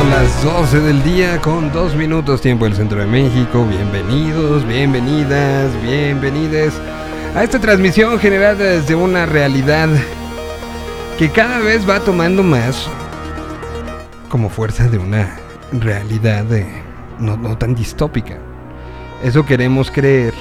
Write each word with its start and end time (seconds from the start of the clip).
Son 0.00 0.08
las 0.08 0.42
12 0.42 0.80
del 0.80 1.02
día 1.02 1.38
con 1.42 1.70
dos 1.74 1.94
minutos 1.94 2.40
tiempo 2.40 2.64
del 2.64 2.74
centro 2.74 3.00
de 3.00 3.06
México. 3.06 3.66
Bienvenidos, 3.66 4.66
bienvenidas, 4.66 5.70
bienvenides 5.82 6.72
a 7.34 7.44
esta 7.44 7.60
transmisión 7.60 8.18
generada 8.18 8.54
desde 8.54 8.94
una 8.94 9.26
realidad 9.26 9.90
que 11.18 11.28
cada 11.28 11.58
vez 11.58 11.86
va 11.86 12.00
tomando 12.00 12.42
más 12.42 12.88
como 14.30 14.48
fuerza 14.48 14.88
de 14.88 14.96
una 14.96 15.36
realidad 15.70 16.46
no, 17.18 17.36
no 17.36 17.58
tan 17.58 17.74
distópica. 17.74 18.38
Eso 19.22 19.44
queremos 19.44 19.90
creer. 19.90 20.32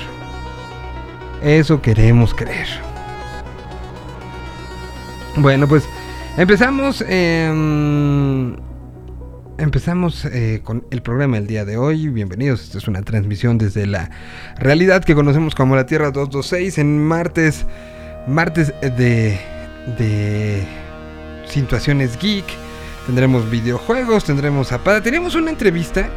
Eso 1.43 1.81
queremos 1.81 2.33
creer. 2.33 2.67
Bueno, 5.35 5.67
pues 5.67 5.83
empezamos. 6.37 7.03
em, 7.05 8.55
empezamos 9.59 10.25
eh, 10.25 10.61
con 10.63 10.85
el 10.89 11.01
programa 11.01 11.35
del 11.37 11.47
día 11.47 11.65
de 11.65 11.77
hoy. 11.77 12.07
Bienvenidos. 12.09 12.63
Esta 12.63 12.77
es 12.77 12.87
una 12.87 13.01
transmisión 13.01 13.57
desde 13.57 13.85
la 13.85 14.09
realidad 14.57 15.03
que 15.03 15.15
conocemos 15.15 15.53
como 15.53 15.75
la 15.75 15.85
Tierra 15.85 16.11
226 16.11 16.77
en 16.77 16.99
martes. 16.99 17.65
Martes 18.27 18.73
de. 18.81 19.39
de. 19.97 20.63
situaciones 21.45 22.17
geek. 22.17 22.45
Tendremos 23.05 23.49
videojuegos, 23.49 24.23
tendremos 24.23 24.69
zapada. 24.69 25.01
Tenemos 25.01 25.35
una 25.35 25.51
entrevista. 25.51 26.09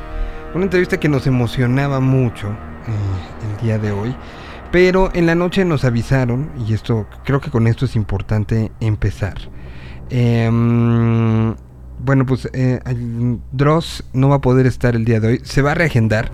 Una 0.55 0.65
entrevista 0.65 1.01
que 1.01 1.09
nos 1.09 1.27
emocionaba 1.27 2.01
mucho 2.01 2.49
eh, 2.49 3.57
el 3.57 3.67
día 3.67 3.79
de 3.79 3.91
hoy. 3.91 4.15
Pero 4.71 5.11
en 5.15 5.27
la 5.27 5.35
noche 5.35 5.65
nos 5.65 5.85
avisaron, 5.85 6.51
y 6.67 6.73
esto 6.73 7.07
creo 7.25 7.41
que 7.41 7.51
con 7.51 7.67
esto 7.67 7.85
es 7.85 7.97
importante 7.97 8.73
empezar. 8.81 9.35
Em, 10.09 11.55
bueno, 12.05 12.27
pues 12.27 12.49
eh, 12.53 12.81
Dross 13.53 14.05
no 14.13 14.29
va 14.29 14.37
a 14.37 14.41
poder 14.41 14.67
estar 14.67 14.95
el 14.95 15.05
día 15.05 15.21
de 15.21 15.29
hoy. 15.29 15.41
Se 15.45 15.63
va 15.63 15.73
a 15.73 15.75
reagendar. 15.75 16.31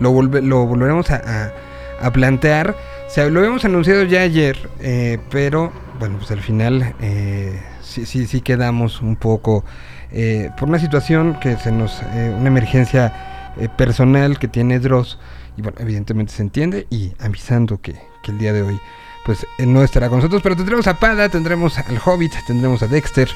Lo, 0.00 0.12
volve- 0.12 0.42
lo 0.42 0.64
volveremos 0.66 1.10
a 1.10 2.10
plantear. 2.12 2.76
O 3.06 3.10
sea, 3.10 3.26
lo 3.28 3.40
habíamos 3.40 3.64
anunciado 3.64 4.02
ya 4.04 4.20
ayer, 4.20 4.68
eh, 4.80 5.18
pero 5.30 5.72
bueno, 5.98 6.18
pues 6.18 6.30
al 6.30 6.40
final 6.40 6.94
eh, 7.00 7.58
sí, 7.82 8.04
sí, 8.06 8.26
sí 8.26 8.40
quedamos 8.42 9.00
un 9.00 9.16
poco 9.16 9.64
eh, 10.12 10.50
por 10.58 10.68
una 10.68 10.78
situación 10.78 11.38
que 11.40 11.56
se 11.56 11.72
nos, 11.72 12.02
eh, 12.14 12.34
una 12.38 12.48
emergencia 12.48 13.52
eh, 13.58 13.68
personal 13.76 14.38
que 14.38 14.46
tiene 14.46 14.78
Dross. 14.78 15.18
Y 15.56 15.62
bueno, 15.62 15.78
evidentemente 15.80 16.32
se 16.32 16.42
entiende 16.42 16.86
y 16.90 17.12
avisando 17.18 17.80
que, 17.80 17.94
que 18.22 18.30
el 18.30 18.38
día 18.38 18.52
de 18.52 18.62
hoy 18.62 18.78
pues 19.24 19.44
eh, 19.58 19.66
no 19.66 19.82
estará 19.82 20.08
con 20.08 20.18
nosotros, 20.18 20.40
pero 20.42 20.54
tendremos 20.54 20.86
a 20.86 21.00
Pada, 21.00 21.28
tendremos 21.28 21.78
al 21.78 21.98
Hobbit, 22.04 22.32
tendremos 22.46 22.82
a 22.82 22.86
Dexter, 22.86 23.28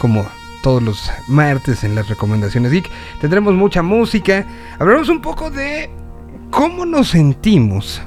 como 0.00 0.26
todos 0.68 0.82
los 0.82 1.10
martes 1.28 1.82
en 1.82 1.94
las 1.94 2.08
recomendaciones 2.10 2.70
geek. 2.70 2.90
Tendremos 3.22 3.54
mucha 3.54 3.82
música, 3.82 4.44
hablaremos 4.78 5.08
un 5.08 5.22
poco 5.22 5.50
de 5.50 5.88
cómo 6.50 6.84
nos 6.84 7.08
sentimos 7.08 8.02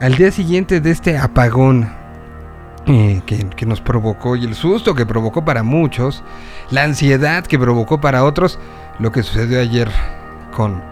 al 0.00 0.16
día 0.16 0.32
siguiente 0.32 0.80
de 0.80 0.90
este 0.90 1.16
apagón 1.16 1.88
eh, 2.86 3.22
que, 3.24 3.66
nos 3.66 3.80
provocó 3.80 4.34
y 4.34 4.44
el 4.44 4.56
susto 4.56 4.96
que 4.96 5.06
provocó 5.06 5.44
para 5.44 5.62
muchos, 5.62 6.24
la 6.72 6.82
ansiedad 6.82 7.46
que 7.46 7.56
provocó 7.56 8.00
para 8.00 8.24
otros, 8.24 8.58
lo 8.98 9.12
que 9.12 9.22
sucedió 9.22 9.60
ayer 9.60 9.88
con, 10.50 10.82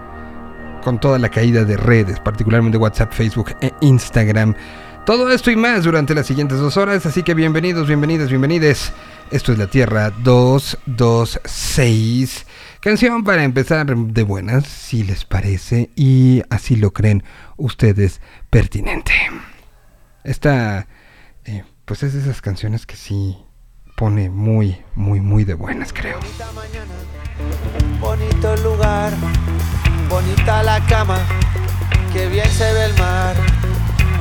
con 0.85 1.01
toda 1.01 1.19
la 1.19 1.29
caída 1.29 1.65
de 1.65 1.77
redes, 1.77 2.21
particularmente 2.21 2.79
WhatsApp, 2.79 3.13
Facebook 3.13 3.57
e 3.61 3.73
Instagram. 3.81 4.55
Todo 5.05 5.29
esto 5.33 5.51
y 5.51 5.57
más 5.57 5.83
durante 5.83 6.15
las 6.15 6.29
siguientes 6.29 6.61
dos 6.61 6.77
horas, 6.77 7.05
así 7.05 7.25
que 7.25 7.35
bienvenidos, 7.35 7.89
bienvenidas, 7.89 8.29
bienvenides. 8.29 8.93
Esto 9.33 9.53
es 9.53 9.59
la 9.59 9.67
Tierra 9.69 10.11
226. 10.11 12.47
Canción 12.81 13.25
para 13.25 13.45
empezar 13.45 13.97
de 13.97 14.23
buenas, 14.25 14.67
si 14.67 15.05
les 15.05 15.25
parece, 15.25 15.89
y 15.97 16.43
así 16.51 16.77
lo 16.77 16.93
creen 16.93 17.25
ustedes 17.57 18.21
pertinente. 18.51 19.15
Esta, 20.23 20.87
eh, 21.47 21.65
pues 21.87 22.03
es 22.03 22.13
de 22.13 22.21
esas 22.21 22.43
canciones 22.43 22.85
que 22.85 22.97
sí 22.97 23.39
pone 23.97 24.29
muy, 24.29 24.77
muy, 24.95 25.23
muy 25.23 25.45
de 25.45 25.55
buenas, 25.55 25.95
creo. 25.95 26.19
Bonita 26.19 26.53
mañana, 26.53 26.93
bonito 28.01 28.55
lugar, 28.59 29.15
bonita 30.11 30.63
la 30.63 30.85
cama, 30.85 31.21
que 32.13 32.29
bien 32.29 32.51
se 32.51 32.71
ve 32.75 32.85
el 32.85 32.93
mar. 32.99 33.35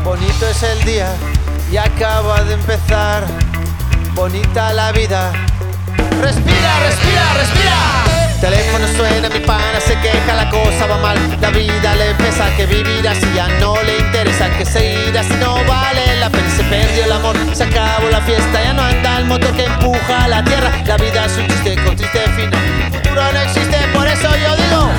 Bonito 0.05 0.47
es 0.47 0.63
el 0.63 0.81
día 0.85 1.13
y 1.69 1.75
acaba 1.75 2.45
de 2.45 2.53
empezar. 2.53 3.27
Bonita 4.13 4.73
la 4.73 4.91
vida. 4.91 5.31
Respira, 6.21 6.79
respira, 6.85 7.33
respira. 7.37 8.11
Teléfono 8.41 8.87
suena, 8.97 9.29
mi 9.29 9.39
pana 9.39 9.79
se 9.79 9.95
queja, 9.99 10.33
la 10.35 10.49
cosa 10.49 10.85
va 10.87 10.97
mal. 10.97 11.17
La 11.39 11.49
vida 11.49 11.95
le 11.95 12.13
pesa 12.15 12.49
que 12.57 12.65
vivir 12.65 13.07
así 13.07 13.25
ya 13.35 13.47
no 13.59 13.75
le 13.83 13.99
interesa. 13.99 14.49
Que 14.57 14.65
seguir 14.65 15.17
así 15.17 15.33
no 15.39 15.63
vale 15.65 16.15
la 16.19 16.29
pena. 16.29 16.49
Se 16.55 16.63
perdió 16.63 17.05
el 17.05 17.11
amor, 17.11 17.35
se 17.53 17.63
acabó 17.63 18.09
la 18.09 18.21
fiesta. 18.21 18.63
Ya 18.63 18.73
no 18.73 18.81
anda 18.81 19.19
el 19.19 19.25
motor 19.25 19.51
que 19.55 19.65
empuja 19.65 20.27
la 20.27 20.43
tierra. 20.43 20.71
La 20.85 20.97
vida 20.97 21.25
es 21.25 21.37
un 21.37 21.47
chiste 21.47 21.75
con 21.83 21.95
triste 21.95 22.19
final. 22.35 22.59
El 22.85 22.91
futuro 22.91 23.31
no 23.31 23.39
existe, 23.41 23.77
por 23.93 24.07
eso 24.07 24.29
yo 24.35 24.55
digo. 24.55 24.91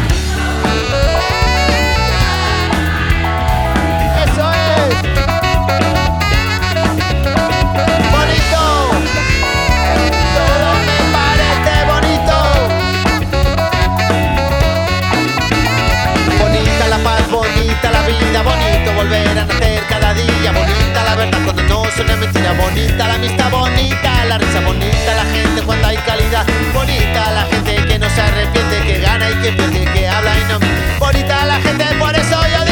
La 21.12 21.18
verdad 21.26 21.40
cuando 21.44 21.62
no 21.64 21.84
suena 21.94 22.16
mentira, 22.16 22.52
bonita 22.52 23.06
la 23.06 23.14
amistad, 23.14 23.50
bonita 23.50 24.24
la 24.24 24.38
risa, 24.38 24.60
bonita 24.60 25.14
la 25.14 25.24
gente 25.26 25.60
cuando 25.60 25.88
hay 25.88 25.98
calidad, 25.98 26.46
bonita 26.72 27.30
la 27.32 27.42
gente 27.50 27.84
que 27.86 27.98
no 27.98 28.08
se 28.08 28.20
arrepiente, 28.22 28.80
que 28.86 28.98
gana 28.98 29.30
y 29.30 29.34
que 29.42 29.52
pierde, 29.52 29.84
que 29.92 30.08
habla 30.08 30.32
y 30.38 30.44
no 30.44 30.58
bonita 30.98 31.44
la 31.44 31.60
gente, 31.60 31.84
por 31.98 32.16
eso 32.16 32.40
yo 32.50 32.64
digo. 32.64 32.71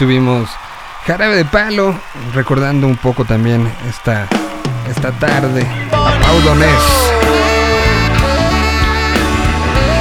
Tuvimos 0.00 0.48
Jarabe 1.06 1.36
de 1.36 1.44
Palo, 1.44 1.94
recordando 2.32 2.86
un 2.86 2.96
poco 2.96 3.26
también 3.26 3.70
esta, 3.86 4.26
esta 4.88 5.12
tarde 5.12 5.66
a 5.92 6.18
Pau 6.22 6.40
Donés. 6.40 6.72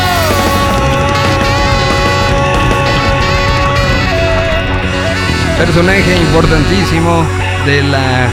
Personaje 5.59 6.17
importantísimo 6.17 7.23
de 7.67 7.83
la, 7.83 8.29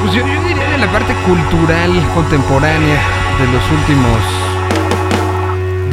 pues 0.00 0.14
yo, 0.14 0.26
yo 0.26 0.42
diría 0.42 0.70
de 0.70 0.78
la 0.78 0.90
parte 0.90 1.12
cultural 1.26 1.92
contemporánea 2.14 3.02
de 3.38 3.46
los 3.52 3.70
últimos 3.70 4.53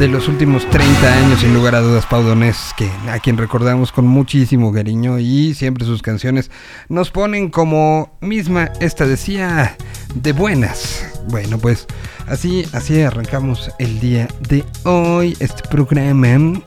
de 0.02 0.08
los 0.08 0.26
últimos 0.26 0.68
30 0.68 1.14
años, 1.14 1.40
sin 1.42 1.54
lugar 1.54 1.76
a 1.76 1.80
dudas, 1.80 2.06
Pau 2.06 2.24
Donés, 2.24 2.74
que 2.76 2.90
a 3.08 3.20
quien 3.20 3.36
recordamos 3.36 3.92
con 3.92 4.04
muchísimo 4.04 4.72
cariño 4.72 5.20
y 5.20 5.54
siempre 5.54 5.86
sus 5.86 6.02
canciones 6.02 6.50
nos 6.88 7.12
ponen 7.12 7.50
como 7.50 8.12
misma 8.20 8.72
esta 8.80 9.06
decía 9.06 9.76
de 10.16 10.32
buenas. 10.32 11.08
Bueno, 11.28 11.56
pues 11.58 11.86
así 12.26 12.66
así 12.72 13.00
arrancamos 13.00 13.70
el 13.78 14.00
día 14.00 14.26
de 14.40 14.64
hoy 14.82 15.36
este 15.38 15.62
programa 15.68 16.60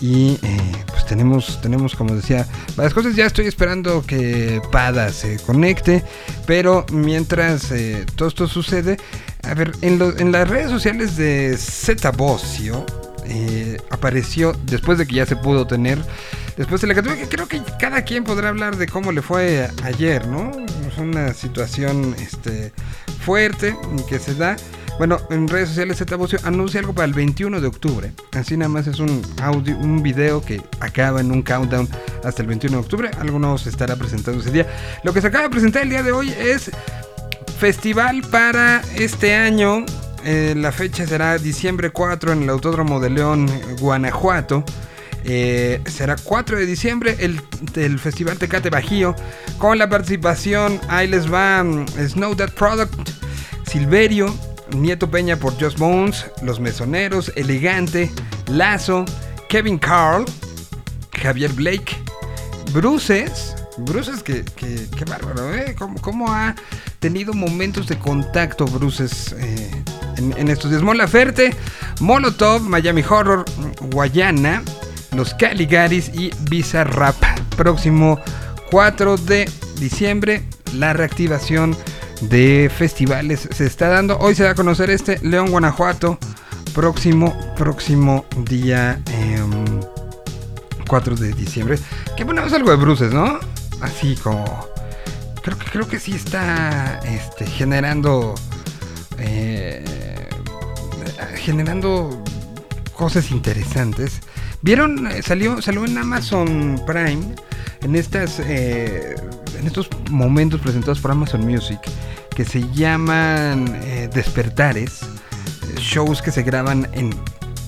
y 0.00 0.38
eh, 0.42 0.60
pues 0.86 1.06
tenemos 1.06 1.60
tenemos 1.60 1.96
como 1.96 2.14
decía 2.14 2.46
varias 2.76 2.94
cosas. 2.94 3.16
Ya 3.16 3.26
estoy 3.26 3.46
esperando 3.46 4.04
que 4.06 4.62
Pada 4.70 5.10
se 5.10 5.40
conecte, 5.40 6.04
pero 6.46 6.86
mientras 6.92 7.72
eh, 7.72 8.06
todo 8.14 8.28
esto 8.28 8.46
sucede 8.46 8.96
a 9.46 9.54
ver, 9.54 9.72
en, 9.82 9.98
lo- 9.98 10.16
las 10.32 10.48
redes 10.48 10.70
sociales 10.70 11.16
de 11.16 11.56
Zeta 11.58 12.10
Bocio 12.10 12.84
eh, 13.24 13.78
apareció, 13.90 14.52
después 14.64 14.98
de 14.98 15.06
que 15.06 15.16
ya 15.16 15.26
se 15.26 15.36
pudo 15.36 15.66
tener, 15.66 15.98
después 16.56 16.80
de 16.80 16.86
la 16.88 16.94
que 16.94 17.02
que 17.16 17.28
creo 17.28 17.46
que 17.48 17.60
cada 17.78 18.02
quien 18.02 18.24
podrá 18.24 18.48
hablar 18.48 18.76
de 18.76 18.86
cómo 18.86 19.12
le 19.12 19.22
fue 19.22 19.68
ayer, 19.84 20.26
¿no? 20.26 20.50
Es 20.88 20.98
una 20.98 21.32
situación 21.34 22.14
este, 22.20 22.72
fuerte 23.24 23.76
que 24.08 24.18
se 24.18 24.34
da. 24.34 24.56
Bueno, 24.98 25.18
en 25.28 25.46
redes 25.46 25.68
sociales 25.68 25.98
Zeta 25.98 26.16
Bocio 26.16 26.38
anuncia 26.44 26.80
algo 26.80 26.94
para 26.94 27.04
el 27.04 27.12
21 27.12 27.60
de 27.60 27.66
octubre. 27.66 28.12
Así 28.32 28.56
nada 28.56 28.70
más 28.70 28.86
es 28.86 28.98
un 28.98 29.20
audio, 29.42 29.76
video 30.02 30.42
que 30.42 30.62
acaba 30.80 31.20
en 31.20 31.30
un 31.32 31.42
countdown 31.42 31.86
hasta 32.24 32.40
el 32.40 32.48
21 32.48 32.78
de 32.78 32.82
octubre. 32.82 33.10
Algo 33.20 33.38
nuevo 33.38 33.58
se 33.58 33.68
estará 33.68 33.96
presentando 33.96 34.40
ese 34.40 34.50
día. 34.52 34.66
Lo 35.02 35.12
que 35.12 35.20
se 35.20 35.26
acaba 35.26 35.44
de 35.44 35.50
presentar 35.50 35.82
el 35.82 35.90
día 35.90 36.02
de 36.02 36.12
hoy 36.12 36.30
es 36.38 36.70
Festival 37.58 38.22
para 38.30 38.82
este 38.96 39.34
año. 39.34 39.84
eh, 40.24 40.54
la 40.56 40.72
fecha 40.72 41.06
será 41.06 41.38
diciembre 41.38 41.90
4 41.90 42.32
en 42.32 42.42
el 42.42 42.50
Autódromo 42.50 43.00
de 43.00 43.10
León, 43.10 43.46
Guanajuato. 43.80 44.64
Eh, 45.24 45.80
será 45.86 46.16
4 46.22 46.58
de 46.58 46.66
diciembre 46.66 47.16
el, 47.18 47.98
Festival 47.98 48.38
Tecate 48.38 48.68
Bajío. 48.70 49.16
Con 49.58 49.78
la 49.78 49.88
participación, 49.88 50.80
ahí 50.88 51.08
les 51.08 51.32
va 51.32 51.64
mm, 51.64 51.86
Snow 52.08 52.36
That 52.36 52.50
Product, 52.50 53.10
Silverio, 53.66 54.32
Nieto 54.72 55.10
Peña 55.10 55.36
por 55.36 55.58
Just 55.60 55.78
Bones, 55.78 56.26
Los 56.42 56.60
Mesoneros, 56.60 57.32
Elegante, 57.36 58.10
Lazo, 58.48 59.04
Kevin 59.48 59.78
Carl, 59.78 60.26
Javier 61.12 61.52
Blake, 61.52 61.96
Bruces. 62.72 63.54
Bruces, 63.78 64.22
que, 64.22 64.44
que, 64.44 65.04
bárbaro, 65.04 65.54
¿eh? 65.54 65.74
¿Cómo, 65.78 66.00
cómo 66.00 66.32
ha 66.32 66.54
tenido 66.98 67.32
momentos 67.32 67.86
de 67.86 67.98
contacto 67.98 68.64
Bruces 68.66 69.34
eh, 69.38 69.84
en, 70.16 70.48
estos 70.48 70.70
días? 70.70 70.82
Mola 70.82 71.06
Ferte, 71.08 71.54
Molotov, 72.00 72.62
Miami 72.62 73.02
Horror, 73.08 73.44
Guayana, 73.92 74.62
Los 75.12 75.34
Caligaris 75.34 76.10
y 76.14 76.30
Visa 76.48 76.84
Rap. 76.84 77.16
Próximo 77.56 78.20
4 78.70 79.16
de 79.16 79.50
diciembre, 79.78 80.44
la 80.74 80.92
reactivación 80.92 81.76
de 82.20 82.70
festivales 82.74 83.48
se 83.50 83.66
está 83.66 83.88
dando. 83.88 84.18
Hoy 84.18 84.34
se 84.34 84.44
va 84.44 84.50
a 84.50 84.54
conocer 84.54 84.90
este 84.90 85.18
León, 85.20 85.50
Guanajuato. 85.50 86.18
Próximo, 86.74 87.34
próximo 87.56 88.26
día. 88.44 89.00
em, 89.06 89.80
4 90.86 91.16
de 91.16 91.32
diciembre. 91.32 91.78
Que 92.16 92.24
ponemos 92.24 92.52
algo 92.52 92.70
de 92.70 92.76
bruces, 92.76 93.12
¿no? 93.12 93.38
Así 93.80 94.14
como. 94.16 94.75
Creo 95.46 95.58
que, 95.58 95.64
creo 95.70 95.86
que 95.88 96.00
sí 96.00 96.10
está 96.12 96.98
este, 97.04 97.46
generando. 97.46 98.34
eh, 99.18 99.84
generando 101.36 102.20
cosas 102.92 103.30
interesantes. 103.30 104.20
¿Vieron? 104.62 105.06
Eh, 105.06 105.22
Salió, 105.22 105.62
salió 105.62 105.84
en 105.84 105.96
Amazon 105.98 106.82
Prime. 106.84 107.36
En 107.82 107.94
estas. 107.94 108.40
eh, 108.40 109.14
en 109.56 109.66
estos 109.68 109.88
momentos 110.10 110.60
presentados 110.60 110.98
por 110.98 111.12
Amazon 111.12 111.42
Music. 111.46 111.78
Que 112.34 112.44
se 112.44 112.68
llaman 112.72 113.66
Despertares. 114.12 114.98
Shows 115.78 116.22
que 116.22 116.32
se 116.32 116.42
graban 116.42 116.88
en, 116.92 117.14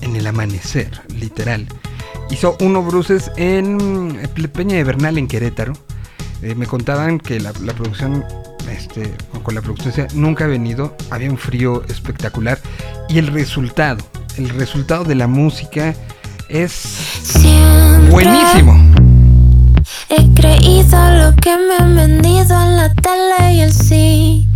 en 0.01 0.17
el 0.17 0.27
amanecer, 0.27 0.99
literal. 1.15 1.65
Hizo 2.29 2.57
uno 2.59 2.83
Bruces 2.83 3.31
en 3.37 4.19
Peña 4.53 4.75
de 4.75 4.83
Bernal 4.83 5.17
en 5.17 5.27
Querétaro. 5.29 5.73
Eh, 6.41 6.55
me 6.55 6.65
contaban 6.67 7.19
que 7.19 7.39
la, 7.39 7.51
la 7.63 7.73
producción, 7.73 8.23
este, 8.69 9.13
con- 9.43 9.55
la 9.55 9.61
producción 9.61 10.07
nunca 10.13 10.45
ha 10.45 10.47
venido, 10.47 10.95
había 11.09 11.29
un 11.29 11.37
frío 11.37 11.83
espectacular 11.89 12.59
y 13.09 13.17
el 13.17 13.27
resultado, 13.27 14.03
el 14.37 14.49
resultado 14.49 15.03
de 15.03 15.15
la 15.15 15.27
música 15.27 15.93
es 16.47 16.71
Siempre 16.71 18.09
buenísimo. 18.09 18.73
He 20.09 20.33
creído 20.33 21.11
lo 21.17 21.35
que 21.35 21.55
me 21.57 21.75
han 21.77 21.95
vendido 21.95 22.61
en 22.63 22.77
la 22.77 22.93
tele 22.95 23.53
y 23.53 23.59
el 23.61 23.73
cine. 23.73 24.47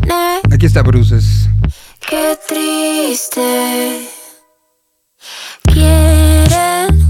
Aquí 0.52 0.66
está 0.66 0.82
Bruces. 0.84 1.50
Qué 2.10 2.38
triste. 2.48 4.08
Quieren 5.64 7.03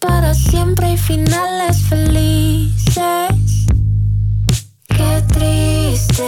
para 0.00 0.34
siempre 0.34 0.92
y 0.92 0.96
finales 0.96 1.82
felices. 1.88 2.96
Qué 4.88 5.22
triste. 5.28 6.24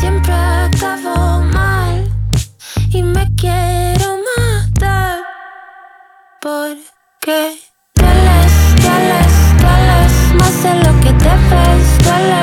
Siempre 0.00 0.32
acabo 0.34 1.42
mal 1.42 2.08
y 2.90 3.02
me 3.02 3.24
quiero 3.36 4.18
matar. 4.36 5.18
Porque 6.40 7.58
dueles, 7.94 8.52
dueles, 8.82 9.32
dueles 9.60 10.12
más 10.38 10.62
de 10.62 10.74
lo 10.84 11.00
que 11.00 11.12
debes. 11.24 11.98
Dueles 12.04 12.37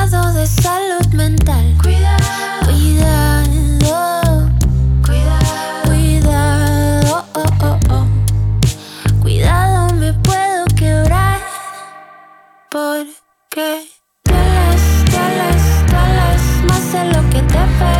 de 0.00 0.46
salud 0.46 1.06
mental. 1.12 1.76
Cuidado, 1.82 2.24
cuidado, 2.64 4.50
cuidado, 5.04 5.82
cuidado, 5.84 7.24
oh, 7.34 7.44
oh, 7.60 7.78
oh. 7.90 8.06
cuidado, 9.20 9.94
me 9.94 10.12
puedo 10.14 10.64
quebrar 10.76 11.38
porque 12.70 13.86
dueles, 14.24 15.04
dueles, 15.10 15.62
dueles 15.90 16.42
más 16.66 16.92
de 16.92 17.04
lo 17.12 17.20
que 17.30 17.42
debes, 17.42 17.78
dueles, 17.78 17.91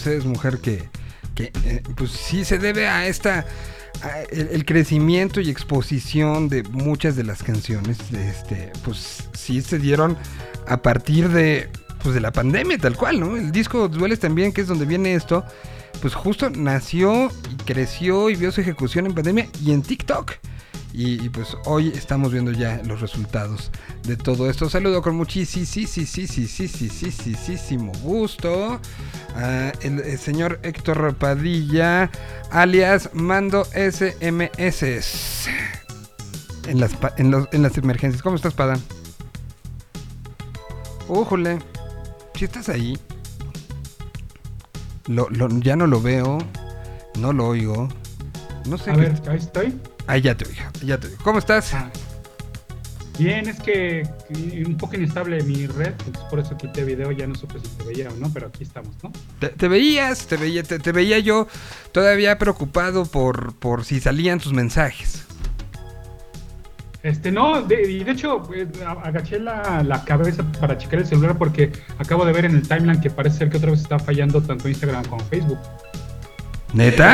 estuvo 0.00 0.12
Bruce, 0.12 0.16
es 0.16 0.24
mujer 0.24 0.58
que, 0.58 0.88
que 1.34 1.52
eh, 1.64 1.82
pues 1.96 2.10
sí 2.10 2.44
se 2.44 2.58
debe 2.58 2.88
a 2.88 3.06
esta 3.06 3.46
el 4.30 4.64
crecimiento 4.64 5.42
y 5.42 5.50
exposición 5.50 6.48
de 6.48 6.62
muchas 6.62 7.16
de 7.16 7.24
las 7.24 7.42
canciones, 7.42 7.98
este, 8.12 8.72
pues 8.82 9.28
sí 9.34 9.60
se 9.60 9.78
dieron 9.78 10.16
a 10.66 10.78
partir 10.78 11.28
de 11.28 11.68
pues 12.02 12.14
de 12.14 12.20
la 12.22 12.32
pandemia 12.32 12.78
tal 12.78 12.96
cual, 12.96 13.20
¿no? 13.20 13.36
El 13.36 13.52
disco 13.52 13.88
Dueles 13.88 14.20
también, 14.20 14.52
que 14.52 14.62
es 14.62 14.68
donde 14.68 14.86
viene 14.86 15.14
esto, 15.14 15.44
pues 16.00 16.14
justo 16.14 16.48
nació 16.48 17.30
y 17.50 17.56
creció 17.64 18.30
y 18.30 18.36
vio 18.36 18.50
su 18.52 18.62
ejecución 18.62 19.04
en 19.04 19.14
pandemia 19.14 19.48
y 19.62 19.72
en 19.72 19.82
TikTok. 19.82 20.32
Y, 20.92 21.24
y, 21.24 21.28
pues 21.28 21.56
hoy 21.66 21.88
estamos 21.94 22.32
viendo 22.32 22.50
ya 22.50 22.82
los 22.84 23.00
resultados 23.00 23.70
de 24.02 24.16
todo 24.16 24.50
esto. 24.50 24.68
Saludo 24.68 25.02
con 25.02 25.14
muchísimo 25.14 25.92
gusto 28.02 28.80
a 29.36 29.72
el, 29.82 30.00
el 30.00 30.18
señor 30.18 30.58
Héctor 30.64 31.14
Padilla, 31.14 32.10
alias 32.50 33.10
Mando 33.12 33.64
SMS. 33.66 34.82
En 36.66 36.80
las, 36.80 36.90
en, 37.18 37.30
los- 37.30 37.48
en 37.52 37.62
las 37.62 37.78
emergencias. 37.78 38.20
¿Cómo 38.22 38.34
estás, 38.36 38.54
Padán? 38.54 38.80
Újole. 41.08 41.58
Si 42.34 42.44
estás 42.44 42.68
ahí. 42.68 42.98
Lo, 45.06 45.28
lo- 45.30 45.48
ya 45.60 45.76
no 45.76 45.86
lo 45.86 46.00
veo. 46.00 46.38
No 47.18 47.32
lo 47.32 47.46
oigo. 47.48 47.88
No 48.66 48.76
sé 48.76 48.90
A 48.90 48.94
qué. 48.94 49.00
ver, 49.00 49.22
ahí 49.28 49.38
estoy. 49.38 49.78
Ahí 50.10 50.20
ya 50.22 50.36
te 50.36 50.44
oigo. 50.44 50.62
Ya 50.84 50.98
te 50.98 51.06
oigo. 51.06 51.18
¿Cómo 51.22 51.38
estás? 51.38 51.72
Bien, 53.16 53.46
es 53.48 53.60
que, 53.60 54.02
un 54.66 54.76
poco 54.78 54.96
inestable 54.96 55.42
mi 55.44 55.66
red, 55.66 55.92
entonces 56.06 56.22
por 56.30 56.40
eso 56.40 56.56
quité 56.56 56.84
video, 56.84 57.12
ya 57.12 57.26
no 57.26 57.34
supe 57.34 57.60
si 57.60 57.68
te 57.76 57.84
veía 57.84 58.08
o 58.08 58.16
no, 58.16 58.28
pero 58.32 58.46
aquí 58.48 58.64
estamos, 58.64 58.92
¿no? 59.02 59.12
Te, 59.38 59.50
te 59.50 59.68
veías, 59.68 60.26
te 60.26 60.36
veía, 60.38 60.62
te, 60.62 60.78
te 60.78 60.90
veía 60.90 61.18
yo 61.18 61.46
todavía 61.92 62.38
preocupado 62.38 63.04
por, 63.04 63.54
por 63.56 63.84
si 63.84 64.00
salían 64.00 64.40
tus 64.40 64.52
mensajes. 64.54 65.26
Este, 67.02 67.30
no, 67.30 67.60
de, 67.62 67.92
y 67.92 68.04
de 68.04 68.10
hecho, 68.10 68.42
pues, 68.42 68.66
a- 68.86 68.92
agaché 68.92 69.38
la, 69.38 69.82
la 69.84 70.02
cabeza 70.04 70.42
para 70.58 70.76
checar 70.78 71.00
el 71.00 71.06
celular 71.06 71.36
porque 71.38 71.72
acabo 71.98 72.24
de 72.24 72.32
ver 72.32 72.46
en 72.46 72.56
el 72.56 72.66
timeline 72.66 73.00
que 73.00 73.10
parece 73.10 73.36
ser 73.38 73.50
que 73.50 73.58
otra 73.58 73.70
vez 73.70 73.80
está 73.82 73.98
fallando 73.98 74.40
tanto 74.42 74.66
Instagram 74.68 75.04
como 75.04 75.22
Facebook. 75.26 75.58
¿Neta? 76.72 77.12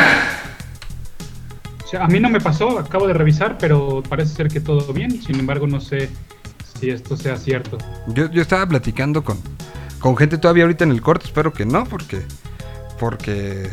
Sea, 1.91 2.05
a 2.05 2.09
mí 2.09 2.19
no 2.19 2.29
me 2.29 2.41
pasó, 2.41 2.79
acabo 2.79 3.07
de 3.07 3.13
revisar, 3.15 3.59
pero 3.59 4.03
parece 4.09 4.35
ser 4.35 4.49
que 4.49 4.61
todo 4.61 4.93
bien, 4.93 5.23
sin 5.23 5.39
embargo 5.39 5.67
no 5.67 5.81
sé 5.81 6.09
si 6.81 6.91
esto 6.91 7.17
sea 7.17 7.37
cierto. 7.37 7.79
Yo, 8.09 8.29
yo 8.31 8.43
estaba 8.43 8.67
platicando 8.67 9.23
con, 9.23 9.39
con 10.01 10.17
gente 10.17 10.37
todavía 10.39 10.65
ahorita 10.65 10.85
en 10.85 10.91
el 10.91 11.01
corte, 11.01 11.27
espero 11.27 11.53
que 11.53 11.65
no, 11.65 11.85
porque. 11.85 12.23
Porque. 12.99 13.71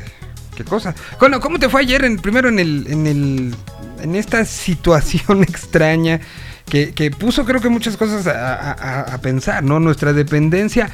¿Qué 0.56 0.64
cosa? 0.64 0.94
Bueno, 1.20 1.40
¿cómo 1.40 1.58
te 1.58 1.68
fue 1.70 1.82
ayer 1.82 2.06
en, 2.06 2.18
primero 2.18 2.50
en 2.50 2.60
el. 2.60 2.86
en 2.88 3.08
el. 3.08 3.56
en 4.02 4.16
esta 4.16 4.46
situación 4.46 5.42
extraña? 5.48 6.20
Que, 6.70 6.94
que 6.94 7.12
puso 7.12 7.44
creo 7.46 7.60
que 7.62 7.70
muchas 7.70 7.98
cosas 7.98 8.26
a- 8.28 8.72
a- 8.74 9.02
a 9.16 9.18
pensar, 9.20 9.64
¿no? 9.64 9.80
Nuestra 9.80 10.14
dependencia. 10.14 10.90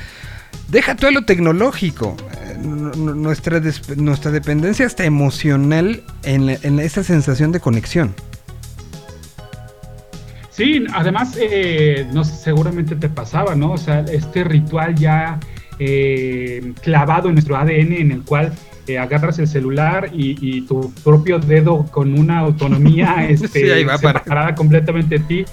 Deja 0.69 0.95
todo 0.95 1.11
lo 1.11 1.23
tecnológico. 1.25 2.15
eh, 2.33 2.57
nu- 2.61 2.91
nu- 2.95 3.15
nuestra, 3.15 3.61
nuestra 3.97 4.31
dependencia 4.31 4.85
hasta 4.85 5.05
emocional 5.05 6.03
en, 6.23 6.45
la- 6.47 6.57
en 6.63 6.79
esa 6.79 7.03
sensación 7.03 7.51
de 7.51 7.59
conexión. 7.59 8.13
Sí, 10.51 10.83
además, 10.93 11.37
eh, 11.39 12.05
no 12.13 12.23
sé, 12.25 12.35
seguramente 12.35 12.95
te 12.95 13.07
pasaba, 13.07 13.55
¿no? 13.55 13.71
O 13.73 13.77
sea, 13.77 14.01
este 14.01 14.43
ritual 14.43 14.95
ya 14.95 15.39
eh, 15.79 16.73
clavado 16.83 17.29
en 17.29 17.35
nuestro 17.35 17.55
ADN 17.55 17.93
en 17.93 18.11
el 18.11 18.23
cual 18.23 18.51
eh, 18.87 18.97
agarras 18.97 19.39
el 19.39 19.47
celular 19.47 20.09
y, 20.13 20.35
y 20.41 20.61
tu 20.61 20.91
propio 21.03 21.39
dedo 21.39 21.85
con 21.85 22.19
una 22.19 22.39
autonomía 22.39 23.25
este, 23.29 23.47
Sí, 23.65 23.71
ahí 23.71 23.85
va 23.85 23.97
para- 23.99 24.19
separada 24.19 24.55
completamente 24.55 25.19
de 25.19 25.23
ti, 25.25 25.45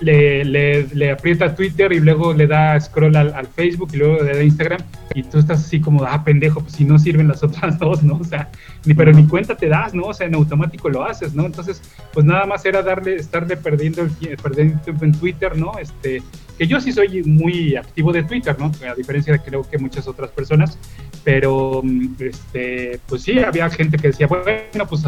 le, 0.00 0.44
le, 0.44 0.86
le 0.86 1.10
aprieta 1.10 1.54
Twitter 1.54 1.92
y 1.92 2.00
luego 2.00 2.32
le 2.32 2.46
da 2.46 2.78
scroll 2.80 3.16
al, 3.16 3.34
al 3.34 3.46
Facebook 3.46 3.90
y 3.92 3.98
luego 3.98 4.22
le 4.22 4.34
da 4.34 4.42
Instagram 4.42 4.80
y 5.14 5.22
tú 5.22 5.38
estás 5.38 5.64
así 5.64 5.80
como, 5.80 6.04
ah, 6.04 6.22
pendejo, 6.24 6.60
pues 6.60 6.74
si 6.74 6.84
no 6.84 6.98
sirven 6.98 7.28
las 7.28 7.42
otras 7.42 7.78
dos, 7.78 8.02
¿no? 8.02 8.16
O 8.16 8.24
sea, 8.24 8.50
ni, 8.84 8.94
pero 8.94 9.12
ni 9.12 9.26
cuenta 9.26 9.56
te 9.56 9.68
das, 9.68 9.94
¿no? 9.94 10.04
O 10.04 10.14
sea, 10.14 10.26
en 10.26 10.34
automático 10.34 10.88
lo 10.88 11.04
haces, 11.04 11.34
¿no? 11.34 11.46
Entonces, 11.46 11.82
pues 12.12 12.26
nada 12.26 12.46
más 12.46 12.64
era 12.64 12.82
darle, 12.82 13.16
estarle 13.16 13.56
perdiendo 13.56 14.02
el 14.02 14.36
perdiendo 14.42 14.78
tiempo 14.80 15.04
en 15.04 15.12
Twitter, 15.12 15.56
¿no? 15.56 15.78
Este, 15.78 16.22
que 16.58 16.66
yo 16.66 16.80
sí 16.80 16.92
soy 16.92 17.22
muy 17.24 17.76
activo 17.76 18.12
de 18.12 18.22
Twitter, 18.22 18.56
¿no? 18.58 18.72
A 18.90 18.94
diferencia 18.94 19.32
de 19.32 19.40
creo 19.40 19.62
que 19.68 19.78
muchas 19.78 20.08
otras 20.08 20.30
personas, 20.30 20.78
pero 21.24 21.80
mm, 21.84 22.14
este, 22.20 23.00
pues 23.06 23.22
sí, 23.22 23.38
había 23.38 23.68
gente 23.70 23.98
que 23.98 24.08
decía, 24.08 24.26
bueno, 24.26 24.86
pues 24.88 25.02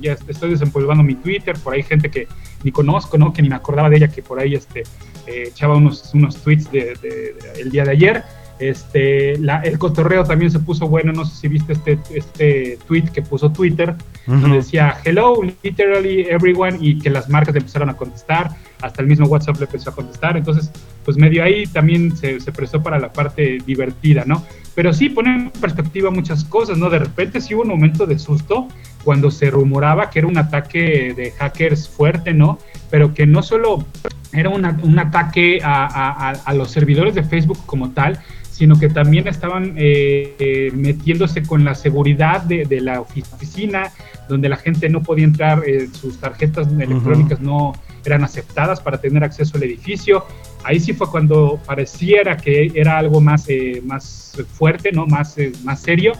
ya 0.00 0.12
estoy 0.28 0.50
desempolvando 0.50 1.02
mi 1.04 1.14
Twitter, 1.14 1.56
por 1.62 1.74
ahí 1.74 1.82
gente 1.82 2.10
que 2.10 2.26
ni 2.64 2.72
conozco, 2.72 3.16
¿no? 3.18 3.32
Que 3.32 3.42
ni 3.42 3.48
me 3.48 3.54
acordaba 3.54 3.88
de 3.90 3.96
ella, 3.98 4.08
que 4.08 4.22
por 4.22 4.40
ahí 4.40 4.54
este, 4.54 4.80
eh, 5.26 5.44
echaba 5.48 5.76
unos, 5.76 6.12
unos 6.14 6.42
tweets 6.42 6.70
de- 6.72 6.94
de- 7.02 7.34
el 7.60 7.70
día 7.70 7.84
de 7.84 7.90
ayer. 7.92 8.22
Este, 8.58 9.38
la- 9.38 9.60
el 9.60 9.78
cotorreo 9.78 10.24
también 10.24 10.50
se 10.50 10.58
puso 10.58 10.88
bueno, 10.88 11.12
no 11.12 11.24
sé 11.24 11.34
si 11.36 11.48
viste 11.48 11.72
este, 11.74 11.98
este 12.14 12.78
tweet 12.86 13.04
que 13.12 13.22
puso 13.22 13.50
Twitter, 13.50 13.94
donde 14.26 14.56
decía 14.58 14.96
hello, 15.04 15.40
literally 15.62 16.22
everyone, 16.28 16.76
y 16.80 16.98
que 16.98 17.08
las 17.10 17.28
marcas 17.28 17.54
le 17.54 17.60
empezaron 17.60 17.88
a 17.88 17.96
contestar, 17.96 18.50
hasta 18.82 19.00
el 19.02 19.08
mismo 19.08 19.26
WhatsApp 19.26 19.56
le 19.58 19.64
empezó 19.64 19.90
a 19.90 19.94
contestar, 19.94 20.36
entonces, 20.36 20.70
pues 21.04 21.16
medio 21.16 21.42
ahí 21.42 21.66
también 21.66 22.16
se, 22.16 22.38
se 22.40 22.52
prestó 22.52 22.82
para 22.82 22.98
la 22.98 23.12
parte 23.12 23.58
divertida, 23.64 24.24
¿no? 24.26 24.44
Pero 24.74 24.92
sí 24.92 25.08
pone 25.08 25.30
en 25.34 25.50
perspectiva 25.50 26.10
muchas 26.10 26.44
cosas, 26.44 26.76
¿no? 26.78 26.90
De 26.90 26.98
repente 26.98 27.40
sí 27.40 27.54
hubo 27.54 27.62
un 27.62 27.68
momento 27.68 28.06
de 28.06 28.18
susto 28.18 28.68
cuando 29.02 29.30
se 29.30 29.50
rumoraba 29.50 30.10
que 30.10 30.18
era 30.20 30.28
un 30.28 30.36
ataque 30.38 31.14
de 31.16 31.30
hackers 31.32 31.88
fuerte, 31.88 32.32
¿no? 32.34 32.58
Pero 32.90 33.14
que 33.14 33.26
no 33.26 33.42
solo 33.42 33.84
era 34.32 34.50
una- 34.50 34.78
un 34.82 34.98
ataque 34.98 35.60
a- 35.64 35.86
a- 35.86 36.30
a 36.32 36.54
los 36.54 36.70
servidores 36.70 37.14
de 37.14 37.22
Facebook 37.24 37.58
como 37.66 37.90
tal, 37.90 38.20
sino 38.58 38.76
que 38.78 38.88
también 38.88 39.28
estaban 39.28 39.74
eh, 39.76 40.34
eh, 40.40 40.70
metiéndose 40.74 41.42
con 41.44 41.64
la 41.64 41.74
seguridad 41.76 42.42
de, 42.42 42.64
de 42.64 42.80
la 42.80 43.00
oficina, 43.00 43.92
donde 44.28 44.48
la 44.48 44.56
gente 44.56 44.88
no 44.88 45.00
podía 45.02 45.24
entrar, 45.24 45.62
eh, 45.66 45.88
sus 45.92 46.18
tarjetas 46.18 46.66
electrónicas 46.72 47.40
no 47.40 47.72
eran 48.04 48.24
aceptadas 48.24 48.80
para 48.80 49.00
tener 49.00 49.22
acceso 49.22 49.56
al 49.56 49.62
edificio. 49.62 50.24
Ahí 50.64 50.80
sí 50.80 50.92
fue 50.92 51.08
cuando 51.08 51.60
pareciera 51.66 52.36
que 52.36 52.72
era 52.74 52.98
algo 52.98 53.20
más, 53.20 53.44
eh, 53.48 53.80
más 53.86 54.32
fuerte, 54.52 54.90
¿no? 54.92 55.06
más, 55.06 55.38
eh, 55.38 55.52
más 55.62 55.80
serio. 55.80 56.12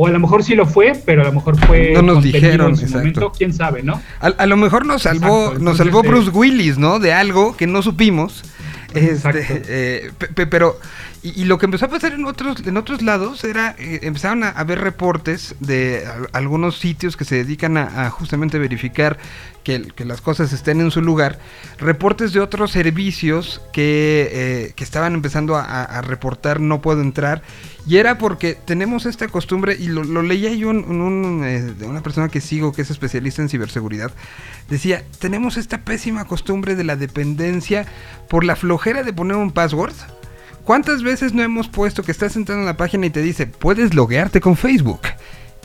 O 0.00 0.06
a 0.06 0.10
lo 0.10 0.20
mejor 0.20 0.44
sí 0.44 0.54
lo 0.54 0.66
fue, 0.66 0.92
pero 1.06 1.22
a 1.22 1.24
lo 1.24 1.32
mejor 1.32 1.58
fue 1.66 1.92
No 1.94 2.02
nos 2.02 2.22
dijeron, 2.22 2.70
en 2.70 2.76
su 2.76 2.82
exacto. 2.84 2.98
momento, 2.98 3.32
quién 3.36 3.52
sabe, 3.52 3.82
¿no? 3.82 4.00
A, 4.20 4.26
a 4.26 4.46
lo 4.46 4.56
mejor 4.56 4.84
nos 4.86 5.02
salvó, 5.02 5.46
Exacto, 5.46 5.64
nos 5.64 5.76
salvó 5.78 6.04
eh, 6.04 6.08
Bruce 6.08 6.30
Willis, 6.30 6.78
¿no? 6.78 6.98
De 7.00 7.12
algo 7.12 7.56
que 7.56 7.66
no 7.66 7.82
supimos. 7.82 8.44
Exacto. 8.94 9.38
Este, 9.40 9.62
eh, 9.68 10.10
pe- 10.16 10.28
pe- 10.28 10.46
pero, 10.46 10.78
y, 11.22 11.44
lo 11.44 11.58
que 11.58 11.66
empezó 11.66 11.86
a 11.86 11.88
pasar 11.88 12.12
en 12.12 12.24
otros, 12.24 12.64
en 12.66 12.76
otros 12.76 13.02
lados 13.02 13.42
era, 13.44 13.74
eh, 13.78 14.00
empezaron 14.02 14.44
a 14.44 14.50
haber 14.50 14.80
reportes 14.80 15.54
de 15.60 16.06
al- 16.06 16.28
algunos 16.32 16.78
sitios 16.78 17.16
que 17.16 17.24
se 17.24 17.36
dedican 17.36 17.76
a, 17.76 18.06
a 18.06 18.10
justamente 18.10 18.58
verificar 18.58 19.18
que, 19.64 20.04
las 20.06 20.22
cosas 20.22 20.52
estén 20.54 20.80
en 20.80 20.90
su 20.90 21.02
lugar, 21.02 21.38
reportes 21.78 22.32
de 22.32 22.40
otros 22.40 22.70
servicios 22.70 23.60
que, 23.72 24.28
eh, 24.32 24.72
que 24.74 24.82
estaban 24.82 25.12
empezando 25.12 25.56
a, 25.56 26.00
reportar 26.00 26.58
no 26.60 26.80
puedo 26.80 27.02
entrar, 27.02 27.42
y 27.86 27.96
era 27.98 28.16
porque 28.16 28.54
tenemos 28.54 29.04
esta 29.04 29.28
costumbre, 29.28 29.76
y 29.78 29.88
lo, 29.88 30.04
lo 30.04 30.22
leía 30.22 30.54
yo 30.54 30.70
en 30.70 31.00
un, 31.02 31.44
eh, 31.44 31.60
de 31.60 31.86
una 31.86 32.02
persona 32.02 32.28
que 32.28 32.40
sigo 32.40 32.72
que 32.72 32.82
es 32.82 32.90
especialista 32.90 33.42
en 33.42 33.50
ciberseguridad, 33.50 34.10
decía, 34.70 35.04
tenemos 35.18 35.58
esta 35.58 35.82
pésima 35.82 36.24
costumbre 36.24 36.74
de 36.74 36.84
la 36.84 36.96
dependencia 36.96 37.86
por 38.30 38.44
la 38.44 38.56
flojera 38.56 39.02
de 39.02 39.12
poner 39.12 39.36
un 39.36 39.50
password. 39.50 39.94
¿Cuántas 40.68 41.02
veces 41.02 41.32
no 41.32 41.42
hemos 41.42 41.66
puesto 41.66 42.02
que 42.02 42.12
estás 42.12 42.36
entrando 42.36 42.60
en 42.60 42.66
la 42.66 42.76
página 42.76 43.06
y 43.06 43.10
te 43.10 43.22
dice, 43.22 43.46
puedes 43.46 43.94
loguearte 43.94 44.38
con 44.42 44.54
Facebook? 44.54 45.00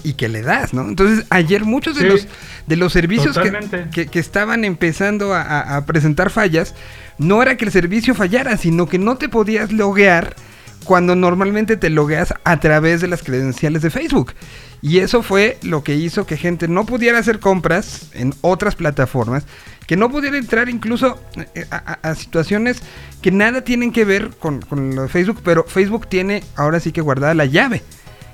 y 0.05 0.13
que 0.13 0.27
le 0.29 0.41
das, 0.41 0.73
¿no? 0.73 0.81
Entonces, 0.87 1.25
ayer 1.29 1.63
muchos 1.65 1.95
de 1.95 2.01
Sí, 2.03 2.07
los 2.07 2.27
de 2.67 2.75
los 2.77 2.91
servicios 2.93 3.37
que, 3.37 3.51
que- 3.91 4.07
que 4.07 4.19
estaban 4.19 4.63
empezando 4.65 5.33
a- 5.33 5.75
a 5.77 5.85
presentar 5.85 6.29
fallas, 6.29 6.73
no 7.17 7.41
era 7.41 7.55
que 7.57 7.65
el 7.65 7.71
servicio 7.71 8.13
fallara, 8.15 8.55
sino 8.57 8.87
que 8.87 8.97
no 8.97 9.15
te 9.17 9.27
podías 9.29 9.71
loguear 9.73 10.35
cuando 10.83 11.15
normalmente 11.15 11.77
te 11.77 11.89
logueas 11.89 12.33
a 12.43 12.59
través 12.59 13.01
de 13.01 13.07
las 13.07 13.23
credenciales 13.23 13.81
de 13.81 13.89
Facebook. 13.89 14.33
Y 14.81 14.99
eso 14.99 15.23
fue 15.23 15.57
lo 15.63 15.83
que 15.83 15.95
hizo 15.95 16.25
que 16.25 16.35
gente 16.35 16.67
no 16.67 16.85
pudiera 16.85 17.17
hacer 17.17 17.39
compras 17.39 18.07
en 18.13 18.33
otras 18.41 18.75
plataformas, 18.75 19.45
que 19.87 19.95
no 19.95 20.09
pudiera 20.09 20.37
entrar 20.37 20.67
incluso 20.67 21.19
eh, 21.55 21.65
a, 21.71 21.77
a- 22.01 22.09
a 22.11 22.15
situaciones 22.15 22.81
que 23.21 23.31
nada 23.31 23.61
tienen 23.63 23.93
que 23.93 24.03
ver 24.03 24.31
con, 24.39 24.61
Facebook, 25.09 25.39
pero 25.43 25.63
Facebook 25.65 26.07
tiene 26.09 26.43
ahora 26.55 26.79
sí 26.81 26.91
que 26.91 26.99
guardada 27.01 27.33
la 27.33 27.45
llave. 27.45 27.81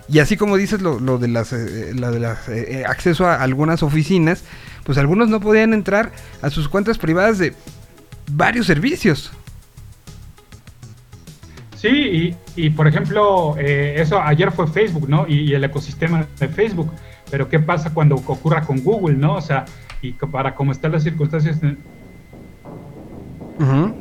Y 0.08 0.18
así 0.20 0.38
como 0.38 0.58
dices 0.58 0.82
lo, 0.82 0.98
de 1.20 1.28
las, 1.28 1.54
eh, 1.54 1.92
la 1.94 2.10
de 2.10 2.20
las 2.20 2.50
eh, 2.50 2.80
eh, 2.80 2.84
acceso 2.88 3.28
a 3.28 3.36
algunas 3.44 3.84
oficinas, 3.84 4.44
pues 4.86 4.98
algunos 4.98 5.30
no 5.30 5.40
podían 5.40 5.72
entrar 5.76 6.12
a 6.42 6.50
sus 6.50 6.68
cuentas 6.68 6.98
privadas 6.98 7.38
de 7.38 7.54
varios 8.32 8.66
servicios. 8.66 9.32
Sí, 11.80 11.88
y, 12.56 12.66
y, 12.66 12.70
por 12.72 12.88
ejemplo, 12.88 13.56
eh, 13.58 13.96
eso 14.00 14.20
ayer 14.22 14.52
fue 14.52 14.68
Facebook, 14.68 15.08
¿no? 15.08 15.26
Y, 15.30 15.36
y 15.50 15.54
el 15.54 15.64
ecosistema 15.64 16.26
de 16.38 16.48
Facebook. 16.50 16.92
Pero 17.32 17.48
¿qué 17.48 17.58
pasa 17.60 17.94
cuando 17.94 18.16
ocurra 18.16 18.62
con 18.64 18.82
Google, 18.84 19.16
¿no? 19.16 19.36
O 19.36 19.42
sea, 19.42 19.64
y 20.02 20.12
para 20.12 20.56
cómo 20.56 20.74
están 20.74 20.92
las 20.92 21.04
circunstancias 21.04 21.64
en- 21.64 21.78
Ujú. 23.60 23.94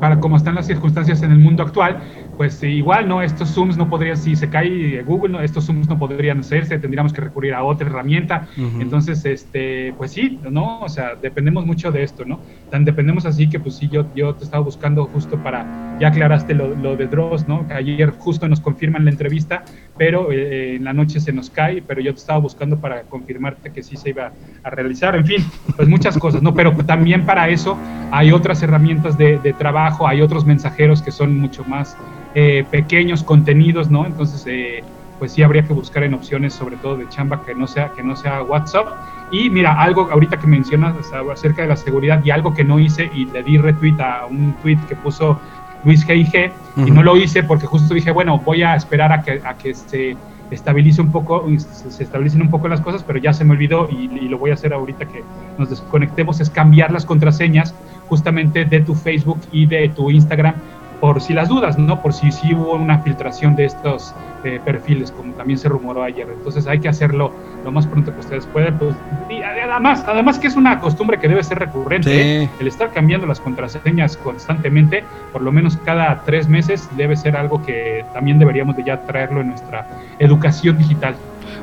para 0.00 0.18
cómo 0.20 0.36
están 0.36 0.54
las 0.54 0.66
circunstancias 0.66 1.22
en 1.22 1.32
el 1.32 1.38
mundo 1.38 1.62
actual, 1.64 1.98
pues 2.38 2.62
eh, 2.62 2.70
igual, 2.70 3.08
¿no? 3.08 3.20
Estos 3.20 3.50
Zooms 3.50 3.76
no 3.76 3.90
podrían, 3.90 4.16
si 4.16 4.36
se 4.36 4.48
cae 4.48 5.02
Google, 5.02 5.32
¿no? 5.32 5.40
estos 5.40 5.66
Zooms 5.66 5.88
no 5.88 5.98
podrían 5.98 6.38
hacerse, 6.38 6.78
tendríamos 6.78 7.12
que 7.12 7.20
recurrir 7.20 7.52
a 7.52 7.64
otra 7.64 7.88
herramienta. 7.88 8.48
Entonces, 8.78 9.24
este, 9.24 9.92
pues 9.98 10.12
sí, 10.12 10.38
¿no? 10.48 10.80
O 10.80 10.88
sea, 10.88 11.16
dependemos 11.20 11.66
mucho 11.66 11.90
de 11.90 12.04
esto, 12.04 12.24
¿no? 12.24 12.40
Tan 12.70 12.84
dependemos 12.84 13.26
así 13.26 13.50
que, 13.50 13.58
pues 13.58 13.74
sí, 13.76 13.88
yo, 13.88 14.06
yo 14.14 14.34
te 14.36 14.44
estaba 14.44 14.62
buscando 14.62 15.04
justo 15.06 15.42
para, 15.42 15.96
ya 15.98 16.08
aclaraste 16.08 16.54
lo, 16.54 16.74
lo 16.76 16.96
de 16.96 17.08
Dross, 17.08 17.48
¿no? 17.48 17.66
Que 17.66 17.74
ayer 17.74 18.10
justo 18.10 18.46
nos 18.48 18.60
confirman 18.60 19.04
la 19.04 19.10
entrevista, 19.10 19.64
pero 19.96 20.30
eh, 20.30 20.76
en 20.76 20.84
la 20.84 20.92
noche 20.92 21.18
se 21.18 21.32
nos 21.32 21.50
cae, 21.50 21.82
pero 21.82 22.00
yo 22.00 22.12
te 22.12 22.20
estaba 22.20 22.38
buscando 22.38 22.80
para 22.80 23.02
confirmarte 23.02 23.72
que 23.72 23.82
sí 23.82 23.96
se 23.96 24.10
iba 24.10 24.32
a 24.62 24.70
realizar. 24.70 25.16
En 25.16 25.26
fin, 25.26 25.44
pues 25.76 25.88
muchas 25.88 26.16
cosas, 26.16 26.40
¿no? 26.40 26.54
Pero 26.54 26.72
también 26.86 27.26
para 27.26 27.48
eso 27.48 27.76
hay 28.12 28.30
otras 28.30 28.62
herramientas 28.62 29.18
de, 29.18 29.38
de 29.38 29.52
trabajo, 29.54 30.06
hay 30.06 30.22
otros 30.22 30.46
mensajeros 30.46 31.02
que 31.02 31.10
son 31.10 31.36
mucho 31.36 31.64
más 31.64 31.96
eh, 32.34 32.66
pequeños 32.70 33.22
contenidos, 33.24 33.90
¿no? 33.90 34.06
Entonces, 34.06 34.44
eh, 34.46 34.84
pues 35.18 35.32
sí 35.32 35.42
habría 35.42 35.64
que 35.64 35.72
buscar 35.72 36.04
en 36.04 36.14
opciones, 36.14 36.54
sobre 36.54 36.76
todo 36.76 36.96
de 36.96 37.08
chamba, 37.08 37.42
que 37.44 37.54
no 37.54 37.66
sea, 37.66 37.92
que 37.94 38.02
no 38.02 38.14
sea 38.14 38.42
WhatsApp. 38.42 38.86
Y 39.32 39.50
mira, 39.50 39.74
algo 39.80 40.08
ahorita 40.10 40.38
que 40.38 40.46
mencionas 40.46 40.94
acerca 41.12 41.62
de 41.62 41.68
la 41.68 41.76
seguridad 41.76 42.22
y 42.24 42.30
algo 42.30 42.54
que 42.54 42.64
no 42.64 42.78
hice 42.78 43.10
y 43.12 43.26
le 43.26 43.42
di 43.42 43.58
retweet 43.58 43.96
a 44.00 44.26
un 44.26 44.54
tweet 44.60 44.78
que 44.88 44.96
puso 44.96 45.40
Luis 45.82 46.06
G.I.G. 46.06 46.52
y 46.76 46.80
Ujú. 46.82 46.94
no 46.94 47.02
lo 47.02 47.16
hice 47.16 47.42
porque 47.42 47.66
justo 47.66 47.94
dije, 47.94 48.10
bueno, 48.10 48.40
voy 48.44 48.62
a 48.62 48.74
esperar 48.74 49.12
a 49.12 49.22
que, 49.22 49.40
a 49.44 49.56
que 49.56 49.74
se 49.74 50.16
estabilice 50.50 51.02
un 51.02 51.10
poco, 51.10 51.46
se 51.58 52.02
estabilicen 52.02 52.40
un 52.40 52.50
poco 52.50 52.68
las 52.68 52.80
cosas, 52.80 53.04
pero 53.04 53.18
ya 53.18 53.32
se 53.32 53.44
me 53.44 53.52
olvidó 53.52 53.88
y, 53.90 54.04
y 54.18 54.28
lo 54.28 54.38
voy 54.38 54.50
a 54.50 54.54
hacer 54.54 54.72
ahorita 54.72 55.06
que 55.06 55.24
nos 55.58 55.68
desconectemos, 55.68 56.40
es 56.40 56.48
cambiar 56.50 56.90
las 56.92 57.04
contraseñas 57.04 57.74
justamente 58.06 58.64
de 58.64 58.80
tu 58.80 58.94
Facebook 58.94 59.40
y 59.50 59.66
de 59.66 59.90
tu 59.90 60.10
Instagram 60.10 60.62
por 61.00 61.20
si 61.20 61.32
las 61.32 61.48
dudas, 61.48 61.78
¿no? 61.78 62.00
Por 62.02 62.12
si 62.12 62.32
sí 62.32 62.54
hubo 62.54 62.74
una 62.74 62.98
filtración 63.00 63.54
de 63.56 63.66
estos 63.66 64.14
eh, 64.44 64.60
perfiles, 64.64 65.10
como 65.12 65.32
también 65.34 65.58
se 65.58 65.68
rumoró 65.68 66.02
ayer. 66.02 66.26
Entonces 66.32 66.66
hay 66.66 66.80
que 66.80 66.88
hacerlo 66.88 67.32
lo 67.64 67.72
más 67.72 67.86
pronto 67.86 68.12
que 68.12 68.20
ustedes 68.20 68.46
puedan. 68.46 68.78
Pues, 68.78 68.94
y 69.30 69.42
además, 69.42 70.04
además 70.06 70.38
que 70.38 70.46
es 70.48 70.56
una 70.56 70.80
costumbre 70.80 71.18
que 71.18 71.28
debe 71.28 71.42
ser 71.42 71.58
recurrente, 71.58 72.10
Sí. 72.10 72.18
¿eh? 72.44 72.50
el 72.60 72.66
estar 72.66 72.90
cambiando 72.90 73.26
las 73.26 73.40
contraseñas 73.40 74.16
constantemente, 74.16 75.04
por 75.32 75.42
lo 75.42 75.52
menos 75.52 75.76
cada 75.84 76.22
tres 76.24 76.48
meses, 76.48 76.88
debe 76.96 77.16
ser 77.16 77.36
algo 77.36 77.62
que 77.64 78.04
también 78.12 78.38
deberíamos 78.38 78.76
de 78.76 78.84
ya 78.84 79.00
traerlo 79.02 79.40
en 79.40 79.48
nuestra 79.48 79.86
educación 80.18 80.78
digital. 80.78 81.14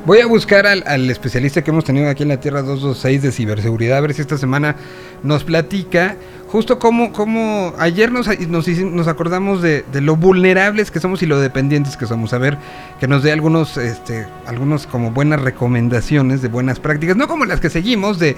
Voy 0.05 0.19
a 0.19 0.27
buscar 0.27 0.67
al, 0.67 0.83
al 0.85 1.09
especialista 1.09 1.63
que 1.63 1.71
hemos 1.71 1.83
tenido 1.83 2.07
aquí 2.07 2.21
en 2.21 2.29
la 2.29 2.39
Tierra 2.39 2.61
226 2.61 3.23
de 3.23 3.31
ciberseguridad, 3.31 3.97
a 3.97 4.01
ver 4.01 4.13
si 4.13 4.21
esta 4.21 4.37
semana 4.37 4.75
nos 5.23 5.43
platica 5.43 6.15
justo 6.47 6.77
cómo, 6.77 7.11
cómo 7.11 7.73
ayer 7.79 8.11
nos, 8.11 8.27
nos, 8.47 9.07
acordamos 9.07 9.63
de, 9.63 9.83
de 9.91 10.01
lo 10.01 10.15
vulnerables 10.15 10.91
que 10.91 10.99
somos 10.99 11.23
y 11.23 11.25
lo 11.25 11.39
dependientes 11.39 11.97
que 11.97 12.05
somos. 12.05 12.33
A 12.33 12.37
ver, 12.37 12.55
que 12.99 13.07
nos 13.07 13.23
dé 13.23 13.31
algunos, 13.31 13.77
este, 13.77 14.27
algunos 14.45 14.85
como 14.85 15.09
buenas 15.09 15.41
recomendaciones 15.41 16.43
de 16.43 16.49
buenas 16.49 16.79
prácticas, 16.79 17.17
no 17.17 17.27
como 17.27 17.45
las 17.45 17.59
que 17.59 17.71
seguimos, 17.71 18.19
de, 18.19 18.37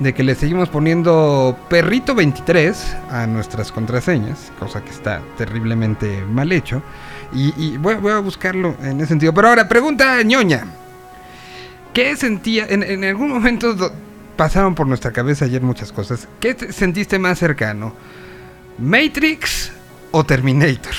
de 0.00 0.12
que 0.12 0.22
le 0.22 0.34
seguimos 0.34 0.68
poniendo 0.68 1.56
perrito 1.70 2.14
23 2.14 2.94
a 3.10 3.26
nuestras 3.26 3.72
contraseñas, 3.72 4.52
cosa 4.58 4.84
que 4.84 4.90
está 4.90 5.22
terriblemente 5.38 6.22
mal 6.30 6.52
hecho. 6.52 6.82
Y, 7.32 7.54
y 7.56 7.78
voy, 7.78 7.94
voy 7.94 8.12
a 8.12 8.18
buscarlo 8.18 8.76
en 8.82 8.98
ese 8.98 9.08
sentido. 9.08 9.32
Pero 9.32 9.48
ahora, 9.48 9.66
pregunta 9.66 10.22
ñoña. 10.22 10.66
¿Qué 11.96 12.14
sentía? 12.14 12.66
En, 12.68 12.82
en 12.82 13.04
algún 13.04 13.30
momento 13.30 13.72
do- 13.72 13.90
pasaron 14.36 14.74
por 14.74 14.86
nuestra 14.86 15.12
cabeza 15.12 15.46
ayer 15.46 15.62
muchas 15.62 15.92
cosas. 15.92 16.28
¿Qué 16.40 16.52
te 16.54 16.70
sentiste 16.70 17.18
más 17.18 17.38
cercano? 17.38 17.94
¿Matrix 18.76 19.72
o 20.10 20.22
Terminator? 20.26 20.92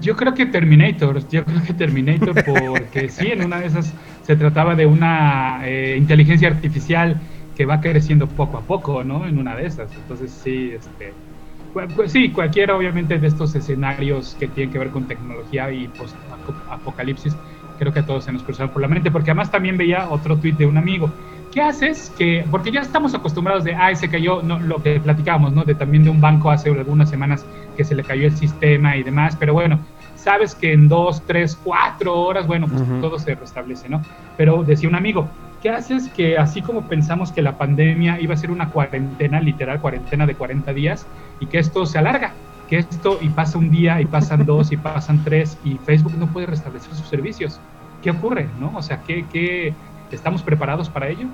Yo 0.00 0.16
creo 0.16 0.34
que 0.34 0.46
Terminator, 0.46 1.26
yo 1.28 1.44
creo 1.44 1.62
que 1.62 1.74
Terminator 1.74 2.42
porque 2.44 3.08
sí, 3.08 3.28
en 3.28 3.42
una 3.42 3.60
de 3.60 3.66
esas 3.66 3.96
se 4.20 4.36
trataba 4.36 4.74
de 4.76 4.86
una 4.86 5.60
eh, 5.66 5.96
inteligencia 5.98 6.48
artificial 6.48 7.20
que 7.54 7.66
va 7.66 7.80
creciendo 7.80 8.34
poco 8.34 8.58
a 8.58 8.66
poco, 8.66 9.02
¿no? 9.02 9.26
En 9.26 9.38
una 9.38 9.56
de 9.56 9.66
esas. 9.66 9.96
Entonces 9.96 10.40
sí, 10.40 10.70
este, 10.72 11.18
cu- 11.72 12.06
sí, 12.08 12.32
cualquiera 12.32 12.76
obviamente 12.76 13.18
de 13.18 13.26
estos 13.26 13.54
escenarios 13.56 14.36
que 14.36 14.48
tienen 14.48 14.70
que 14.72 14.78
ver 14.78 14.90
con 14.90 15.06
tecnología 15.08 15.72
y 15.72 15.88
post 15.88 16.20
apocalipsis, 16.70 17.36
creo 17.78 17.92
que 17.92 18.00
a 18.00 18.06
todos 18.06 18.24
se 18.24 18.32
nos 18.32 18.42
cruzaron 18.42 18.70
por 18.70 18.82
la 18.82 18.88
mente, 18.88 19.10
porque 19.10 19.30
además 19.30 19.50
también 19.50 19.76
veía 19.76 20.08
otro 20.08 20.36
tweet 20.36 20.54
de 20.54 20.66
un 20.66 20.76
amigo. 20.76 21.10
¿Qué 21.52 21.62
haces? 21.62 22.12
Que, 22.18 22.44
porque 22.50 22.70
ya 22.70 22.80
estamos 22.80 23.14
acostumbrados 23.14 23.64
de, 23.64 23.74
ah, 23.74 23.94
se 23.94 24.08
cayó, 24.08 24.42
no, 24.42 24.58
lo 24.58 24.82
que 24.82 25.00
platicábamos, 25.00 25.52
¿no? 25.52 25.64
De 25.64 25.74
también 25.74 26.04
de 26.04 26.10
un 26.10 26.20
banco 26.20 26.50
hace 26.50 26.70
algunas 26.70 27.08
semanas 27.08 27.46
que 27.76 27.84
se 27.84 27.94
le 27.94 28.04
cayó 28.04 28.26
el 28.26 28.36
sistema 28.36 28.96
y 28.96 29.02
demás, 29.02 29.36
pero 29.38 29.54
bueno, 29.54 29.78
sabes 30.14 30.54
que 30.54 30.72
en 30.72 30.88
dos, 30.88 31.22
tres, 31.26 31.56
cuatro 31.62 32.20
horas, 32.20 32.46
bueno, 32.46 32.66
pues 32.66 32.82
todo 33.00 33.18
se 33.18 33.34
restablece, 33.34 33.88
¿no? 33.88 34.02
Pero 34.36 34.62
decía 34.62 34.88
un 34.88 34.94
amigo, 34.94 35.28
¿qué 35.62 35.70
haces 35.70 36.08
que 36.08 36.36
así 36.36 36.60
como 36.60 36.82
pensamos 36.82 37.32
que 37.32 37.40
la 37.40 37.56
pandemia 37.56 38.20
iba 38.20 38.34
a 38.34 38.36
ser 38.36 38.50
una 38.50 38.68
cuarentena, 38.68 39.40
literal 39.40 39.80
cuarentena 39.80 40.26
de 40.26 40.34
40 40.34 40.72
días, 40.74 41.06
y 41.40 41.46
que 41.46 41.58
esto 41.58 41.86
se 41.86 41.98
alarga, 41.98 42.32
que 42.68 42.78
esto 42.78 43.18
y 43.20 43.28
pasa 43.30 43.58
un 43.58 43.70
día, 43.70 44.00
y 44.00 44.04
pasan 44.06 44.44
dos, 44.44 44.70
y 44.72 44.76
pasan 44.76 45.24
tres, 45.24 45.56
y 45.64 45.78
Facebook 45.78 46.14
no 46.18 46.26
puede 46.26 46.46
restablecer 46.46 46.94
sus 46.94 47.06
servicios? 47.08 47.58
¿Qué 48.02 48.10
ocurre, 48.10 48.48
no? 48.60 48.72
O 48.76 48.82
sea, 48.82 49.02
¿qué, 49.06 49.24
qué, 49.32 49.74
¿estamos 50.12 50.42
preparados 50.42 50.88
para 50.88 51.08
ello? 51.08 51.26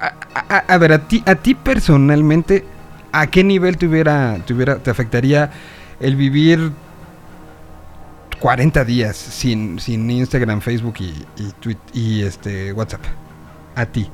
A, 0.00 0.12
a- 0.54 0.64
a 0.74 0.78
ver, 0.78 0.92
a 0.92 0.98
ti, 0.98 1.22
a 1.26 1.34
ti 1.34 1.54
personalmente, 1.54 2.64
¿a 3.12 3.26
qué 3.26 3.42
nivel 3.44 3.76
te, 3.76 3.86
hubiera, 3.86 4.38
te, 4.46 4.54
hubiera- 4.54 4.76
te 4.78 4.90
afectaría 4.90 5.50
el 6.00 6.16
vivir 6.16 6.70
40 8.40 8.84
días 8.84 9.16
sin, 9.16 9.78
sin 9.78 10.10
Instagram, 10.10 10.60
Facebook 10.60 10.94
y, 11.00 11.14
y, 11.42 11.76
y 11.92 12.22
este, 12.22 12.72
WhatsApp? 12.72 13.02
A 13.74 13.86
ti. 13.86 14.08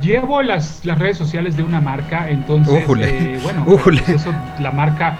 Llevo 0.00 0.42
las, 0.42 0.84
las 0.84 0.98
redes 0.98 1.18
sociales 1.18 1.56
de 1.56 1.62
una 1.64 1.80
marca, 1.80 2.28
entonces, 2.30 2.84
eh, 3.00 3.40
bueno, 3.42 3.64
pues 3.64 4.08
eso, 4.08 4.32
la 4.60 4.70
marca, 4.70 5.16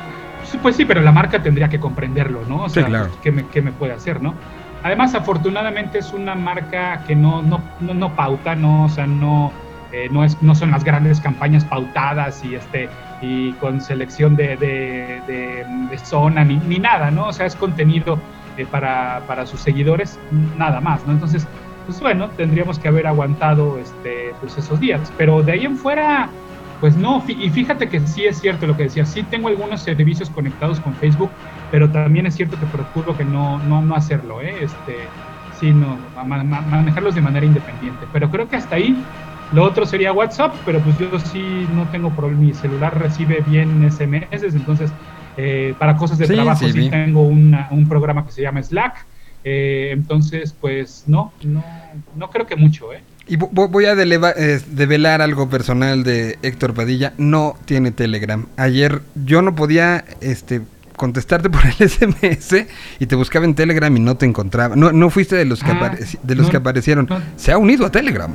pues 0.58 0.76
sí, 0.76 0.84
pero 0.84 1.00
la 1.02 1.12
marca 1.12 1.42
tendría 1.42 1.68
que 1.68 1.80
comprenderlo, 1.80 2.44
¿no? 2.44 2.64
O 2.64 2.68
Sí, 2.68 2.80
sea, 2.80 2.84
claro. 2.84 3.08
pues, 3.08 3.18
¿qué, 3.18 3.32
me, 3.32 3.48
qué 3.50 3.62
me 3.62 3.72
puede 3.72 3.92
hacer, 3.92 4.20
no? 4.22 4.40
Además, 4.82 5.14
afortunadamente 5.14 5.98
es 5.98 6.12
una 6.12 6.34
marca 6.34 7.02
que 7.04 7.14
no, 7.16 7.42
no, 7.42 7.74
no, 7.78 7.94
no 7.94 8.16
pauta, 8.16 8.56
no, 8.56 8.84
o 8.84 8.88
sea, 8.88 9.06
no, 9.06 9.58
eh, 9.90 10.08
no, 10.10 10.24
es, 10.24 10.42
no 10.42 10.54
son 10.54 10.70
las 10.72 10.84
grandes 10.84 11.20
campañas 11.20 11.64
pautadas 11.64 12.42
y 12.44 12.54
este 12.54 12.92
y 13.18 13.56
con 13.56 13.80
selección 13.80 14.34
de, 14.36 14.56
de, 14.56 15.22
de- 15.26 15.64
de 15.68 15.98
zona 15.98 16.44
ni, 16.44 16.58
ni 16.60 16.78
nada, 16.80 17.10
¿no? 17.12 17.28
O 17.28 17.32
sea, 17.32 17.46
es 17.46 17.54
contenido 17.56 18.24
eh, 18.56 18.66
para, 18.66 19.24
para 19.26 19.46
sus 19.46 19.62
seguidores, 19.62 20.24
nada 20.28 20.80
más, 20.80 21.06
¿no? 21.06 21.12
Entonces, 21.12 21.48
pues 21.84 22.00
bueno, 22.00 22.34
tendríamos 22.34 22.78
que 22.78 22.88
haber 22.88 23.06
aguantado 23.06 23.78
este, 23.78 24.34
pues 24.40 24.56
esos 24.58 24.80
días. 24.80 25.12
Pero 25.16 25.42
de 25.42 25.52
ahí 25.52 25.64
en 25.64 25.76
fuera, 25.76 26.36
pues 26.82 26.96
no. 26.96 27.24
Y 27.28 27.50
fíjate 27.50 27.88
que 27.88 28.00
sí 28.06 28.24
es 28.26 28.40
cierto 28.40 28.66
lo 28.66 28.76
que 28.76 28.84
decía. 28.84 29.06
Sí 29.06 29.24
tengo 29.24 29.46
algunos 29.48 29.84
servicios 29.84 30.30
conectados 30.30 30.80
con 30.80 30.98
Facebook, 30.98 31.38
pero 31.70 31.92
también 31.92 32.26
es 32.26 32.34
cierto 32.34 32.58
que 32.58 32.66
procuro 32.66 33.16
que 33.16 33.24
no, 33.24 33.60
no, 33.60 33.82
no 33.82 33.94
hacerlo, 33.94 34.42
¿eh? 34.42 34.64
Este, 34.64 35.14
sí, 35.48 35.74
no, 35.74 36.10
ma- 36.10 36.24
ma- 36.24 36.62
manejarlos 36.62 37.14
de 37.14 37.22
manera 37.22 37.46
independiente. 37.46 38.08
Pero 38.08 38.30
creo 38.30 38.48
que 38.48 38.56
hasta 38.56 38.76
ahí 38.76 39.08
Lo 39.50 39.64
otro 39.64 39.84
sería 39.86 40.12
WhatsApp, 40.14 40.62
pero 40.64 40.82
pues 40.82 40.96
yo 40.96 41.18
sí 41.18 41.66
no 41.68 41.88
tengo 41.90 42.14
problema. 42.14 42.40
Mi 42.40 42.54
celular 42.54 42.98
recibe 42.98 43.42
bien 43.42 43.82
SMS, 43.84 44.46
entonces 44.56 44.96
eh, 45.36 45.76
para 45.78 45.96
cosas 45.96 46.18
de 46.18 46.26
Sí, 46.26 46.34
trabajo 46.34 46.66
sí, 46.66 46.72
sí, 46.72 46.90
tengo 46.90 47.22
una- 47.28 47.68
un 47.70 47.86
programa 47.88 48.24
que 48.24 48.32
se 48.32 48.42
llama 48.42 48.62
Slack. 48.62 49.06
Eh, 49.44 49.90
entonces, 49.92 50.54
pues 50.54 51.04
no, 51.06 51.36
no, 51.42 52.02
no 52.14 52.30
creo 52.30 52.46
que 52.46 52.56
mucho, 52.56 52.92
¿eh? 52.94 53.04
Y 53.26 53.36
vo- 53.36 53.50
vo- 53.50 53.68
voy 53.68 53.84
a 53.86 53.94
deleva- 53.94 54.34
eh, 54.36 54.60
develar 54.68 55.22
algo 55.22 55.48
personal 55.48 56.02
de 56.02 56.38
Héctor 56.42 56.74
Padilla. 56.74 57.12
No 57.18 57.56
tiene 57.64 57.90
Telegram. 57.92 58.46
Ayer 58.56 59.00
yo 59.24 59.42
no 59.42 59.54
podía 59.54 60.04
este, 60.20 60.60
contestarte 60.96 61.48
por 61.50 61.62
el 61.64 61.72
SMS 61.88 62.66
y 62.98 63.06
te 63.06 63.14
buscaba 63.14 63.44
en 63.44 63.54
Telegram 63.54 63.96
y 63.96 64.00
no 64.00 64.16
te 64.16 64.26
encontraba. 64.26 64.74
No, 64.76 64.90
no 64.92 65.08
fuiste 65.10 65.36
de 65.36 65.44
los 65.44 65.62
que, 65.62 65.70
Ah, 65.70 65.80
apareci- 65.92 66.18
de 66.22 66.34
los 66.34 66.46
no, 66.46 66.50
que 66.50 66.56
aparecieron. 66.56 67.06
no. 67.08 67.20
Se 67.36 67.52
ha 67.52 67.58
unido 67.58 67.86
a 67.86 67.90
Telegram. 67.90 68.30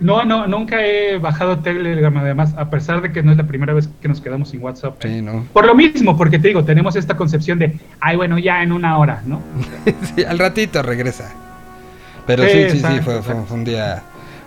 No, 0.00 0.24
no, 0.24 0.46
nunca 0.48 0.84
he 0.84 1.16
bajado 1.18 1.60
Telegram, 1.60 2.14
además, 2.18 2.52
a 2.58 2.68
pesar 2.68 3.00
de 3.00 3.12
que 3.12 3.22
no 3.22 3.30
es 3.30 3.38
la 3.38 3.46
primera 3.46 3.72
vez 3.72 3.88
que 4.02 4.08
nos 4.08 4.20
quedamos 4.20 4.50
sin 4.50 4.60
WhatsApp. 4.60 5.02
¿eh? 5.04 5.08
Sí, 5.14 5.22
¿no? 5.22 5.46
Por 5.52 5.64
lo 5.64 5.74
mismo, 5.74 6.16
porque 6.18 6.38
te 6.38 6.48
digo, 6.48 6.64
tenemos 6.64 6.96
esta 6.96 7.16
concepción 7.16 7.58
de, 7.60 7.78
ay, 8.00 8.16
bueno, 8.16 8.38
ya 8.38 8.62
en 8.62 8.72
una 8.72 8.98
hora, 8.98 9.22
¿no? 9.24 9.40
Sí, 10.16 10.24
al 10.24 10.38
ratito 10.40 10.82
regresa. 10.82 11.32
Pero 12.26 12.44
Sí, 12.44 12.70
sí, 12.70 12.78
sí, 12.80 13.00
fue, 13.02 13.22
fue- 13.22 13.34
un 13.50 13.64
día. 13.64 14.02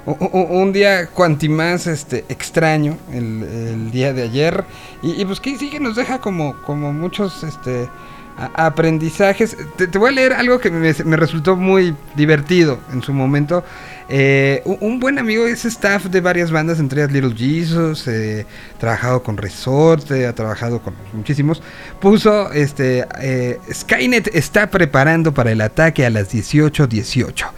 Un, 0.05 0.15
un- 0.31 0.47
un 0.61 0.73
día 0.73 1.07
cuanti 1.07 1.49
más 1.49 1.85
este, 1.85 2.23
extraño 2.29 2.97
el, 3.11 3.43
el 3.43 3.91
día 3.91 4.13
de 4.13 4.23
ayer. 4.23 4.63
Y, 5.03 5.21
y 5.21 5.25
pues 5.25 5.39
que 5.39 5.57
sí 5.57 5.69
que 5.69 5.79
nos 5.79 5.95
deja 5.95 6.19
como, 6.19 6.55
como 6.61 6.93
muchos 6.93 7.43
este, 7.43 7.89
a- 8.37 8.65
aprendizajes. 8.67 9.57
Te, 9.75 9.87
te 9.87 9.97
voy 9.97 10.09
a 10.09 10.13
leer 10.13 10.33
algo 10.33 10.59
que 10.59 10.71
me, 10.71 10.93
me 11.03 11.17
resultó 11.17 11.55
muy 11.57 11.93
divertido 12.15 12.79
en 12.93 13.01
su 13.01 13.13
momento. 13.13 13.63
Eh, 14.09 14.61
un, 14.65 15.01
buen 15.01 15.19
amigo 15.19 15.45
es 15.45 15.65
staff 15.65 16.05
de 16.05 16.21
varias 16.21 16.49
bandas, 16.49 16.79
entre 16.79 17.01
ellas 17.01 17.11
Little 17.11 17.35
Jesus, 17.35 18.07
eh, 18.07 18.45
trabajado 18.79 19.21
con 19.21 19.35
Resorte, 19.35 20.27
ha 20.27 20.33
trabajado 20.33 20.81
con 20.81 20.93
muchísimos. 21.13 21.61
Puso, 21.99 22.51
este, 22.53 23.05
eh, 23.19 23.59
Skynet 23.71 24.33
está 24.33 24.69
preparando 24.69 25.33
para 25.33 25.51
el 25.51 25.61
ataque 25.61 26.05
a 26.05 26.09
las 26.09 26.33
18.18. 26.33 27.51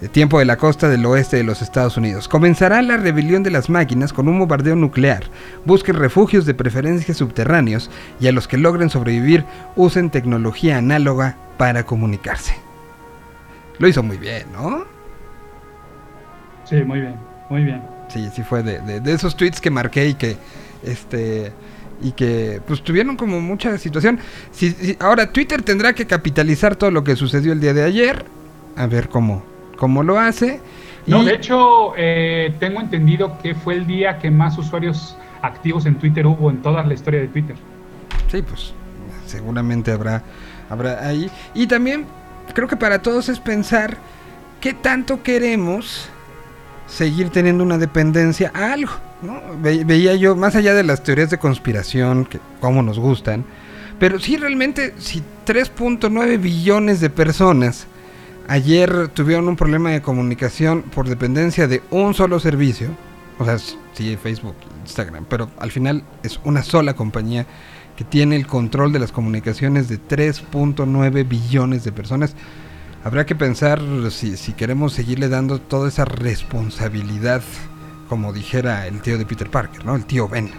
de 0.00 0.08
tiempo 0.08 0.38
de 0.38 0.46
la 0.46 0.56
costa 0.56 0.88
del 0.88 1.04
oeste 1.04 1.36
de 1.36 1.44
los 1.44 1.60
Estados 1.60 1.98
Unidos. 1.98 2.26
Comenzará 2.26 2.80
la 2.80 2.96
rebelión 2.96 3.42
de 3.42 3.50
las 3.50 3.68
máquinas 3.68 4.14
con 4.14 4.28
un 4.28 4.38
bombardeo 4.38 4.74
nuclear. 4.74 5.24
Busquen 5.66 5.96
refugios 5.96 6.46
de 6.46 6.54
preferencia 6.54 7.12
subterráneos 7.12 7.90
y 8.18 8.26
a 8.26 8.32
los 8.32 8.48
que 8.48 8.56
logren 8.56 8.88
sobrevivir 8.88 9.44
usen 9.76 10.08
tecnología 10.08 10.78
análoga 10.78 11.36
para 11.58 11.84
comunicarse. 11.84 12.54
Lo 13.78 13.88
hizo 13.88 14.02
muy 14.02 14.16
bien, 14.16 14.46
¿no? 14.54 14.99
Sí, 16.70 16.76
muy 16.84 17.00
bien, 17.00 17.16
muy 17.50 17.64
bien. 17.64 17.82
Sí, 18.08 18.28
sí 18.34 18.42
fue 18.42 18.62
de, 18.62 18.80
de- 18.80 19.00
de 19.00 19.12
esos 19.12 19.36
tweets 19.36 19.60
que 19.60 19.70
marqué 19.70 20.08
y 20.08 20.14
que 20.14 20.36
este 20.84 21.52
y 22.02 22.12
que 22.12 22.62
pues 22.66 22.82
tuvieron 22.82 23.16
como 23.16 23.40
mucha 23.42 23.76
situación. 23.76 24.18
Si, 24.52 24.70
si- 24.70 24.96
ahora 25.00 25.30
Twitter 25.32 25.60
tendrá 25.62 25.92
que 25.92 26.06
capitalizar 26.06 26.74
todo 26.76 26.90
lo 26.90 27.04
que 27.04 27.14
sucedió 27.16 27.52
el 27.52 27.60
día 27.60 27.74
de 27.74 27.82
ayer, 27.84 28.24
a 28.76 28.86
ver 28.86 29.08
cómo 29.10 29.42
cómo 29.76 30.02
lo 30.02 30.18
hace. 30.18 30.60
No, 31.06 31.22
Y- 31.22 31.26
de 31.26 31.34
hecho, 31.34 31.92
eh, 31.96 32.54
tengo 32.60 32.80
entendido 32.80 33.36
que 33.42 33.54
fue 33.54 33.74
el 33.74 33.86
día 33.86 34.18
que 34.18 34.30
más 34.30 34.56
usuarios 34.58 35.16
activos 35.42 35.86
en 35.86 35.96
Twitter 35.96 36.26
hubo 36.26 36.50
en 36.50 36.62
toda 36.62 36.82
la 36.84 36.94
historia 36.94 37.20
de 37.20 37.28
Twitter. 37.28 37.56
Sí, 38.30 38.42
pues 38.42 38.72
seguramente 39.26 39.90
habrá, 39.90 40.22
habrá 40.68 41.06
ahí. 41.06 41.30
Y 41.54 41.66
también 41.66 42.04
creo 42.54 42.68
que 42.68 42.76
para 42.76 43.00
todos 43.00 43.28
es 43.28 43.40
pensar 43.40 43.96
qué 44.60 44.72
tanto 44.74 45.22
queremos 45.22 46.08
seguir 46.90 47.30
teniendo 47.30 47.64
una 47.64 47.78
dependencia 47.78 48.50
a 48.54 48.72
algo. 48.72 48.92
veía 49.62 50.14
yo, 50.16 50.36
más 50.36 50.56
allá 50.56 50.74
de 50.74 50.82
las 50.82 51.02
teorías 51.02 51.30
de 51.30 51.38
conspiración, 51.38 52.24
que 52.24 52.40
como 52.60 52.82
nos 52.82 52.98
gustan, 52.98 53.44
pero 53.98 54.18
sí 54.18 54.36
realmente, 54.36 54.94
si 54.98 55.22
3.9 55.46 56.40
billones 56.40 57.00
de 57.00 57.10
personas 57.10 57.86
ayer 58.48 59.08
tuvieron 59.08 59.46
un 59.48 59.56
problema 59.56 59.90
de 59.90 60.02
comunicación 60.02 60.82
por 60.82 61.08
dependencia 61.08 61.68
de 61.68 61.82
un 61.90 62.14
solo 62.14 62.40
servicio, 62.40 62.88
o 63.38 63.44
sea, 63.44 63.58
sí, 63.58 64.16
Facebook, 64.16 64.56
Instagram, 64.82 65.24
pero 65.28 65.50
al 65.58 65.70
final 65.70 66.02
es 66.22 66.40
una 66.44 66.62
sola 66.62 66.94
compañía 66.94 67.46
que 67.96 68.04
tiene 68.04 68.36
el 68.36 68.46
control 68.46 68.92
de 68.92 68.98
las 68.98 69.12
comunicaciones 69.12 69.88
de 69.88 70.00
3.9 70.00 71.28
billones 71.28 71.84
de 71.84 71.92
personas. 71.92 72.34
Habrá 73.02 73.24
que 73.24 73.34
pensar 73.34 73.80
si, 74.10 74.36
si 74.36 74.52
queremos 74.52 74.92
seguirle 74.92 75.28
dando 75.28 75.58
toda 75.58 75.88
esa 75.88 76.04
responsabilidad, 76.04 77.42
como 78.08 78.32
dijera 78.32 78.86
el 78.86 79.00
tío 79.00 79.16
de 79.16 79.24
Peter 79.24 79.48
Parker, 79.48 79.84
¿no? 79.84 79.96
El 79.96 80.04
tío 80.04 80.28
Ben. 80.28 80.50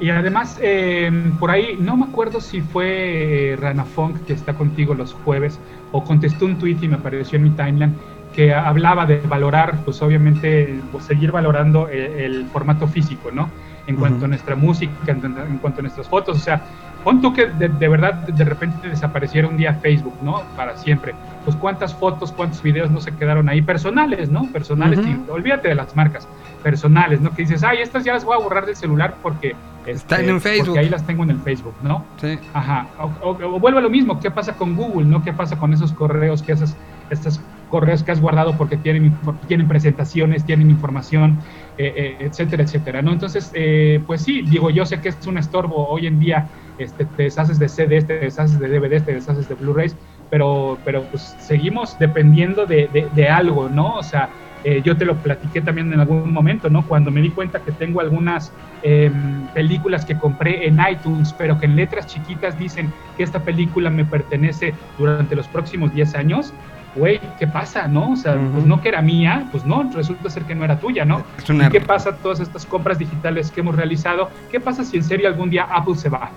Y 0.00 0.08
además, 0.08 0.58
eh, 0.62 1.10
por 1.38 1.50
ahí, 1.50 1.76
no 1.78 1.94
me 1.94 2.06
acuerdo 2.06 2.40
si 2.40 2.62
fue 2.62 3.52
eh, 3.52 3.56
Rana 3.56 3.84
Funk 3.84 4.24
que 4.24 4.32
está 4.32 4.54
contigo 4.54 4.94
los 4.94 5.12
jueves, 5.12 5.58
o 5.92 6.02
contestó 6.02 6.46
un 6.46 6.58
tweet 6.58 6.78
y 6.80 6.88
me 6.88 6.96
apareció 6.96 7.36
en 7.36 7.44
mi 7.44 7.50
timeline, 7.50 7.94
que 8.34 8.54
hablaba 8.54 9.04
de 9.04 9.20
valorar, 9.20 9.84
pues 9.84 10.00
obviamente, 10.00 10.80
pues, 10.90 11.04
seguir 11.04 11.32
valorando 11.32 11.88
eh, 11.90 12.24
el, 12.24 12.46
formato 12.46 12.88
físico, 12.88 13.30
¿no? 13.30 13.50
En 13.90 13.96
cuanto 13.96 14.24
a 14.24 14.28
nuestra 14.28 14.56
música, 14.56 14.92
en, 15.06 15.24
en 15.24 15.58
cuanto 15.58 15.80
a 15.80 15.82
nuestras 15.82 16.08
fotos, 16.08 16.36
o 16.36 16.40
sea, 16.40 16.60
pon 17.04 17.20
tú 17.20 17.32
que 17.32 17.46
de, 17.46 17.68
de 17.68 17.88
verdad 17.88 18.14
de 18.14 18.44
repente 18.44 18.88
desapareciera 18.88 19.48
un 19.48 19.56
día 19.56 19.74
Facebook, 19.74 20.14
¿no? 20.22 20.42
Para 20.56 20.76
siempre. 20.76 21.14
Pues 21.44 21.56
cuántas 21.56 21.94
fotos, 21.94 22.32
cuántos 22.32 22.62
videos 22.62 22.90
no 22.90 23.00
se 23.00 23.12
quedaron 23.12 23.48
ahí 23.48 23.62
personales, 23.62 24.30
¿no? 24.30 24.46
Personales, 24.52 25.00
y 25.00 25.30
olvídate 25.30 25.68
de 25.68 25.74
las 25.74 25.96
marcas, 25.96 26.28
personales, 26.62 27.20
¿no? 27.20 27.30
Que 27.34 27.42
dices, 27.42 27.62
ay, 27.64 27.78
estas 27.80 28.04
ya 28.04 28.12
las 28.12 28.24
voy 28.24 28.36
a 28.36 28.42
borrar 28.42 28.66
del 28.66 28.76
celular 28.76 29.14
porque... 29.22 29.54
Están 29.86 30.20
este, 30.20 30.30
en 30.32 30.40
Facebook. 30.42 30.66
Porque 30.66 30.80
ahí 30.80 30.88
las 30.90 31.06
tengo 31.06 31.22
en 31.24 31.30
el 31.30 31.38
Facebook, 31.40 31.74
¿no? 31.82 32.04
Sí. 32.20 32.38
Ajá. 32.52 32.86
O, 32.98 33.28
o- 33.30 33.54
o 33.56 33.58
vuelve 33.58 33.78
a 33.78 33.82
lo 33.82 33.88
mismo. 33.88 34.20
¿Qué 34.20 34.30
pasa 34.30 34.52
con 34.52 34.76
Google, 34.76 35.06
no? 35.06 35.22
¿Qué 35.24 35.32
pasa 35.32 35.56
con 35.58 35.72
esos 35.72 35.92
correos 35.94 36.42
que 36.42 36.52
haces, 36.52 36.76
estos 37.08 37.40
correos 37.70 38.04
que 38.04 38.12
has 38.12 38.20
guardado 38.20 38.58
porque 38.58 38.76
tienen, 38.76 39.18
tienen 39.46 39.68
presentaciones, 39.68 40.44
tienen 40.44 40.70
información, 40.70 41.40
eh, 41.76 42.18
eh, 42.20 42.26
etcétera, 42.26 42.64
etcétera, 42.64 43.02
¿no? 43.02 43.12
Entonces, 43.12 43.50
eh, 43.54 44.04
pues 44.06 44.22
sí, 44.24 44.42
digo, 44.42 44.70
yo 44.70 44.84
sé 44.84 45.00
que 45.00 45.08
es 45.10 45.26
un 45.26 45.38
estorbo 45.38 45.88
hoy 45.88 46.06
en 46.06 46.18
día. 46.18 46.50
Este, 46.76 47.06
te 47.06 47.24
deshaces 47.24 47.58
de 47.58 47.68
CDs, 47.68 48.06
te 48.06 48.18
deshaces 48.18 48.58
de 48.58 48.68
DVDs, 48.68 49.04
te 49.04 49.14
deshaces 49.14 49.48
de 49.48 49.54
Blu-rays, 49.54 49.98
pero, 50.28 50.82
pero 50.84 51.08
pues 51.08 51.36
seguimos 51.38 51.98
dependiendo 51.98 52.66
de, 52.66 52.88
de- 52.88 53.10
de 53.12 53.28
algo, 53.28 53.68
¿no? 53.70 53.94
O 53.96 54.02
sea, 54.02 54.32
eh, 54.62 54.82
yo 54.82 54.96
te 54.96 55.04
lo 55.06 55.22
platiqué 55.22 55.62
también 55.62 55.92
en 55.92 56.00
algún 56.00 56.32
momento, 56.32 56.68
¿no? 56.70 56.86
Cuando 56.86 57.10
me 57.10 57.22
di 57.22 57.32
cuenta 57.32 57.62
que 57.62 57.72
tengo 57.72 58.00
algunas 58.00 58.54
eh, 58.82 59.10
películas 59.52 60.04
que 60.06 60.18
compré 60.18 60.66
en 60.68 60.78
iTunes, 60.90 61.34
pero 61.34 61.58
que 61.58 61.66
en 61.66 61.76
letras 61.76 62.06
chiquitas 62.06 62.56
dicen 62.56 62.94
que 63.14 63.22
esta 63.22 63.44
película 63.44 63.90
me 63.90 64.06
pertenece 64.06 64.80
durante 64.96 65.36
los 65.36 65.48
próximos 65.48 65.92
10 65.92 66.14
años, 66.14 66.56
güey, 66.94 67.20
¿qué 67.38 67.46
pasa, 67.46 67.86
no? 67.88 68.12
O 68.12 68.16
sea, 68.16 68.36
pues 68.52 68.64
no 68.66 68.80
que 68.80 68.88
era 68.88 69.00
mía, 69.02 69.46
pues 69.50 69.64
no, 69.64 69.88
resulta 69.94 70.28
ser 70.30 70.44
que 70.44 70.54
no 70.54 70.64
era 70.64 70.78
tuya, 70.78 71.04
¿no? 71.04 71.22
Es 71.38 71.48
una- 71.50 71.66
¿Y 71.66 71.70
qué 71.70 71.80
pasa 71.80 72.16
todas 72.16 72.40
estas 72.40 72.66
compras 72.66 72.98
digitales 72.98 73.50
que 73.50 73.60
hemos 73.60 73.76
realizado? 73.76 74.28
¿Qué 74.50 74.60
pasa 74.60 74.84
si 74.84 74.96
en 74.96 75.04
serio 75.04 75.28
algún 75.28 75.50
día 75.50 75.64
Apple 75.70 75.94
se 75.94 76.08
va? 76.08 76.30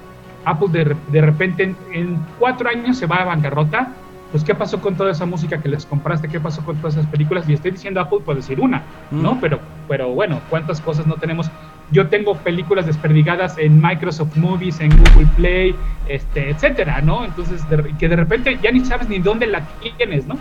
Apple 0.45 0.67
de, 0.71 0.95
de 1.07 1.21
repente 1.21 1.63
en, 1.63 1.77
en 1.93 2.19
cuatro 2.37 2.69
años 2.69 2.97
se 2.97 3.05
va 3.05 3.17
a 3.17 3.25
bancarrota. 3.25 3.93
Pues, 4.31 4.43
¿qué 4.43 4.55
pasó 4.55 4.81
con 4.81 4.95
toda 4.95 5.11
esa 5.11 5.27
música 5.27 5.61
que 5.61 5.69
les 5.69 5.85
compraste? 5.85 6.27
¿Qué 6.27 6.39
pasó 6.39 6.63
con 6.65 6.75
todas 6.77 6.95
esas 6.95 7.05
películas? 7.07 7.47
Y 7.47 7.53
estoy 7.53 7.69
diciendo 7.69 8.01
Apple 8.01 8.19
por 8.25 8.35
decir 8.35 8.59
una, 8.59 8.81
¿no? 9.11 9.37
Pero, 9.39 9.59
pero 9.87 10.09
bueno, 10.09 10.39
¿cuántas 10.49 10.81
cosas 10.81 11.05
no 11.05 11.13
tenemos? 11.15 11.51
Yo 11.93 12.07
tengo 12.09 12.35
películas 12.37 12.85
desperdigadas 12.85 13.57
en 13.57 13.81
Microsoft 13.81 14.35
Movies, 14.35 14.79
en 14.81 14.89
Google 14.97 15.27
Play, 15.37 15.75
este, 16.09 16.49
etcétera, 16.49 17.01
¿no? 17.01 17.23
Entonces, 17.23 17.67
de- 17.69 17.93
que 17.97 18.09
de 18.09 18.15
repente 18.15 18.59
ya 18.61 18.71
ni 18.71 18.83
sabes 18.83 19.07
ni 19.07 19.19
dónde 19.19 19.47
la 19.47 19.65
tienes, 19.97 20.25
¿no? 20.27 20.37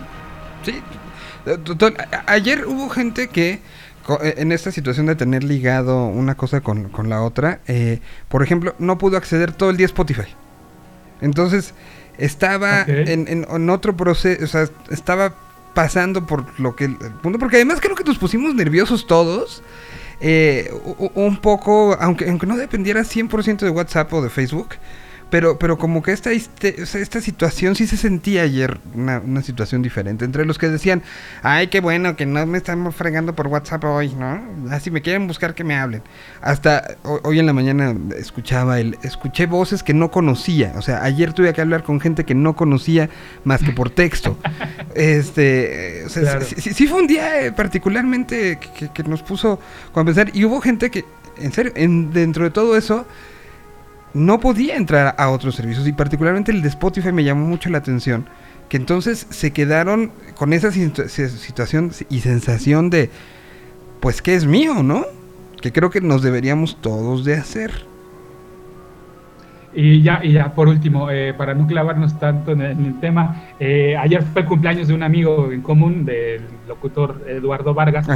Sí. 0.63 0.81
Eh, 1.45 1.57
total, 1.63 1.95
ayer 2.25 2.65
hubo 2.65 2.89
gente 2.89 3.27
que 3.27 3.59
eh, 4.21 4.33
en 4.37 4.51
esta 4.51 4.71
situación 4.71 5.05
de 5.05 5.15
tener 5.15 5.43
ligado 5.43 6.07
una 6.07 6.35
cosa 6.35 6.59
con, 6.61 6.89
con 6.89 7.07
la 7.09 7.21
otra, 7.21 7.59
eh, 7.67 7.99
por 8.29 8.43
ejemplo, 8.43 8.75
no 8.79 8.97
pudo 8.97 9.15
acceder 9.17 9.51
todo 9.53 9.69
el 9.69 9.77
día 9.77 9.85
a 9.85 9.87
Spotify. 9.93 10.27
Entonces, 11.21 11.73
estaba 12.17 12.81
en, 12.87 13.27
en- 13.27 13.45
en 13.49 13.69
otro 13.69 13.95
proceso, 13.95 14.43
o 14.43 14.47
sea, 14.47 14.67
estaba 14.89 15.33
pasando 15.73 16.25
por 16.27 16.45
lo 16.59 16.75
que 16.75 16.85
el 16.85 16.95
punto, 16.95 17.39
porque 17.39 17.55
además 17.57 17.79
creo 17.81 17.95
que 17.95 18.03
nos 18.03 18.17
pusimos 18.17 18.53
nerviosos 18.55 19.07
todos. 19.07 19.63
Eh, 20.25 20.71
un 21.15 21.37
poco, 21.37 21.97
aunque, 21.99 22.29
aunque 22.29 22.47
no 22.47 22.55
dependiera 22.55 23.01
100% 23.01 23.57
de 23.57 23.69
WhatsApp 23.69 24.13
o 24.13 24.21
de 24.21 24.29
Facebook, 24.29 24.75
Pero, 25.33 25.57
pero 25.57 25.79
como 25.79 26.03
que 26.03 26.11
esta, 26.11 26.29
esta 26.31 27.19
situación 27.19 27.73
sí 27.75 27.87
se 27.87 27.97
sentía 27.97 28.43
ayer 28.43 28.77
una, 28.93 29.17
una 29.17 29.41
situación 29.41 29.81
diferente. 29.81 30.25
Entre 30.25 30.45
los 30.45 30.59
que 30.59 30.69
decían, 30.69 31.01
ay, 31.41 31.69
qué 31.69 31.79
bueno 31.81 32.15
que 32.15 32.27
no 32.27 32.45
me 32.45 32.59
estamos 32.59 32.95
fregando 32.95 33.33
por 33.33 33.47
WhatsApp 33.47 33.83
hoy, 33.85 34.13
¿no? 34.13 34.39
Si 34.79 34.91
me 34.91 35.01
quieren 35.01 35.25
buscar 35.25 35.55
que 35.55 35.63
me 35.63 35.75
hablen. 35.75 36.03
Hasta 36.39 36.97
ho- 37.01 37.19
hoy 37.23 37.39
en 37.39 37.47
la 37.47 37.53
mañana 37.53 37.95
escuchaba 38.15 38.79
el, 38.79 38.95
escuché 39.01 39.47
voces 39.47 39.81
que 39.81 39.95
no 39.95 40.11
conocía. 40.11 40.73
O 40.75 40.83
sea, 40.83 41.03
ayer 41.03 41.33
tuve 41.33 41.51
que 41.51 41.61
hablar 41.61 41.81
con 41.81 41.99
gente 41.99 42.25
que 42.25 42.35
no 42.35 42.55
conocía 42.55 43.09
más 43.43 43.63
que 43.63 43.71
por 43.71 43.89
texto. 43.89 44.37
este, 44.95 46.03
o 46.05 46.09
sea, 46.09 46.21
Claro. 46.21 46.45
sí, 46.45 46.55
sí- 46.59 46.73
sí 46.73 46.85
fue 46.85 46.99
un 47.01 47.07
día 47.07 47.41
eh, 47.43 47.51
particularmente 47.51 48.59
que, 48.59 48.69
que- 48.87 48.89
que 48.93 49.03
nos 49.09 49.23
puso 49.23 49.59
a 49.95 50.03
pensar. 50.03 50.29
Y 50.35 50.45
hubo 50.45 50.61
gente 50.61 50.91
que, 50.91 51.05
en 51.39 51.51
serio, 51.51 51.71
en, 51.75 52.11
dentro 52.13 52.43
de 52.43 52.51
todo 52.51 52.77
eso 52.77 53.07
no 54.13 54.39
podía 54.39 54.75
entrar 54.75 55.15
a 55.17 55.29
otros 55.29 55.55
servicios 55.55 55.87
y 55.87 55.93
particularmente 55.93 56.51
el 56.51 56.61
de 56.61 56.69
Spotify 56.69 57.11
me 57.11 57.23
llamó 57.23 57.45
mucho 57.45 57.69
la 57.69 57.79
atención 57.79 58.25
que 58.69 58.77
entonces 58.77 59.27
se 59.29 59.51
quedaron 59.51 60.11
con 60.35 60.53
esa 60.53 60.71
situación 60.71 61.91
y 62.09 62.21
sensación 62.21 62.89
de 62.89 63.09
pues 63.99 64.21
que 64.21 64.35
es 64.35 64.45
mío, 64.45 64.83
¿no? 64.83 65.05
Que 65.61 65.71
creo 65.71 65.89
que 65.89 66.01
nos 66.01 66.23
deberíamos 66.23 66.81
todos 66.81 67.23
de 67.23 67.35
hacer. 67.35 67.85
Y 69.75 70.01
ya, 70.01 70.19
y 70.23 70.33
ya 70.33 70.53
por 70.53 70.67
último, 70.67 71.09
eh, 71.09 71.33
para 71.33 71.53
no 71.53 71.65
clavarnos 71.65 72.19
tanto 72.19 72.51
en 72.51 72.61
el, 72.61 72.71
en 72.71 72.85
el 72.85 72.99
tema, 72.99 73.43
eh, 73.59 73.97
ayer 73.97 74.21
fue 74.21 74.43
el 74.43 74.47
cumpleaños 74.47 74.87
de 74.87 74.93
un 74.93 75.03
amigo 75.03 75.51
en 75.51 75.61
común, 75.61 76.05
del 76.05 76.43
locutor 76.67 77.23
Eduardo 77.27 77.73
Vargas. 77.73 78.07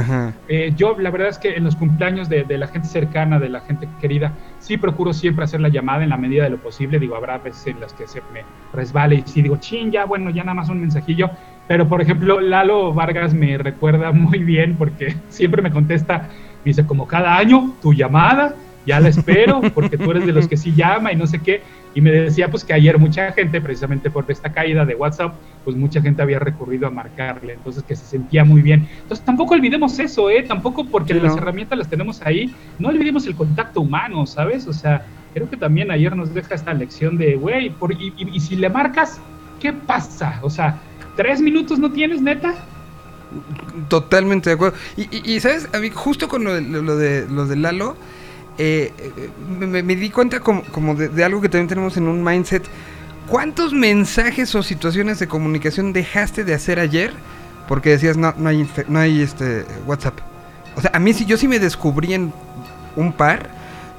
Eh, 0.48 0.72
yo, 0.76 0.96
la 0.98 1.10
verdad 1.10 1.28
es 1.28 1.38
que 1.38 1.56
en 1.56 1.64
los 1.64 1.74
cumpleaños 1.74 2.28
de, 2.28 2.44
de 2.44 2.58
la 2.58 2.68
gente 2.68 2.86
cercana, 2.86 3.38
de 3.38 3.48
la 3.48 3.60
gente 3.60 3.88
querida, 4.00 4.32
sí 4.60 4.76
procuro 4.76 5.12
siempre 5.12 5.44
hacer 5.44 5.60
la 5.60 5.68
llamada 5.68 6.04
en 6.04 6.10
la 6.10 6.16
medida 6.16 6.44
de 6.44 6.50
lo 6.50 6.58
posible. 6.58 6.98
Digo, 6.98 7.16
habrá 7.16 7.38
veces 7.38 7.66
en 7.66 7.80
las 7.80 7.92
que 7.92 8.06
se 8.06 8.20
me 8.32 8.44
resbale 8.72 9.16
y 9.16 9.22
sí 9.26 9.42
digo, 9.42 9.56
chin, 9.56 9.90
ya, 9.90 10.04
bueno, 10.04 10.30
ya 10.30 10.44
nada 10.44 10.54
más 10.54 10.68
un 10.68 10.80
mensajillo. 10.80 11.30
Pero, 11.66 11.88
por 11.88 12.00
ejemplo, 12.00 12.40
Lalo 12.40 12.94
Vargas 12.94 13.34
me 13.34 13.58
recuerda 13.58 14.12
muy 14.12 14.44
bien 14.44 14.76
porque 14.76 15.16
siempre 15.28 15.60
me 15.60 15.70
contesta, 15.70 16.28
me 16.64 16.70
dice, 16.70 16.86
como 16.86 17.06
cada 17.06 17.36
año, 17.36 17.74
tu 17.82 17.92
llamada, 17.92 18.54
ya 18.88 18.98
la 19.00 19.08
espero, 19.10 19.60
porque 19.74 19.96
tú 19.98 20.10
eres 20.10 20.26
de 20.26 20.32
los 20.32 20.48
que 20.48 20.56
sí 20.56 20.72
llama 20.74 21.12
y 21.12 21.16
no 21.16 21.26
sé 21.26 21.38
qué. 21.40 21.62
Y 21.94 22.00
me 22.00 22.10
decía, 22.10 22.50
pues 22.50 22.64
que 22.64 22.72
ayer 22.72 22.98
mucha 22.98 23.32
gente, 23.32 23.60
precisamente 23.60 24.10
por 24.10 24.24
esta 24.28 24.50
caída 24.52 24.84
de 24.84 24.94
WhatsApp, 24.94 25.34
pues 25.64 25.76
mucha 25.76 26.00
gente 26.00 26.22
había 26.22 26.38
recurrido 26.38 26.86
a 26.86 26.90
marcarle, 26.90 27.52
entonces 27.54 27.82
que 27.82 27.94
se 27.94 28.04
sentía 28.06 28.44
muy 28.44 28.62
bien. 28.62 28.88
Entonces 29.02 29.24
tampoco 29.24 29.54
olvidemos 29.54 29.98
eso, 29.98 30.30
¿eh? 30.30 30.42
Tampoco 30.42 30.84
porque 30.86 31.14
Sí, 31.14 31.20
las 31.20 31.34
¿no? 31.36 31.42
herramientas 31.42 31.78
las 31.78 31.88
tenemos 31.88 32.22
ahí, 32.22 32.52
no 32.78 32.88
olvidemos 32.88 33.26
el 33.26 33.34
contacto 33.36 33.80
humano, 33.80 34.26
¿sabes? 34.26 34.66
O 34.66 34.72
sea, 34.72 35.04
creo 35.34 35.48
que 35.50 35.56
también 35.56 35.90
ayer 35.90 36.16
nos 36.16 36.32
deja 36.34 36.54
esta 36.54 36.72
lección 36.74 37.16
de, 37.18 37.36
güey, 37.36 37.70
por- 37.70 37.92
y, 37.92 38.12
y- 38.16 38.30
y 38.36 38.40
si 38.40 38.56
le 38.56 38.68
marcas, 38.68 39.20
¿qué 39.60 39.72
pasa? 39.72 40.38
O 40.42 40.50
sea, 40.50 40.80
¿tres 41.16 41.40
minutos 41.40 41.78
no 41.78 41.90
tienes, 41.90 42.20
neta? 42.22 42.54
Totalmente 43.88 44.50
de 44.50 44.54
acuerdo. 44.54 44.76
Y, 44.96 45.02
y- 45.02 45.34
y, 45.34 45.40
¿sabes? 45.40 45.68
A 45.74 45.78
mí, 45.78 45.90
justo 45.90 46.28
con 46.28 46.44
lo 46.44 46.54
de, 46.54 46.62
lo 46.62 46.96
de, 46.96 47.26
lo 47.28 47.46
de 47.46 47.56
Lalo, 47.56 47.96
eh, 48.58 48.92
eh, 48.98 49.30
me, 49.48 49.82
di 49.82 50.10
cuenta 50.10 50.40
como, 50.40 50.94
de, 50.94 51.24
algo 51.24 51.40
que 51.40 51.48
también 51.48 51.68
tenemos 51.68 51.96
en 51.96 52.08
un 52.08 52.22
mindset. 52.22 52.64
¿Cuántos 53.28 53.72
mensajes 53.72 54.54
o 54.54 54.62
situaciones 54.62 55.18
de 55.18 55.28
comunicación 55.28 55.92
dejaste 55.92 56.44
de 56.44 56.54
hacer 56.54 56.80
ayer? 56.80 57.12
Porque 57.68 57.90
decías, 57.90 58.16
no, 58.16 58.34
no 58.36 58.48
hay, 58.48 58.68
no 58.88 58.98
hay 58.98 59.22
este 59.22 59.64
WhatsApp. 59.86 60.18
O 60.76 60.80
sea, 60.80 60.90
a 60.94 60.98
mí 60.98 61.12
sí, 61.12 61.24
yo 61.24 61.36
sí 61.36 61.46
me 61.46 61.58
descubrí 61.58 62.14
en 62.14 62.32
un 62.96 63.12
par 63.12 63.50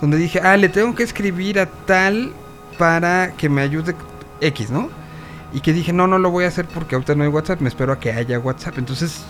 donde 0.02 0.18
dije, 0.18 0.40
ah, 0.42 0.58
le 0.58 0.70
tengo 0.70 0.96
que 0.96 1.04
escribir 1.04 1.60
a 1.60 1.66
tal 1.66 2.32
para 2.78 3.34
que 3.38 3.50
me 3.50 3.62
ayude 3.62 3.96
X, 4.42 4.72
¿no? 4.72 4.90
Y 5.54 5.62
que 5.62 5.74
dije, 5.74 5.94
no, 5.94 6.08
no 6.08 6.20
lo 6.20 6.32
voy 6.32 6.46
a 6.46 6.48
hacer 6.48 6.66
porque 6.66 6.96
ahorita 6.96 7.16
no 7.16 7.24
hay 7.24 7.30
WhatsApp, 7.30 7.62
me 7.62 7.70
espero 7.70 7.94
a 7.94 8.00
que 8.00 8.12
haya 8.12 8.40
WhatsApp. 8.40 8.78
Entonces 8.78 9.24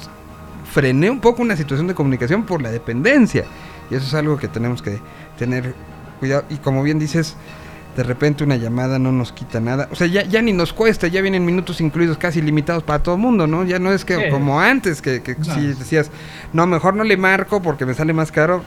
frené 0.72 1.10
un 1.10 1.20
poco 1.20 1.42
una 1.42 1.56
situación 1.56 1.88
de 1.88 1.96
comunicación 1.96 2.44
por 2.44 2.62
la 2.62 2.72
dependencia. 2.72 3.46
Y 3.90 3.96
eso 3.96 4.06
es 4.06 4.14
algo 4.14 4.38
que 4.38 4.48
tenemos 4.48 4.82
que 4.82 5.00
tener 5.38 5.74
cuidado. 6.20 6.44
Y 6.50 6.58
como 6.58 6.84
bien 6.84 7.00
dices, 7.00 7.36
de 7.98 8.04
repente 8.04 8.44
una 8.44 8.56
llamada 8.56 9.00
no 9.00 9.12
nos 9.12 9.32
quita 9.32 9.60
nada. 9.60 9.88
O 9.92 9.96
sea, 9.96 10.08
ya, 10.08 10.24
ya 10.24 10.42
ni 10.42 10.54
nos 10.54 10.74
cuesta, 10.74 11.08
ya 11.08 11.22
vienen 11.22 11.46
minutos 11.46 11.82
incluidos 11.82 12.18
casi 12.18 12.42
limitados 12.42 12.84
para 12.84 13.02
todo 13.02 13.16
el 13.16 13.22
mundo, 13.22 13.48
¿no? 13.48 13.64
Ya 13.64 13.80
no 13.80 13.92
es 13.92 14.06
que 14.06 14.16
Sí. 14.16 14.30
como 14.30 14.60
antes, 14.62 15.02
que, 15.02 15.22
que 15.22 15.36
No. 15.36 15.44
si 15.46 15.68
decías, 15.68 16.12
no, 16.54 16.68
mejor 16.68 16.96
no 16.96 17.04
le 17.04 17.18
marco 17.18 17.62
porque 17.62 17.86
me 17.86 17.94
sale 17.94 18.14
más 18.14 18.32
caro. 18.32 18.64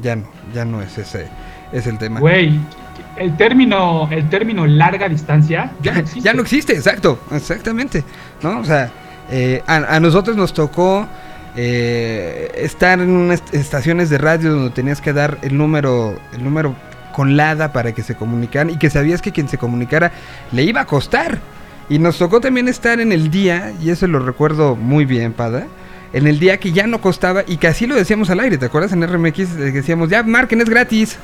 Ya 0.00 0.16
no, 0.16 0.24
ya 0.54 0.64
no 0.64 0.80
es 0.80 0.96
ese, 0.96 1.28
es 1.70 1.86
el 1.86 1.98
tema. 1.98 2.18
Güey, 2.18 2.58
el 3.18 3.36
término, 3.36 4.08
el 4.10 4.28
término 4.30 4.66
larga 4.66 5.06
distancia 5.08 5.70
ya 5.82 5.92
no 5.92 6.00
existe. 6.00 6.20
Ya 6.22 6.32
no 6.32 6.40
existe, 6.42 6.72
exacto, 6.72 7.18
exactamente. 7.30 8.02
¿No? 8.42 8.60
O 8.60 8.64
sea, 8.64 8.90
eh, 9.30 9.62
a, 9.66 9.96
a 9.96 10.00
nosotros 10.00 10.34
nos 10.36 10.54
tocó 10.54 11.06
eh, 11.56 12.50
estar 12.56 13.00
en 13.00 13.10
unas 13.10 13.42
estaciones 13.52 14.10
de 14.10 14.18
radio 14.18 14.52
donde 14.52 14.70
tenías 14.70 15.00
que 15.00 15.12
dar 15.12 15.38
el 15.42 15.56
número, 15.56 16.18
el 16.32 16.42
número 16.44 16.74
con 17.14 17.36
LADA 17.36 17.72
para 17.72 17.92
que 17.92 18.02
se 18.02 18.14
comunicaran 18.14 18.70
y 18.70 18.78
que 18.78 18.90
sabías 18.90 19.20
que 19.20 19.32
quien 19.32 19.48
se 19.48 19.58
comunicara 19.58 20.12
le 20.50 20.62
iba 20.62 20.80
a 20.80 20.86
costar. 20.86 21.38
Y 21.88 21.98
nos 21.98 22.16
tocó 22.16 22.40
también 22.40 22.68
estar 22.68 23.00
en 23.00 23.12
el 23.12 23.30
día, 23.30 23.72
y 23.82 23.90
eso 23.90 24.06
lo 24.06 24.20
recuerdo 24.20 24.76
muy 24.76 25.04
bien, 25.04 25.32
Pada, 25.32 25.66
en 26.12 26.26
el 26.26 26.38
día 26.38 26.58
que 26.58 26.72
ya 26.72 26.86
no 26.86 27.00
costaba 27.00 27.44
y 27.46 27.56
que 27.56 27.66
así 27.66 27.86
lo 27.86 27.94
decíamos 27.94 28.30
al 28.30 28.40
aire, 28.40 28.56
¿te 28.56 28.66
acuerdas? 28.66 28.92
En 28.92 29.06
RMX 29.06 29.38
eh, 29.38 29.72
decíamos, 29.72 30.08
ya 30.08 30.22
marquen, 30.22 30.60
es 30.60 30.68
gratis. 30.68 31.18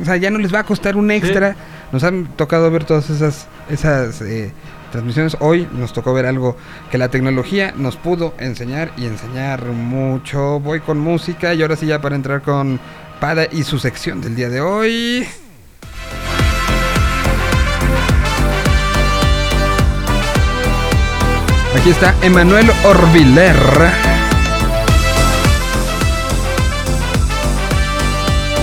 O 0.00 0.04
sea, 0.04 0.16
ya 0.16 0.30
no 0.30 0.38
les 0.38 0.52
va 0.52 0.60
a 0.60 0.64
costar 0.64 0.96
un 0.96 1.10
extra. 1.10 1.54
Nos 1.92 2.02
han 2.02 2.26
tocado 2.36 2.70
ver 2.70 2.84
todas 2.84 3.08
esas, 3.08 3.46
esas 3.70 4.20
eh, 4.22 4.52
transmisiones. 4.96 5.36
Hoy 5.40 5.68
nos 5.72 5.92
tocó 5.92 6.14
ver 6.14 6.24
algo 6.26 6.56
que 6.90 6.96
la 6.96 7.10
tecnología 7.10 7.74
nos 7.76 7.96
pudo 7.96 8.34
enseñar 8.38 8.92
y 8.96 9.04
enseñar 9.04 9.64
mucho. 9.66 10.58
Voy 10.60 10.80
con 10.80 10.98
música 10.98 11.52
y 11.52 11.62
ahora 11.62 11.76
sí 11.76 11.86
ya 11.86 12.00
para 12.00 12.16
entrar 12.16 12.40
con 12.42 12.80
Pada 13.20 13.46
y 13.50 13.62
su 13.62 13.78
sección 13.78 14.20
del 14.20 14.34
día 14.34 14.48
de 14.48 14.60
hoy. 14.60 15.26
Aquí 21.78 21.90
está 21.90 22.14
Emanuel 22.22 22.70
Orbiler. 22.84 23.56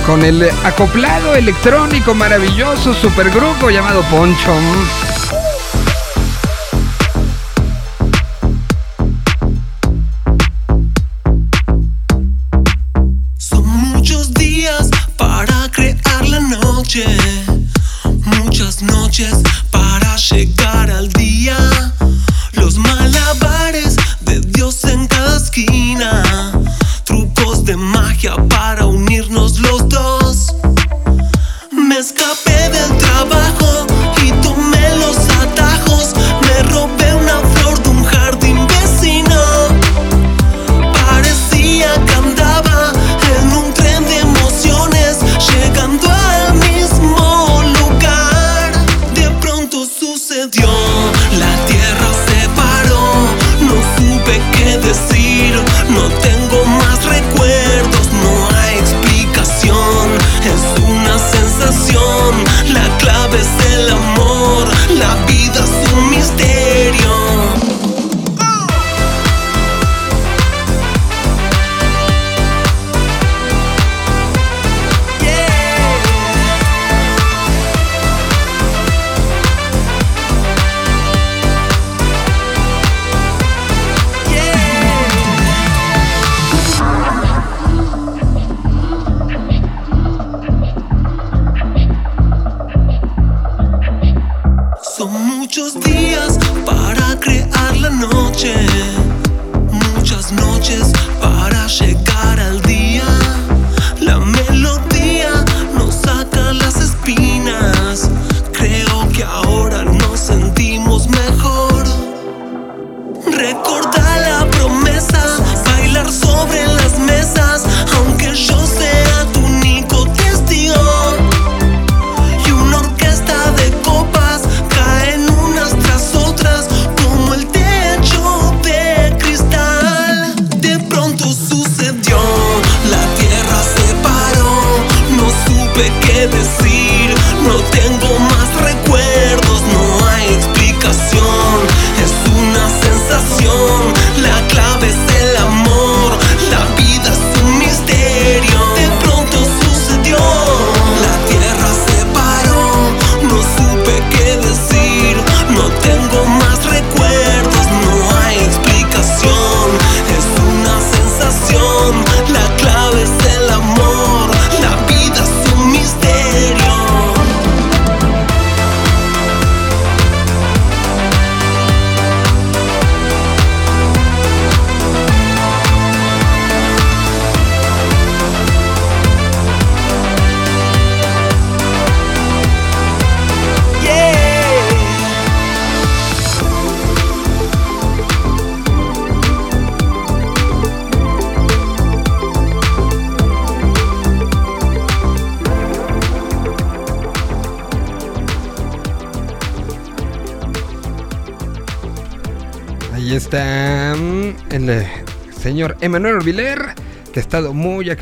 Con 0.07 0.25
el 0.25 0.49
acoplado 0.65 1.35
electrónico 1.35 2.15
maravilloso 2.15 2.93
supergrupo 2.93 3.69
llamado 3.69 4.01
Poncho. 4.11 4.51
Muchas 18.43 18.83
noches 18.83 19.33
para 19.71 20.15
llegar 20.15 20.91
al 20.91 21.11
día. 21.13 21.57
Los 22.51 22.77
malabares 22.77 23.95
de 24.21 24.39
Dios 24.39 24.83
en 24.83 25.07
cada 25.07 25.37
esquina, 25.37 26.51
trucos 27.03 27.65
de 27.65 27.77
magia 27.77 28.35
para 28.47 28.85
unirnos 28.85 29.59
los 29.59 29.72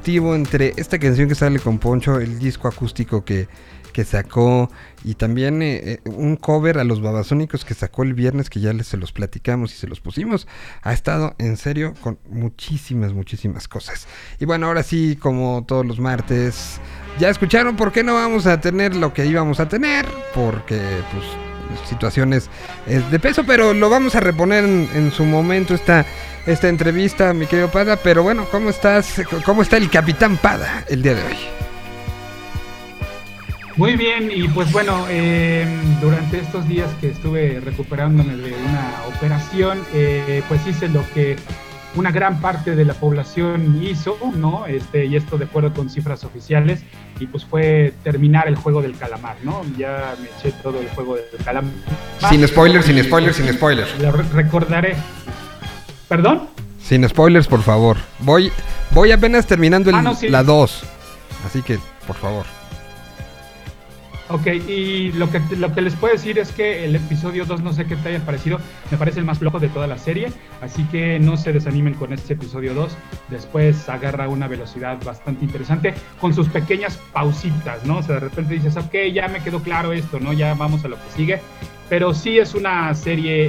entre 0.06 0.74
esta 0.78 0.98
canción 1.00 1.30
que 1.30 1.36
sale 1.36 1.60
con 1.60 1.78
Poncho, 1.78 2.20
el 2.20 2.40
disco 2.40 2.68
acústico 2.68 3.24
que, 3.24 3.48
que 3.94 4.04
sacó, 4.04 4.70
y 5.04 5.14
también 5.14 5.62
eh, 5.62 5.82
eh, 5.84 6.00
un 6.06 6.36
cover 6.36 6.80
a 6.80 6.84
los 6.84 7.02
babasónicos 7.02 7.64
que 7.64 7.74
sacó 7.74 8.04
el 8.04 8.14
viernes, 8.14 8.50
que 8.50 8.60
ya 8.60 8.74
les 8.74 8.88
se 8.88 8.98
los 8.98 9.12
platicamos 9.12 9.74
y 9.74 9.78
se 9.78 9.88
los 9.88 10.02
pusimos. 10.02 10.48
Ha 10.82 10.94
estado 10.94 11.36
en 11.38 11.56
serio 11.56 11.94
con 12.02 12.20
muchísimas, 12.30 13.14
muchísimas 13.14 13.68
cosas. 13.68 14.08
Y 14.40 14.46
bueno, 14.46 14.68
ahora 14.68 14.84
sí, 14.84 15.18
como 15.18 15.66
todos 15.68 15.86
los 15.86 16.00
martes, 16.00 16.80
ya 17.20 17.30
escucharon 17.30 17.76
por 17.76 17.92
qué 17.92 18.04
no 18.04 18.16
vamos 18.16 18.48
a 18.48 18.60
tener 18.60 18.96
lo 18.96 19.14
que 19.14 19.26
íbamos 19.26 19.60
a 19.60 19.70
tener, 19.70 20.06
porque 20.34 20.82
pues 21.12 21.26
situaciones 21.88 22.50
de 22.86 23.20
peso, 23.20 23.46
pero 23.46 23.74
lo 23.74 23.90
vamos 23.90 24.16
a 24.16 24.20
reponer 24.20 24.66
en, 24.66 24.90
en 24.94 25.12
su 25.12 25.24
momento 25.24 25.74
esta, 25.74 26.06
esta 26.46 26.68
entrevista, 26.68 27.34
mi 27.34 27.46
querido 27.46 27.70
Pada. 27.70 27.98
Pero 27.98 28.24
bueno, 28.24 28.46
¿cómo 28.50 28.70
estás? 28.70 29.22
¿Cómo 29.46 29.62
está 29.62 29.78
el 29.78 29.90
Capitán 29.90 30.38
Pada 30.38 30.86
el 30.90 31.02
día 31.02 31.16
de 31.16 31.24
hoy? 31.24 31.38
Muy 33.78 33.96
bien, 33.96 34.30
y 34.34 34.48
pues 34.50 34.72
bueno, 34.72 35.06
eh, 35.10 35.66
durante 36.02 36.40
estos 36.40 36.68
días 36.68 36.90
que 37.00 37.10
estuve 37.10 37.62
recuperándome 37.62 38.36
de 38.36 38.54
una 38.54 39.16
operación, 39.16 39.80
eh, 39.94 40.44
pues 40.50 40.68
hice 40.68 40.90
lo 40.90 41.06
que 41.14 41.38
una 41.96 42.12
gran 42.12 42.42
parte 42.42 42.76
de 42.76 42.86
la 42.86 42.94
población 42.94 43.82
hizo, 43.82 44.18
¿no? 44.36 44.66
Este, 44.66 45.06
y 45.06 45.16
esto 45.16 45.38
de 45.38 45.46
acuerdo 45.46 45.74
con 45.74 45.90
cifras 45.90 46.24
oficiales, 46.26 46.84
y 47.20 47.28
pues 47.28 47.46
fue 47.46 47.94
terminar 48.04 48.48
el 48.48 48.56
juego 48.56 48.82
del 48.82 48.98
calamar, 48.98 49.38
¿no? 49.44 49.64
Ya 49.78 50.16
me 50.22 50.28
eché 50.28 50.56
todo 50.62 50.80
el 50.82 50.90
juego 50.90 51.16
del 51.16 51.44
calamar. 51.44 51.72
Sin 52.30 52.46
spoilers, 52.48 52.86
sin 52.86 53.02
spoilers, 53.04 53.38
sin 53.38 53.54
spoilers. 53.54 53.90
Recordaré. 54.34 54.96
¿Perdón? 56.12 56.42
Sin 56.84 57.08
spoilers, 57.08 57.48
por 57.48 57.62
favor. 57.64 57.96
Voy, 58.20 58.52
voy 58.90 59.14
apenas 59.14 59.48
terminando 59.48 59.90
el- 59.92 59.96
Ah, 59.96 60.02
no, 60.02 60.14
sí. 60.14 60.28
la 60.28 60.44
2. 60.44 60.84
Así 61.48 61.62
que, 61.62 61.80
por 62.06 62.18
favor. 62.18 62.46
Ok, 64.34 64.48
y 64.48 65.12
lo 65.12 65.30
que, 65.30 65.42
lo 65.58 65.74
que 65.74 65.82
les 65.82 65.94
puedo 65.96 66.14
decir 66.14 66.40
es 66.40 66.54
que 66.54 66.86
el 66.86 66.96
episodio 66.96 67.46
2, 67.46 67.62
no 67.64 67.74
sé 67.74 67.86
qué 67.86 67.98
te 67.98 68.10
haya 68.10 68.26
parecido, 68.26 68.60
me 68.90 68.98
parece 68.98 69.20
el 69.20 69.26
más 69.26 69.40
flojo 69.40 69.60
de 69.60 69.68
toda 69.68 69.88
la 69.88 69.98
serie, 69.98 70.32
así 70.62 70.86
que 70.86 71.20
no 71.20 71.36
se 71.36 71.52
desanimen 71.52 71.96
con 71.96 72.14
este 72.14 72.34
episodio 72.34 72.74
2, 72.74 72.96
después 73.30 73.90
agarra 73.90 74.30
una 74.30 74.48
velocidad 74.48 74.98
bastante 75.04 75.44
interesante 75.44 75.94
con 76.22 76.34
sus 76.34 76.48
pequeñas 76.48 76.98
pausitas, 77.12 77.86
¿no? 77.86 77.98
O 77.98 78.04
sea, 78.04 78.16
de 78.16 78.22
repente 78.22 78.54
dices, 78.54 78.78
ok, 78.78 78.94
ya 79.14 79.28
me 79.28 79.44
quedó 79.44 79.62
claro 79.62 79.92
esto, 79.92 80.18
¿no? 80.22 80.32
Ya 80.32 80.54
vamos 80.54 80.86
a 80.86 80.88
lo 80.88 80.96
que 80.96 81.12
sigue, 81.14 81.42
pero 81.90 82.14
sí 82.14 82.40
es 82.40 82.56
una 82.56 82.94
serie 82.96 83.48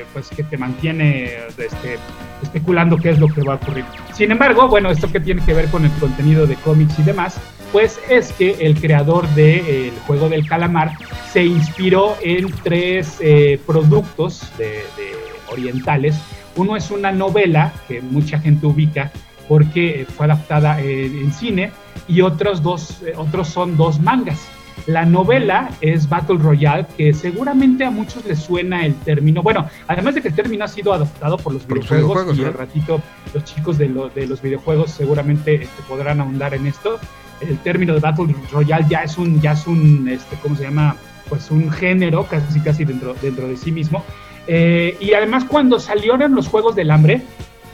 eh, 0.00 0.04
pues 0.12 0.30
que 0.30 0.42
te 0.42 0.58
mantiene 0.58 1.26
este, 1.56 1.96
especulando 2.42 2.96
qué 2.96 3.10
es 3.10 3.20
lo 3.20 3.28
que 3.28 3.42
va 3.42 3.52
a 3.52 3.56
ocurrir. 3.56 3.84
Sin 4.14 4.32
embargo, 4.32 4.66
bueno, 4.66 4.90
esto 4.90 5.12
que 5.12 5.20
tiene 5.20 5.44
que 5.44 5.54
ver 5.54 5.68
con 5.68 5.84
el 5.84 5.92
contenido 5.92 6.44
de 6.48 6.56
cómics 6.56 6.98
y 6.98 7.04
demás, 7.04 7.40
pues 7.72 8.00
es 8.08 8.32
que 8.32 8.52
el 8.60 8.80
creador 8.80 9.26
del 9.28 9.34
de, 9.64 9.88
eh, 9.88 9.92
juego 10.06 10.28
del 10.28 10.46
calamar 10.48 10.92
se 11.32 11.44
inspiró 11.44 12.16
en 12.22 12.50
tres 12.62 13.18
eh, 13.20 13.60
productos 13.66 14.50
de, 14.56 14.66
de 14.66 15.12
orientales. 15.50 16.16
Uno 16.56 16.76
es 16.76 16.90
una 16.90 17.12
novela 17.12 17.72
que 17.86 18.00
mucha 18.00 18.38
gente 18.38 18.66
ubica 18.66 19.12
porque 19.48 20.06
fue 20.16 20.26
adaptada 20.26 20.80
eh, 20.80 21.06
en 21.06 21.32
cine 21.32 21.70
y 22.06 22.20
otros 22.22 22.62
dos, 22.62 23.02
otros 23.16 23.48
son 23.48 23.76
dos 23.76 24.00
mangas. 24.00 24.40
La 24.86 25.04
novela 25.04 25.70
es 25.80 26.08
Battle 26.08 26.38
Royale, 26.38 26.86
que 26.96 27.12
seguramente 27.12 27.84
a 27.84 27.90
muchos 27.90 28.24
les 28.24 28.38
suena 28.38 28.86
el 28.86 28.94
término. 28.94 29.42
Bueno, 29.42 29.66
además 29.86 30.14
de 30.14 30.22
que 30.22 30.28
el 30.28 30.34
término 30.34 30.64
ha 30.64 30.68
sido 30.68 30.92
adoptado 30.94 31.36
por 31.36 31.52
los 31.52 31.64
Por 31.64 31.78
videojuegos, 31.80 32.08
videojuegos, 32.08 32.38
y 32.38 32.40
¿no? 32.42 32.46
al 32.46 32.54
ratito 32.54 33.00
los 33.34 33.44
chicos 33.44 33.76
de, 33.76 33.88
lo- 33.88 34.08
de 34.08 34.26
los 34.26 34.40
videojuegos 34.40 34.92
seguramente 34.92 35.54
este, 35.56 35.82
podrán 35.88 36.20
ahondar 36.20 36.54
en 36.54 36.66
esto. 36.66 36.98
El 37.40 37.58
término 37.58 37.94
de 37.94 38.00
Battle 38.00 38.34
Royale 38.50 38.86
ya 38.88 39.02
es 39.02 39.18
un, 39.18 39.40
ya 39.40 39.52
es 39.52 39.66
un, 39.66 40.08
este, 40.08 40.36
¿cómo 40.42 40.56
se 40.56 40.64
llama? 40.64 40.96
Pues 41.28 41.50
un 41.50 41.70
género 41.70 42.26
casi 42.26 42.60
casi 42.60 42.84
dentro, 42.84 43.14
dentro 43.20 43.48
de 43.48 43.56
sí 43.56 43.72
mismo. 43.72 44.04
Eh, 44.46 44.96
y 45.00 45.12
además 45.12 45.44
cuando 45.44 45.78
salieron 45.78 46.34
los 46.34 46.48
Juegos 46.48 46.74
del 46.74 46.90
Hambre, 46.90 47.22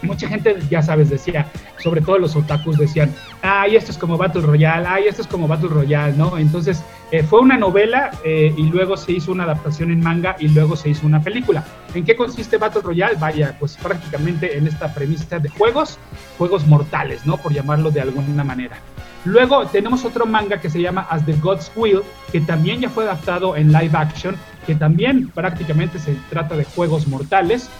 mucha 0.04 0.28
gente, 0.28 0.56
ya 0.70 0.82
sabes, 0.82 1.10
decía, 1.10 1.46
sobre 1.82 2.00
todo 2.00 2.18
los 2.18 2.36
otakus 2.36 2.78
decían, 2.78 3.12
ay, 3.42 3.76
esto 3.76 3.90
es 3.90 3.98
como 3.98 4.16
Battle 4.16 4.42
Royale, 4.42 4.86
ay, 4.86 5.04
esto 5.08 5.22
es 5.22 5.28
como 5.28 5.48
Battle 5.48 5.68
Royale, 5.68 6.16
¿no? 6.16 6.38
Entonces, 6.38 6.82
eh, 7.10 7.22
fue 7.22 7.40
una 7.40 7.56
novela 7.56 8.10
eh, 8.24 8.52
y 8.56 8.64
luego 8.64 8.96
se 8.96 9.12
hizo 9.12 9.32
una 9.32 9.44
adaptación 9.44 9.90
en 9.90 10.00
manga 10.00 10.36
y 10.38 10.48
luego 10.48 10.76
se 10.76 10.90
hizo 10.90 11.06
una 11.06 11.22
película. 11.22 11.64
¿En 11.94 12.04
qué 12.04 12.16
consiste 12.16 12.56
Battle 12.56 12.82
Royale? 12.82 13.16
Vaya, 13.18 13.56
pues 13.58 13.76
prácticamente 13.76 14.56
en 14.56 14.66
esta 14.66 14.92
premisa 14.92 15.38
de 15.38 15.48
juegos, 15.48 15.98
juegos 16.38 16.66
mortales, 16.66 17.26
¿no? 17.26 17.36
Por 17.36 17.52
llamarlo 17.52 17.90
de 17.90 18.00
alguna 18.00 18.44
manera. 18.44 18.78
Luego 19.24 19.66
tenemos 19.66 20.04
otro 20.04 20.26
manga 20.26 20.60
que 20.60 20.68
se 20.68 20.80
llama 20.80 21.06
As 21.10 21.24
the 21.24 21.32
Gods 21.34 21.72
Will, 21.74 22.02
que 22.30 22.40
también 22.40 22.80
ya 22.80 22.90
fue 22.90 23.04
adaptado 23.04 23.56
en 23.56 23.72
live 23.72 23.96
action, 23.96 24.36
que 24.66 24.74
también 24.74 25.28
prácticamente 25.28 25.98
se 25.98 26.16
trata 26.30 26.56
de 26.56 26.64
juegos 26.64 27.06
mortales. 27.08 27.70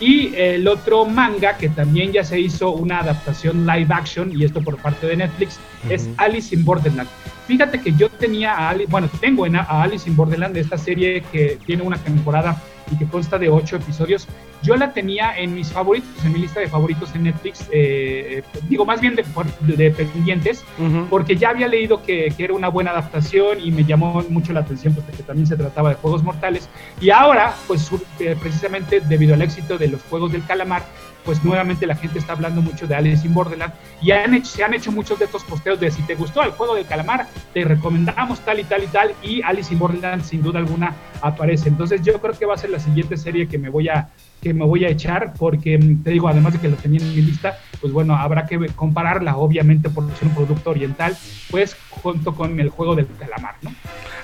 Y 0.00 0.34
el 0.34 0.66
otro 0.66 1.04
manga 1.04 1.56
que 1.56 1.68
también 1.68 2.12
ya 2.12 2.24
se 2.24 2.40
hizo 2.40 2.70
una 2.70 3.00
adaptación 3.00 3.66
live 3.66 3.94
action, 3.94 4.32
y 4.32 4.44
esto 4.44 4.60
por 4.60 4.76
parte 4.78 5.06
de 5.06 5.16
Netflix, 5.16 5.60
es. 5.88 6.08
Alice 6.16 6.54
in 6.54 6.64
Borderland. 6.64 7.08
Fíjate 7.46 7.80
que 7.80 7.92
yo 7.92 8.08
tenía 8.08 8.54
a 8.54 8.70
Alice, 8.70 8.90
bueno, 8.90 9.08
tengo 9.20 9.46
en 9.46 9.56
a 9.56 9.60
a 9.60 9.82
Alice 9.82 10.08
in 10.08 10.16
Borderland, 10.16 10.56
esta 10.56 10.78
serie 10.78 11.22
que 11.30 11.58
tiene 11.66 11.82
una 11.82 11.98
temporada 11.98 12.60
y 12.90 12.96
que 12.96 13.06
consta 13.06 13.38
de 13.38 13.48
ocho 13.48 13.76
episodios. 13.76 14.26
Yo 14.62 14.76
la 14.76 14.92
tenía 14.92 15.36
en 15.36 15.54
mis 15.54 15.72
favoritos, 15.72 16.24
en 16.24 16.32
mi 16.32 16.38
lista 16.38 16.60
de 16.60 16.68
favoritos 16.68 17.14
en 17.14 17.24
Netflix, 17.24 17.68
eh, 17.70 18.42
eh, 18.52 18.60
digo 18.68 18.86
más 18.86 19.00
bien 19.00 19.14
de, 19.14 19.24
de 19.60 19.90
pendientes, 19.90 20.64
porque 21.10 21.36
ya 21.36 21.50
había 21.50 21.68
leído 21.68 22.02
que, 22.02 22.32
que 22.34 22.44
era 22.44 22.54
una 22.54 22.68
buena 22.68 22.92
adaptación 22.92 23.60
y 23.60 23.70
me 23.70 23.84
llamó 23.84 24.24
mucho 24.30 24.52
la 24.52 24.60
atención 24.60 24.94
porque 24.94 25.22
también 25.22 25.46
se 25.46 25.56
trataba 25.56 25.90
de 25.90 25.96
juegos 25.96 26.22
mortales. 26.22 26.68
Y 27.00 27.10
ahora, 27.10 27.54
pues 27.66 27.90
eh, 28.20 28.36
precisamente 28.40 29.00
debido 29.00 29.34
al 29.34 29.42
éxito 29.42 29.76
de 29.76 29.88
los 29.88 30.02
Juegos 30.04 30.32
del 30.32 30.44
Calamar, 30.44 30.82
pues 31.24 31.42
nuevamente 31.44 31.86
la 31.86 31.96
gente 31.96 32.18
está 32.18 32.32
hablando 32.32 32.60
mucho 32.60 32.86
de 32.86 32.94
Alice 32.94 33.26
in 33.26 33.34
Borderland 33.34 33.72
y 34.02 34.12
se 34.44 34.64
han 34.64 34.74
hecho 34.74 34.92
muchos 34.92 35.18
de 35.18 35.24
estos 35.24 35.44
posteos 35.44 35.80
de 35.80 35.90
si 35.90 36.02
te 36.02 36.14
gustó 36.14 36.42
el 36.42 36.50
juego 36.50 36.74
del 36.74 36.86
calamar, 36.86 37.26
te 37.52 37.64
recomendamos 37.64 38.40
tal 38.40 38.60
y 38.60 38.64
tal 38.64 38.82
y 38.82 38.86
tal 38.88 39.14
y 39.22 39.42
Alice 39.42 39.72
in 39.72 39.78
Borderland 39.78 40.24
sin 40.24 40.42
duda 40.42 40.58
alguna 40.58 40.94
aparece. 41.22 41.68
Entonces 41.68 42.02
yo 42.02 42.20
creo 42.20 42.38
que 42.38 42.46
va 42.46 42.54
a 42.54 42.58
ser 42.58 42.70
la 42.70 42.78
siguiente 42.78 43.16
serie 43.16 43.48
que 43.48 43.58
me 43.58 43.70
voy 43.70 43.88
a 43.88 44.08
que 44.42 44.52
me 44.52 44.64
voy 44.64 44.84
a 44.84 44.90
echar 44.90 45.32
porque 45.38 45.78
mm, 45.78 46.02
te 46.02 46.10
digo, 46.10 46.28
además 46.28 46.52
de 46.52 46.60
que 46.60 46.68
lo 46.68 46.76
tenía 46.76 47.00
en 47.00 47.14
mi 47.14 47.22
lista, 47.22 47.58
pues 47.80 47.92
bueno, 47.92 48.14
habrá 48.14 48.46
que 48.46 48.58
compararla 48.76 49.36
obviamente 49.36 49.88
por 49.88 50.04
ser 50.16 50.28
un 50.28 50.34
producto 50.34 50.70
oriental, 50.70 51.16
pues 51.50 51.76
junto 51.90 52.34
con 52.34 52.60
el 52.60 52.68
juego 52.68 52.94
del 52.94 53.06
calamar, 53.18 53.56
¿no? 53.62 53.74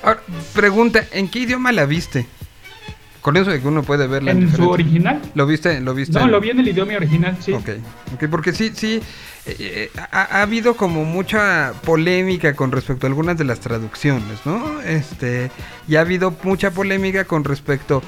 Ahora, 0.03 0.21
pregunta, 0.55 1.05
¿en 1.13 1.29
qué 1.29 1.41
idioma 1.41 1.73
la 1.73 1.87
viste? 1.87 2.27
Con 3.21 3.37
eso 3.37 3.51
de 3.51 3.61
que 3.61 3.69
uno 3.69 3.83
puede 3.83 4.07
verla 4.07 4.31
¿En 4.33 4.51
su 4.55 4.69
original? 4.69 5.21
¿Lo 5.35 5.47
viste? 5.47 5.81
¿Lo 5.81 5.93
viste? 5.95 6.19
No, 6.19 6.25
en- 6.25 6.31
lo 6.33 6.41
vi 6.41 6.51
en 6.51 6.61
el 6.61 6.69
idioma 6.69 6.95
original, 6.97 7.37
sí. 7.41 7.53
Ok, 7.53 7.69
ok, 8.15 8.25
porque 8.31 8.53
sí, 8.53 8.73
sí, 8.75 9.01
eh, 9.47 9.57
eh, 9.59 9.91
ha, 10.11 10.39
ha 10.39 10.43
habido 10.43 10.75
como 10.75 11.05
mucha 11.05 11.75
polémica 11.85 12.55
con 12.55 12.73
respecto 12.73 13.07
a 13.07 13.09
algunas 13.09 13.37
de 13.37 13.45
las 13.45 13.61
traducciones, 13.61 14.41
¿no? 14.47 14.81
Este, 14.81 15.51
y 15.87 15.97
ha 15.97 16.01
habido 16.01 16.35
mucha 16.45 16.71
polémica 16.71 17.25
con 17.27 17.45
respecto 17.45 18.03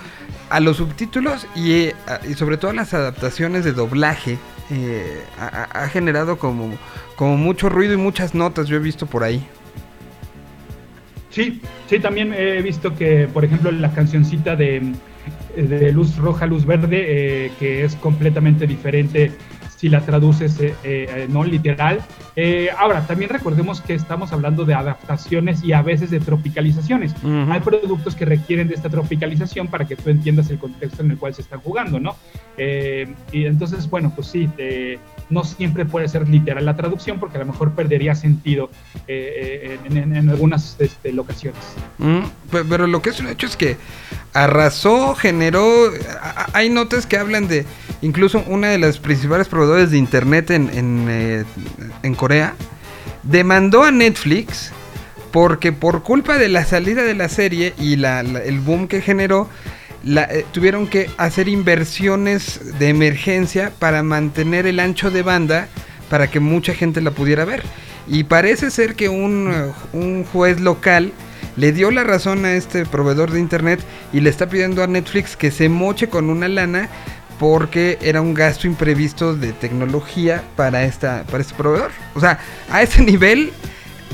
a 0.48 0.60
los 0.60 0.78
subtítulos 0.78 1.46
y, 1.54 1.72
eh, 1.72 1.94
y 2.28 2.34
sobre 2.34 2.56
todo 2.56 2.70
a 2.70 2.74
las 2.74 2.94
adaptaciones 2.94 3.64
de 3.64 3.72
doblaje. 3.72 4.38
eh, 4.70 5.22
ha, 5.38 5.46
ha- 5.74 5.82
ha 5.84 5.88
generado 5.88 6.38
como, 6.38 6.72
como 7.16 7.36
mucho 7.36 7.68
ruido 7.68 7.92
y 7.92 7.98
muchas 7.98 8.34
notas, 8.34 8.68
yo 8.68 8.76
he 8.76 8.78
visto 8.80 9.04
por 9.06 9.22
ahí. 9.24 9.46
Sí, 11.32 11.60
sí, 11.88 11.98
también 11.98 12.34
he 12.34 12.60
visto 12.60 12.94
que, 12.94 13.26
por 13.26 13.44
ejemplo, 13.44 13.72
la 13.72 13.90
cancioncita 13.92 14.54
de, 14.54 14.82
de 15.56 15.92
Luz 15.92 16.16
Roja, 16.16 16.46
Luz 16.46 16.66
Verde, 16.66 17.46
eh, 17.46 17.52
que 17.58 17.84
es 17.84 17.96
completamente 17.96 18.66
diferente 18.66 19.32
si 19.82 19.88
la 19.88 20.00
traduces 20.02 20.60
eh, 20.60 20.74
eh, 20.84 21.26
no 21.28 21.42
literal. 21.42 22.00
Eh, 22.36 22.68
ahora, 22.78 23.04
también 23.08 23.30
recordemos 23.30 23.80
que 23.80 23.94
estamos 23.94 24.32
hablando 24.32 24.64
de 24.64 24.74
adaptaciones 24.74 25.64
y 25.64 25.72
a 25.72 25.82
veces 25.82 26.08
de 26.12 26.20
tropicalizaciones. 26.20 27.12
Ujú. 27.16 27.50
Hay 27.52 27.58
productos 27.60 28.14
que 28.14 28.24
requieren 28.24 28.68
de 28.68 28.74
esta 28.76 28.88
tropicalización 28.88 29.66
para 29.66 29.84
que 29.88 29.96
tú 29.96 30.08
entiendas 30.08 30.48
el 30.50 30.58
contexto 30.58 31.02
en 31.02 31.10
el 31.10 31.18
cual 31.18 31.34
se 31.34 31.42
están 31.42 31.58
jugando, 31.60 31.98
¿no? 31.98 32.14
Y 33.32 33.44
entonces, 33.46 33.90
bueno, 33.90 34.12
pues 34.14 34.28
sí, 34.28 34.48
no 35.30 35.42
siempre 35.42 35.84
puede 35.84 36.06
ser 36.06 36.28
literal 36.28 36.64
la 36.64 36.76
traducción 36.76 37.18
porque 37.18 37.38
a 37.38 37.40
lo 37.40 37.46
mejor 37.46 37.72
perdería 37.72 38.14
sentido 38.14 38.70
en, 39.08 39.96
en- 39.96 40.14
en 40.16 40.28
algunas 40.30 40.76
este, 40.78 41.12
locaciones. 41.12 41.60
Mm, 41.98 42.20
pe- 42.52 42.64
Pero 42.64 42.86
lo 42.86 43.02
que 43.02 43.10
es 43.10 43.18
un 43.18 43.26
hecho 43.28 43.46
es 43.48 43.56
que 43.56 43.76
arrasó, 44.32 45.14
generó. 45.14 45.90
Hay 46.52 46.70
notas 46.70 47.06
que 47.06 47.16
hablan 47.16 47.48
de. 47.48 47.64
Incluso 48.02 48.44
una 48.48 48.68
de 48.68 48.78
las 48.78 48.98
principales 48.98 49.48
proveedores 49.48 49.90
de 49.90 49.98
internet 49.98 50.50
en, 50.50 50.70
eh, 51.08 51.44
en 52.02 52.14
Corea 52.14 52.54
demandó 53.22 53.84
a 53.84 53.90
Netflix 53.92 54.72
porque 55.30 55.72
por 55.72 56.02
culpa 56.02 56.36
de 56.36 56.48
la 56.48 56.64
salida 56.64 57.02
de 57.04 57.14
la 57.14 57.28
serie 57.28 57.72
y 57.78 57.96
la- 57.96 58.20
el 58.20 58.60
boom 58.60 58.86
que 58.88 59.00
generó, 59.00 59.48
eh, 60.04 60.44
tuvieron 60.52 60.88
que 60.88 61.08
hacer 61.16 61.48
inversiones 61.48 62.78
de 62.78 62.88
emergencia 62.88 63.72
para 63.78 64.02
mantener 64.02 64.66
el 64.66 64.80
ancho 64.80 65.10
de 65.10 65.22
banda 65.22 65.68
para 66.10 66.28
que 66.28 66.40
mucha 66.40 66.74
gente 66.74 67.00
la 67.00 67.12
pudiera 67.12 67.44
ver. 67.44 67.62
Y 68.08 68.24
parece 68.24 68.70
ser 68.72 68.94
que 68.96 69.08
un, 69.08 69.50
eh, 69.54 69.72
un 69.92 70.24
juez 70.24 70.60
local 70.60 71.12
le 71.56 71.70
dio 71.72 71.90
la 71.92 72.02
razón 72.02 72.44
a 72.44 72.54
este 72.54 72.84
proveedor 72.84 73.30
de 73.30 73.38
internet 73.40 73.80
y 74.12 74.20
le 74.20 74.28
está 74.28 74.48
pidiendo 74.48 74.82
a 74.82 74.86
Netflix 74.88 75.36
que 75.36 75.50
se 75.50 75.68
moche 75.68 76.08
con 76.08 76.28
una 76.30 76.48
lana 76.48 76.88
porque 77.42 77.98
era 78.02 78.20
un 78.20 78.34
gasto 78.34 78.68
imprevisto 78.68 79.34
de 79.34 79.52
tecnología 79.52 80.44
para 80.54 80.84
esta 80.84 81.24
para 81.28 81.40
este 81.40 81.54
proveedor. 81.54 81.90
O 82.14 82.20
sea, 82.20 82.38
a 82.70 82.82
ese 82.82 83.02
nivel 83.02 83.50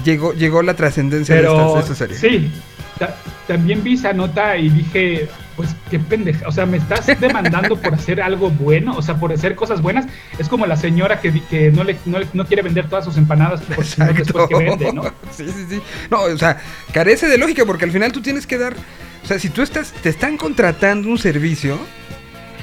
llegó 0.03 0.33
llegó 0.33 0.63
la 0.63 0.73
trascendencia 0.73 1.35
de, 1.35 1.43
esta, 1.43 1.95
serie. 1.95 2.17
sí, 2.17 2.51
ta- 2.99 3.15
también 3.47 3.85
vi 3.85 3.95
esa 3.95 4.15
nota 4.15 4.57
y 4.57 4.71
dije, 4.71 5.29
pues 5.57 5.69
qué 5.91 5.99
pendeja, 5.99 6.49
o 6.49 6.53
sea, 6.53 6.65
me 6.65 6.79
estás 6.79 7.07
demandando 7.21 7.77
por 7.77 7.93
hacer 7.93 8.19
algo 8.23 8.49
bueno, 8.49 8.97
o 8.97 9.03
sea, 9.03 9.17
por 9.17 9.31
hacer 9.31 9.55
cosas 9.57 9.83
buenas. 9.83 10.07
Es 10.39 10.49
como 10.49 10.65
la 10.65 10.79
señora 10.79 11.21
que, 11.21 11.43
que 11.51 11.71
no, 11.71 11.85
le, 11.85 11.99
no, 12.07 12.21
no 12.33 12.47
quiere 12.47 12.63
vender 12.63 12.89
todas 12.89 13.05
sus 13.05 13.19
empanadas 13.19 13.61
porque 13.61 13.85
no 13.99 14.13
después 14.15 14.49
que 14.49 14.55
vende, 14.55 14.91
¿no? 14.95 15.03
Sí, 15.37 15.45
sí, 15.49 15.67
sí. 15.69 15.83
No, 16.11 16.23
o 16.23 16.39
sea, 16.39 16.63
carece 16.95 17.29
de 17.29 17.37
lógica 17.37 17.67
porque 17.67 17.85
al 17.85 17.91
final 17.91 18.11
tú 18.11 18.23
tienes 18.23 18.47
que 18.47 18.57
dar, 18.57 18.73
o 19.23 19.27
sea, 19.27 19.39
si 19.39 19.51
tú 19.51 19.61
estás 19.61 19.93
te 19.93 20.09
están 20.09 20.39
contratando 20.39 21.11
un 21.11 21.19
servicio, 21.19 21.79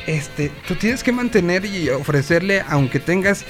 este, 0.08 0.52
tú 0.68 0.76
tienes 0.76 1.04
que 1.04 1.12
mantener 1.12 1.66
y 1.66 1.90
ofrecerle 1.90 2.64
aunque 2.70 3.00
tengas 3.00 3.44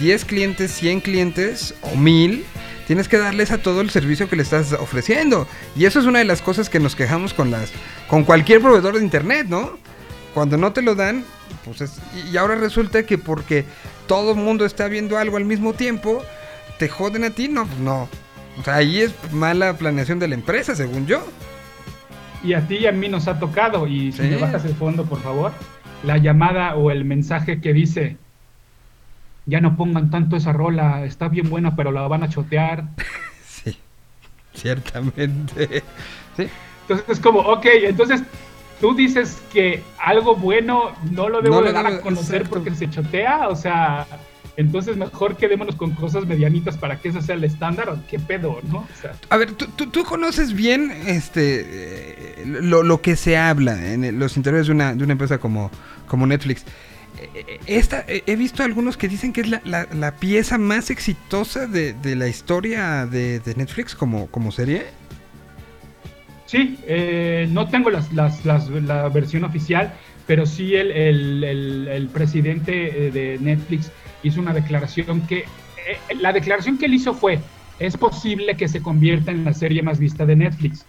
10 0.00 0.24
clientes, 0.24 0.72
100 0.72 1.00
clientes 1.00 1.74
o 1.82 1.96
1000 1.96 2.44
Tienes 2.86 3.06
que 3.06 3.18
darles 3.18 3.52
a 3.52 3.58
todo 3.58 3.82
el 3.82 3.90
servicio 3.90 4.28
que 4.28 4.34
le 4.34 4.42
estás 4.42 4.72
ofreciendo. 4.72 5.46
Y 5.76 5.84
eso 5.84 6.00
es 6.00 6.06
una 6.06 6.18
de 6.18 6.24
las 6.24 6.42
cosas 6.42 6.68
que 6.68 6.80
nos 6.80 6.96
quejamos 6.96 7.32
con 7.32 7.52
las 7.52 7.70
con 8.08 8.24
cualquier 8.24 8.60
proveedor 8.60 8.96
de 8.98 9.04
internet, 9.04 9.46
¿no? 9.48 9.78
Cuando 10.34 10.56
no 10.56 10.72
te 10.72 10.82
lo 10.82 10.96
dan, 10.96 11.24
pues 11.64 11.82
es, 11.82 11.92
y- 12.32 12.36
ahora 12.36 12.56
resulta 12.56 13.04
que 13.04 13.16
porque 13.16 13.64
todo 14.08 14.32
el 14.32 14.38
mundo 14.38 14.64
está 14.64 14.88
viendo 14.88 15.18
algo 15.18 15.36
al 15.36 15.44
mismo 15.44 15.72
tiempo, 15.72 16.24
te 16.80 16.88
joden 16.88 17.22
a 17.22 17.30
ti, 17.30 17.46
no, 17.46 17.64
pues 17.64 17.78
no. 17.78 18.08
O 18.58 18.64
sea, 18.64 18.74
ahí 18.74 19.02
es 19.02 19.12
mala 19.30 19.74
planeación 19.78 20.18
de 20.18 20.26
la 20.26 20.34
empresa, 20.34 20.74
según 20.74 21.06
yo. 21.06 21.24
Y 22.42 22.54
a 22.54 22.66
ti 22.66 22.78
y 22.78 22.86
a 22.88 22.92
mí 22.92 23.08
nos 23.08 23.28
ha 23.28 23.38
tocado, 23.38 23.86
y 23.86 24.10
si 24.10 24.18
Sí. 24.18 24.24
me 24.24 24.36
bajas 24.36 24.64
el 24.64 24.74
fondo, 24.74 25.04
por 25.04 25.22
favor, 25.22 25.52
la 26.02 26.18
llamada 26.18 26.74
o 26.76 26.90
el 26.90 27.04
mensaje 27.04 27.60
que 27.60 27.72
dice, 27.72 28.16
ya 29.46 29.60
no 29.60 29.76
pongan 29.76 30.10
tanto 30.10 30.36
esa 30.36 30.52
rola, 30.52 31.04
está 31.04 31.28
bien 31.28 31.50
buena, 31.50 31.76
pero 31.76 31.92
la 31.92 32.06
van 32.08 32.22
a 32.22 32.28
chotear. 32.28 32.84
Sí, 33.62 33.76
ciertamente. 34.54 35.82
Sí. 36.36 36.48
Entonces 36.82 37.08
es 37.08 37.20
como, 37.20 37.40
ok, 37.40 37.66
entonces 37.82 38.22
tú 38.80 38.94
dices 38.94 39.42
que 39.52 39.82
algo 39.98 40.34
bueno 40.34 40.92
no 41.10 41.28
lo 41.28 41.42
debo 41.42 41.56
No 41.56 41.62
de 41.62 41.72
dar 41.72 41.86
a 41.86 42.00
conocer 42.00 42.42
exacto. 42.42 42.54
porque 42.54 42.74
se 42.74 42.88
chotea, 42.88 43.48
o 43.48 43.56
sea, 43.56 44.06
entonces 44.56 44.96
mejor 44.96 45.36
quedémonos 45.36 45.76
con 45.76 45.92
cosas 45.92 46.26
medianitas 46.26 46.76
para 46.76 46.98
que 46.98 47.08
ese 47.10 47.22
sea 47.22 47.34
el 47.34 47.44
estándar, 47.44 47.88
o 47.88 47.98
qué 48.10 48.18
pedo, 48.18 48.60
¿no? 48.70 48.78
O 48.78 48.88
sea, 49.00 49.12
A 49.30 49.36
ver, 49.36 49.52
¿tú, 49.52 49.66
tú, 49.76 49.86
tú 49.88 50.04
conoces 50.04 50.52
bien 50.54 50.90
este 51.06 52.40
eh, 52.42 52.44
lo, 52.46 52.82
lo 52.82 53.00
que 53.00 53.16
se 53.16 53.36
habla 53.36 53.92
en 53.92 54.18
los 54.18 54.36
interiores 54.36 54.66
de 54.66 54.72
una, 54.72 54.94
de 54.94 55.04
una 55.04 55.12
empresa 55.12 55.38
como, 55.38 55.70
como 56.06 56.26
Netflix. 56.26 56.64
Eh, 57.34 57.58
Esta, 57.66 58.04
he 58.08 58.36
visto 58.36 58.62
algunos 58.62 58.96
que 58.96 59.08
dicen 59.08 59.32
que 59.32 59.40
es 59.42 59.48
la, 59.48 59.60
la- 59.64 59.88
la 59.92 60.12
pieza 60.16 60.58
más 60.58 60.90
exitosa 60.90 61.66
de, 61.66 61.92
de 61.92 62.16
la 62.16 62.28
historia 62.28 63.06
de, 63.06 63.40
de 63.40 63.54
Netflix 63.54 63.94
como, 63.94 64.26
como 64.28 64.52
serie. 64.52 64.86
Sí, 66.46 66.78
eh, 66.86 67.46
no 67.50 67.68
tengo 67.68 67.90
las, 67.90 68.12
las- 68.12 68.44
las- 68.44 68.68
la 68.70 69.08
versión 69.08 69.44
oficial, 69.44 69.92
pero 70.30 70.46
sí 70.46 70.76
el, 70.76 70.92
el- 70.92 71.88
el- 71.88 72.08
presidente 72.10 73.08
eh, 73.08 73.10
de 73.10 73.36
Netflix 73.40 73.90
hizo 74.22 74.40
una 74.40 74.52
declaración 74.54 75.26
que, 75.26 75.38
eh, 75.38 75.44
la 76.20 76.32
declaración 76.32 76.78
que 76.78 76.86
él 76.86 76.94
hizo 76.94 77.12
fue, 77.14 77.42
es 77.80 77.96
posible 77.96 78.56
que 78.56 78.68
se 78.68 78.80
convierta 78.80 79.32
en 79.32 79.44
la 79.44 79.52
serie 79.52 79.82
más 79.82 79.98
vista 79.98 80.24
de 80.24 80.36
Netflix. 80.36 80.86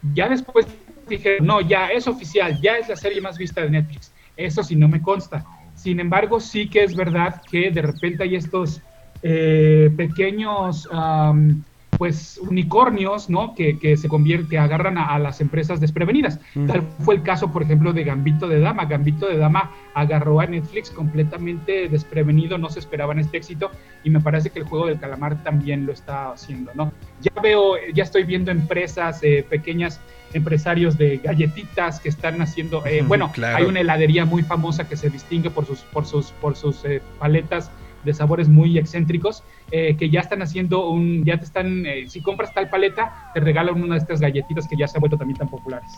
Ya 0.00 0.28
después 0.28 0.68
dije, 1.08 1.38
no, 1.40 1.60
ya 1.60 1.88
es 1.88 2.06
oficial, 2.06 2.60
ya 2.62 2.76
es 2.76 2.88
la 2.88 2.94
serie 2.94 3.20
más 3.20 3.36
vista 3.36 3.62
de 3.62 3.70
Netflix. 3.70 4.14
Eso 4.36 4.62
sí 4.62 4.76
no 4.76 4.86
me 4.86 5.02
consta. 5.02 5.44
Sin 5.74 5.98
embargo, 5.98 6.38
sí 6.38 6.70
que 6.70 6.84
es 6.84 6.94
verdad 6.94 7.42
que 7.50 7.72
de 7.72 7.82
repente 7.82 8.22
hay 8.22 8.36
estos 8.36 8.80
eh, 9.22 9.90
pequeños 9.96 10.88
am, 10.92 11.64
pues 12.04 12.38
unicornios, 12.38 13.30
¿no? 13.30 13.54
Que, 13.54 13.78
que 13.78 13.96
se 13.96 14.08
convierten, 14.08 14.50
que 14.50 14.58
agarran 14.58 14.98
a, 14.98 15.06
a 15.06 15.18
las 15.18 15.40
empresas 15.40 15.80
desprevenidas. 15.80 16.38
Ujú. 16.54 16.66
Tal 16.66 16.82
fue 16.98 17.14
el 17.14 17.22
caso, 17.22 17.50
por 17.50 17.62
ejemplo, 17.62 17.94
de 17.94 18.04
Gambito 18.04 18.46
de 18.46 18.60
Dama. 18.60 18.84
Gambito 18.84 19.26
de 19.26 19.38
Dama 19.38 19.70
agarró 19.94 20.38
a 20.40 20.46
Netflix 20.46 20.90
completamente 20.90 21.88
desprevenido, 21.88 22.58
no 22.58 22.68
se 22.68 22.80
esperaban 22.80 23.18
este 23.18 23.38
éxito, 23.38 23.70
y 24.02 24.10
me 24.10 24.20
parece 24.20 24.50
que 24.50 24.58
el 24.58 24.66
juego 24.66 24.88
del 24.88 25.00
calamar 25.00 25.42
también 25.42 25.86
lo 25.86 25.92
está 25.92 26.32
haciendo, 26.32 26.72
¿no? 26.74 26.92
Ya 27.22 27.32
veo, 27.42 27.76
ya 27.94 28.02
estoy 28.02 28.24
viendo 28.24 28.50
empresas 28.50 29.20
eh, 29.22 29.42
pequeñas, 29.48 29.98
empresarios 30.34 30.98
de 30.98 31.22
galletitas 31.24 32.00
que 32.00 32.10
están 32.10 32.42
haciendo, 32.42 32.84
eh, 32.84 33.02
bueno, 33.06 33.32
claro. 33.32 33.56
hay 33.56 33.64
una 33.64 33.80
heladería 33.80 34.26
muy 34.26 34.42
famosa 34.42 34.86
que 34.86 34.96
se 34.96 35.08
distingue 35.08 35.48
por 35.48 35.64
sus, 35.64 35.78
por 35.78 36.04
sus, 36.04 36.32
por 36.32 36.54
sus 36.54 36.84
eh, 36.84 37.00
paletas 37.18 37.70
de 38.04 38.14
sabores 38.14 38.48
muy 38.48 38.76
excéntricos, 38.78 39.42
eh, 39.70 39.96
que 39.98 40.10
ya 40.10 40.20
están 40.20 40.42
haciendo 40.42 40.88
un, 40.90 41.24
ya 41.24 41.38
te 41.38 41.44
están, 41.44 41.86
eh, 41.86 42.04
si 42.08 42.20
compras 42.20 42.52
tal 42.54 42.68
paleta, 42.68 43.30
te 43.34 43.40
regalan 43.40 43.82
una 43.82 43.94
de 43.94 44.00
estas 44.00 44.20
galletitas 44.20 44.68
que 44.68 44.76
ya 44.76 44.86
se 44.86 44.96
han 44.96 45.00
vuelto 45.00 45.16
también 45.18 45.38
tan 45.38 45.48
populares. 45.48 45.90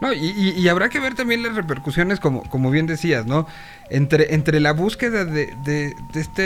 No, 0.00 0.12
y, 0.12 0.54
y- 0.56 0.68
habrá 0.68 0.88
que 0.88 1.00
ver 1.00 1.14
también 1.14 1.42
las 1.42 1.54
repercusiones, 1.56 2.20
como, 2.20 2.42
como 2.44 2.70
bien 2.70 2.86
decías, 2.86 3.26
¿no? 3.26 3.46
Entre, 3.90 4.34
entre 4.34 4.60
la 4.60 4.72
búsqueda 4.72 5.24
de, 5.24 5.54
de, 5.64 5.94
de 6.12 6.20
este, 6.20 6.42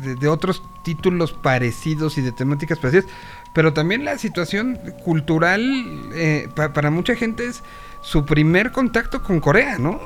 de, 0.00 0.14
de 0.18 0.28
otros 0.28 0.62
títulos 0.84 1.32
parecidos 1.32 2.16
y 2.18 2.22
de 2.22 2.32
temáticas 2.32 2.78
parecidas, 2.78 3.06
pero 3.52 3.72
también 3.72 4.04
la 4.04 4.16
situación 4.18 4.78
cultural 5.04 5.62
eh, 6.14 6.48
pa- 6.54 6.72
para 6.72 6.90
mucha 6.90 7.14
gente 7.14 7.46
es 7.46 7.62
su 8.00 8.24
primer 8.24 8.70
contacto 8.72 9.22
con 9.22 9.40
Corea, 9.40 9.78
¿no? 9.78 10.00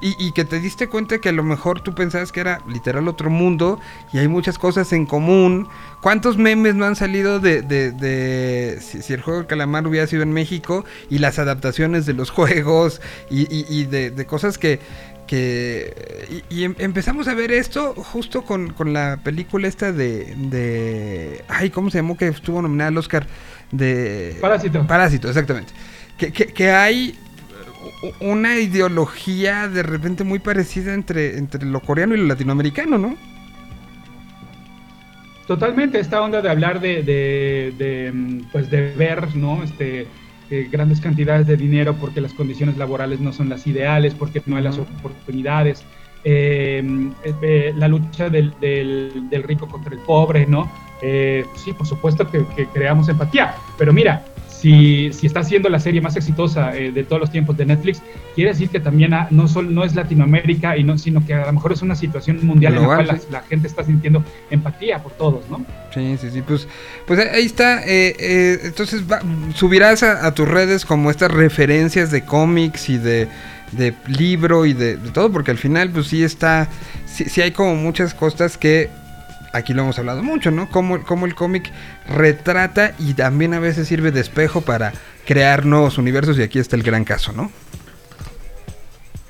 Y, 0.00 0.14
y 0.24 0.30
que 0.32 0.44
te 0.44 0.60
diste 0.60 0.88
cuenta 0.88 1.18
que 1.20 1.28
a 1.28 1.32
lo 1.32 1.42
mejor 1.42 1.80
tú 1.80 1.92
pensabas 1.94 2.30
que 2.30 2.38
era 2.40 2.60
literal 2.68 3.08
otro 3.08 3.30
mundo 3.30 3.80
y 4.12 4.18
hay 4.18 4.28
muchas 4.28 4.56
cosas 4.56 4.92
en 4.92 5.06
común. 5.06 5.66
¿Cuántos 6.00 6.36
memes 6.38 6.76
no 6.76 6.84
han 6.84 6.94
salido 6.94 7.40
de, 7.40 7.62
de, 7.62 7.90
de 7.90 8.78
si, 8.80 9.02
si 9.02 9.12
el 9.12 9.22
juego 9.22 9.40
de 9.40 9.46
calamar 9.46 9.86
hubiera 9.88 10.06
sido 10.06 10.22
en 10.22 10.32
México 10.32 10.84
y 11.10 11.18
las 11.18 11.40
adaptaciones 11.40 12.06
de 12.06 12.12
los 12.14 12.30
juegos 12.38 13.00
y, 13.28 13.42
y- 13.52 13.66
y 13.68 13.84
de, 13.86 14.10
de 14.12 14.26
cosas 14.26 14.56
que... 14.56 14.78
que 15.26 16.42
y, 16.48 16.64
em- 16.64 16.74
empezamos 16.78 17.26
a 17.28 17.34
ver 17.34 17.50
esto 17.52 17.94
justo 17.94 18.42
con, 18.42 18.72
con 18.72 18.92
la 18.92 19.18
película 19.24 19.68
esta 19.68 19.92
de, 19.92 20.34
de... 20.36 21.44
Ay, 21.48 21.70
¿cómo 21.70 21.90
se 21.90 21.98
llamó? 21.98 22.16
Que 22.16 22.28
estuvo 22.28 22.62
nominada 22.62 22.88
al 22.88 22.98
Oscar 22.98 23.26
de... 23.72 24.36
Parásito. 24.40 24.86
Parásito, 24.86 25.28
exactamente. 25.28 25.72
Que, 26.16 26.32
que, 26.32 26.46
que 26.46 26.70
hay 26.70 27.18
una 28.20 28.58
ideología 28.58 29.68
de 29.68 29.82
repente 29.82 30.24
muy 30.24 30.38
parecida 30.40 30.94
entre, 30.94 31.38
entre 31.38 31.64
lo 31.66 31.80
coreano 31.82 32.14
y 32.14 32.18
lo 32.18 32.24
latinoamericano, 32.26 32.98
¿no? 32.98 33.16
Totalmente, 35.46 35.98
esta 35.98 36.20
onda 36.22 36.42
de 36.42 36.50
hablar 36.50 36.78
de, 36.80 37.02
de, 37.02 37.74
de, 37.78 38.44
pues 38.52 38.68
de 38.70 38.92
ver, 38.94 39.34
¿no? 39.34 39.62
Este, 39.62 40.06
eh, 40.50 40.68
grandes 40.70 41.00
cantidades 41.00 41.46
de 41.46 41.56
dinero 41.56 41.96
porque 41.98 42.20
las 42.20 42.34
condiciones 42.34 42.76
laborales 42.76 43.20
no 43.20 43.32
son 43.32 43.48
las 43.48 43.66
ideales, 43.66 44.14
porque 44.14 44.42
no 44.44 44.56
hay 44.56 44.62
las 44.62 44.76
oportunidades, 44.78 45.84
eh, 46.24 46.82
eh, 47.42 47.72
la 47.76 47.88
lucha 47.88 48.28
del, 48.28 48.52
del- 48.60 49.28
del 49.30 49.42
rico 49.42 49.68
contra 49.68 49.94
el 49.94 50.00
pobre, 50.00 50.46
¿no? 50.46 50.70
Eh, 51.00 51.46
sí, 51.56 51.72
por 51.72 51.86
supuesto 51.86 52.30
que, 52.30 52.44
que 52.54 52.66
creamos 52.66 53.08
empatía, 53.08 53.54
pero 53.78 53.92
mira, 53.94 54.24
si, 54.60 55.12
si 55.12 55.26
está 55.26 55.44
siendo 55.44 55.68
la 55.68 55.78
serie 55.78 56.00
más 56.00 56.16
exitosa 56.16 56.74
eh, 56.76 56.90
de 56.90 57.04
todos 57.04 57.20
los 57.20 57.30
tiempos 57.30 57.56
de 57.56 57.64
Netflix, 57.66 58.02
quiere 58.34 58.50
decir 58.50 58.68
que 58.70 58.80
también 58.80 59.12
no, 59.30 59.46
sol- 59.46 59.72
no 59.74 59.84
es 59.84 59.94
Latinoamérica, 59.94 60.76
y 60.76 60.84
no, 60.84 60.98
sino 60.98 61.24
que 61.24 61.34
a 61.34 61.46
lo 61.46 61.52
mejor 61.52 61.72
es 61.72 61.82
una 61.82 61.94
situación 61.94 62.44
mundial 62.44 62.72
Global, 62.74 63.00
en 63.00 63.06
la 63.06 63.12
cual 63.12 63.20
sí. 63.20 63.26
la, 63.30 63.40
la 63.40 63.46
gente 63.46 63.68
está 63.68 63.84
sintiendo 63.84 64.24
empatía 64.50 65.02
por 65.02 65.12
todos, 65.12 65.48
¿no? 65.48 65.64
Sí, 65.94 66.16
sí, 66.20 66.30
sí, 66.32 66.42
pues, 66.46 66.66
pues 67.06 67.20
ahí 67.32 67.44
está. 67.46 67.82
eh, 67.86 68.16
eh, 68.18 68.58
entonces 68.64 69.02
va- 69.10 69.22
subirás 69.54 70.02
a, 70.02 70.26
a 70.26 70.34
tus 70.34 70.48
redes 70.48 70.84
como 70.84 71.10
estas 71.10 71.30
referencias 71.30 72.10
de 72.10 72.22
cómics 72.24 72.88
y 72.88 72.98
de, 72.98 73.28
de 73.72 73.94
libro 74.06 74.66
y 74.66 74.72
de, 74.72 74.96
de 74.96 75.10
todo, 75.10 75.30
porque 75.30 75.50
al 75.52 75.58
final 75.58 75.90
pues 75.90 76.06
sí 76.08 76.22
está, 76.24 76.68
sí, 77.06 77.24
sí 77.26 77.40
hay 77.42 77.52
como 77.52 77.76
muchas 77.76 78.12
cosas 78.14 78.58
que 78.58 78.90
aquí 79.52 79.74
lo 79.74 79.82
hemos 79.82 79.98
hablado 79.98 80.22
mucho, 80.22 80.50
¿no? 80.50 80.68
Como, 80.70 81.02
como 81.04 81.26
el 81.26 81.34
cómic 81.34 81.70
retrata 82.08 82.92
y 82.98 83.14
también 83.14 83.54
a 83.54 83.60
veces 83.60 83.88
sirve 83.88 84.10
de 84.12 84.20
espejo 84.20 84.60
para 84.60 84.92
crear 85.26 85.64
nuevos 85.66 85.98
universos 85.98 86.38
y 86.38 86.42
aquí 86.42 86.58
está 86.58 86.76
el 86.76 86.82
gran 86.82 87.04
caso, 87.04 87.32
¿no? 87.32 87.50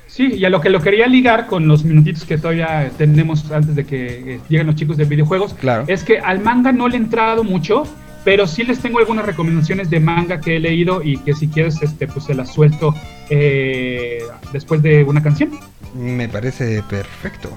Sí, 0.07 0.33
y 0.33 0.43
a 0.45 0.49
lo 0.49 0.59
que 0.59 0.69
lo 0.69 0.81
quería 0.81 1.07
ligar 1.07 1.47
con 1.47 1.67
los 1.67 1.83
minutitos 1.85 2.25
que 2.25 2.37
todavía 2.37 2.91
tenemos 2.97 3.49
antes 3.51 3.75
de 3.75 3.85
que 3.85 4.35
eh, 4.35 4.39
lleguen 4.49 4.67
los 4.67 4.75
chicos 4.75 4.97
de 4.97 5.05
videojuegos, 5.05 5.53
Claro. 5.53 5.85
es 5.87 6.03
que 6.03 6.19
al 6.19 6.39
manga 6.41 6.71
no 6.73 6.89
le 6.89 6.95
he 6.95 6.99
entrado 6.99 7.43
mucho, 7.45 7.83
pero 8.25 8.45
sí 8.45 8.63
les 8.63 8.79
tengo 8.79 8.99
algunas 8.99 9.25
recomendaciones 9.25 9.89
de 9.89 9.99
manga 10.01 10.41
que 10.41 10.57
he 10.57 10.59
leído 10.59 11.01
y 11.03 11.17
que 11.19 11.33
si 11.33 11.47
quieres, 11.47 11.81
este, 11.81 12.05
pues 12.07 12.25
se 12.25 12.33
las 12.33 12.51
suelto 12.53 12.93
eh, 13.29 14.19
después 14.51 14.81
de 14.81 15.03
una 15.05 15.23
canción. 15.23 15.51
Me 15.95 16.27
parece 16.27 16.83
perfecto. 16.89 17.49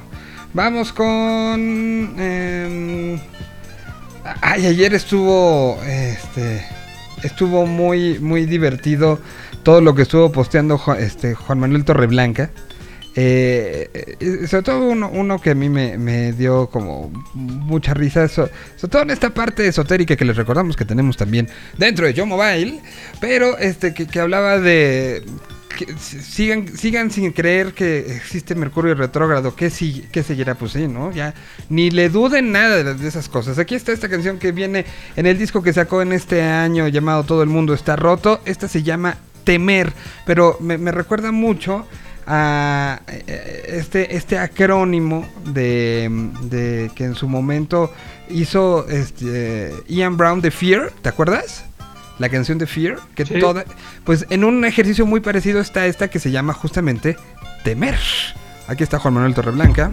Vamos 0.54 0.92
con. 0.92 2.14
em, 2.18 3.18
ay, 4.40 4.66
ayer 4.66 4.94
estuvo. 4.94 5.78
Este. 5.84 6.64
Estuvo 7.22 7.66
muy, 7.66 8.18
muy 8.18 8.46
divertido 8.46 9.20
todo 9.62 9.80
lo 9.80 9.94
que 9.94 10.02
estuvo 10.02 10.32
posteando 10.32 10.80
este, 10.98 11.34
Juan 11.34 11.60
Manuel 11.60 11.84
Torreblanca. 11.84 12.50
Eh, 13.14 14.16
eh, 14.20 14.46
sobre 14.48 14.62
todo 14.64 14.88
uno, 14.88 15.08
uno 15.12 15.38
que 15.40 15.50
a 15.50 15.54
mí 15.54 15.68
me, 15.68 15.98
me 15.98 16.32
dio 16.32 16.66
como 16.68 17.12
mucha 17.34 17.94
risa, 17.94 18.26
so- 18.26 18.48
sobre 18.76 18.90
todo 18.90 19.02
en 19.02 19.10
esta 19.10 19.30
parte 19.30 19.66
esotérica 19.68 20.16
que 20.16 20.24
les 20.24 20.34
recordamos 20.36 20.76
que 20.76 20.84
tenemos 20.86 21.16
también 21.18 21.46
dentro 21.78 22.06
de 22.06 22.14
Yo 22.14 22.24
Mobile, 22.26 22.80
pero 23.20 23.56
este 23.58 23.92
que, 23.94 24.06
que 24.06 24.18
hablaba 24.18 24.58
de 24.58 25.22
sigan, 25.98 26.68
sigan 26.76 27.10
sin 27.10 27.32
creer 27.32 27.72
que 27.72 28.16
existe 28.16 28.54
Mercurio 28.54 28.94
retrógrado, 28.94 29.54
que 29.54 29.70
si, 29.70 30.02
que 30.12 30.22
seguirá 30.22 30.54
pues 30.54 30.72
sí, 30.72 30.88
¿no? 30.88 31.12
Ya 31.12 31.34
ni 31.68 31.90
le 31.90 32.08
duden 32.08 32.52
nada 32.52 32.82
de, 32.82 32.94
de 32.94 33.08
esas 33.08 33.28
cosas. 33.28 33.58
Aquí 33.58 33.74
está 33.74 33.92
esta 33.92 34.08
canción 34.08 34.38
que 34.38 34.52
viene 34.52 34.84
en 35.16 35.26
el 35.26 35.38
disco 35.38 35.62
que 35.62 35.72
sacó 35.72 36.02
en 36.02 36.12
este 36.12 36.42
año 36.42 36.88
llamado 36.88 37.24
Todo 37.24 37.42
el 37.42 37.48
mundo 37.48 37.74
está 37.74 37.96
roto. 37.96 38.40
Esta 38.44 38.68
se 38.68 38.82
llama 38.82 39.16
Temer, 39.44 39.92
pero 40.26 40.56
me, 40.60 40.78
me 40.78 40.92
recuerda 40.92 41.32
mucho 41.32 41.86
a 42.26 43.00
eh, 43.08 43.64
este, 43.68 44.16
este 44.16 44.38
acrónimo 44.38 45.26
de, 45.44 46.08
de 46.42 46.90
que 46.94 47.04
en 47.04 47.14
su 47.14 47.28
momento 47.28 47.92
hizo 48.28 48.86
este, 48.88 49.72
Ian 49.88 50.16
Brown 50.16 50.40
de 50.40 50.50
Fear, 50.50 50.92
¿te 51.02 51.08
acuerdas? 51.08 51.64
La 52.18 52.28
canción 52.28 52.58
de 52.58 52.66
Fear, 52.66 52.98
que 53.14 53.24
Sí. 53.26 53.38
toda, 53.38 53.64
pues 54.04 54.26
en 54.30 54.44
un 54.44 54.64
ejercicio 54.64 55.06
muy 55.06 55.20
parecido 55.20 55.60
está 55.60 55.86
esta 55.86 56.08
que 56.08 56.18
se 56.18 56.30
llama 56.30 56.52
justamente 56.52 57.16
Temer. 57.64 57.98
Aquí 58.68 58.82
está 58.82 58.98
Juan 58.98 59.14
Manuel 59.14 59.34
Torreblanca. 59.34 59.90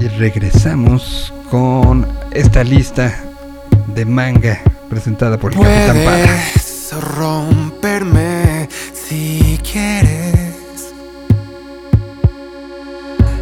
Y 0.00 0.08
regresamos 0.08 1.32
con 1.50 2.06
esta 2.32 2.64
lista 2.64 3.14
de 3.94 4.04
manga 4.04 4.60
presentada 4.90 5.38
por 5.38 5.52
el 5.52 5.58
Capitán 5.60 5.96
Pata. 6.04 6.26
Puedes 6.26 6.92
romperme 7.16 8.68
si 8.92 9.58
quieres. 9.62 10.52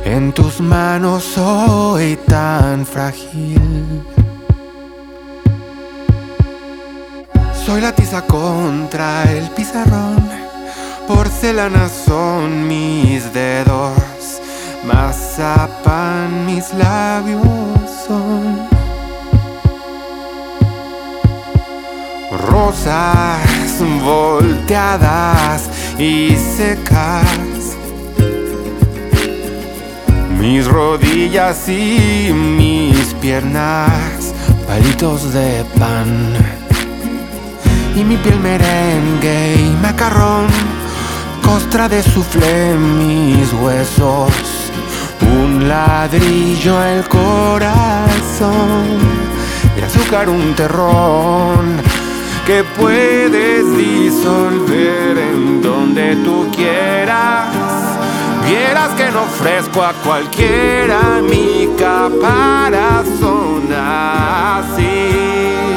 En 0.05 0.33
tus 0.33 0.61
manos 0.61 1.23
soy 1.25 2.19
tan 2.27 2.85
frágil. 2.85 3.61
Soy 7.65 7.81
la 7.81 7.93
tiza 7.93 8.23
contra 8.23 9.31
el 9.31 9.49
pizarrón. 9.51 10.29
Porcelana 11.07 11.89
son 11.89 12.67
mis 12.67 13.33
dedos. 13.33 14.41
Mazapan 14.85 16.47
mis 16.47 16.73
labios 16.73 17.45
son. 18.07 18.69
Rosas 22.49 23.41
volteadas 24.05 25.69
y 25.99 26.37
secas. 26.37 27.77
Mis 30.39 30.67
rodillas 30.67 31.69
y 31.69 32.33
mis 32.33 33.13
piernas, 33.21 34.33
palitos 34.67 35.35
de 35.35 35.65
pan. 35.79 36.60
Y 37.95 38.05
mi 38.05 38.17
piel 38.17 38.41
merengue 38.41 39.55
y 39.57 39.77
macarrón, 39.83 40.47
costra 41.45 41.89
de 41.89 42.03
suflé 42.03 42.75
mis 42.75 43.53
huesos. 43.53 44.33
Un 45.21 45.69
ladrillo 45.69 46.83
el 46.83 47.07
corazón, 47.09 48.99
de 49.77 49.85
azúcar 49.85 50.29
un 50.29 50.55
terrón 50.55 51.81
que 52.47 52.65
puedes 52.65 53.77
disolver 53.77 55.19
en 55.19 55.63
donde 55.63 56.17
tú 56.17 56.51
quieras. 56.55 57.49
Vieras 58.45 58.91
que 58.97 59.11
no 59.13 59.23
ofrezco 59.23 59.83
a 59.83 59.93
cualquiera 59.93 61.21
mi 61.23 61.69
caparazón 61.79 63.69
así. 63.73 65.70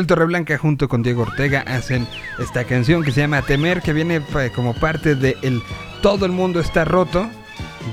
Manuel 0.00 0.06
Torreblanca 0.06 0.56
junto 0.56 0.88
con 0.88 1.02
Diego 1.02 1.22
Ortega 1.24 1.62
hacen 1.66 2.08
esta 2.38 2.64
canción 2.64 3.02
que 3.02 3.12
se 3.12 3.20
llama 3.20 3.42
Temer, 3.42 3.82
que 3.82 3.92
viene 3.92 4.22
eh, 4.38 4.50
como 4.54 4.72
parte 4.72 5.14
de 5.14 5.36
el 5.42 5.62
Todo 6.00 6.24
el 6.24 6.32
mundo 6.32 6.58
está 6.58 6.86
roto, 6.86 7.28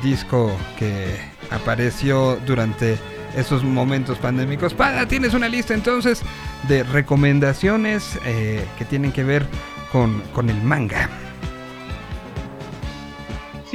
disco 0.02 0.56
que 0.80 1.18
apareció 1.52 2.40
durante 2.48 2.98
esos 3.36 3.62
momentos 3.62 4.20
pandémicos. 4.20 4.74
Pada, 4.74 5.06
tienes 5.06 5.34
una 5.34 5.50
lista 5.50 5.74
entonces 5.74 6.22
de 6.70 6.84
recomendaciones 6.84 8.18
eh, 8.24 8.64
que 8.78 8.86
tienen 8.86 9.12
que 9.12 9.26
ver 9.26 9.46
con, 9.92 10.22
con 10.34 10.50
el 10.50 10.62
manga. 10.62 11.10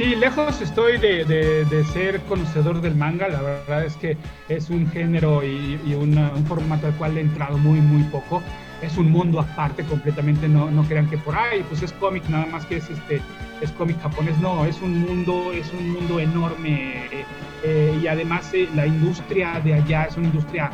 Sí, 0.03 0.15
lejos 0.17 0.59
estoy 0.61 0.97
de, 0.97 1.23
de- 1.23 1.63
de 1.63 1.83
ser 1.85 2.19
conocedor 2.23 2.81
del 2.81 2.93
manga. 2.93 3.29
La 3.29 3.41
verdad 3.41 3.85
es 3.85 3.95
que 3.95 4.17
es 4.49 4.69
un 4.69 4.85
género 4.91 5.45
y, 5.45 5.79
y 5.85 5.93
una- 5.93 6.29
un 6.35 6.45
formato 6.45 6.87
al 6.87 6.93
cual 6.97 7.17
he 7.17 7.21
entrado 7.21 7.57
muy, 7.57 7.79
muy 7.79 8.03
poco. 8.11 8.41
Es 8.81 8.97
un 8.97 9.09
mundo 9.09 9.39
aparte 9.39 9.85
completamente. 9.85 10.49
No, 10.49 10.69
no 10.69 10.83
crean 10.83 11.09
que 11.09 11.17
por 11.17 11.37
ahí, 11.37 11.63
pues 11.69 11.83
es 11.83 11.93
cómic, 11.93 12.27
nada 12.27 12.45
más 12.47 12.65
que 12.65 12.75
es 12.77 12.89
este 12.89 13.21
es 13.61 13.71
cómic 13.71 13.97
japonés. 14.01 14.37
No, 14.39 14.65
es 14.65 14.81
un 14.81 14.99
mundo, 14.99 15.53
es 15.53 15.71
un 15.71 15.93
mundo 15.93 16.19
enorme. 16.19 17.05
eh, 17.09 17.25
eh, 17.63 17.97
y 18.03 18.07
además 18.07 18.53
eh, 18.53 18.67
la 18.75 18.85
industria 18.85 19.61
de 19.63 19.75
allá 19.75 20.03
es 20.03 20.17
una 20.17 20.27
industria 20.27 20.69